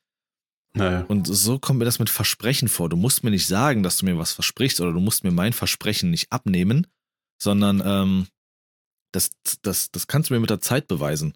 Naja. 0.76 1.04
Und 1.08 1.26
so 1.26 1.58
kommt 1.58 1.78
mir 1.78 1.84
das 1.84 1.98
mit 1.98 2.10
Versprechen 2.10 2.68
vor. 2.68 2.88
Du 2.88 2.96
musst 2.96 3.24
mir 3.24 3.30
nicht 3.30 3.46
sagen, 3.46 3.82
dass 3.82 3.96
du 3.98 4.04
mir 4.04 4.18
was 4.18 4.32
versprichst 4.32 4.80
oder 4.80 4.92
du 4.92 5.00
musst 5.00 5.24
mir 5.24 5.30
mein 5.30 5.52
Versprechen 5.52 6.10
nicht 6.10 6.30
abnehmen, 6.30 6.86
sondern 7.42 7.82
ähm, 7.84 8.26
das, 9.12 9.30
das, 9.62 9.90
das 9.90 10.06
kannst 10.06 10.30
du 10.30 10.34
mir 10.34 10.40
mit 10.40 10.50
der 10.50 10.60
Zeit 10.60 10.86
beweisen. 10.86 11.34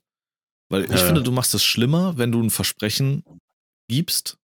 Weil 0.70 0.84
ich 0.84 0.90
Ja, 0.90 0.98
ja. 0.98 1.06
finde, 1.06 1.22
du 1.22 1.32
machst 1.32 1.54
es 1.54 1.64
schlimmer, 1.64 2.18
wenn 2.18 2.32
du 2.32 2.40
ein 2.42 2.50
Versprechen 2.50 3.24
gibst 3.88 4.38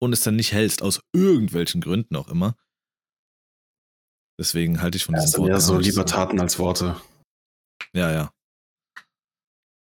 und 0.00 0.12
es 0.12 0.20
dann 0.20 0.36
nicht 0.36 0.52
hältst, 0.52 0.82
aus 0.82 1.00
irgendwelchen 1.12 1.80
Gründen 1.80 2.16
auch 2.16 2.28
immer. 2.28 2.56
Deswegen 4.38 4.80
halte 4.80 4.96
ich 4.96 5.04
von 5.04 5.16
Ja, 5.16 5.26
sind 5.26 5.42
eher 5.44 5.50
gar 5.50 5.60
so 5.60 5.78
lieber 5.78 6.06
Taten 6.06 6.40
als 6.40 6.58
Worte. 6.60 7.00
Ja, 7.92 8.12
ja. 8.12 8.32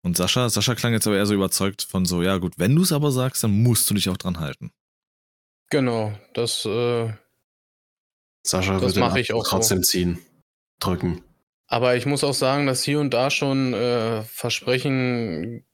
Und 0.02 0.16
Sascha, 0.18 0.50
Sascha 0.50 0.76
klang 0.76 0.93
jetzt 0.93 1.08
aber 1.08 1.18
eher 1.18 1.26
so 1.26 1.34
überzeugt 1.34 1.82
von 1.84 2.06
so, 2.06 2.22
ja 2.24 2.38
gut, 2.38 2.54
wenn 2.58 2.76
du 2.76 2.84
es 2.84 2.91
aber 2.91 3.12
sagst, 3.12 3.43
dann 3.43 3.52
musst 3.52 3.89
du 3.89 3.93
dich 3.93 4.10
auch 4.10 4.18
dran 4.18 4.39
halten. 4.39 4.72
Genau, 5.70 6.14
das, 6.34 6.66
äh, 6.66 7.12
Sascha 8.45 8.80
Das 8.80 8.95
mach 8.95 9.16
ich 9.16 9.34
auch 9.34 9.43
so. 9.45 9.52
trotzdem 9.52 9.84
ziehen. 9.84 10.20
Drücken. 10.80 11.22
aber 11.68 11.97
ich 11.97 12.06
muss 12.06 12.24
auch 12.24 12.34
sagen, 12.34 12.66
dass 12.66 12.84
hier 12.84 13.02
und 13.02 13.14
da 13.14 13.30
schon 13.30 13.74
äh, 13.74 14.24
Versprechen, 14.24 15.66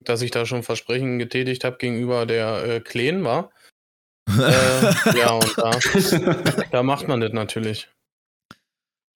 dass 0.00 0.22
ich 0.22 0.30
da 0.30 0.46
schon 0.46 0.62
Versprechen 0.62 1.18
getätigt 1.18 1.64
habe 1.64 1.76
gegenüber 1.76 2.24
der 2.24 2.64
äh, 2.64 2.80
Kleen 2.80 3.24
war. 3.24 3.50
Äh, 4.28 5.18
ja, 5.18 5.30
und 5.32 5.56
da, 5.56 5.70
da 6.70 6.82
macht 6.82 7.08
man 7.08 7.20
das 7.20 7.32
natürlich. 7.32 7.88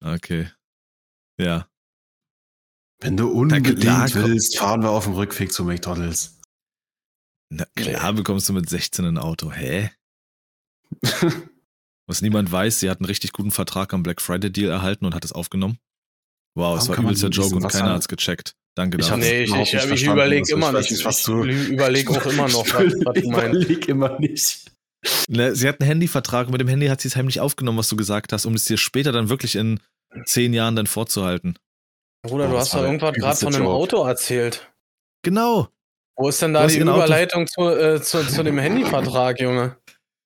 Okay. 0.02 0.48
Ja. 1.38 1.68
Wenn 3.02 3.16
du 3.16 3.28
unbedingt 3.28 3.80
klar, 3.80 4.08
willst, 4.14 4.56
fahren 4.58 4.82
wir 4.82 4.90
auf 4.90 5.04
dem 5.04 5.14
Rückweg 5.14 5.52
zu 5.52 5.64
McDonalds. 5.64 6.38
Na 7.50 7.66
klar 7.76 8.12
bekommst 8.14 8.48
du 8.48 8.52
mit 8.52 8.68
16 8.68 9.04
ein 9.04 9.18
Auto. 9.18 9.52
Hä? 9.52 9.90
Was 12.06 12.22
niemand 12.22 12.50
weiß, 12.50 12.80
sie 12.80 12.90
hat 12.90 13.00
einen 13.00 13.06
richtig 13.06 13.32
guten 13.32 13.50
Vertrag 13.50 13.92
am 13.94 14.02
Black 14.02 14.20
Friday 14.20 14.50
Deal 14.50 14.70
erhalten 14.70 15.04
und 15.04 15.14
hat 15.14 15.24
es 15.24 15.32
aufgenommen. 15.32 15.78
Wow, 16.54 16.78
es 16.78 16.88
war 16.88 16.98
übelster 16.98 17.28
Joke 17.28 17.54
und 17.56 17.66
keiner 17.68 17.88
er- 17.88 17.94
hat's 17.94 18.08
gecheckt. 18.08 18.54
Danke 18.74 18.98
Ich 18.98 19.06
dafür. 19.06 19.18
Nee, 19.18 19.42
ich, 19.42 19.50
ich, 19.54 19.74
ich 19.74 19.80
verstanden, 19.80 20.12
überlege 20.12 20.42
also 20.42 20.54
immer 20.56 20.68
ich 20.70 20.90
nicht. 20.90 20.90
nicht, 20.92 21.04
was 21.04 21.20
ich 21.28 21.68
überlege 21.68 22.10
auch 22.10 22.24
immer 22.26 22.48
noch, 22.48 22.66
was, 22.66 22.74
was 22.74 22.92
du 23.22 23.30
meinst. 23.30 23.68
überleg 23.68 23.88
immer 23.88 24.18
nicht. 24.18 24.70
Ne, 25.28 25.54
sie 25.54 25.68
hat 25.68 25.80
einen 25.80 25.88
Handyvertrag 25.88 26.46
und 26.46 26.52
mit 26.52 26.60
dem 26.60 26.68
Handy 26.68 26.86
hat 26.86 27.00
sie 27.00 27.08
es 27.08 27.16
heimlich 27.16 27.40
aufgenommen, 27.40 27.76
was 27.78 27.88
du 27.88 27.96
gesagt 27.96 28.32
hast, 28.32 28.46
um 28.46 28.54
es 28.54 28.64
dir 28.64 28.78
später 28.78 29.12
dann 29.12 29.28
wirklich 29.28 29.56
in 29.56 29.80
zehn 30.24 30.54
Jahren 30.54 30.74
dann 30.76 30.86
vorzuhalten. 30.86 31.58
Bruder, 32.22 32.48
du 32.48 32.56
hast 32.56 32.72
doch 32.72 32.82
irgendwas 32.82 33.14
gerade 33.14 33.36
von 33.36 33.54
einem. 33.54 33.66
Auto 33.66 34.04
erzählt. 34.04 34.72
Genau. 35.22 35.68
Wo 36.16 36.28
ist 36.28 36.40
denn 36.42 36.52
Du 36.52 36.60
da 36.60 36.66
die 36.66 36.78
Überleitung 36.78 37.46
zu, 37.46 37.68
äh, 37.68 38.00
zu, 38.00 38.24
zu 38.26 38.42
dem 38.44 38.58
Handyvertrag, 38.58 39.40
Junge? 39.40 39.76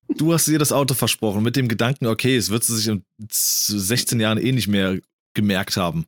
Du 0.09 0.32
hast 0.32 0.47
ihr 0.49 0.59
das 0.59 0.72
Auto 0.72 0.94
versprochen 0.94 1.42
mit 1.42 1.57
dem 1.57 1.68
Gedanken, 1.68 2.07
okay, 2.07 2.36
es 2.36 2.51
wird 2.51 2.64
sie 2.64 2.76
sich 2.76 2.88
in 2.88 3.05
16 3.28 4.20
Jahren 4.20 4.38
eh 4.38 4.53
nicht 4.53 4.68
mehr 4.68 4.99
gemerkt 5.34 5.76
haben. 5.76 6.07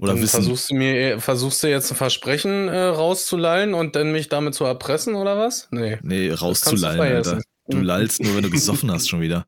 Oder 0.00 0.14
Dann 0.14 0.22
wissen. 0.22 0.30
versuchst 0.42 0.70
du 0.70 0.74
mir, 0.74 1.20
versuchst 1.20 1.62
du 1.62 1.68
jetzt 1.68 1.90
ein 1.92 1.96
Versprechen 1.96 2.68
äh, 2.68 2.78
rauszulallen 2.84 3.74
und 3.74 3.96
dann 3.96 4.12
mich 4.12 4.28
damit 4.28 4.54
zu 4.54 4.64
erpressen 4.64 5.14
oder 5.14 5.36
was? 5.36 5.68
Nee. 5.70 5.98
Nee, 6.02 6.28
du 6.28 6.40
rauszulallen, 6.40 7.00
Alter. 7.00 7.24
vergessen. 7.24 7.44
Du 7.68 7.80
lallst 7.80 8.22
nur, 8.22 8.34
wenn 8.34 8.42
du 8.42 8.50
gesoffen 8.50 8.90
hast 8.90 9.08
schon 9.08 9.20
wieder. 9.20 9.46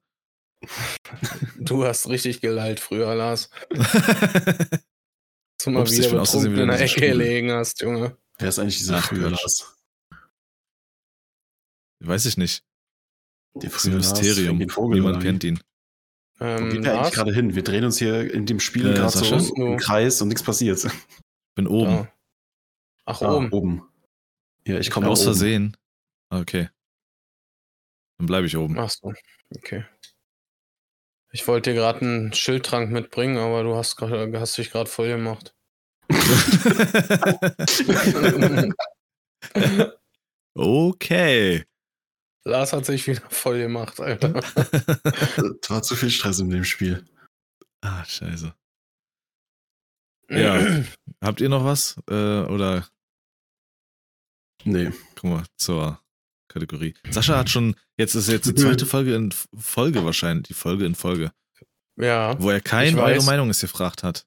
Du 1.59 1.85
hast 1.85 2.09
richtig 2.09 2.41
gelallt 2.41 2.81
früher, 2.81 3.15
Lars. 3.15 3.49
Zum 5.63 5.75
mal 5.75 5.83
Ups, 5.83 5.93
wieder 5.93 6.19
betrunken 6.19 6.59
in 6.59 6.69
der 6.69 6.81
Ecke 6.81 7.01
gelegen 7.01 7.53
hast, 7.53 7.81
Junge. 7.83 8.17
Wer 8.39 8.49
ist 8.49 8.59
eigentlich 8.59 8.79
dieser 8.79 8.97
Ach, 8.97 9.05
frühe. 9.07 9.29
Lars? 9.29 9.79
Weiß 12.01 12.27
ich 12.27 12.37
nicht. 12.37 12.65
Der 13.55 13.71
Das 13.71 13.85
ist 13.85 13.87
ein 13.87 13.95
Mysterium. 13.95 14.59
Niemand 14.59 15.23
kennt 15.23 15.45
ihn. 15.45 15.61
Wo 16.39 16.45
Ähm, 16.47 16.71
geht 16.71 16.85
der 16.85 16.99
eigentlich 17.01 17.15
gerade 17.15 17.33
hin? 17.33 17.55
Wir 17.55 17.63
drehen 17.63 17.85
uns 17.85 17.99
hier 17.99 18.33
in 18.35 18.45
dem 18.45 18.59
Spiel 18.59 18.91
Äh, 18.91 18.95
gerade 18.95 19.17
so 19.17 19.55
im 19.55 19.77
Kreis 19.77 20.21
und 20.21 20.29
nichts 20.29 20.43
passiert. 20.43 20.85
Bin 21.55 21.69
oben. 21.69 21.93
Da. 21.93 22.13
Ach, 23.05 23.19
Da, 23.21 23.33
oben. 23.33 23.53
oben. 23.53 23.89
Ja, 24.67 24.79
ich 24.81 24.91
komme 24.91 25.07
Aus 25.09 25.21
oben. 25.21 25.27
Versehen. 25.27 25.77
Okay. 26.31 26.71
Dann 28.19 28.27
bleibe 28.27 28.49
ich 28.49 28.57
oben. 28.57 28.77
Ach 28.81 28.91
so, 28.91 29.13
okay. 29.55 29.85
Ich 31.35 31.49
wollte 31.49 31.71
dir 31.71 31.77
gerade 31.77 32.03
einen 32.03 32.33
Schildtrank 32.35 32.91
mitbringen, 32.91 33.39
aber 33.39 33.63
du 33.63 33.75
hast, 33.75 33.97
grad- 33.97 34.35
hast 34.35 34.59
dich 34.59 34.71
gerade 34.71 34.91
voll 34.91 35.09
gemacht. 35.09 35.55
okay. 40.55 41.65
Lars 42.45 42.73
hat 42.73 42.85
sich 42.85 43.07
wieder 43.07 43.23
voll 43.31 43.61
gemacht, 43.61 44.01
Alter. 44.01 44.31
Das 44.33 45.71
war 45.71 45.83
zu 45.83 45.95
viel 45.95 46.11
Stress 46.11 46.41
in 46.41 46.51
dem 46.51 46.65
Spiel. 46.65 47.07
ah, 47.83 48.05
scheiße. 48.05 48.53
Ja. 50.29 50.83
Habt 51.23 51.41
ihr 51.41 51.49
noch 51.49 51.65
was? 51.65 51.97
Äh, 52.11 52.43
oder 52.45 52.87
Nee. 54.65 54.91
guck 55.15 55.25
mal, 55.25 55.45
zur 55.57 56.02
Kategorie. 56.53 56.95
Sascha 57.11 57.37
hat 57.37 57.51
schon, 57.51 57.75
jetzt 57.97 58.15
ist 58.15 58.29
jetzt 58.29 58.47
die 58.49 58.55
zweite 58.55 58.87
Folge 58.87 59.15
in 59.15 59.33
Folge 59.59 60.05
wahrscheinlich, 60.05 60.49
die 60.49 60.55
Folge 60.55 60.85
in 60.87 60.95
Folge, 60.95 61.33
Ja, 61.97 62.41
wo 62.41 62.51
er 62.51 62.59
Ich 62.59 62.65
kein 62.65 62.99
eure. 62.99 63.23
Meinung 63.25 63.51
ist 63.51 63.61
gefragt 63.61 64.03
hat. 64.03 64.27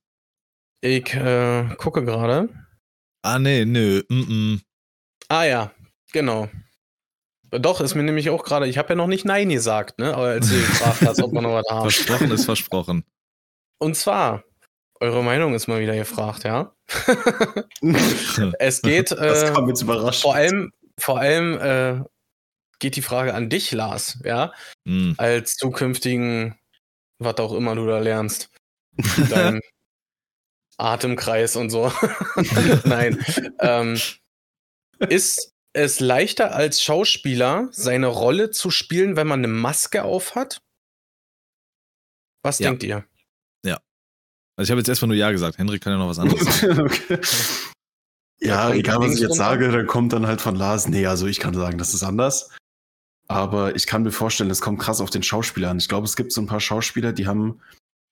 ich 0.82 1.14
äh, 1.14 1.66
gucke 1.78 2.04
gerade. 2.04 2.50
Ah, 3.24 3.40
nee, 3.40 3.66
nö, 3.66 4.04
mm, 4.10 4.54
mm. 4.54 4.62
Ah 5.30 5.44
ja, 5.46 5.72
genau. 6.12 6.48
Doch, 7.52 7.80
ist 7.82 7.96
mir 7.96 8.04
nämlich 8.04 8.30
auch 8.30 8.44
gerade, 8.44 8.68
ich 8.68 8.78
habe 8.78 8.90
ja 8.90 8.96
noch 8.96 9.08
nicht 9.08 9.24
Nein 9.26 9.50
gesagt, 9.50 9.98
ne? 10.00 10.14
Aber 10.14 10.28
als 10.28 10.50
du 10.50 10.56
gefragt 10.56 11.02
hast, 11.02 11.22
ob 11.24 11.32
wir 11.32 11.42
noch 11.42 11.54
was 11.54 11.66
haben. 11.70 11.90
Versprochen 11.90 12.32
ist 12.32 12.46
versprochen. 12.46 13.04
Und 13.80 13.96
zwar, 13.96 14.44
eure 15.00 15.24
Meinung 15.24 15.54
ist 15.56 15.68
mal 15.68 15.80
wieder 15.80 15.96
gefragt, 15.96 16.44
ja? 16.44 16.76
es 18.60 18.82
geht 18.82 19.12
Das 19.12 19.44
äh, 19.44 19.54
kam 19.54 19.68
jetzt 19.70 19.82
überrascht. 19.82 20.22
vor 20.22 20.36
allem, 20.36 20.72
vor 21.00 21.20
allem 21.20 21.58
äh, 21.60 22.04
geht 22.80 22.96
die 22.96 23.02
Frage 23.02 23.34
an 23.34 23.50
dich, 23.50 23.72
Lars, 23.72 24.20
ja? 24.24 24.54
Mm. 24.86 25.14
Als 25.18 25.56
zukünftigen, 25.56 26.58
was 27.20 27.38
auch 27.38 27.54
immer 27.54 27.76
du 27.76 27.86
da 27.86 28.00
lernst. 28.00 28.50
Dein 29.30 29.62
Atemkreis 30.78 31.56
und 31.56 31.70
so. 31.70 31.92
Nein. 32.86 33.24
Ähm, 33.60 34.00
ist 35.10 35.52
es 35.74 36.00
leichter 36.00 36.56
als 36.56 36.82
Schauspieler, 36.82 37.68
seine 37.72 38.08
Rolle 38.08 38.52
zu 38.52 38.72
spielen, 38.72 39.16
wenn 39.16 39.28
man 39.28 39.40
eine 39.40 39.48
Maske 39.50 40.04
auf 40.04 40.36
hat? 40.36 40.62
Was 42.44 42.60
Ja. 42.60 42.70
denkt 42.70 42.84
ihr? 42.84 43.06
Also 44.58 44.68
ich 44.68 44.72
habe 44.72 44.80
jetzt 44.80 44.88
erstmal 44.88 45.08
nur 45.10 45.18
Ja 45.18 45.32
gesagt. 45.32 45.58
Henrik 45.58 45.84
kann 45.84 45.94
ja 45.94 46.00
noch 46.00 46.08
was 46.08 46.20
anderes 46.20 46.46
sagen. 46.62 46.80
okay. 46.80 47.20
Ja, 48.40 48.72
egal 48.74 49.00
was 49.00 49.14
ich 49.16 49.20
jetzt 49.20 49.36
sage, 49.36 49.72
dann 49.72 49.88
kommt 49.88 50.14
dann 50.14 50.28
halt 50.28 50.42
von 50.42 50.56
Lars, 50.56 50.88
nee, 50.88 51.06
also 51.06 51.26
ich 51.28 51.40
kann 51.40 51.54
sagen, 51.54 51.78
das 51.78 51.94
ist 51.94 52.04
anders. 52.04 52.50
Aber 53.28 53.76
ich 53.76 53.88
kann 53.88 54.04
mir 54.04 54.12
vorstellen, 54.12 54.52
es 54.52 54.62
kommt 54.62 54.80
krass 54.80 55.02
auf 55.02 55.10
den 55.10 55.24
Schauspieler 55.24 55.70
an. 55.72 55.78
Ich 55.78 55.90
glaube, 55.90 56.06
es 56.06 56.16
gibt 56.16 56.32
so 56.32 56.42
ein 56.42 56.48
paar 56.48 56.60
Schauspieler, 56.60 57.12
die 57.12 57.26
haben, 57.28 57.60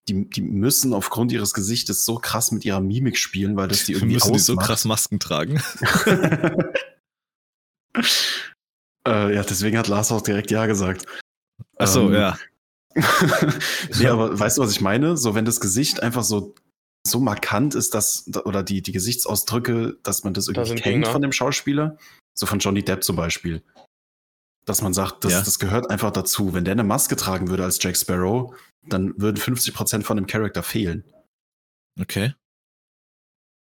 die, 0.07 0.27
die 0.27 0.41
müssen 0.41 0.93
aufgrund 0.93 1.31
ihres 1.31 1.53
Gesichtes 1.53 2.03
so 2.03 2.15
krass 2.15 2.51
mit 2.51 2.65
ihrer 2.65 2.81
Mimik 2.81 3.17
spielen, 3.17 3.55
weil 3.55 3.67
das 3.67 3.85
die 3.85 3.93
irgendwie 3.93 4.15
müssen 4.15 4.33
die 4.33 4.39
so 4.39 4.53
ausmacht. 4.53 4.67
krass 4.67 4.85
Masken 4.85 5.19
tragen. 5.19 5.61
äh, 9.07 9.35
ja, 9.35 9.43
deswegen 9.43 9.77
hat 9.77 9.87
Lars 9.87 10.11
auch 10.11 10.21
direkt 10.21 10.49
Ja 10.49 10.65
gesagt. 10.65 11.05
Achso, 11.77 12.07
Ähm, 12.07 12.13
ja. 12.15 12.37
nee, 13.99 14.07
aber 14.07 14.39
weißt 14.39 14.57
du, 14.57 14.61
was 14.61 14.71
ich 14.71 14.81
meine? 14.81 15.17
So, 15.17 15.35
wenn 15.35 15.45
das 15.45 15.59
Gesicht 15.59 16.01
einfach 16.01 16.23
so, 16.23 16.55
so 17.07 17.19
markant 17.19 17.75
ist, 17.75 17.93
dass, 17.93 18.25
oder 18.45 18.63
die, 18.63 18.81
die 18.81 18.91
Gesichtsausdrücke, 18.91 19.97
dass 20.03 20.23
man 20.23 20.33
das 20.33 20.47
irgendwie 20.47 20.69
sind 20.69 20.81
kennt 20.81 20.95
Dinger. 21.03 21.11
von 21.11 21.21
dem 21.21 21.31
Schauspieler, 21.31 21.97
so 22.33 22.45
von 22.45 22.59
Johnny 22.59 22.83
Depp 22.83 23.03
zum 23.03 23.15
Beispiel. 23.15 23.63
Dass 24.65 24.81
man 24.81 24.93
sagt, 24.93 25.25
das, 25.25 25.31
Ja. 25.33 25.41
das 25.41 25.59
gehört 25.59 25.89
einfach 25.89 26.11
dazu. 26.11 26.53
Wenn 26.53 26.63
der 26.65 26.71
eine 26.73 26.83
Maske 26.83 27.15
tragen 27.15 27.49
würde 27.49 27.63
als 27.65 27.81
Jack 27.81 27.97
Sparrow, 27.97 28.55
dann 28.87 29.13
würden 29.19 29.37
50% 29.37 30.03
von 30.03 30.17
dem 30.17 30.27
Charakter 30.27 30.63
fehlen. 30.63 31.03
Okay. 31.99 32.33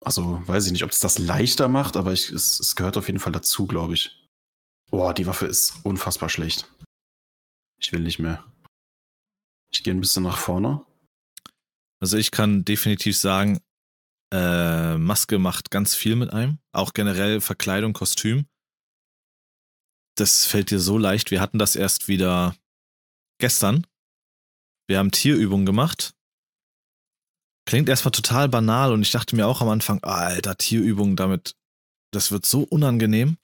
Also 0.04 0.42
weiß 0.48 0.68
ich 0.68 0.72
nicht, 0.72 0.84
ob 0.84 0.92
es 0.92 1.00
das 1.00 1.18
leichter 1.18 1.68
macht, 1.68 1.98
aber 1.98 2.14
ich, 2.14 2.30
es, 2.32 2.60
es 2.60 2.76
gehört 2.76 2.96
auf 2.98 3.08
jeden 3.08 3.20
Fall 3.20 3.32
dazu, 3.34 3.66
glaube 3.66 3.96
ich. 3.96 4.24
Boah, 4.92 5.14
die 5.14 5.26
Waffe 5.28 5.48
ist 5.48 5.74
unfassbar 5.84 6.30
schlecht. 6.30 6.72
Ich 7.82 7.92
will 7.92 8.02
nicht 8.02 8.20
mehr. 8.20 8.46
Ich 9.74 9.84
gehe 9.84 9.94
ein 9.94 10.00
bisschen 10.00 10.24
nach 10.24 10.38
vorne. 10.38 10.86
Also 12.00 12.18
ich 12.18 12.32
kann 12.32 12.64
definitiv 12.64 13.18
sagen, 13.18 13.60
äh, 14.32 14.98
Maske 14.98 15.40
macht 15.40 15.72
ganz 15.72 15.96
viel 15.96 16.16
mit 16.16 16.32
einem. 16.32 16.60
Auch 16.72 16.94
generell 16.94 17.42
Verkleidung, 17.42 17.94
Kostüm. 17.94 18.46
Das 20.16 20.46
fällt 20.46 20.72
dir 20.72 20.80
so 20.80 20.98
leicht. 20.98 21.32
Wir 21.32 21.42
hatten 21.42 21.60
das 21.60 21.76
erst 21.76 22.08
wieder 22.08 22.56
gestern. 23.40 23.86
Wir 24.88 25.00
haben 25.00 25.12
Tierübungen 25.12 25.66
gemacht. 25.66 26.14
Klingt 27.68 27.90
erstmal 27.90 28.12
total 28.12 28.48
banal 28.48 28.94
und 28.94 29.02
ich 29.02 29.12
dachte 29.12 29.36
mir 29.36 29.48
auch 29.48 29.62
am 29.62 29.70
Anfang, 29.70 30.04
alter, 30.04 30.56
Tierübungen 30.56 31.16
damit, 31.16 31.56
das 32.14 32.32
wird 32.32 32.46
so 32.46 32.62
unangenehm. 32.64 33.38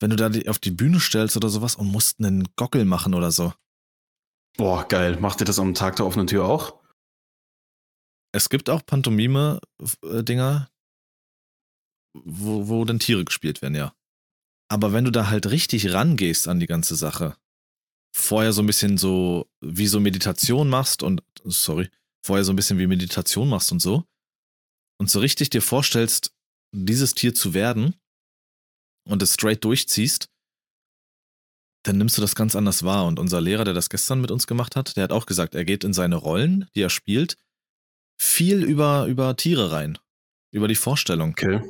Wenn 0.00 0.10
du 0.10 0.16
da 0.16 0.28
die- 0.30 0.48
auf 0.48 0.58
die 0.58 0.70
Bühne 0.70 1.00
stellst 1.00 1.36
oder 1.36 1.48
sowas 1.48 1.76
und 1.76 1.88
musst 1.88 2.18
einen 2.18 2.48
Gockel 2.56 2.84
machen 2.84 3.14
oder 3.14 3.30
so. 3.30 3.52
Boah, 4.56 4.88
geil. 4.88 5.18
Macht 5.20 5.40
ihr 5.40 5.44
das 5.46 5.58
am 5.58 5.74
Tag 5.74 5.96
der 5.96 6.06
offenen 6.06 6.26
Tür 6.26 6.46
auch? 6.46 6.82
Es 8.34 8.48
gibt 8.48 8.68
auch 8.70 8.84
Pantomime-Dinger, 8.84 10.70
wo, 12.14 12.68
wo 12.68 12.84
dann 12.84 12.98
Tiere 12.98 13.24
gespielt 13.24 13.60
werden, 13.62 13.74
ja. 13.74 13.94
Aber 14.68 14.92
wenn 14.92 15.04
du 15.04 15.10
da 15.10 15.28
halt 15.28 15.46
richtig 15.50 15.92
rangehst 15.92 16.48
an 16.48 16.60
die 16.60 16.66
ganze 16.66 16.96
Sache, 16.96 17.36
vorher 18.14 18.52
so 18.52 18.62
ein 18.62 18.66
bisschen 18.66 18.98
so 18.98 19.48
wie 19.60 19.86
so 19.86 20.00
Meditation 20.00 20.68
machst 20.68 21.02
und, 21.02 21.22
sorry, 21.44 21.90
vorher 22.24 22.44
so 22.44 22.52
ein 22.52 22.56
bisschen 22.56 22.78
wie 22.78 22.86
Meditation 22.86 23.48
machst 23.48 23.70
und 23.72 23.80
so, 23.80 24.04
und 24.98 25.10
so 25.10 25.20
richtig 25.20 25.50
dir 25.50 25.62
vorstellst, 25.62 26.32
dieses 26.72 27.14
Tier 27.14 27.34
zu 27.34 27.54
werden 27.54 27.94
und 29.06 29.22
es 29.22 29.34
straight 29.34 29.64
durchziehst, 29.64 30.28
dann 31.84 31.98
nimmst 31.98 32.16
du 32.16 32.22
das 32.22 32.34
ganz 32.34 32.56
anders 32.56 32.82
wahr. 32.82 33.06
Und 33.06 33.18
unser 33.18 33.40
Lehrer, 33.40 33.64
der 33.64 33.74
das 33.74 33.88
gestern 33.88 34.20
mit 34.20 34.30
uns 34.30 34.46
gemacht 34.46 34.74
hat, 34.74 34.96
der 34.96 35.04
hat 35.04 35.12
auch 35.12 35.26
gesagt, 35.26 35.54
er 35.54 35.64
geht 35.64 35.84
in 35.84 35.92
seine 35.92 36.16
Rollen, 36.16 36.68
die 36.74 36.82
er 36.82 36.90
spielt, 36.90 37.36
viel 38.20 38.64
über, 38.64 39.06
über 39.06 39.36
Tiere 39.36 39.70
rein. 39.70 39.98
Über 40.52 40.68
die 40.68 40.74
Vorstellung. 40.74 41.30
Okay. 41.30 41.60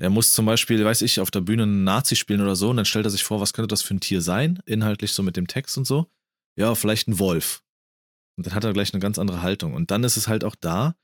Er 0.00 0.10
muss 0.10 0.32
zum 0.32 0.46
Beispiel, 0.46 0.84
weiß 0.84 1.02
ich, 1.02 1.18
auf 1.20 1.30
der 1.30 1.40
Bühne 1.40 1.64
einen 1.64 1.82
Nazi 1.84 2.14
spielen 2.14 2.40
oder 2.40 2.54
so 2.54 2.70
und 2.70 2.76
dann 2.76 2.84
stellt 2.84 3.06
er 3.06 3.10
sich 3.10 3.24
vor, 3.24 3.40
was 3.40 3.52
könnte 3.52 3.66
das 3.68 3.82
für 3.82 3.94
ein 3.94 4.00
Tier 4.00 4.22
sein, 4.22 4.62
inhaltlich 4.64 5.12
so 5.12 5.22
mit 5.24 5.36
dem 5.36 5.48
Text 5.48 5.76
und 5.76 5.86
so. 5.86 6.10
Ja, 6.56 6.74
vielleicht 6.74 7.08
ein 7.08 7.18
Wolf. 7.18 7.64
Und 8.36 8.46
dann 8.46 8.54
hat 8.54 8.62
er 8.62 8.72
gleich 8.72 8.92
eine 8.94 9.00
ganz 9.00 9.18
andere 9.18 9.42
Haltung. 9.42 9.74
Und 9.74 9.90
dann 9.90 10.04
ist 10.04 10.16
es 10.16 10.28
halt 10.28 10.44
auch 10.44 10.54
da, 10.54 10.96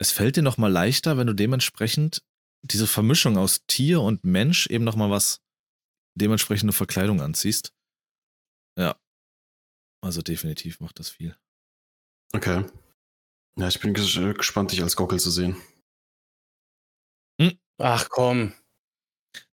es 0.00 0.12
fällt 0.12 0.36
dir 0.36 0.42
nochmal 0.42 0.72
leichter, 0.72 1.18
wenn 1.18 1.26
du 1.26 1.34
dementsprechend 1.34 2.22
diese 2.62 2.86
Vermischung 2.86 3.36
aus 3.36 3.66
Tier 3.66 4.00
und 4.00 4.24
Mensch 4.24 4.66
eben 4.68 4.84
nochmal 4.84 5.10
was, 5.10 5.42
dementsprechende 6.14 6.72
Verkleidung 6.72 7.20
anziehst. 7.20 7.74
Ja. 8.78 8.98
Also 10.02 10.22
definitiv 10.22 10.80
macht 10.80 10.98
das 10.98 11.10
viel. 11.10 11.36
Okay. 12.32 12.64
Ja, 13.56 13.68
ich 13.68 13.80
bin 13.80 13.94
ges- 13.94 14.34
gespannt, 14.34 14.72
dich 14.72 14.82
als 14.82 14.96
Gockel 14.96 15.20
zu 15.20 15.30
sehen. 15.30 15.56
Ach 17.78 18.08
komm. 18.08 18.52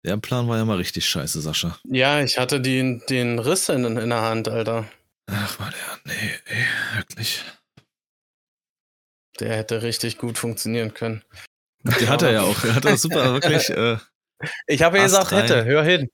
Der 0.03 0.17
Plan 0.17 0.47
war 0.47 0.57
ja 0.57 0.65
mal 0.65 0.77
richtig 0.77 1.05
scheiße, 1.07 1.41
Sascha. 1.41 1.77
Ja, 1.83 2.21
ich 2.21 2.37
hatte 2.37 2.59
die, 2.59 3.01
den 3.09 3.39
Riss 3.39 3.69
in, 3.69 3.85
in 3.85 4.09
der 4.09 4.21
Hand, 4.21 4.47
Alter. 4.47 4.89
Ach, 5.27 5.59
war 5.59 5.69
der. 5.71 5.99
Nee, 6.13 6.31
ey, 6.45 6.65
wirklich. 6.97 7.43
Der 9.39 9.55
hätte 9.55 9.81
richtig 9.83 10.17
gut 10.17 10.37
funktionieren 10.37 10.93
können. 10.93 11.23
Die 11.99 12.07
hat 12.07 12.21
er 12.21 12.31
ja 12.31 12.41
auch. 12.41 12.63
Er 12.63 12.75
hat 12.75 12.85
das 12.85 13.01
super, 13.01 13.33
wirklich. 13.33 13.69
Äh, 13.69 13.97
Ich 14.65 14.81
habe 14.81 14.97
ja 14.97 15.03
gesagt, 15.03 15.31
rein. 15.31 15.41
hätte. 15.43 15.65
Hör 15.65 15.83
hin. 15.83 16.09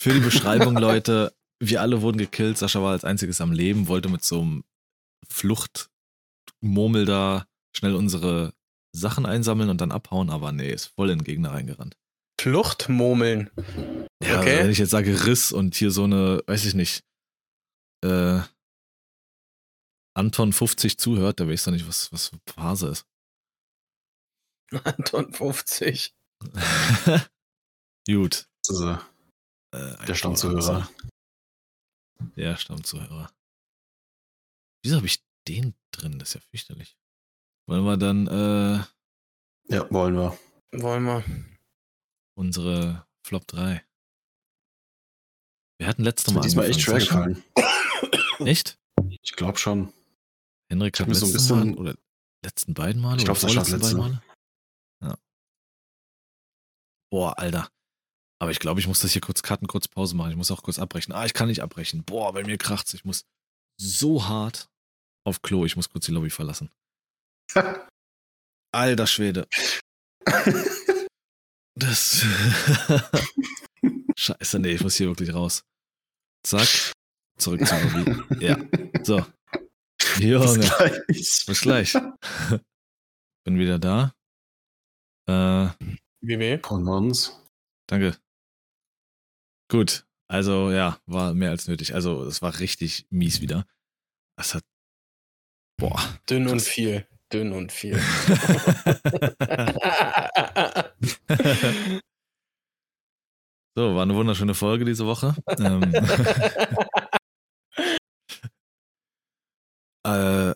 für 0.00 0.12
die 0.12 0.20
Beschreibung, 0.20 0.76
Leute, 0.78 1.34
wir 1.60 1.80
alle 1.82 2.02
wurden 2.02 2.18
gekillt. 2.18 2.56
Sascha 2.56 2.80
war 2.82 2.92
als 2.92 3.04
einziges 3.04 3.40
am 3.40 3.50
Leben, 3.50 3.88
wollte 3.88 4.08
mit 4.08 4.22
so 4.22 4.40
einem 4.40 4.64
Fluchtmurmel 5.28 7.04
da 7.04 7.46
schnell 7.76 7.96
unsere 7.96 8.52
Sachen 8.98 9.26
einsammeln 9.26 9.70
und 9.70 9.80
dann 9.80 9.92
abhauen, 9.92 10.30
aber 10.30 10.52
nee, 10.52 10.70
ist 10.72 10.86
voll 10.86 11.10
in 11.10 11.18
den 11.20 11.24
Gegner 11.24 11.52
reingerannt. 11.52 11.96
Fluchtmurmeln. 12.40 13.50
Ja, 14.22 14.40
Okay. 14.40 14.58
wenn 14.60 14.70
ich 14.70 14.78
jetzt 14.78 14.90
sage 14.90 15.26
Riss 15.26 15.52
und 15.52 15.74
hier 15.74 15.90
so 15.90 16.04
eine, 16.04 16.42
weiß 16.46 16.64
ich 16.66 16.74
nicht, 16.74 17.04
äh, 18.04 18.40
Anton 20.16 20.52
50 20.52 20.98
zuhört, 20.98 21.38
der 21.40 21.48
weiß 21.48 21.64
doch 21.64 21.72
nicht, 21.72 21.86
was, 21.86 22.12
was 22.12 22.28
für 22.28 22.38
Phase 22.48 22.88
ist. 22.88 23.06
Anton 24.84 25.32
50. 25.32 26.14
Gut. 28.06 28.48
Ist, 28.68 28.80
äh, 28.80 28.98
Äh, 29.70 30.06
der 30.06 30.14
Stammzuhörer. 30.14 30.88
Der 32.36 32.56
Stammzuhörer. 32.56 33.32
Wieso 34.82 34.96
habe 34.96 35.06
ich 35.06 35.22
den 35.46 35.74
drin? 35.92 36.18
Das 36.18 36.30
ist 36.30 36.34
ja 36.34 36.40
fürchterlich. 36.40 36.97
Wollen 37.68 37.84
wir 37.84 37.96
dann 37.96 38.26
äh, 38.26 38.84
Ja, 39.74 39.90
wollen 39.90 40.14
wir. 40.14 40.38
Wollen 40.72 41.04
wir. 41.04 41.24
unsere 42.34 43.06
Flop 43.26 43.46
3? 43.46 43.84
Wir 45.78 45.86
hatten 45.86 46.02
letztes 46.02 46.26
Das 46.26 46.34
Mal 46.34 46.40
diesmal 46.40 46.66
echt 46.70 46.80
schwer 46.80 46.98
gefallen. 46.98 47.44
Echt? 48.40 48.78
Ich 49.22 49.32
glaube 49.32 49.58
schon. 49.58 49.92
Henrik 50.70 50.98
hat 50.98 51.08
mir 51.08 51.14
so 51.14 51.26
ein 51.26 51.32
letztes 51.32 51.48
bisschen- 51.48 51.70
Mal 51.70 51.78
oder 51.78 51.94
letzten 52.44 52.74
beiden 52.74 53.00
Male 53.02 53.18
Ich 53.18 53.24
glaub, 53.24 53.36
oder 53.36 53.48
Sascha 53.48 53.60
hat 53.60 53.66
vorletzten 53.68 53.98
beiden 53.98 54.12
letzte. 54.12 54.22
Male? 55.00 55.12
Ja. 55.12 55.18
Boah, 57.10 57.38
Alter. 57.38 57.70
Aber 58.40 58.50
ich 58.52 58.60
glaube, 58.60 58.80
ich 58.80 58.86
muss 58.86 59.00
das 59.00 59.12
hier 59.12 59.20
kurz 59.22 59.42
cutten, 59.42 59.66
kurz 59.66 59.88
Pause 59.88 60.14
machen. 60.16 60.30
Ich 60.30 60.36
muss 60.36 60.50
auch 60.50 60.62
kurz 60.62 60.78
abbrechen. 60.78 61.12
Ah, 61.12 61.26
ich 61.26 61.34
kann 61.34 61.48
nicht 61.48 61.62
abbrechen. 61.62 62.04
Boah, 62.04 62.32
bei 62.32 62.44
mir 62.44 62.56
kracht's. 62.58 62.94
Ich 62.94 63.04
muss 63.04 63.24
so 63.80 64.26
hart 64.26 64.70
auf 65.26 65.42
Klo. 65.42 65.64
Ich 65.64 65.74
muss 65.76 65.88
kurz 65.90 66.06
die 66.06 66.12
Lobby 66.12 66.30
verlassen. 66.30 66.70
Alter 68.72 69.06
Schwede. 69.06 69.46
Das. 71.78 72.24
Scheiße, 74.16 74.58
nee, 74.58 74.72
ich 74.72 74.82
muss 74.82 74.96
hier 74.96 75.06
wirklich 75.06 75.32
raus. 75.32 75.62
Zack. 76.44 76.92
Zurück 77.38 77.64
zur 77.64 77.78
Lobby. 77.80 78.44
Ja. 78.44 78.58
So. 79.04 79.24
Bis 79.96 80.18
Junge. 80.18 80.58
gleich. 80.58 81.46
Bis 81.46 81.60
gleich. 81.60 81.92
Bin 83.44 83.58
wieder 83.60 83.78
da. 83.78 84.12
Äh, 85.28 85.68
WW. 86.22 86.58
Von 86.64 86.88
uns. 86.88 87.40
danke. 87.88 88.18
Gut. 89.70 90.04
Also, 90.28 90.72
ja, 90.72 91.00
war 91.06 91.32
mehr 91.32 91.50
als 91.50 91.68
nötig. 91.68 91.94
Also, 91.94 92.24
es 92.24 92.42
war 92.42 92.58
richtig 92.58 93.06
mies 93.10 93.40
wieder. 93.40 93.66
Das 94.36 94.54
hat. 94.54 94.64
Boah. 95.78 96.18
Dünn 96.28 96.48
und 96.48 96.54
Krass. 96.58 96.66
viel. 96.68 97.06
Dünn 97.32 97.52
und 97.52 97.72
viel. 97.72 97.94
so, 103.76 103.94
war 103.94 104.02
eine 104.02 104.14
wunderschöne 104.14 104.54
Folge 104.54 104.84
diese 104.84 105.06
Woche. 105.06 105.34
ähm, 105.58 105.82
äh, 110.06 110.54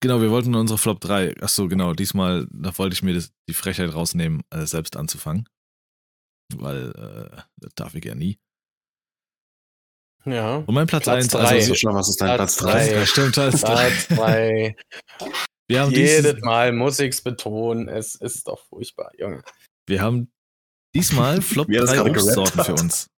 genau, 0.00 0.20
wir 0.20 0.30
wollten 0.30 0.54
unsere 0.54 0.78
Flop 0.78 1.00
3. 1.00 1.42
Achso, 1.42 1.68
genau, 1.68 1.92
diesmal, 1.92 2.46
da 2.50 2.76
wollte 2.78 2.94
ich 2.94 3.02
mir 3.02 3.14
das, 3.14 3.32
die 3.48 3.54
Frechheit 3.54 3.92
rausnehmen, 3.94 4.42
äh, 4.50 4.66
selbst 4.66 4.96
anzufangen. 4.96 5.48
Weil, 6.54 6.90
äh, 6.92 7.42
das 7.56 7.74
darf 7.74 7.94
ich 7.94 8.04
ja 8.04 8.14
nie. 8.14 8.38
Ja. 10.26 10.56
Und 10.56 10.74
mein 10.74 10.86
Platz 10.86 11.04
Platz 11.04 11.24
1, 11.24 11.28
drei. 11.28 11.40
also. 11.40 11.68
Sascha, 11.74 11.94
was 11.94 12.08
ist 12.08 12.20
dein 12.20 12.36
Platz 12.36 12.56
Platz 12.56 12.72
drei. 12.72 12.86
3? 12.88 12.94
Ja, 12.94 13.06
stimmt, 13.06 13.32
Platz 13.34 13.60
3. 13.60 13.66
Platz 13.74 14.08
zwei. 14.08 14.76
Wir 15.66 15.80
haben, 15.80 15.90
Jedes 15.92 16.40
Mal 16.42 16.72
muss 16.72 16.98
ich's 16.98 17.22
betonen. 17.22 17.88
Es 17.88 18.14
ist 18.16 18.46
doch 18.48 18.60
furchtbar, 18.68 19.10
Junge. 19.18 19.42
wir 19.86 20.02
haben 20.02 20.30
diesmal 20.94 21.40
Flop 21.42 21.68
Wie 21.68 21.76
er 21.76 21.82
das 21.82 21.90
3 21.90 21.96
gerade 21.96 22.12
gerappt 22.12 22.38
Obstsorten 22.38 22.64
für 22.64 22.82
uns. 22.82 23.10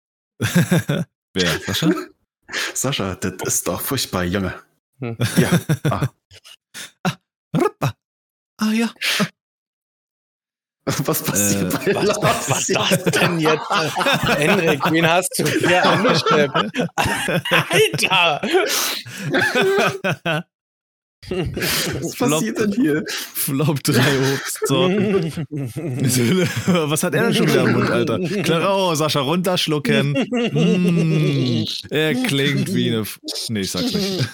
Wer? 1.35 1.61
Sascha? 1.61 1.91
Sascha, 2.75 3.15
das 3.17 3.33
ist 3.55 3.69
doch 3.69 3.81
furchtbar, 3.81 4.25
Junge. 4.25 4.55
Hm. 5.01 5.17
Ja. 5.37 5.51
Ah. 5.91 6.09
Ruppa. 7.57 7.95
Ah 8.59 8.73
ja. 8.73 8.93
Was 11.05 11.23
passiert 11.23 11.73
Äh, 11.87 11.93
bei 11.93 11.95
Was, 11.95 12.21
was, 12.23 12.51
was 12.51 12.91
das 12.91 13.05
denn 13.05 13.39
jetzt? 13.39 13.71
Henrik, 14.39 14.81
wen 14.91 15.09
hast 15.09 15.31
du 15.39 15.47
hier 15.47 15.85
angeschleppt? 15.91 16.55
Alter! 17.71 18.41
Was 21.31 22.17
passiert 22.17 22.59
denn 22.59 22.73
hier? 22.73 23.03
Flop 23.09 23.83
3 23.83 23.99
Obstsorten. 24.35 25.33
Was 26.67 27.03
hat 27.03 27.15
er 27.15 27.23
denn 27.25 27.35
schon 27.35 27.49
wieder 27.49 27.63
im 27.65 27.73
Mund, 27.73 27.91
Alter? 27.91 28.19
Klar, 28.43 28.77
oh, 28.77 28.95
Sascha, 28.95 29.21
runterschlucken. 29.21 30.13
Mm, 30.13 31.65
er 31.89 32.15
klingt 32.15 32.75
wie 32.75 32.89
eine. 32.91 33.01
F 33.01 33.19
nee, 33.49 33.61
ich 33.61 33.71
sag's 33.71 33.95
nicht. 33.95 34.29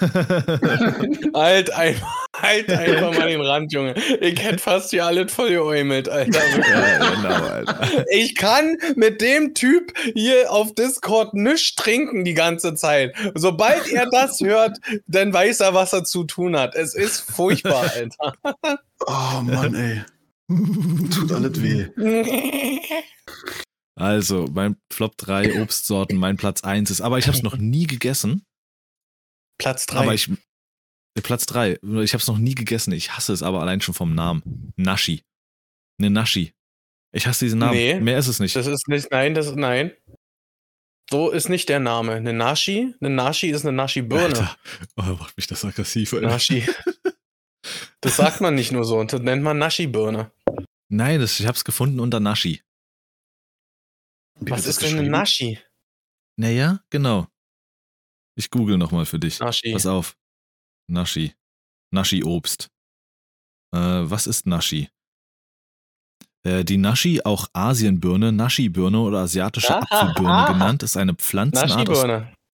halt, 1.33 1.73
einfach, 1.73 2.27
halt 2.41 2.71
einfach 2.71 3.15
mal 3.17 3.29
den 3.29 3.41
Rand, 3.41 3.73
Junge. 3.73 3.95
Ich 4.21 4.43
hätte 4.43 4.59
fast 4.59 4.91
hier 4.91 5.07
alles 5.07 5.33
voll 5.33 5.51
geäumelt, 5.51 6.09
Alter. 6.09 6.41
ja, 6.59 7.15
genau, 7.15 7.47
Alter. 7.47 8.05
Ich 8.11 8.35
kann 8.37 8.77
mit 8.97 9.21
dem 9.21 9.55
Typ 9.55 9.93
hier 10.15 10.51
auf 10.51 10.75
Discord 10.75 11.35
nichts 11.35 11.75
trinken 11.75 12.25
die 12.25 12.35
ganze 12.35 12.75
Zeit. 12.75 13.15
Sobald 13.35 13.89
er 13.89 14.09
das 14.11 14.41
hört, 14.41 14.79
dann 15.07 15.33
weiß 15.33 15.61
er, 15.61 15.75
was 15.75 15.93
er 15.93 16.05
zu 16.05 16.25
tun 16.25 16.57
hat. 16.57 16.75
Es 16.75 16.95
ist 16.95 17.21
furchtbar, 17.21 17.91
Alter. 17.95 18.35
Oh 19.07 19.41
Mann, 19.43 19.75
ey. 19.75 20.03
Tut 21.15 21.33
alles 21.33 21.63
weh. 21.63 21.87
Also, 23.95 24.49
mein 24.53 24.77
Flop 24.91 25.17
3 25.19 25.63
Obstsorten, 25.63 26.17
mein 26.17 26.37
Platz 26.37 26.65
1 26.65 26.91
ist, 26.91 27.01
aber 27.01 27.19
ich 27.19 27.27
habe 27.27 27.37
es 27.37 27.43
noch 27.43 27.57
nie 27.57 27.87
gegessen. 27.87 28.45
Platz 29.59 29.87
3. 29.87 29.99
Aber 29.99 30.15
ich. 30.15 30.31
Platz 31.23 31.47
3. 31.47 31.79
Ich 32.03 32.13
habe 32.13 32.21
es 32.21 32.27
noch 32.27 32.39
nie 32.39 32.55
gegessen. 32.55 32.93
Ich 32.93 33.17
hasse 33.17 33.33
es 33.33 33.43
aber 33.43 33.61
allein 33.61 33.81
schon 33.81 33.95
vom 33.95 34.15
Namen. 34.15 34.73
Nashi. 34.77 35.23
Ne 35.99 36.11
Nashi. 36.11 36.55
Ich 37.13 37.27
hasse 37.27 37.45
diesen 37.45 37.59
Namen. 37.59 37.75
Nee, 37.75 38.01
Mehr 38.01 38.19
ist 38.19 38.29
es 38.29 38.39
nicht. 38.39 38.55
Das 38.55 38.67
ist 38.67 38.89
nicht, 38.89 39.11
nein, 39.11 39.35
das 39.35 39.47
ist, 39.47 39.57
nein. 39.57 39.93
So 41.11 41.31
ist 41.31 41.49
nicht 41.49 41.69
der 41.69 41.81
Name. 41.81 42.13
Eine 42.13 42.33
Nashi, 42.33 42.95
eine 43.01 43.11
Nashi 43.11 43.51
ist 43.51 43.67
eine 43.67 43.73
Nashi-Birne. 43.73 44.27
Alter, 44.27 44.57
oh, 44.97 45.03
macht 45.19 45.37
mich 45.37 45.49
das 45.49 45.65
aggressiv. 45.65 46.13
Alter. 46.13 46.29
Nashi. 46.29 46.65
Das 48.03 48.17
sagt 48.17 48.41
man 48.41 48.55
nicht 48.55 48.73
nur 48.73 48.85
so, 48.87 49.05
das 49.05 49.21
nennt 49.21 49.43
man 49.43 49.59
Nashi-Birne. 49.59 50.33
Nein, 50.89 51.21
das, 51.21 51.39
ich 51.39 51.47
habe 51.47 51.57
es 51.57 51.65
gefunden 51.65 52.01
unter 52.01 52.19
Nashi. 52.19 52.63
Wie 54.41 54.51
Was 54.51 54.67
ist 54.67 54.81
denn 54.81 54.99
eine? 54.99 55.11
Nashi? 55.11 55.59
Naja, 56.37 56.83
genau. 56.89 57.29
Ich 58.37 58.49
google 58.49 58.79
nochmal 58.79 59.05
für 59.05 59.19
dich. 59.19 59.39
Nashi. 59.39 59.73
Pass 59.73 59.85
auf. 59.85 60.17
Nashi. 60.91 61.35
Nashi-Obst. 61.93 62.69
Äh, 63.75 63.79
was 63.79 64.27
ist 64.27 64.47
Nashi? 64.47 64.89
Äh, 66.45 66.65
die 66.65 66.77
Nashi, 66.79 67.21
auch 67.25 67.49
Asienbirne, 67.53 68.33
Nashi-Birne 68.33 68.99
oder 69.01 69.19
asiatische 69.21 69.75
Ah, 69.77 69.81
Apfelbirne 69.91 70.31
ah. 70.35 70.53
genannt, 70.53 70.83
ist 70.83 70.97
eine 70.97 71.15
Pflanzenart 71.15 71.89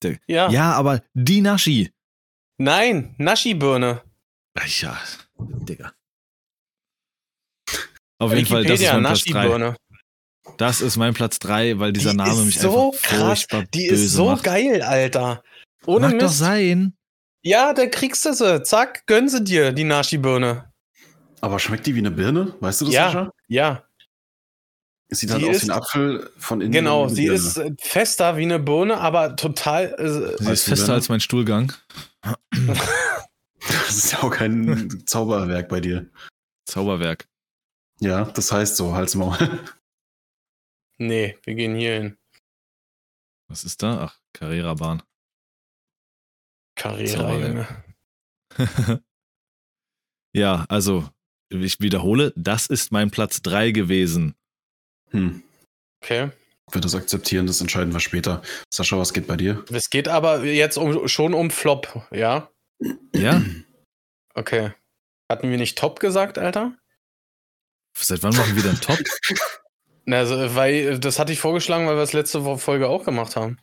der- 0.03 0.19
Ja. 0.27 0.51
Ja, 0.51 0.73
aber 0.73 1.03
die 1.15 1.41
Nashi. 1.41 1.91
Nein, 2.59 3.15
Nashi-Birne. 3.19 4.03
Ach 4.59 4.67
Ja, 4.81 4.99
Digga. 5.39 5.93
Auf 8.19 8.33
jeden 8.33 8.47
Fall, 8.47 8.65
das 8.65 8.81
ist 8.81 8.93
mein 8.93 9.03
Platz 9.03 9.25
3. 9.25 9.33
Nashi-Birne. 9.43 9.77
Das 10.59 10.81
ist 10.81 10.97
mein 10.97 11.15
Platz 11.15 11.39
3, 11.41 11.79
weil 11.79 11.93
dieser 11.93 12.11
Die 12.11 12.17
Name 12.17 12.45
mich 12.45 12.59
so 12.61 12.89
einfach 12.93 13.03
krass. 13.03 13.19
furchtbar 13.21 13.65
Die 13.75 13.87
ist 13.87 14.11
so 14.13 14.27
macht. 14.31 14.45
geil, 14.45 14.83
Alter. 14.83 15.43
Ohne 15.87 16.09
Mag 16.09 16.19
doch 16.21 16.29
Mist. 16.29 16.39
sein. 16.39 16.95
Ja, 17.45 17.73
da 17.75 17.87
kriegst 17.87 18.25
du 18.25 18.33
sie. 18.33 18.63
Zack, 18.63 19.07
gönn 19.07 19.29
sie 19.29 19.45
dir, 19.45 19.73
die 19.73 19.85
Nashi-Birne. 19.85 20.73
Aber 21.41 21.59
schmeckt 21.59 21.87
die 21.87 21.95
wie 21.95 21.99
eine 21.99 22.11
Birne? 22.11 22.55
Weißt 22.61 22.81
du 22.81 22.87
das, 22.87 22.95
Ja. 22.95 23.07
Sascha? 23.07 23.31
Ja, 23.49 23.85
sieht 25.11 25.29
Sie 25.29 25.35
halt 25.35 25.45
aus 25.45 25.57
ist- 25.57 25.63
wie 25.67 25.71
ein 25.71 25.77
Apfel 25.77 26.31
von 26.39 26.61
innen. 26.63 26.73
genau. 26.73 27.09
Sie 27.09 27.27
Birne. 27.27 27.37
ist 27.37 27.61
fester 27.81 28.37
wie 28.39 28.43
eine 28.43 28.59
Birne, 28.59 28.97
aber 28.99 29.37
total. 29.37 29.95
Äh, 29.99 30.43
Sie 30.43 30.51
ist 30.53 30.65
fester 30.65 30.95
als 30.95 31.09
mein 31.09 31.21
Stuhlgang. 31.21 31.73
Das 33.87 33.97
ist 33.97 34.13
ja 34.13 34.23
auch 34.23 34.31
kein 34.31 35.03
Zauberwerk 35.07 35.69
bei 35.71 35.81
dir. 35.81 36.11
Zauberwerk. 36.67 37.27
Ja, 38.01 38.25
das 38.25 38.53
heißt 38.53 38.77
so, 38.77 38.95
halt's 38.95 39.15
Maul. 39.15 39.37
nee, 40.99 41.39
wir 41.45 41.55
gehen 41.55 41.75
hier 41.75 41.95
hin. 41.95 42.19
Was 43.49 43.65
ist 43.65 43.83
da? 43.83 44.01
Ach, 44.05 44.19
Carrera-Bahn. 44.35 45.03
Junge. 46.77 47.67
ja, 50.33 50.65
also, 50.69 51.09
ich 51.51 51.81
wiederhole, 51.81 52.33
das 52.37 52.67
ist 52.67 52.93
mein 52.93 53.11
Platz 53.11 53.43
3 53.43 53.71
gewesen. 53.71 54.35
Hm. 55.11 55.43
Okay. 56.03 56.31
Wir 56.73 56.81
das 56.81 56.95
akzeptieren, 56.95 57.47
das 57.47 57.61
entscheiden 57.61 57.93
wir 57.93 58.01
später. 58.01 58.43
Sascha, 58.73 58.99
was 58.99 59.13
geht 59.13 59.27
bei 59.27 59.37
dir? 59.37 59.65
Es 59.71 59.91
geht 59.91 60.09
aber 60.09 60.45
jetzt 60.45 60.77
um, 60.79 61.09
schon 61.09 61.35
um 61.35 61.51
Flop, 61.51 62.07
ja? 62.11 62.51
Ja? 63.15 63.43
Okay. 64.37 64.73
Hatten 65.31 65.49
wir 65.49 65.59
nicht 65.59 65.79
Top 65.79 66.01
gesagt, 66.01 66.39
Alter? 66.39 66.77
Seit 67.97 68.25
wann 68.25 68.35
machen 68.35 68.57
wir 68.57 68.65
denn 68.65 68.81
Top? 68.81 68.99
Na, 70.07 70.19
Also, 70.19 70.57
weil 70.57 70.99
das 70.99 71.21
hatte 71.21 71.33
ich 71.33 71.39
vorgeschlagen, 71.39 71.87
weil 71.87 71.95
wir 71.95 72.03
es 72.03 72.13
letzte 72.13 72.59
Folge 72.59 72.89
auch 72.89 73.05
gemacht 73.05 73.37
haben. 73.37 73.59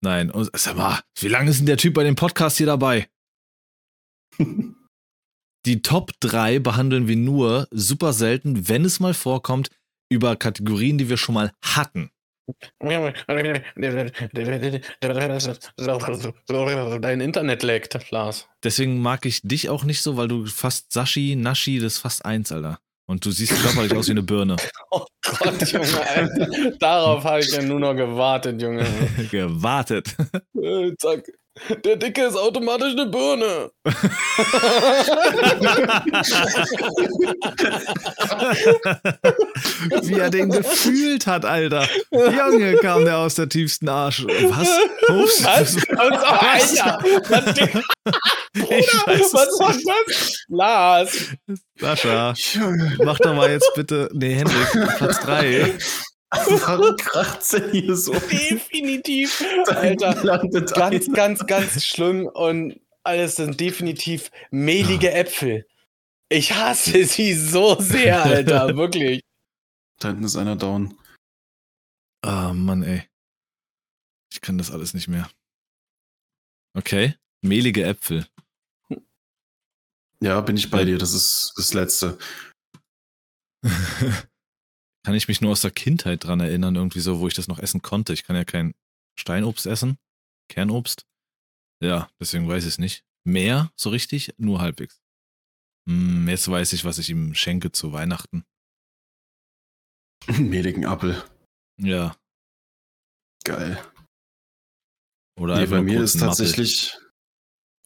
Nein, 0.00 0.30
und, 0.30 0.50
sag 0.54 0.76
mal, 0.76 1.00
wie 1.18 1.28
lange 1.28 1.50
ist 1.50 1.58
denn 1.58 1.66
der 1.66 1.76
Typ 1.76 1.94
bei 1.94 2.04
dem 2.04 2.14
Podcast 2.14 2.58
hier 2.58 2.66
dabei? 2.66 3.08
Die 5.66 5.82
Top 5.82 6.12
3 6.20 6.60
behandeln 6.60 7.08
wir 7.08 7.16
nur 7.16 7.66
super 7.70 8.12
selten, 8.12 8.68
wenn 8.68 8.84
es 8.84 9.00
mal 9.00 9.12
vorkommt, 9.12 9.70
über 10.10 10.36
Kategorien, 10.36 10.98
die 10.98 11.08
wir 11.08 11.16
schon 11.16 11.34
mal 11.34 11.52
hatten. 11.60 12.10
Dein 17.00 17.20
Internet 17.20 17.62
laggt, 17.62 18.10
Lars. 18.10 18.48
Deswegen 18.62 19.02
mag 19.02 19.26
ich 19.26 19.42
dich 19.42 19.68
auch 19.68 19.84
nicht 19.84 20.00
so, 20.00 20.16
weil 20.16 20.28
du 20.28 20.46
fast 20.46 20.92
Sashi, 20.92 21.36
Nashi, 21.36 21.78
das 21.78 21.94
ist 21.94 21.98
fast 21.98 22.24
eins, 22.24 22.50
Alter. 22.50 22.80
Und 23.08 23.24
du 23.24 23.30
siehst 23.30 23.54
körperlich 23.62 23.94
aus 23.96 24.06
wie 24.08 24.12
eine 24.12 24.22
Birne. 24.22 24.56
Oh 24.90 25.04
Gott, 25.22 25.70
Junge, 25.70 26.08
Alter. 26.08 26.70
Darauf 26.78 27.24
habe 27.24 27.40
ich 27.40 27.52
ja 27.52 27.62
nur 27.62 27.78
noch 27.78 27.94
gewartet, 27.94 28.60
Junge. 28.62 28.86
Gewartet. 29.30 30.16
Äh, 30.54 30.92
zack. 30.98 31.26
Der 31.84 31.96
Dicke 31.96 32.24
ist 32.24 32.36
automatisch 32.36 32.92
eine 32.92 33.06
Birne. 33.06 33.70
Wie 40.02 40.14
er 40.18 40.30
den 40.30 40.50
gefühlt 40.50 41.26
hat, 41.26 41.44
Alter. 41.44 41.86
Junge, 42.10 42.76
kam 42.76 43.04
der 43.04 43.18
aus 43.18 43.34
der 43.34 43.48
tiefsten 43.48 43.88
Arsch. 43.88 44.24
Was? 44.24 44.68
Ups. 45.08 45.44
Was? 45.44 45.76
Was? 45.76 46.78
Alter, 46.80 46.98
was, 47.28 47.58
Ich 48.54 49.06
weiß 49.06 49.32
was 49.34 49.48
es 49.48 49.60
war 49.60 49.74
nicht. 49.74 49.86
das? 49.86 50.44
Lars. 50.48 51.26
Sascha, 51.78 52.34
mach 53.04 53.18
doch 53.18 53.34
mal 53.34 53.50
jetzt 53.50 53.70
bitte. 53.74 54.08
Nee, 54.12 54.34
Hendrik, 54.34 54.96
Platz 54.96 55.20
3. 55.20 55.74
Warum 56.30 56.96
kracht's 56.96 57.50
denn 57.50 57.70
hier 57.70 57.96
so? 57.96 58.12
Definitiv. 58.12 59.42
Alter, 59.68 60.22
Landet 60.24 60.74
ganz, 60.74 61.08
ein. 61.08 61.14
ganz, 61.14 61.46
ganz 61.46 61.84
schlimm 61.84 62.26
und 62.26 62.80
alles 63.02 63.36
sind 63.36 63.58
definitiv 63.58 64.30
mehlige 64.50 65.10
Äpfel. 65.12 65.66
Ich 66.28 66.52
hasse 66.54 67.04
sie 67.06 67.32
so 67.32 67.80
sehr, 67.80 68.22
Alter, 68.22 68.76
wirklich. 68.76 69.22
Da 69.98 70.08
hinten 70.08 70.24
ist 70.24 70.36
einer 70.36 70.56
down. 70.56 70.98
Ah, 72.22 72.52
Mann, 72.52 72.82
ey. 72.82 73.08
Ich 74.30 74.42
kann 74.42 74.58
das 74.58 74.70
alles 74.70 74.92
nicht 74.92 75.08
mehr. 75.08 75.30
Okay. 76.74 77.14
Mehlige 77.40 77.84
Äpfel. 77.84 78.26
Ja, 80.20 80.40
bin 80.40 80.56
ich 80.56 80.70
bei 80.70 80.84
dir. 80.84 80.98
Das 80.98 81.14
ist 81.14 81.52
das 81.56 81.72
Letzte. 81.74 82.18
kann 85.04 85.14
ich 85.14 85.28
mich 85.28 85.40
nur 85.40 85.52
aus 85.52 85.60
der 85.60 85.70
Kindheit 85.70 86.24
dran 86.24 86.40
erinnern, 86.40 86.74
irgendwie 86.74 87.00
so, 87.00 87.20
wo 87.20 87.28
ich 87.28 87.34
das 87.34 87.48
noch 87.48 87.58
essen 87.58 87.82
konnte. 87.82 88.12
Ich 88.12 88.24
kann 88.24 88.36
ja 88.36 88.44
kein 88.44 88.74
Steinobst 89.18 89.66
essen. 89.66 89.98
Kernobst. 90.48 91.06
Ja, 91.82 92.10
deswegen 92.20 92.48
weiß 92.48 92.64
ich 92.64 92.70
es 92.70 92.78
nicht. 92.78 93.04
Mehr, 93.24 93.70
so 93.76 93.90
richtig, 93.90 94.34
nur 94.38 94.60
halbwegs. 94.60 95.00
Hm, 95.88 96.28
jetzt 96.28 96.48
weiß 96.50 96.72
ich, 96.72 96.84
was 96.84 96.98
ich 96.98 97.10
ihm 97.10 97.34
schenke 97.34 97.72
zu 97.72 97.92
Weihnachten. 97.92 98.44
Mehligen 100.26 100.86
Apfel. 100.86 101.22
Ja. 101.80 102.16
Geil. 103.44 103.82
Oder 105.38 105.60
Nee, 105.60 105.66
bei 105.66 105.80
mir 105.80 106.02
ist 106.02 106.18
tatsächlich. 106.18 106.98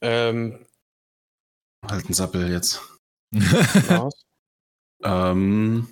Ähm, 0.00 0.64
Halt 1.84 2.08
ein 2.08 2.14
Sappel 2.14 2.50
jetzt. 2.50 2.80
Ähm, 5.04 5.88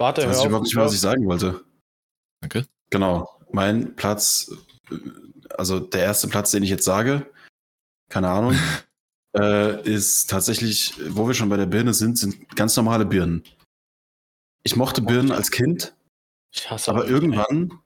Warte, 0.00 0.22
weiß 0.22 0.28
hör 0.28 0.32
ich 0.32 0.38
auf. 0.40 0.46
überhaupt 0.46 0.64
nicht 0.64 0.74
mehr, 0.74 0.84
was 0.86 0.94
ich 0.94 1.00
sagen 1.00 1.26
wollte. 1.26 1.62
Danke. 2.40 2.66
Genau. 2.88 3.28
Mein 3.52 3.94
Platz, 3.96 4.50
also 5.58 5.78
der 5.78 6.02
erste 6.02 6.26
Platz, 6.26 6.50
den 6.50 6.62
ich 6.62 6.70
jetzt 6.70 6.86
sage, 6.86 7.26
keine 8.08 8.30
Ahnung, 8.30 8.54
äh, 9.36 9.82
ist 9.82 10.30
tatsächlich, 10.30 10.94
wo 11.10 11.26
wir 11.26 11.34
schon 11.34 11.50
bei 11.50 11.58
der 11.58 11.66
Birne 11.66 11.92
sind, 11.92 12.16
sind 12.16 12.56
ganz 12.56 12.76
normale 12.76 13.04
Birnen. 13.04 13.44
Ich 14.62 14.74
mochte 14.74 15.02
Birnen 15.02 15.32
als 15.32 15.50
Kind, 15.50 15.94
Ich 16.54 16.70
hasse 16.70 16.90
aber 16.90 17.06
irgendwann, 17.06 17.78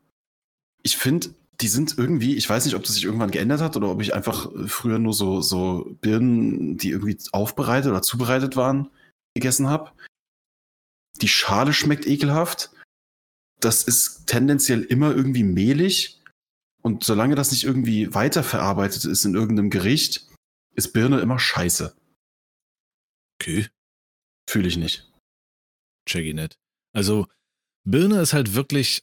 ich 0.83 0.97
finde, 0.97 1.35
die 1.61 1.69
sind 1.69 1.99
irgendwie, 1.99 2.37
ich 2.37 2.49
weiß 2.49 2.65
nicht, 2.65 2.77
ob 2.77 2.83
das 2.85 2.95
sich 2.95 3.05
irgendwann 3.05 3.31
geändert 3.33 3.61
hat 3.61 3.77
oder 3.77 3.91
ob 3.91 4.01
ich 4.01 4.15
einfach 4.15 4.51
früher 4.67 4.99
nur 5.01 5.15
so, 5.15 5.41
so 5.41 5.97
Birnen, 6.01 6.77
die 6.77 6.91
irgendwie 6.91 7.19
aufbereitet 7.33 7.91
oder 7.91 8.03
zubereitet 8.03 8.57
waren, 8.57 8.91
gegessen 9.35 9.69
habe. 9.69 9.91
Die 11.21 11.29
Schale 11.29 11.73
schmeckt 11.73 12.07
ekelhaft. 12.07 12.71
Das 13.61 13.85
ist 13.85 14.27
tendenziell 14.27 14.83
immer 14.83 15.15
irgendwie 15.15 15.45
mehlig. 15.45 16.21
Und 16.83 17.03
solange 17.05 17.35
das 17.35 17.51
nicht 17.51 17.65
irgendwie 17.65 18.13
weiterverarbeitet 18.15 19.05
ist 19.07 19.25
in 19.25 19.35
irgendeinem 19.35 19.71
Gericht, 19.71 20.29
ist 20.75 20.93
Birne 20.93 21.21
immer 21.21 21.39
scheiße. 21.39 21.97
Okay, 23.41 23.69
Fühle 24.49 24.69
ich 24.69 24.77
nicht. 24.77 25.11
check 26.09 26.25
ich 26.27 26.35
nicht. 26.35 26.59
Also, 26.93 27.27
Birne 27.85 28.21
ist 28.21 28.33
halt 28.35 28.55
wirklich, 28.55 29.03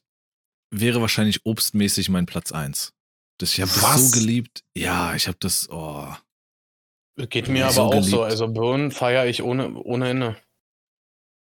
wäre 0.70 1.02
wahrscheinlich 1.02 1.42
obstmäßig 1.46 2.10
mein 2.10 2.26
Platz 2.28 2.52
1. 2.52 2.94
Das, 3.40 3.54
ich 3.54 3.62
habe 3.62 3.72
das 3.74 4.12
so 4.12 4.20
geliebt. 4.20 4.64
Ja, 4.78 5.16
ich 5.16 5.28
habe 5.28 5.38
das, 5.40 5.68
oh. 5.70 6.14
Geht 7.18 7.48
mir 7.50 7.66
aber 7.66 7.74
So 7.74 7.82
auch 7.82 7.94
so. 7.94 8.00
geliebt. 8.18 8.24
Also 8.32 8.48
Birnen 8.50 8.92
feiere 8.92 9.26
ich 9.26 9.42
ohne, 9.42 9.74
ohne 9.74 10.10
Ende. 10.10 10.42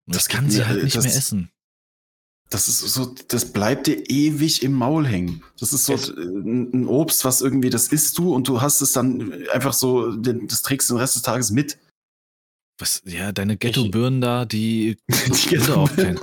Das 0.06 0.28
kann 0.28 0.48
sie 0.50 0.64
halt 0.64 0.82
nicht 0.84 0.96
das- 0.96 1.04
mehr 1.04 1.14
essen. 1.16 1.50
Das 2.48 2.68
ist 2.68 2.78
so, 2.78 3.06
das 3.26 3.52
bleibt 3.52 3.88
dir 3.88 4.08
ewig 4.08 4.62
im 4.62 4.72
Maul 4.72 5.04
hängen. 5.04 5.42
Das 5.58 5.72
ist 5.72 5.84
so 5.84 5.94
Es- 5.94 6.10
ein 6.10 6.72
ein 6.72 6.86
Obst, 6.86 7.24
was 7.24 7.40
irgendwie, 7.40 7.70
das 7.70 7.88
isst 7.88 8.16
du 8.18 8.32
und 8.32 8.46
du 8.46 8.60
hast 8.60 8.80
es 8.82 8.92
dann 8.92 9.48
einfach 9.48 9.72
so, 9.72 10.12
den- 10.14 10.46
das 10.46 10.62
trägst 10.62 10.88
den 10.88 10.96
Rest 10.96 11.16
des 11.16 11.22
Tages 11.22 11.50
mit. 11.50 11.76
Was, 12.78 13.02
ja, 13.04 13.32
deine 13.32 13.56
Ghetto-Birnen 13.56 14.20
da, 14.20 14.44
die 14.44 14.96
Die 15.08 15.48
Bitte 15.56 15.76
auch 15.76 15.92
kennen. 15.92 16.20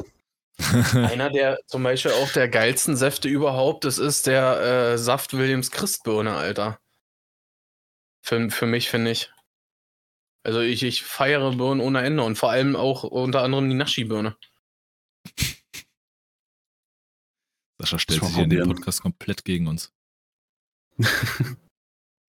Einer 0.93 1.29
der 1.29 1.59
zum 1.67 1.83
Beispiel 1.83 2.11
auch 2.11 2.31
der 2.31 2.47
geilsten 2.47 2.95
Säfte 2.95 3.27
überhaupt, 3.27 3.83
das 3.83 3.97
ist 3.97 4.27
der 4.27 4.93
äh, 4.93 4.97
Saft 4.97 5.33
Williams 5.33 5.71
Christbirne, 5.71 6.35
Alter. 6.35 6.79
Für, 8.21 8.49
für 8.49 8.65
mich, 8.67 8.89
finde 8.89 9.11
ich. 9.11 9.29
Also 10.45 10.59
ich, 10.59 10.83
ich 10.83 11.03
feiere 11.03 11.55
Birnen 11.55 11.79
ohne 11.79 12.03
Ende 12.03 12.23
und 12.23 12.37
vor 12.37 12.51
allem 12.51 12.75
auch 12.75 13.03
unter 13.03 13.41
anderem 13.43 13.69
die 13.69 13.75
Naschi-Birne. 13.75 14.35
Sascha 17.79 17.99
stellt 17.99 18.23
sich 18.23 18.35
hier 18.35 18.43
in 18.43 18.49
dem. 18.49 18.67
Podcast 18.67 19.01
komplett 19.01 19.45
gegen 19.45 19.67
uns. 19.67 19.93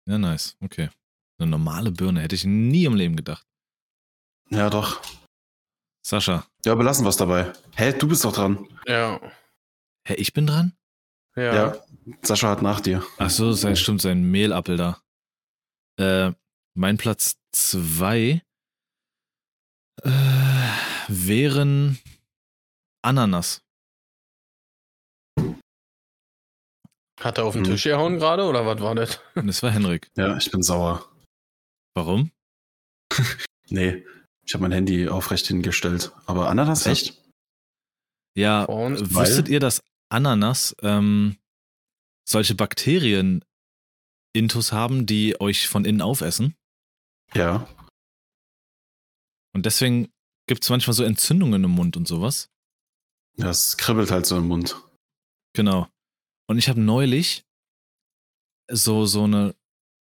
ja, 0.05 0.17
nice. 0.17 0.57
Okay. 0.61 0.89
Eine 1.37 1.51
normale 1.51 1.91
Birne 1.91 2.21
hätte 2.21 2.35
ich 2.35 2.45
nie 2.45 2.85
im 2.85 2.95
Leben 2.95 3.15
gedacht. 3.15 3.45
Ja, 4.49 4.69
doch. 4.69 5.01
Sascha, 6.05 6.45
Ja, 6.65 6.75
belassen 6.75 7.03
wir 7.03 7.09
es 7.09 7.17
dabei. 7.17 7.51
Hä, 7.75 7.93
du 7.93 8.07
bist 8.07 8.23
doch 8.23 8.33
dran. 8.33 8.67
Ja. 8.85 9.19
hä, 10.07 10.13
ich 10.15 10.33
bin 10.33 10.45
dran? 10.45 10.77
Ja. 11.35 11.55
Ja. 11.55 11.85
Sascha 12.21 12.49
hat 12.49 12.61
nach 12.61 12.79
dir. 12.79 13.03
Ach 13.17 13.29
so, 13.29 13.51
sein, 13.53 13.75
stimmt, 13.75 14.01
sein 14.01 14.23
Mehlappel 14.23 14.77
da. 14.77 15.01
Äh, 15.97 16.33
mein 16.75 16.97
Platz 16.97 17.37
zwei 17.51 18.41
äh, 20.03 20.09
wären 21.07 21.99
Ananas. 23.01 23.61
Hat 27.19 27.37
er 27.37 27.45
auf 27.45 27.53
den 27.53 27.63
Hm. 27.65 27.71
Tisch 27.71 27.83
gehauen 27.83 28.17
gerade 28.17 28.43
oder 28.43 28.65
was 28.65 28.79
war 28.81 28.93
das? 28.95 29.19
Und 29.35 29.47
das 29.47 29.63
war 29.63 29.71
Henrik. 29.71 30.11
Ja, 30.17 30.37
ich 30.37 30.51
bin 30.51 30.61
sauer. 30.63 31.09
Warum? 31.95 32.31
Nee, 33.67 34.05
ich 34.45 34.53
habe 34.53 34.61
mein 34.61 34.71
Handy 34.73 35.09
aufrecht 35.09 35.47
hingestellt. 35.47 36.11
Aber 36.27 36.49
Ananas, 36.49 36.81
Was? 36.85 36.91
echt? 37.07 37.23
Ja, 38.37 38.65
uns, 38.65 39.01
äh, 39.01 39.05
weil- 39.15 39.25
wusstet 39.27 39.47
ihr, 39.47 39.59
dass 39.59 39.81
Ananas 40.11 40.75
ähm, 40.83 41.39
solche 42.29 42.53
Bakterien 42.53 43.43
Intus 44.35 44.71
haben, 44.71 45.07
die 45.07 45.41
euch 45.41 45.67
von 45.67 45.83
innen 45.83 46.03
aufessen? 46.03 46.53
Ja. 47.33 47.67
Und 49.53 49.65
deswegen 49.65 50.11
gibt 50.47 50.63
es 50.63 50.69
manchmal 50.69 50.93
so 50.93 51.03
Entzündungen 51.03 51.63
im 51.63 51.71
Mund 51.71 51.97
und 51.97 52.07
sowas. 52.07 52.49
Ja, 53.37 53.49
es 53.49 53.77
kribbelt 53.77 54.11
halt 54.11 54.25
so 54.25 54.37
im 54.37 54.47
Mund. 54.47 54.75
Genau. 55.53 55.87
Und 56.47 56.57
ich 56.57 56.69
habe 56.69 56.79
neulich 56.79 57.43
so, 58.71 59.05
so 59.05 59.23
eine, 59.23 59.55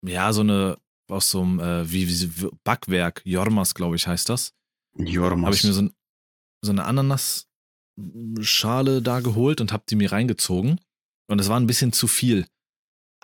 ja, 0.05 0.31
so 0.33 0.41
eine, 0.41 0.77
aus 1.09 1.29
so 1.31 1.41
einem, 1.41 1.59
äh, 1.59 1.91
wie, 1.91 2.07
wie 2.09 2.49
Backwerk, 2.63 3.21
Jormas, 3.25 3.73
glaube 3.73 3.95
ich, 3.95 4.07
heißt 4.07 4.29
das. 4.29 4.53
Jormus. 4.97 5.45
Habe 5.45 5.55
ich 5.55 5.63
mir 5.63 5.73
so, 5.73 5.81
ein, 5.83 5.93
so 6.63 6.71
eine 6.71 6.85
Ananas-Schale 6.85 9.01
da 9.01 9.19
geholt 9.21 9.61
und 9.61 9.71
habe 9.71 9.83
die 9.89 9.95
mir 9.95 10.11
reingezogen. 10.11 10.79
Und 11.29 11.39
es 11.39 11.49
war 11.49 11.59
ein 11.59 11.67
bisschen 11.67 11.93
zu 11.93 12.07
viel. 12.07 12.47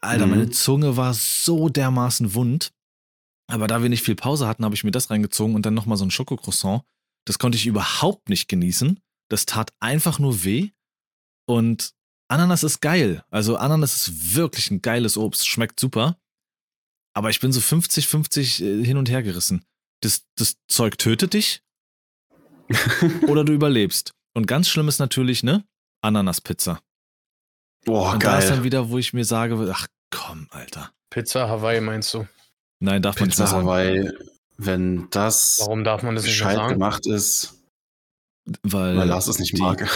Alter, 0.01 0.25
Mhm. 0.25 0.31
meine 0.31 0.49
Zunge 0.49 0.97
war 0.97 1.13
so 1.13 1.69
dermaßen 1.69 2.33
wund. 2.33 2.71
Aber 3.47 3.67
da 3.67 3.81
wir 3.81 3.89
nicht 3.89 4.03
viel 4.03 4.15
Pause 4.15 4.47
hatten, 4.47 4.65
habe 4.65 4.75
ich 4.75 4.83
mir 4.83 4.91
das 4.91 5.09
reingezogen 5.09 5.55
und 5.55 5.65
dann 5.65 5.73
nochmal 5.73 5.97
so 5.97 6.05
ein 6.05 6.11
Schokocroissant. 6.11 6.83
Das 7.25 7.39
konnte 7.39 7.57
ich 7.57 7.65
überhaupt 7.65 8.29
nicht 8.29 8.47
genießen. 8.47 8.99
Das 9.29 9.45
tat 9.45 9.71
einfach 9.79 10.19
nur 10.19 10.43
weh. 10.43 10.71
Und 11.45 11.93
Ananas 12.29 12.63
ist 12.63 12.81
geil. 12.81 13.23
Also 13.29 13.57
Ananas 13.57 13.95
ist 13.95 14.35
wirklich 14.35 14.71
ein 14.71 14.81
geiles 14.81 15.17
Obst. 15.17 15.47
Schmeckt 15.47 15.79
super. 15.79 16.17
Aber 17.13 17.29
ich 17.29 17.39
bin 17.39 17.51
so 17.51 17.59
50-50 17.59 18.63
äh, 18.63 18.85
hin 18.85 18.97
und 18.97 19.09
her 19.09 19.23
gerissen. 19.23 19.65
Das, 20.01 20.25
das 20.35 20.55
Zeug 20.67 20.97
tötet 20.97 21.33
dich 21.33 21.63
oder 23.27 23.43
du 23.43 23.53
überlebst. 23.53 24.13
Und 24.33 24.47
ganz 24.47 24.67
schlimm 24.67 24.87
ist 24.87 24.99
natürlich, 24.99 25.43
ne? 25.43 25.63
Ananaspizza. 26.01 26.81
Boah, 27.85 28.13
und 28.13 28.23
da 28.23 28.39
ist 28.39 28.47
dann 28.47 28.57
geil. 28.57 28.63
wieder, 28.63 28.89
wo 28.89 28.97
ich 28.97 29.13
mir 29.13 29.25
sage, 29.25 29.71
ach 29.73 29.87
komm, 30.09 30.47
Alter. 30.51 30.91
Pizza 31.09 31.47
Hawaii 31.47 31.81
meinst 31.81 32.13
du? 32.13 32.27
Nein, 32.84 33.01
darf 33.01 33.15
man 33.19 33.29
nicht 33.29 33.38
Pizza 33.38 33.43
mehr 33.43 33.51
sagen. 33.51 33.67
Hawaii, 33.67 34.11
wenn 34.57 35.09
das 35.09 35.59
Warum 35.61 35.84
darf 35.84 36.03
man 36.03 36.15
das 36.15 36.25
nicht 36.25 36.34
gescheit 36.34 36.55
sagen? 36.57 36.73
gemacht 36.73 37.07
ist, 37.07 37.63
Weil, 38.61 38.97
weil 38.97 39.07
Lars 39.07 39.27
es 39.27 39.39
nicht 39.39 39.57
die- 39.57 39.61
mag. 39.61 39.88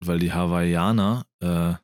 weil 0.00 0.18
die 0.20 0.32
Hawaiianer 0.32 1.26
äh, 1.40 1.74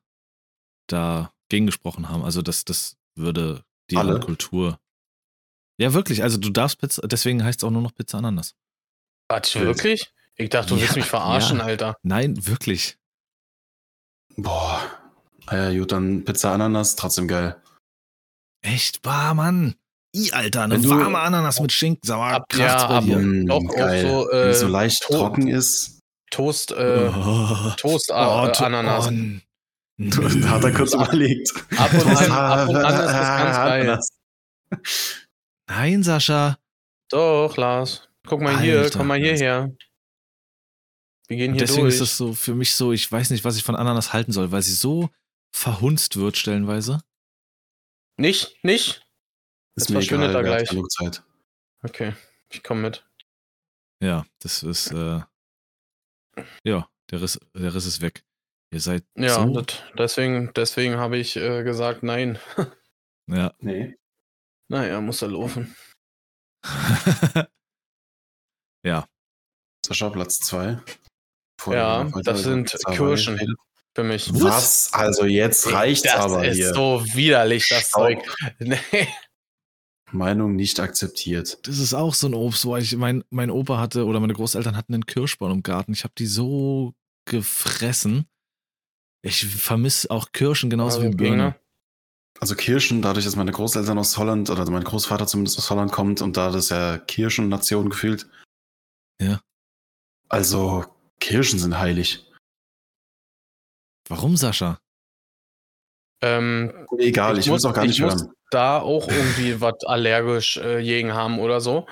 da 0.86 1.32
gegengesprochen 1.48 2.08
haben. 2.08 2.22
Also 2.24 2.42
das, 2.42 2.64
das 2.64 2.96
würde 3.16 3.64
die 3.90 3.96
Alle? 3.96 4.20
Kultur. 4.20 4.78
Ja, 5.80 5.94
wirklich. 5.94 6.22
Also 6.22 6.38
du 6.38 6.50
darfst 6.50 6.78
Pizza, 6.78 7.02
deswegen 7.08 7.42
heißt 7.42 7.60
es 7.60 7.64
auch 7.64 7.70
nur 7.72 7.82
noch 7.82 7.94
Pizza 7.94 8.18
Ananas. 8.18 8.54
Was, 9.28 9.54
wirklich? 9.56 10.12
Ich 10.36 10.50
dachte, 10.50 10.70
du 10.70 10.74
Ja, 10.76 10.82
willst 10.82 10.96
mich 10.96 11.04
verarschen, 11.06 11.58
ja. 11.58 11.64
Alter. 11.64 11.96
Nein, 12.02 12.46
wirklich. 12.46 12.98
Boah. 14.36 14.80
Ah 15.46 15.56
ja, 15.70 15.78
gut, 15.80 15.90
dann 15.92 16.24
Pizza 16.24 16.52
Ananas, 16.54 16.94
trotzdem 16.96 17.26
geil. 17.26 17.60
Echt? 18.62 19.02
Bah, 19.02 19.34
Mann. 19.34 19.74
I, 20.14 20.32
Alter, 20.32 20.62
eine 20.64 20.80
du- 20.80 20.88
warme 20.90 21.18
Ananas 21.20 21.60
mit 21.60 21.70
Schinken. 21.72 22.00
Sauer, 22.04 22.44
ja, 22.54 22.88
ab-. 22.88 23.04
Mm, 23.04 23.46
Doch, 23.46 23.56
auch 23.64 23.74
geil. 23.76 24.02
so, 24.02 24.28
Wenn 24.30 24.48
es 24.48 24.60
so 24.60 24.66
äh, 24.66 24.70
leicht 24.70 25.02
to- 25.02 25.14
trocken 25.18 25.48
ist. 25.48 26.00
Toast, 26.32 26.72
äh, 26.72 27.10
Oh. 27.14 27.70
Toast 27.76 28.10
äh, 28.10 28.12
to- 28.14 28.64
Ananas. 28.64 29.06
oh, 29.08 29.12
hat 30.48 30.64
er 30.64 30.72
kurz 30.72 30.94
Ab- 30.94 31.08
überlegt. 31.08 31.52
Ab 31.76 31.92
und 31.92 32.06
an, 32.16 32.30
ab 32.32 32.68
und 32.68 32.76
an 32.76 32.94
ist 32.94 33.00
das 33.00 33.12
ganz 33.12 33.56
geil. 33.56 34.00
Nein, 35.68 36.02
Sascha. 36.02 36.58
Doch, 37.10 37.56
Lars. 37.56 38.08
Guck 38.26 38.40
mal 38.40 38.60
hier, 38.60 38.80
Alter, 38.80 38.98
komm 38.98 39.08
mal 39.08 39.18
hierher. 39.18 39.74
Wir 41.28 41.36
gehen 41.36 41.52
hier 41.52 41.60
deswegen 41.60 41.82
durch. 41.82 41.94
ist 41.94 42.00
das 42.00 42.16
so 42.16 42.32
für 42.32 42.54
mich 42.54 42.74
so, 42.74 42.92
ich 42.92 43.10
weiß 43.10 43.30
nicht, 43.30 43.44
was 43.44 43.56
ich 43.56 43.62
von 43.62 43.76
Ananas 43.76 44.12
halten 44.12 44.32
soll, 44.32 44.50
weil 44.52 44.62
sie 44.62 44.72
so 44.74 45.08
verhunzt 45.54 46.16
wird 46.16 46.36
stellenweise. 46.36 47.00
nicht? 48.16 48.56
Nicht? 48.64 49.02
Ist 49.80 49.86
Das 49.86 49.94
mir 49.94 49.94
verschwindet 50.00 50.30
egal, 50.30 50.42
da 50.42 50.48
gleich. 50.48 50.68
genug 50.68 50.90
Zeit. 50.90 51.22
Okay, 51.82 52.12
ich 52.50 52.62
komme 52.62 52.82
mit. 52.82 53.06
Ja, 54.02 54.26
das 54.40 54.62
ist, 54.62 54.92
äh, 54.92 55.20
ja, 56.64 56.88
der 57.10 57.22
Riss, 57.22 57.38
der 57.54 57.74
Riss 57.74 57.86
ist 57.86 58.00
weg. 58.02 58.24
Ihr 58.72 58.80
seid 58.80 59.04
Ja, 59.16 59.34
so, 59.34 59.60
das, 59.60 59.82
deswegen, 59.98 60.52
deswegen 60.54 60.96
habe 60.98 61.16
ich 61.16 61.36
äh, 61.36 61.62
gesagt, 61.64 62.02
nein. 62.02 62.38
ja. 63.26 63.52
Nee. 63.58 63.96
Naja, 64.68 65.00
muss 65.00 65.22
er 65.22 65.28
laufen. 65.28 65.74
ja, 68.84 69.06
Sascha, 69.84 70.10
Platz 70.10 70.38
2. 70.40 70.78
Ja, 71.66 72.04
das 72.22 72.42
sind 72.42 72.74
Kirschen. 72.86 73.56
Für 73.94 74.04
mich. 74.04 74.32
Was? 74.34 74.92
Also 74.92 75.24
jetzt 75.24 75.72
reicht's 75.72 76.02
das 76.02 76.14
aber 76.14 76.46
ist 76.46 76.56
hier. 76.56 76.72
so 76.74 77.02
widerlich, 77.14 77.68
das 77.68 77.88
Stopp. 77.88 78.02
Zeug. 78.02 78.36
Nee. 78.60 79.08
Meinung 80.12 80.56
nicht 80.56 80.80
akzeptiert. 80.80 81.66
das 81.66 81.78
ist 81.78 81.94
auch 81.94 82.14
so 82.14 82.26
ein 82.26 82.34
Obst, 82.34 82.64
wo 82.64 82.76
ich, 82.76 82.96
mein, 82.96 83.24
mein 83.30 83.50
Opa 83.50 83.78
hatte 83.78 84.06
oder 84.06 84.20
meine 84.20 84.34
Großeltern 84.34 84.76
hatten 84.76 84.94
einen 84.94 85.06
Kirschbaum 85.06 85.50
im 85.52 85.62
Garten. 85.62 85.92
Ich 85.92 86.04
habe 86.04 86.14
die 86.18 86.26
so 86.26 86.94
gefressen. 87.26 88.26
Ich 89.22 89.44
vermisse 89.46 90.10
auch 90.10 90.32
Kirschen 90.32 90.70
genauso 90.70 90.98
Also 91.00 91.10
wie 91.12 91.16
Birne. 91.16 91.36
ne? 91.36 91.60
Also 92.40 92.54
Kirschen, 92.54 93.02
dadurch, 93.02 93.24
dass 93.26 93.36
meine 93.36 93.52
Großeltern 93.52 93.98
aus 93.98 94.16
Holland 94.16 94.48
oder 94.50 94.68
mein 94.70 94.84
Großvater 94.84 95.26
zumindest 95.26 95.58
aus 95.58 95.68
Holland 95.70 95.92
kommt 95.92 96.22
und 96.22 96.36
da 96.36 96.50
das 96.50 96.70
ja 96.70 96.96
Kirschennation 96.98 97.90
gefühlt. 97.90 98.28
Ja. 99.20 99.42
Also 100.28 100.86
Kirschen 101.20 101.58
sind 101.58 101.76
heilig. 101.78 102.26
Warum, 104.08 104.36
Sascha? 104.36 104.80
Ähm, 106.22 106.86
Egal, 106.98 107.34
ich, 107.34 107.40
Ich 107.40 107.46
will 107.46 107.52
muss- 107.52 107.62
es 107.62 107.64
auch 107.70 107.74
gar 107.74 107.84
ich 107.84 107.90
nicht 107.90 108.00
muss- 108.00 108.14
hören. 108.22 108.32
Da 108.50 108.80
auch 108.80 109.08
irgendwie 109.08 109.54
was 109.60 109.82
allergisch 109.84 110.56
äh, 110.58 110.82
gegen 110.82 111.12
haben 111.14 111.38
oder 111.38 111.60
so. 111.60 111.86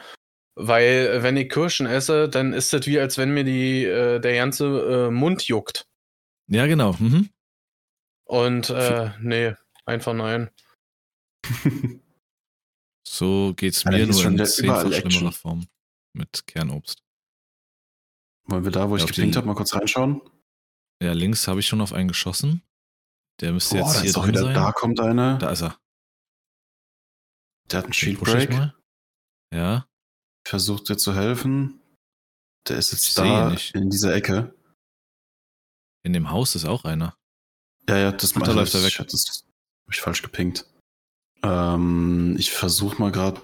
Weil, 0.55 1.07
äh, 1.19 1.23
wenn 1.23 1.37
ich 1.37 1.49
Kirschen 1.51 1.87
esse, 1.87 2.29
dann 2.29 2.53
ist 2.53 2.73
das 2.73 2.87
wie, 2.87 2.99
als 2.99 3.17
wenn 3.19 3.33
mir 3.33 3.45
die, 3.45 3.85
äh, 3.85 4.19
der 4.21 4.35
ganze 4.35 5.07
äh, 5.07 5.11
Mund 5.11 5.45
juckt. 5.45 5.87
Ja, 6.49 6.67
genau. 6.67 6.95
Mhm. 6.99 7.31
Und 8.25 8.71
äh, 8.71 9.11
nee, 9.21 9.55
einfach 9.87 10.15
nein. 10.15 10.51
So 13.07 13.55
geht's 13.57 13.85
mir 13.87 14.05
nur 14.07 14.15
schon 14.15 14.33
in 14.33 14.37
der- 14.37 14.47
zehnfach 14.47 14.93
schlimmerer. 14.93 15.33
Form 15.33 15.67
mit 16.13 16.47
Kernobst. 16.47 17.03
Wollen 18.45 18.65
wir 18.65 18.71
da, 18.71 18.91
wo 18.91 18.97
ich 18.97 19.03
Auf 19.05 19.11
gepinkt 19.11 19.37
habe, 19.37 19.47
mal 19.47 19.55
kurz 19.55 19.75
reinschauen? 19.75 20.21
Ja, 21.03 21.13
links 21.13 21.49
habe 21.49 21.61
ich 21.61 21.67
schon 21.67 21.81
auf 21.81 21.93
einen 21.93 22.09
geschossen. 22.09 22.63
Der 23.41 23.53
müsste 23.53 23.77
Boah, 23.79 23.87
jetzt 23.87 24.03
hier 24.03 24.13
drin 24.13 24.29
wieder, 24.29 24.43
sein. 24.43 24.55
da 24.55 24.73
kommt 24.73 25.01
einer. 25.01 25.39
Da 25.39 25.51
ist 25.51 25.63
er. 25.63 25.79
Der 27.71 27.79
hat 27.79 27.85
einen 27.85 27.93
Shield 27.93 28.19
ich 28.19 28.25
Break. 28.25 28.51
mal. 28.51 28.75
Ja. 29.55 29.87
Versucht 30.47 30.89
dir 30.89 30.97
zu 30.97 31.15
helfen. 31.15 31.81
Der 32.69 32.79
ist 32.79 32.93
Ich 32.93 33.01
jetzt 33.09 33.19
ihn 33.19 33.25
da 33.25 33.51
nicht. 33.51 33.75
in 33.75 33.91
dieser 33.91 34.15
Ecke. 34.15 34.55
In 36.05 36.13
dem 36.13 36.31
Haus 36.31 36.55
ist 36.55 36.65
auch 36.65 36.85
einer. 36.85 37.17
Ja, 37.89 37.99
ja, 37.99 38.13
das 38.13 38.35
Ach, 38.37 38.43
da 38.43 38.53
läuft 38.53 38.75
er 38.75 38.83
weg. 38.83 38.99
Ich, 38.99 39.07
das 39.07 39.45
hab 39.87 39.95
ich 39.95 40.01
falsch 40.01 40.23
gepinkt. 40.23 40.67
Ähm, 41.43 42.37
ich 42.39 42.51
versuche 42.53 43.01
mal 43.01 43.13
gerade 43.13 43.41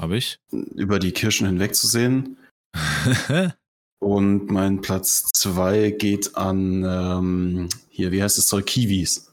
Habe 0.00 0.16
ich? 0.16 0.38
über 0.50 0.98
die 0.98 1.12
Kirschen 1.12 1.46
hinwegzusehen. 1.46 2.38
Und 4.00 4.50
mein 4.50 4.80
Platz 4.82 5.30
2 5.32 5.90
geht 5.92 6.36
an, 6.36 6.84
ähm, 6.84 7.68
hier, 7.88 8.12
wie 8.12 8.22
heißt 8.22 8.36
das 8.36 8.46
Zeug? 8.48 8.66
Kiwis. 8.66 9.32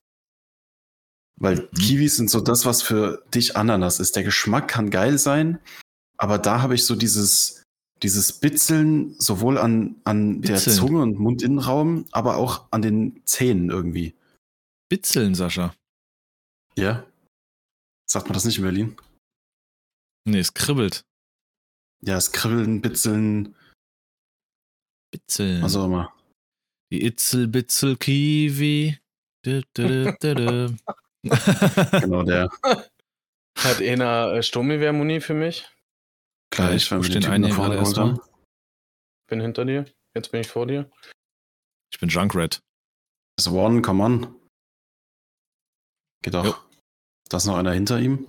Weil 1.42 1.62
Mhm. 1.64 1.78
Kiwis 1.78 2.18
sind 2.18 2.30
so 2.30 2.40
das, 2.40 2.66
was 2.66 2.82
für 2.84 3.26
dich 3.34 3.56
Ananas 3.58 4.00
ist. 4.00 4.16
Der 4.16 4.24
Geschmack 4.24 4.68
kann 4.68 4.90
geil 4.92 5.18
sein, 5.18 5.60
aber 6.18 6.38
da 6.38 6.62
habe 6.62 6.76
ich 6.76 6.86
so 6.86 6.96
dieses, 6.96 7.64
dieses 8.04 8.40
Bitzeln 8.40 9.16
sowohl 9.20 9.58
an, 9.58 10.00
an 10.04 10.42
der 10.42 10.54
Bitzeln. 10.54 10.76
Zunge 10.76 11.02
und 11.02 11.20
Mundinnenraum, 11.20 12.06
aber 12.12 12.38
auch 12.38 12.68
an 12.72 12.82
den 12.84 13.22
Zähnen 13.26 13.70
irgendwie. 13.72 14.14
Bitzeln, 14.90 15.34
Sascha. 15.36 15.74
Ja? 16.78 17.06
Sagt 18.10 18.28
man 18.28 18.34
das 18.34 18.46
nicht 18.46 18.58
in 18.58 18.64
Berlin? 18.64 18.96
Nee, 20.28 20.40
es 20.40 20.54
kribbelt. 20.54 21.02
Ja, 22.04 22.18
es 22.18 22.32
kribbeln, 22.32 22.82
bitzeln, 22.82 23.56
Bitzeln. 25.12 25.62
was 25.64 25.76
auch 25.76 25.86
immer. 25.86 26.14
Die 26.92 27.04
Itzel, 27.06 27.48
Bitzel, 27.48 27.96
Kiwi. 27.98 29.00
Dü, 29.46 29.64
dü, 29.76 30.14
dü. 30.22 30.76
Genau 31.24 32.24
der. 32.24 32.50
Hat 33.58 33.82
einer 33.82 34.34
äh, 34.34 34.44
Sturmgewehr-Muni 34.44 35.22
für 35.22 35.34
mich? 35.34 35.68
Gleich, 36.52 36.90
Wo 36.92 36.96
wenn 36.96 37.04
wir 37.04 37.20
den 37.20 37.42
nach 37.42 37.56
vorne 37.56 37.76
gerade 37.76 37.92
geholt 37.92 37.98
haben. 37.98 38.20
Bin 39.28 39.42
hinter 39.42 39.66
dir. 39.66 39.86
Jetzt 40.16 40.32
bin 40.32 40.42
ich 40.42 40.48
vor 40.48 40.68
dir. 40.68 40.90
Ich 41.94 42.00
bin 42.00 42.10
Junkrat. 42.10 42.62
Das 43.36 43.46
ist 43.48 43.52
One, 43.52 43.82
come 43.82 44.04
on. 44.04 44.42
Geht 46.24 46.36
auch. 46.36 46.46
Jo. 46.46 46.56
Da 47.30 47.38
ist 47.38 47.46
noch 47.46 47.58
einer 47.58 47.72
hinter 47.72 48.00
ihm, 48.00 48.28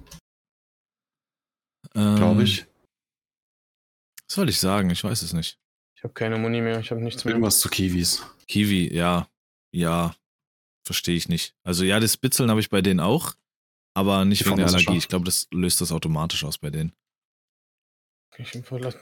Ähm, 1.95 2.17
glaube 2.17 2.45
ich. 2.45 2.67
Was 4.29 4.37
soll 4.37 4.49
ich 4.49 4.61
sagen? 4.61 4.91
Ich 4.91 5.03
weiß 5.03 5.23
es 5.23 5.33
nicht. 5.33 5.59
Ich 5.97 6.05
habe 6.05 6.15
keine 6.15 6.39
Muni 6.39 6.61
mehr. 6.61 6.79
Ich 6.79 6.91
habe 6.91 7.03
nichts 7.03 7.25
mehr. 7.25 7.35
Irgendwas 7.35 7.59
zu 7.61 7.69
Kiwis. 7.69 8.25
Kiwi, 8.49 8.95
ja. 8.95 9.29
Ja. 9.75 10.15
Verstehe 10.85 11.17
ich 11.17 11.29
nicht. 11.29 11.55
Also 11.63 11.85
ja, 11.85 12.01
das 12.01 12.17
Bitzeln 12.17 12.51
habe 12.51 12.61
ich 12.61 12.71
bei 12.71 12.83
denen 12.83 13.01
auch, 13.01 13.35
aber 13.95 14.25
nicht 14.25 14.41
Die 14.43 14.47
wegen 14.47 14.57
der 14.57 14.67
Allergie. 14.67 14.97
Ich 14.97 15.09
glaube, 15.09 15.25
das 15.25 15.47
löst 15.53 15.81
das 15.81 15.93
automatisch 15.93 16.45
aus 16.45 16.59
bei 16.59 16.71
denen. 16.71 16.93
Ich 18.37 18.49
verlassen. 18.51 19.01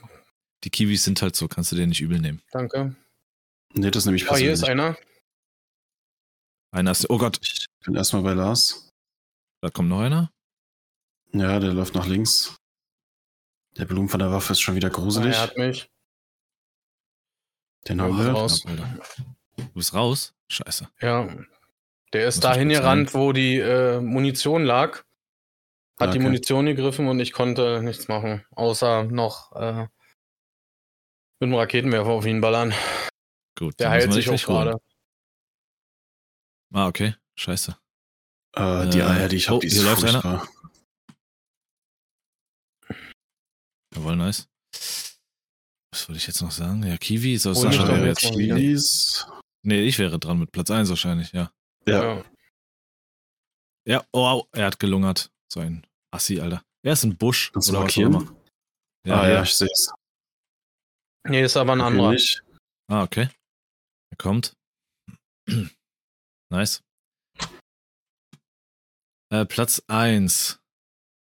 Die 0.63 0.69
Kiwis 0.69 1.03
sind 1.03 1.21
halt 1.21 1.35
so, 1.35 1.47
kannst 1.47 1.71
du 1.71 1.75
dir 1.75 1.87
nicht 1.87 2.01
übel 2.01 2.19
nehmen. 2.19 2.41
Danke. 2.51 2.95
Nee, 3.73 3.89
das 3.89 4.05
nehme 4.05 4.17
ich 4.17 4.29
Ah, 4.29 4.35
hier 4.35 4.51
ist 4.51 4.59
persönlich. 4.61 4.85
einer. 4.85 4.97
Einer 6.71 6.91
ist, 6.91 7.09
oh 7.09 7.17
Gott, 7.17 7.39
ich 7.41 7.65
bin 7.85 7.95
erstmal 7.95 8.21
bei 8.23 8.33
Lars. 8.33 8.89
da 9.61 9.69
kommt 9.69 9.89
noch 9.89 10.01
einer. 10.01 10.31
Ja, 11.33 11.59
der 11.59 11.73
läuft 11.73 11.95
nach 11.95 12.05
links. 12.07 12.55
Der 13.77 13.85
Blumen 13.85 14.09
von 14.09 14.19
der 14.19 14.31
Waffe 14.31 14.51
ist 14.51 14.59
schon 14.59 14.75
wieder 14.75 14.89
Ah, 14.89 14.91
gruselig. 14.91 15.33
er 15.35 15.41
hat 15.41 15.57
mich. 15.57 15.89
Den 17.87 18.01
haben 18.01 18.17
wir. 18.17 18.31
raus. 18.31 18.65
Alter. 18.65 18.99
Du 19.57 19.65
bist 19.73 19.93
raus? 19.93 20.33
Scheiße. 20.49 20.89
Ja. 21.01 21.27
Der 22.13 22.27
ist 22.27 22.43
dahin 22.43 22.69
gerannt, 22.69 23.13
wo 23.13 23.31
die 23.31 23.57
äh, 23.57 23.99
Munition 24.01 24.63
lag. 24.63 24.97
Hat 24.97 25.05
Ah, 25.97 26.11
die 26.11 26.17
okay. 26.17 26.23
Munition 26.27 26.65
gegriffen 26.65 27.07
und 27.07 27.19
ich 27.19 27.31
konnte 27.31 27.81
nichts 27.83 28.07
machen. 28.07 28.43
Außer 28.51 29.03
noch 29.03 29.51
äh, 29.55 29.83
mit 31.39 31.49
dem 31.49 31.53
Raketenwerfer 31.53 32.09
auf 32.09 32.25
ihn 32.25 32.41
ballern. 32.41 32.73
Gut. 33.57 33.79
Der 33.79 33.91
heilt 33.91 34.11
sich 34.11 34.29
auch 34.29 34.41
gerade. 34.43 34.77
Ah, 36.73 36.87
okay. 36.87 37.15
Scheiße. 37.35 37.77
Äh, 38.55 38.89
die 38.89 38.99
Äh, 38.99 39.03
Eier, 39.03 39.27
die 39.29 39.35
ich 39.37 39.47
habe, 39.47 39.57
oh, 39.57 39.59
die 39.61 39.67
ist 39.67 39.83
läuft 39.83 40.03
einer. 40.03 40.45
Jawohl, 43.95 44.15
nice. 44.15 44.47
Was 45.91 46.07
wollte 46.07 46.17
ich 46.17 46.27
jetzt 46.27 46.41
noch 46.41 46.51
sagen? 46.51 46.83
Ja, 46.83 46.97
Kiwi, 46.97 47.37
so 47.37 47.53
Hol 47.53 47.67
mich 47.67 47.75
Sascha 47.77 47.87
wäre 47.89 48.07
jetzt. 48.07 48.21
Kiwis. 48.21 49.27
Nee, 49.63 49.81
ich 49.81 49.99
wäre 49.99 50.17
dran 50.17 50.39
mit 50.39 50.51
Platz 50.51 50.71
1 50.71 50.89
wahrscheinlich, 50.89 51.31
ja. 51.33 51.51
Ja. 51.87 52.23
Ja. 53.85 54.05
Oh, 54.11 54.43
er 54.51 54.67
hat 54.67 54.79
gelungert. 54.79 55.31
So 55.51 55.59
ein 55.59 55.85
Assi, 56.11 56.39
Alter. 56.39 56.63
Er 56.83 56.93
ist 56.93 57.03
ein 57.03 57.17
Busch. 57.17 57.51
Kannst 57.51 57.69
du 57.69 57.73
oder 57.73 57.85
was 57.85 57.97
auch 57.97 58.03
markieren? 58.03 58.13
immer. 58.13 58.41
Ja, 59.05 59.21
ah, 59.21 59.27
ja. 59.27 59.33
ja, 59.33 59.43
ich 59.43 59.55
sehe 59.55 59.69
es. 59.71 59.91
Nee, 61.27 61.43
ist 61.43 61.57
aber 61.57 61.73
ein 61.73 61.81
anderer. 61.81 62.11
Nicht. 62.11 62.43
Ah, 62.87 63.03
okay. 63.03 63.29
Er 64.11 64.17
kommt. 64.17 64.55
nice. 66.49 66.83
Äh, 69.31 69.45
Platz 69.45 69.81
1. 69.87 70.59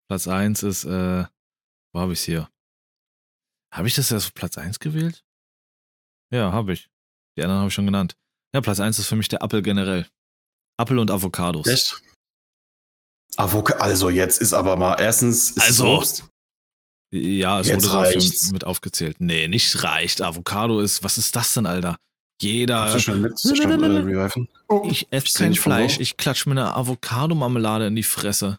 Platz 0.08 0.28
1 0.28 0.62
ist, 0.62 0.84
äh, 0.84 1.26
wo 1.92 2.00
habe 2.00 2.12
ich 2.12 2.20
es 2.20 2.24
hier? 2.24 2.50
Habe 3.74 3.88
ich 3.88 3.94
das 3.94 4.12
erst 4.12 4.28
auf 4.28 4.34
Platz 4.34 4.58
1 4.58 4.78
gewählt? 4.78 5.24
Ja, 6.32 6.52
habe 6.52 6.72
ich. 6.72 6.88
Die 7.36 7.42
anderen 7.42 7.60
habe 7.60 7.68
ich 7.68 7.74
schon 7.74 7.86
genannt. 7.86 8.16
Ja, 8.54 8.60
Platz 8.60 8.80
1 8.80 8.98
ist 8.98 9.08
für 9.08 9.16
mich 9.16 9.28
der 9.28 9.42
Apfel 9.42 9.62
generell. 9.62 10.08
Apfel 10.78 10.98
und 10.98 11.10
Avocados. 11.10 11.66
Echt? 11.66 12.00
Avocado, 13.36 13.80
also 13.82 14.08
jetzt 14.10 14.40
ist 14.40 14.52
aber 14.52 14.76
mal, 14.76 14.94
erstens 15.00 15.50
ist 15.50 15.56
es 15.58 15.62
Also, 15.64 15.86
Obst. 15.88 16.24
Ja, 17.12 17.60
es 17.60 17.68
Jetzt 17.68 17.84
wurde 17.88 17.98
reicht's. 17.98 18.50
mit 18.52 18.64
aufgezählt. 18.64 19.16
Nee, 19.20 19.46
nicht 19.48 19.82
reicht. 19.84 20.20
Avocado 20.22 20.80
ist, 20.80 21.04
was 21.04 21.18
ist 21.18 21.36
das 21.36 21.54
denn, 21.54 21.66
Alter? 21.66 21.96
Jeder. 22.42 22.92
Du 22.98 23.14
mit, 23.14 23.32
reviven? 23.44 24.48
Ich 24.90 25.06
esse 25.10 25.38
kein 25.38 25.54
Fleisch. 25.54 25.98
Ich 26.00 26.16
klatsch 26.16 26.44
mir 26.46 26.52
eine 26.52 26.74
Avocado-Marmelade 26.74 27.86
in 27.86 27.96
die 27.96 28.02
Fresse. 28.02 28.58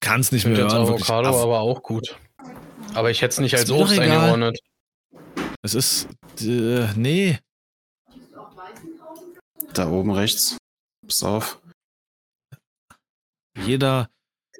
Kann's 0.00 0.30
nicht 0.30 0.46
mehr 0.46 0.56
hören. 0.58 0.70
Avocado 0.70 1.28
Av- 1.28 1.42
aber 1.42 1.60
auch 1.60 1.82
gut. 1.82 2.16
Aber 2.94 3.10
ich 3.10 3.22
hätte 3.22 3.32
es 3.32 3.40
nicht 3.40 3.54
als 3.56 3.70
Obst 3.70 3.98
eingeordnet. 3.98 4.58
Es 5.62 5.74
ist, 5.74 6.08
äh, 6.40 6.86
nee. 6.94 7.38
Da 9.74 9.90
oben 9.90 10.10
rechts. 10.10 10.56
Pass 11.06 11.22
auf. 11.22 11.60
Jeder, 13.64 14.10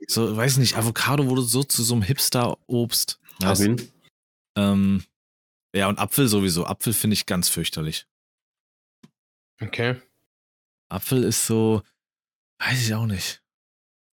so, 0.06 0.36
weiß 0.36 0.58
nicht, 0.58 0.76
Avocado 0.76 1.26
wurde 1.26 1.42
so 1.42 1.62
zu 1.64 1.82
so 1.82 1.94
einem 1.94 2.02
Hipster-Obst. 2.02 3.20
Hab 3.42 3.50
Weißt? 3.50 3.62
ihn. 3.62 3.92
Ähm, 4.56 5.04
ja, 5.74 5.88
und 5.88 5.98
Apfel 5.98 6.28
sowieso. 6.28 6.66
Apfel 6.66 6.92
finde 6.92 7.14
ich 7.14 7.26
ganz 7.26 7.48
fürchterlich. 7.48 8.06
Okay. 9.60 10.00
Apfel 10.88 11.24
ist 11.24 11.46
so, 11.46 11.82
weiß 12.58 12.86
ich 12.86 12.94
auch 12.94 13.06
nicht. 13.06 13.42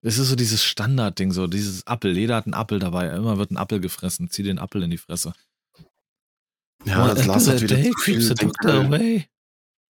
Es 0.02 0.20
ist 0.20 0.30
so 0.30 0.36
dieses 0.36 0.64
Standardding, 0.64 1.32
so 1.32 1.48
dieses 1.48 1.88
Apfel. 1.88 2.16
Jeder 2.16 2.36
hat 2.36 2.46
einen 2.46 2.54
Apfel 2.54 2.78
dabei. 2.78 3.10
Immer 3.10 3.38
wird 3.38 3.50
ein 3.52 3.58
Apfel 3.58 3.80
gefressen. 3.80 4.30
Zieh 4.30 4.44
den 4.44 4.60
Apfel 4.60 4.84
in 4.84 4.92
die 4.92 5.00
Fresse. 5.00 5.34
Ja, 6.84 7.12
das 7.14 7.26
Lars 7.26 7.48
hat 7.48 7.62
wieder 7.62 7.76
day 7.76 7.92
zu 7.92 8.00
viel, 8.02 8.36
keeps 8.36 8.66
äh, 8.66 8.72
away. 8.72 9.28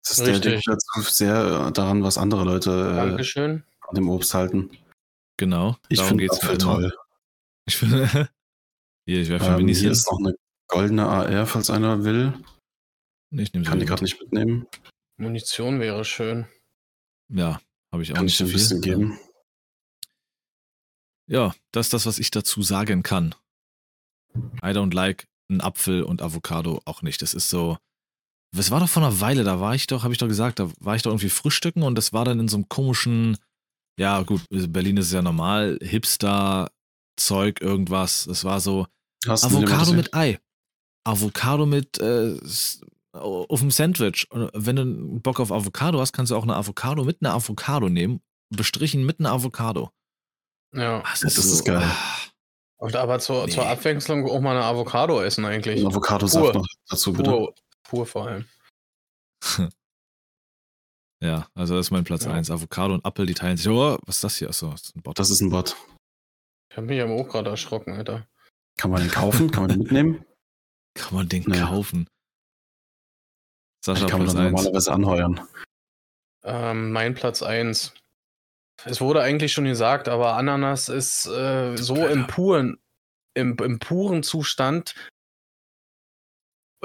Das 0.08 0.20
ist 0.20 0.28
der 0.28 0.36
Richtig. 0.36 0.68
wieder 0.68 0.78
zu 0.78 1.02
sehr 1.02 1.72
daran, 1.72 2.04
was 2.04 2.18
andere 2.20 2.44
Leute 2.44 2.70
äh, 2.72 2.96
Dankeschön. 3.10 3.64
an 3.82 3.96
dem 3.96 4.08
Obst 4.10 4.34
halten. 4.36 4.70
Genau. 5.38 5.78
Ich 5.90 6.02
finde 6.02 6.28
Apfel 6.30 6.50
halt 6.50 6.62
toll. 6.62 6.94
Ich 7.68 7.78
finde, 7.78 8.08
hier, 9.08 9.22
ich 9.22 9.30
werfe 9.30 9.60
Ähm, 9.60 9.68
hier 9.68 9.90
ist 9.90 10.06
noch 10.12 10.20
eine 10.20 10.36
goldene 10.68 11.08
AR, 11.08 11.48
falls 11.48 11.72
einer 11.72 12.04
will. 12.04 12.32
Ich 13.32 13.52
nehme 13.54 13.66
Kann 13.66 13.80
die 13.80 13.88
gerade 13.88 14.04
nicht 14.04 14.22
mitnehmen. 14.22 14.68
Munition 15.18 15.80
wäre 15.80 16.06
schön. 16.06 16.46
Ja, 17.30 17.60
habe 17.92 18.04
ich 18.04 18.12
auch 18.12 18.18
Kann 18.18 18.26
nicht 18.26 18.36
ich 18.36 18.42
ein 18.42 18.48
viel. 18.50 18.54
bisschen 18.54 18.82
geben. 18.82 19.20
Ja, 21.28 21.56
das 21.72 21.88
ist 21.88 21.94
das, 21.94 22.06
was 22.06 22.20
ich 22.20 22.30
dazu 22.30 22.62
sagen 22.62 23.02
kann. 23.02 23.34
I 24.64 24.68
don't 24.68 24.94
like 24.94 25.28
einen 25.50 25.62
Apfel 25.62 26.04
und 26.04 26.22
Avocado 26.22 26.82
auch 26.86 27.02
nicht. 27.02 27.24
Das 27.24 27.34
ist 27.34 27.50
so. 27.50 27.80
Es 28.58 28.72
war 28.72 28.80
doch 28.80 28.90
vor 28.90 29.04
einer 29.04 29.20
Weile, 29.20 29.44
da 29.44 29.60
war 29.60 29.76
ich 29.76 29.88
doch, 29.88 30.04
habe 30.04 30.14
ich 30.14 30.18
doch 30.18 30.28
gesagt, 30.28 30.60
da 30.60 30.70
war 30.80 30.96
ich 30.96 31.02
doch 31.02 31.12
irgendwie 31.12 31.30
frühstücken 31.30 31.84
und 31.84 31.96
das 31.96 32.14
war 32.14 32.26
dann 32.26 32.40
in 32.40 32.48
so 32.48 32.58
einem 32.58 32.70
komischen, 32.70 33.38
ja 34.00 34.22
gut, 34.24 34.42
Berlin 34.50 34.98
ist 34.98 35.12
ja 35.12 35.22
normal, 35.22 35.78
Hipster-Zeug, 35.82 37.62
irgendwas. 37.62 38.26
Das 38.26 38.44
war 38.44 38.60
so 38.60 38.88
Hast 39.28 39.46
Avocado 39.46 39.94
mit 39.94 40.14
Ei. 40.14 40.40
Avocado 41.04 41.66
mit 41.66 42.00
äh, 42.00 42.38
auf 43.14 43.60
dem 43.60 43.72
Sandwich. 43.72 44.28
Und 44.32 44.50
wenn 44.54 44.76
du 44.76 45.20
Bock 45.20 45.40
auf 45.40 45.52
Avocado 45.52 46.00
hast, 46.00 46.14
kannst 46.14 46.32
du 46.32 46.36
auch 46.36 46.44
eine 46.44 46.56
Avocado 46.56 47.04
mit 47.04 47.18
einer 47.22 47.34
Avocado 47.34 47.90
nehmen, 47.90 48.22
bestrichen 48.50 49.06
mit 49.06 49.20
einer 49.20 49.32
Avocado. 49.32 49.92
Ja. 50.74 51.02
Das 51.02 51.22
Ja, 51.22 51.28
das 51.28 51.38
ist 51.38 51.64
geil. 51.66 51.82
ah. 51.84 51.96
Aber 52.78 53.20
zur, 53.20 53.46
Nee. 53.46 53.52
zur 53.54 53.68
Abwechslung 53.68 54.30
auch 54.30 54.42
mal 54.42 54.52
eine 54.56 54.66
Avocado 54.66 55.22
essen 55.22 55.46
eigentlich. 55.46 55.84
Avocadosaft 55.86 56.54
noch 56.56 56.66
dazu, 56.90 57.14
bitte. 57.14 57.30
Pur, 57.32 57.56
pur 57.86 58.06
vor 58.06 58.28
allem. 58.28 58.46
Ja, 61.24 61.48
also 61.56 61.76
das 61.76 61.88
ist 61.88 61.92
mein 61.92 62.04
Platz 62.04 62.26
Ja. 62.26 62.34
1. 62.34 62.52
Avocado 62.52 62.94
und 62.94 63.06
Apfel, 63.06 63.26
die 63.26 63.34
teilen 63.34 63.56
sich. 63.58 63.68
Oh, 63.70 63.98
was 64.06 64.18
ist 64.18 64.24
das 64.24 64.36
hier? 64.38 64.50
Achso, 64.50 64.70
das 64.72 64.82
ist 64.84 64.96
ein 64.96 65.02
Bot. 65.02 65.18
Das 65.18 65.30
ist 65.30 65.42
ein 65.42 65.50
Bot. 65.50 65.76
Ich 66.70 66.78
habe 66.78 66.88
mich 66.88 67.02
aber 67.02 67.14
auch 67.14 67.28
gerade 67.30 67.50
erschrocken, 67.50 67.94
Alter. 67.94 68.28
Kann 68.78 68.92
man 68.92 69.02
den 69.02 69.10
kaufen? 69.10 69.50
Kann 69.50 69.64
man 69.64 69.70
den 69.70 69.80
mitnehmen? 69.80 70.26
Kann 70.94 71.16
man 71.16 71.30
den 71.30 71.44
Nee. 71.48 71.60
kaufen? 71.62 72.08
Sascha, 73.84 74.02
Den 74.06 74.10
kann 74.10 74.20
man 74.20 74.26
Platz 74.28 74.36
dann 74.36 74.46
1. 74.48 74.52
normalerweise 74.54 74.92
anheuern. 74.92 75.48
Ähm, 76.44 76.92
mein 76.92 77.16
Platz 77.16 77.42
1. 77.42 77.94
Es 78.84 79.00
wurde 79.02 79.22
eigentlich 79.22 79.54
schon 79.54 79.66
gesagt, 79.66 80.10
aber 80.10 80.36
Ananas 80.36 80.90
ist 80.90 81.26
äh, 81.28 81.76
so 81.78 82.06
im 82.08 82.28
puren, 82.28 82.78
im, 83.36 83.56
im 83.58 83.80
puren 83.80 84.22
Zustand. 84.22 84.96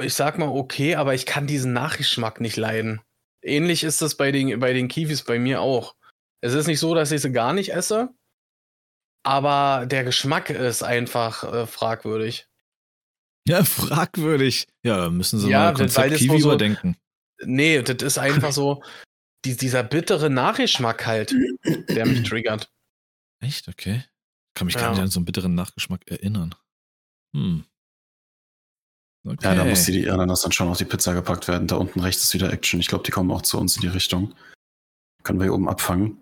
Ich 0.00 0.14
sag 0.14 0.38
mal 0.38 0.48
okay, 0.48 0.94
aber 0.94 1.14
ich 1.14 1.26
kann 1.26 1.46
diesen 1.46 1.72
Nachgeschmack 1.72 2.40
nicht 2.40 2.56
leiden. 2.56 3.00
Ähnlich 3.42 3.84
ist 3.84 4.02
es 4.02 4.16
bei 4.16 4.32
den, 4.32 4.58
bei 4.60 4.72
den 4.72 4.88
Kiwis 4.88 5.22
bei 5.24 5.38
mir 5.38 5.60
auch. 5.60 5.94
Es 6.42 6.54
ist 6.54 6.66
nicht 6.66 6.80
so, 6.80 6.94
dass 6.94 7.10
ich 7.12 7.20
sie 7.22 7.32
gar 7.32 7.52
nicht 7.52 7.72
esse, 7.72 8.10
aber 9.22 9.86
der 9.86 10.04
Geschmack 10.04 10.50
ist 10.50 10.82
einfach 10.82 11.44
äh, 11.44 11.66
fragwürdig. 11.66 12.46
Ja, 13.46 13.64
fragwürdig. 13.64 14.68
Ja, 14.82 15.10
müssen 15.10 15.38
sie 15.38 15.50
Ja, 15.50 15.64
mal 15.70 15.74
Konzept 15.74 16.12
das 16.12 16.18
Kiwi 16.20 16.40
so- 16.40 16.48
überdenken. 16.48 16.96
Nee, 17.42 17.80
das 17.82 18.02
ist 18.02 18.18
einfach 18.18 18.52
so 18.52 18.82
die, 19.46 19.56
dieser 19.56 19.82
bittere 19.82 20.28
Nachgeschmack 20.28 21.06
halt, 21.06 21.34
der 21.88 22.04
mich 22.06 22.28
triggert. 22.28 22.70
Echt? 23.42 23.68
Okay. 23.68 24.04
Kann 24.54 24.66
mich 24.66 24.74
Ja. 24.74 24.82
gar 24.82 24.90
nicht 24.90 25.00
an 25.00 25.08
so 25.08 25.20
einen 25.20 25.24
bitteren 25.24 25.54
Nachgeschmack 25.54 26.02
erinnern. 26.10 26.54
Hm. 27.34 27.64
Okay. 29.26 29.36
Ja, 29.42 29.54
da 29.54 29.64
muss 29.64 29.84
die, 29.84 29.92
die 29.92 30.10
Ananas 30.10 30.42
dann 30.42 30.52
schon 30.52 30.68
auf 30.68 30.78
die 30.78 30.84
Pizza 30.86 31.12
gepackt 31.12 31.46
werden. 31.46 31.66
Da 31.66 31.76
unten 31.76 32.00
rechts 32.00 32.24
ist 32.24 32.34
wieder 32.34 32.50
Action. 32.52 32.80
Ich 32.80 32.86
glaube, 32.88 33.04
die 33.04 33.10
kommen 33.10 33.30
auch 33.30 33.42
zu 33.42 33.58
uns 33.58 33.76
in 33.76 33.82
die 33.82 33.88
Richtung. 33.88 34.34
Können 35.22 35.38
wir 35.38 35.44
hier 35.44 35.54
oben 35.54 35.68
abfangen. 35.68 36.16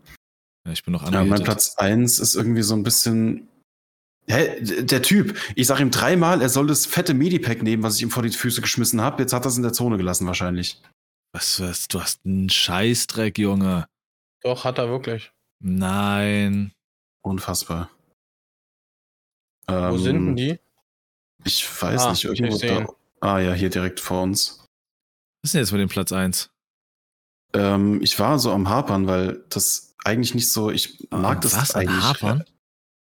ja, 0.66 0.72
ich 0.72 0.82
bin 0.84 0.92
noch 0.92 1.10
Ja, 1.10 1.24
mein. 1.24 1.44
Platz 1.44 1.76
1 1.76 2.18
ist 2.18 2.34
irgendwie 2.34 2.62
so 2.62 2.74
ein 2.74 2.82
bisschen. 2.82 3.48
Hä? 4.26 4.60
Der 4.82 5.00
Typ, 5.00 5.38
ich 5.54 5.66
sag 5.68 5.80
ihm 5.80 5.90
dreimal, 5.92 6.42
er 6.42 6.48
soll 6.48 6.66
das 6.66 6.84
fette 6.86 7.14
Medipack 7.14 7.62
nehmen, 7.62 7.82
was 7.82 7.96
ich 7.96 8.02
ihm 8.02 8.10
vor 8.10 8.22
die 8.24 8.30
Füße 8.30 8.60
geschmissen 8.60 9.00
habe. 9.00 9.22
Jetzt 9.22 9.32
hat 9.32 9.46
er 9.46 9.48
es 9.48 9.56
in 9.56 9.62
der 9.62 9.72
Zone 9.72 9.96
gelassen, 9.96 10.26
wahrscheinlich. 10.26 10.82
Was, 11.32 11.60
was, 11.60 11.86
du 11.88 12.00
hast 12.00 12.26
einen 12.26 12.50
Scheißdreck, 12.50 13.38
Junge. 13.38 13.86
Doch, 14.42 14.64
hat 14.64 14.78
er 14.78 14.88
wirklich. 14.88 15.30
Nein. 15.60 16.72
Unfassbar. 17.22 17.90
Wo 19.66 19.74
Ähm, 19.74 19.98
sind 19.98 20.26
denn 20.26 20.36
die? 20.36 20.58
Ich 21.44 21.82
weiß 21.82 22.02
Ah, 22.02 22.10
nicht, 22.10 22.24
ich 22.24 22.40
irgendwo 22.40 22.58
da. 22.58 22.86
Ah 23.20 23.38
ja, 23.38 23.52
hier 23.52 23.70
direkt 23.70 24.00
vor 24.00 24.22
uns. 24.22 24.64
Was 25.42 25.48
ist 25.50 25.54
denn 25.54 25.60
jetzt 25.60 25.72
mit 25.72 25.80
dem 25.80 25.88
Platz 25.88 26.12
1? 26.12 26.50
Ähm, 27.54 28.02
ich 28.02 28.18
war 28.18 28.38
so 28.38 28.52
am 28.52 28.68
Hapern, 28.68 29.06
weil 29.06 29.44
das 29.48 29.94
eigentlich 30.04 30.34
nicht 30.34 30.52
so. 30.52 30.70
Ich 30.70 31.08
mag 31.10 31.40
das 31.40 31.56
Was? 31.56 31.74
Eigentlich. 31.74 32.02
Hapern? 32.02 32.44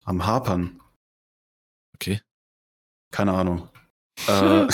Am 0.05 0.25
Hapern. 0.25 0.79
Okay. 1.95 2.21
Keine 3.11 3.33
Ahnung. 3.33 3.69
äh, 4.27 4.67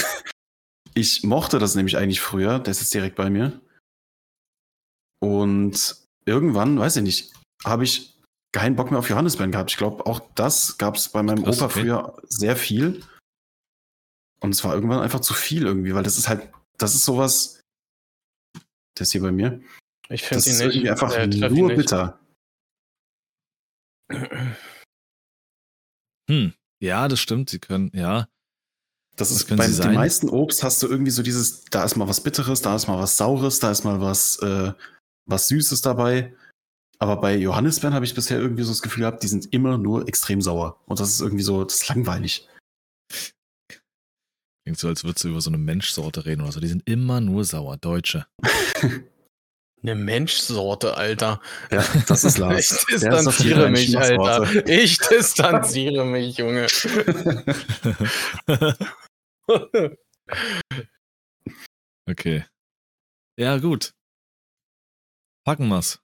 ich 0.93 1.23
mochte 1.23 1.59
das 1.59 1.76
nämlich 1.76 1.97
eigentlich 1.97 2.22
früher. 2.22 2.59
Der 2.59 2.72
ist 2.72 2.81
jetzt 2.81 2.93
direkt 2.93 3.15
bei 3.15 3.30
mir. 3.30 3.61
Und 5.22 5.95
irgendwann, 6.26 6.77
weiß 6.77 6.97
ich 6.97 7.03
nicht, 7.03 7.34
habe 7.63 7.84
ich 7.84 8.13
keinen 8.51 8.76
Bock 8.76 8.91
mehr 8.91 8.99
auf 8.99 9.09
Johannisbeeren 9.09 9.51
gehabt. 9.51 9.72
Ich 9.72 9.77
glaube, 9.77 10.05
auch 10.05 10.22
das 10.35 10.77
gab 10.77 10.95
es 10.95 11.09
bei 11.09 11.23
meinem 11.23 11.43
Krass, 11.43 11.57
Opa 11.57 11.65
okay. 11.65 11.81
früher 11.81 12.17
sehr 12.27 12.55
viel. 12.55 13.03
Und 14.45 14.51
es 14.53 14.63
war 14.63 14.73
irgendwann 14.73 14.99
einfach 14.99 15.19
zu 15.19 15.34
viel 15.34 15.65
irgendwie, 15.65 15.93
weil 15.93 16.03
das 16.03 16.17
ist 16.17 16.27
halt, 16.30 16.49
das 16.77 16.95
ist 16.95 17.05
sowas. 17.05 17.61
Das 18.97 19.11
hier 19.11 19.22
bei 19.22 19.31
mir. 19.31 19.61
Ich 20.09 20.23
finde 20.23 20.35
Das 20.35 20.47
ihn 20.47 20.53
ist 20.53 20.59
nicht. 20.59 20.76
irgendwie 20.76 20.89
einfach 20.91 21.13
Äh, 21.13 21.27
nur 21.27 21.67
nicht. 21.69 21.77
bitter. 21.77 22.19
Hm. 26.30 26.53
Ja, 26.81 27.07
das 27.07 27.19
stimmt. 27.19 27.49
Sie 27.49 27.59
können, 27.59 27.91
ja. 27.93 28.27
Das 29.15 29.31
Was 29.31 29.38
ist 29.38 29.55
bei 29.55 29.67
sie 29.67 29.81
den 29.81 29.93
meisten 29.93 30.30
Obst 30.30 30.63
hast 30.63 30.84
du 30.84 30.88
irgendwie 30.88 31.11
so 31.11 31.23
dieses, 31.23 31.63
da 31.65 31.85
ist 31.85 31.95
mal 31.95 32.07
was 32.07 32.22
Bitteres, 32.22 32.61
da 32.61 32.76
ist 32.76 32.88
mal 32.88 32.99
was 32.99 33.15
Saures, 33.15 33.59
da 33.59 33.72
ist 33.72 33.85
mal 33.85 34.01
was, 34.01 34.39
äh, 34.39 34.73
was 35.26 35.47
Süßes 35.47 35.81
dabei. 35.81 36.35
Aber 36.99 37.19
bei 37.22 37.35
Johannisbeeren 37.35 37.93
habe 37.93 38.05
ich 38.05 38.13
bisher 38.13 38.39
irgendwie 38.39 38.63
so 38.63 38.72
das 38.72 38.81
Gefühl 38.81 39.01
gehabt, 39.01 39.23
die 39.23 39.27
sind 39.27 39.53
immer 39.53 39.77
nur 39.77 40.07
extrem 40.07 40.41
sauer. 40.41 40.81
Und 40.85 40.99
das 40.99 41.09
ist 41.09 41.22
irgendwie 41.22 41.43
so, 41.43 41.63
das 41.63 41.76
ist 41.81 41.88
langweilig. 41.89 42.47
Klingt 44.65 44.79
so, 44.79 44.87
als 44.87 45.03
würdest 45.03 45.23
du 45.23 45.29
über 45.29 45.41
so 45.41 45.51
eine 45.51 45.59
Menschsorte 45.59 46.25
reden 46.25 46.41
oder 46.41 46.51
so. 46.51 46.59
Die 46.59 46.67
sind 46.67 46.89
immer 46.89 47.21
nur 47.21 47.45
sauer. 47.45 47.77
Deutsche. 47.77 48.25
Eine 49.83 49.93
Menschsorte, 49.93 50.97
Alter. 50.97 51.39
Ja, 51.69 51.85
das 52.07 52.23
ist 52.23 52.37
Ich 52.39 52.39
Lars. 52.39 52.83
Die 52.89 52.93
distanziere 52.93 53.69
mich. 53.69 53.95
Alter. 53.95 54.67
Ich 54.67 54.97
distanziere 54.97 56.03
mich, 56.05 56.37
Junge. 56.37 56.65
okay. 62.09 62.45
Ja, 63.37 63.59
gut. 63.59 63.93
Packen 65.45 65.67
wir's. 65.67 65.99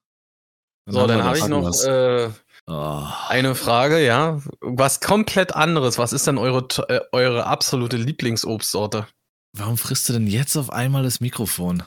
so, 0.86 1.00
haben 1.00 1.08
dann 1.08 1.24
habe 1.24 1.38
ich 1.38 1.48
noch 1.48 1.74
äh, 1.82 2.30
Oh. 2.72 3.06
eine 3.28 3.54
Frage, 3.54 4.04
ja. 4.04 4.40
Was 4.60 5.00
komplett 5.00 5.54
anderes. 5.54 5.98
Was 5.98 6.12
ist 6.12 6.26
denn 6.26 6.38
eure, 6.38 6.66
äh, 6.88 7.00
eure 7.12 7.46
absolute 7.46 7.96
Lieblingsobstsorte? 7.96 9.06
Warum 9.54 9.76
frisst 9.76 10.08
du 10.08 10.14
denn 10.14 10.26
jetzt 10.26 10.56
auf 10.56 10.70
einmal 10.70 11.02
das 11.02 11.20
Mikrofon? 11.20 11.82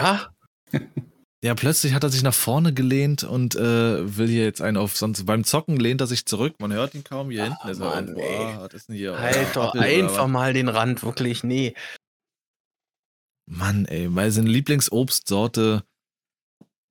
Ja, 0.00 0.30
Ja, 1.44 1.54
plötzlich 1.54 1.92
hat 1.92 2.02
er 2.02 2.08
sich 2.08 2.24
nach 2.24 2.34
vorne 2.34 2.74
gelehnt 2.74 3.22
und 3.22 3.54
äh, 3.54 4.16
will 4.18 4.26
hier 4.26 4.42
jetzt 4.42 4.62
einen 4.62 4.76
auf. 4.76 4.96
Sonst 4.96 5.24
beim 5.26 5.44
Zocken 5.44 5.76
lehnt 5.76 6.00
er 6.00 6.08
sich 6.08 6.26
zurück. 6.26 6.56
Man 6.58 6.72
hört 6.72 6.94
ihn 6.94 7.04
kaum 7.04 7.30
hier 7.30 7.44
hinten. 7.44 7.68
Ist 7.68 7.78
er 7.78 7.90
Mann, 7.90 8.08
irgendwo, 8.08 8.20
ey. 8.20 8.54
ah, 8.56 8.66
ist 8.66 8.86
hier? 8.90 9.16
halt 9.16 9.54
doch 9.54 9.68
Apfel 9.68 9.80
oder 9.80 9.88
einfach 9.88 10.26
mal 10.26 10.54
den 10.54 10.68
Rand, 10.68 11.04
wirklich. 11.04 11.44
Nee. 11.44 11.74
Mann, 13.48 13.84
ey, 13.84 14.12
weil 14.12 14.32
seine 14.32 14.48
Lieblingsobstsorte 14.48 15.84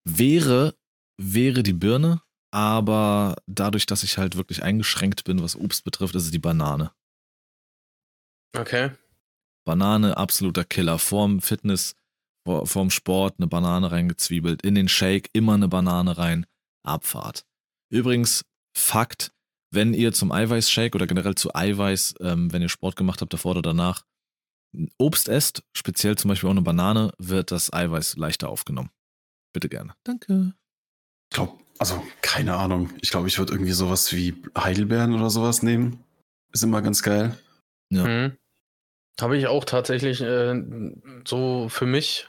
wäre, 0.06 0.76
wäre 1.18 1.62
die 1.62 1.74
Birne, 1.74 2.22
aber 2.56 3.36
dadurch, 3.48 3.86
dass 3.86 4.04
ich 4.04 4.18
halt 4.18 4.38
wirklich 4.38 4.64
eingeschränkt 4.64 5.26
bin, 5.26 5.44
was 5.44 5.58
Obst 5.58 5.84
betrifft, 5.84 6.16
ist 6.16 6.24
es 6.24 6.32
die 6.32 6.40
Banane. 6.40 6.94
Okay. 8.58 8.92
Banane, 9.66 10.16
absoluter 10.16 10.64
Killer. 10.64 10.98
Vorm 10.98 11.42
Fitness, 11.42 11.98
vor, 12.48 12.66
vorm 12.66 12.92
Sport 12.92 13.36
eine 13.40 13.48
Banane 13.48 13.92
reingezwiebelt, 13.92 14.62
in 14.62 14.74
den 14.74 14.88
Shake 14.88 15.30
immer 15.34 15.56
eine 15.56 15.68
Banane 15.68 16.18
rein, 16.18 16.46
Abfahrt. 16.82 17.46
Übrigens, 17.92 18.46
Fakt, 18.74 19.34
wenn 19.74 19.94
ihr 19.94 20.14
zum 20.14 20.32
Eiweißshake 20.32 20.96
oder 20.96 21.08
generell 21.08 21.36
zu 21.36 21.54
Eiweiß, 21.54 22.16
ähm, 22.22 22.54
wenn 22.54 22.62
ihr 22.62 22.70
Sport 22.70 22.96
gemacht 22.96 23.20
habt, 23.20 23.34
davor 23.34 23.52
oder 23.52 23.64
danach, 23.64 24.06
Obst 24.98 25.28
esst, 25.28 25.62
speziell 25.76 26.18
zum 26.18 26.30
Beispiel 26.30 26.48
auch 26.48 26.54
eine 26.54 26.62
Banane, 26.62 27.12
wird 27.18 27.52
das 27.52 27.74
Eiweiß 27.74 28.16
leichter 28.16 28.48
aufgenommen. 28.48 28.92
Bitte 29.52 29.68
gerne. 29.68 29.94
Danke. 30.06 30.54
Ich 31.30 31.36
glaube, 31.36 31.65
also 31.78 32.06
keine 32.22 32.56
Ahnung. 32.56 32.90
Ich 33.02 33.12
glaube, 33.12 33.28
ich 33.28 33.38
würde 33.38 33.54
irgendwie 33.54 33.72
sowas 33.72 34.14
wie 34.14 34.36
Heidelbeeren 34.58 35.14
oder 35.14 35.30
sowas 35.30 35.64
nehmen. 35.64 36.04
Ist 36.52 36.64
immer 36.64 36.82
ganz 36.82 37.04
geil. 37.04 37.38
Ja. 37.90 38.06
Hm. 38.06 38.38
Habe 39.20 39.38
ich 39.38 39.48
auch 39.48 39.64
tatsächlich 39.64 40.22
äh, 40.22 40.62
so 41.26 41.70
für 41.70 41.86
mich 41.86 42.28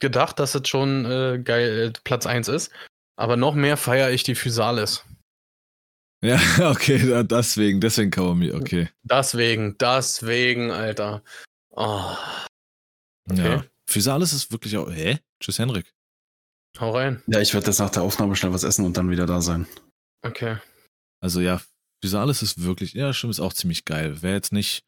gedacht, 0.00 0.38
dass 0.38 0.54
es 0.54 0.68
schon 0.68 1.04
äh, 1.04 1.40
geil 1.42 1.88
äh, 1.88 2.00
Platz 2.04 2.26
1 2.26 2.48
ist. 2.48 2.70
Aber 3.16 3.36
noch 3.36 3.54
mehr 3.54 3.76
feiere 3.76 4.10
ich 4.10 4.22
die 4.22 4.34
Physalis. 4.34 5.04
Ja, 6.22 6.40
okay, 6.70 7.24
deswegen, 7.24 7.80
deswegen 7.80 8.38
mir, 8.38 8.54
okay. 8.54 8.88
Deswegen, 9.04 9.76
deswegen, 9.78 10.70
Alter. 10.70 11.22
Oh, 11.70 12.16
Okay. 13.30 13.56
Ja. 13.56 13.64
Physalis 13.86 14.32
ist 14.32 14.52
wirklich 14.52 14.76
auch, 14.76 14.90
hä? 14.90 15.18
Tschüss, 15.40 15.58
Henrik. 15.58 15.92
Hau 16.80 16.90
rein. 16.90 17.22
Ja, 17.26 17.40
ich 17.40 17.54
werde 17.54 17.66
jetzt 17.66 17.78
nach 17.78 17.90
der 17.90 18.02
Aufnahme 18.02 18.36
schnell 18.36 18.52
was 18.52 18.64
essen 18.64 18.84
und 18.84 18.96
dann 18.96 19.10
wieder 19.10 19.26
da 19.26 19.40
sein. 19.40 19.66
Okay. 20.22 20.58
Also 21.20 21.40
ja, 21.40 21.60
Physalis 22.02 22.42
ist 22.42 22.62
wirklich, 22.62 22.92
ja, 22.94 23.12
stimmt, 23.12 23.32
ist 23.32 23.40
auch 23.40 23.52
ziemlich 23.52 23.84
geil. 23.84 24.22
Wäre 24.22 24.34
jetzt 24.34 24.52
nicht, 24.52 24.84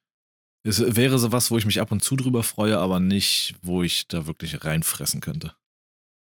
es 0.67 0.97
wäre 0.97 1.19
so 1.19 1.33
was, 1.33 1.51
wo 1.51 1.59
ich 1.59 1.67
mich 1.67 1.81
ab 1.81 1.93
und 1.93 2.03
zu 2.03 2.17
drüber 2.17 2.43
freue, 2.43 2.79
aber 2.79 3.01
nicht, 3.01 3.55
wo 3.63 3.83
ich 3.83 4.07
da 4.09 4.27
wirklich 4.27 4.65
reinfressen 4.65 5.21
könnte. 5.21 5.55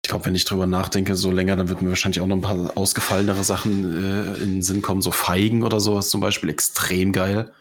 Ich 0.04 0.10
glaube, 0.10 0.26
wenn 0.26 0.34
ich 0.34 0.44
drüber 0.44 0.66
nachdenke, 0.66 1.16
so 1.16 1.30
länger, 1.30 1.56
dann 1.56 1.68
wird 1.68 1.80
mir 1.80 1.88
wahrscheinlich 1.88 2.20
auch 2.20 2.26
noch 2.26 2.36
ein 2.36 2.42
paar 2.42 2.76
ausgefallenere 2.76 3.42
Sachen 3.42 4.04
äh, 4.04 4.34
in 4.42 4.52
den 4.56 4.62
Sinn 4.62 4.82
kommen. 4.82 5.00
So 5.00 5.10
Feigen 5.10 5.62
oder 5.62 5.80
sowas 5.80 6.10
zum 6.10 6.20
Beispiel, 6.20 6.50
extrem 6.50 7.12
geil. 7.12 7.54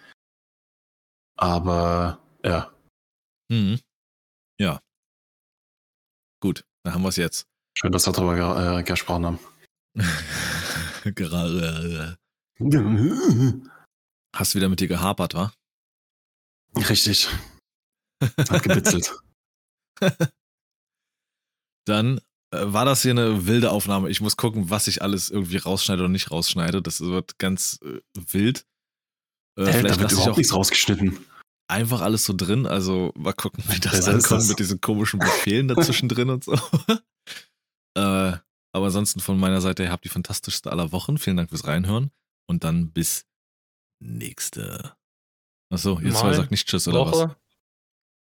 Aber 1.37 2.19
ja, 2.43 2.73
Mhm. 3.53 3.79
Ja. 4.59 4.79
Gut, 6.41 6.65
dann 6.83 6.93
haben 6.95 7.03
wir 7.03 7.09
es 7.09 7.17
jetzt. 7.17 7.45
Schön, 7.77 7.91
dass 7.91 8.05
wir 8.07 8.13
darüber 8.13 8.79
äh, 8.79 8.83
gesprochen 8.83 9.25
haben. 9.25 9.39
Gerade. 11.15 12.17
Hast 14.35 14.55
wieder 14.55 14.69
mit 14.69 14.79
dir 14.79 14.87
gehapert, 14.87 15.33
wa? 15.33 15.53
Richtig. 16.75 17.29
Hat 18.49 18.63
gebitzelt. 18.63 19.13
Dann 21.85 22.19
äh, 22.51 22.61
war 22.65 22.85
das 22.85 23.01
hier 23.01 23.11
eine 23.11 23.45
wilde 23.45 23.71
Aufnahme. 23.71 24.09
Ich 24.09 24.21
muss 24.21 24.37
gucken, 24.37 24.69
was 24.69 24.87
ich 24.87 25.01
alles 25.01 25.29
irgendwie 25.29 25.57
rausschneide 25.57 26.01
oder 26.01 26.09
nicht 26.09 26.31
rausschneide. 26.31 26.81
Das 26.81 27.01
wird 27.01 27.37
ganz 27.37 27.79
äh, 27.83 27.99
wild. 28.15 28.65
Äh, 29.59 29.65
Hä, 29.65 29.83
da 29.83 29.99
wird 29.99 30.11
überhaupt 30.11 30.37
nichts 30.37 30.53
rausgeschnitten. 30.53 31.17
einfach 31.67 32.01
alles 32.01 32.25
so 32.25 32.33
drin. 32.35 32.65
Also 32.65 33.11
mal 33.15 33.33
gucken, 33.33 33.63
wie 33.67 33.79
das 33.79 33.99
ist 33.99 34.07
ankommt 34.07 34.41
das. 34.41 34.47
mit 34.49 34.59
diesen 34.59 34.81
komischen 34.81 35.19
Befehlen 35.19 35.67
dazwischen 35.67 36.09
drin 36.09 36.29
und 36.29 36.43
so. 36.43 36.57
äh, 37.95 38.37
aber 38.75 38.85
ansonsten 38.87 39.19
von 39.19 39.39
meiner 39.39 39.61
Seite, 39.61 39.83
ihr 39.83 39.91
habt 39.91 40.05
die 40.05 40.09
fantastischste 40.09 40.71
aller 40.71 40.91
Wochen. 40.91 41.17
Vielen 41.17 41.37
Dank 41.37 41.49
fürs 41.49 41.67
Reinhören. 41.67 42.11
Und 42.47 42.63
dann 42.63 42.91
bis 42.91 43.25
nächste. 43.99 44.93
Achso, 45.71 45.99
ihr 45.99 46.11
zwei 46.13 46.27
Mal 46.27 46.33
sagt 46.35 46.51
nicht 46.51 46.67
Tschüss 46.67 46.87
oder 46.87 47.05
was? 47.05 47.11
Woche. 47.13 47.35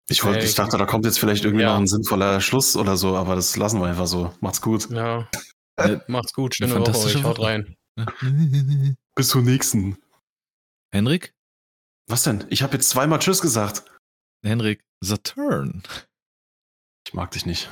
Ich, 0.09 0.25
wollte, 0.25 0.45
ich 0.45 0.55
dachte, 0.55 0.79
da 0.79 0.87
kommt 0.87 1.05
jetzt 1.05 1.19
vielleicht 1.19 1.45
irgendwie 1.45 1.65
Ja. 1.65 1.73
noch 1.73 1.79
ein 1.81 1.87
sinnvoller 1.89 2.41
Schluss 2.41 2.77
oder 2.77 2.97
so, 2.97 3.17
aber 3.17 3.35
das 3.35 3.57
lassen 3.57 3.81
wir 3.81 3.87
einfach 3.87 4.07
so. 4.07 4.33
Macht's 4.41 4.61
gut. 4.63 4.89
Ja. 4.91 5.29
Äh, 5.77 5.99
Macht's 6.07 6.33
gut. 6.33 6.55
Schöne 6.55 6.71
Woche 6.71 6.85
fantastische 6.85 7.19
euch. 7.19 7.25
Haut 7.25 7.41
rein. 7.41 7.77
Bis 9.17 9.29
zum 9.29 9.45
nächsten. 9.45 9.99
Henrik? 10.93 11.35
Was 12.09 12.23
denn? 12.23 12.45
Ich 12.51 12.63
habe 12.63 12.75
jetzt 12.75 12.89
zweimal 12.89 13.19
Tschüss 13.19 13.41
gesagt. 13.41 13.85
Henrik, 14.45 14.85
Saturn. 15.01 15.83
Ich 17.07 17.15
mag 17.15 17.33
dich 17.33 17.47
nicht. 17.47 17.69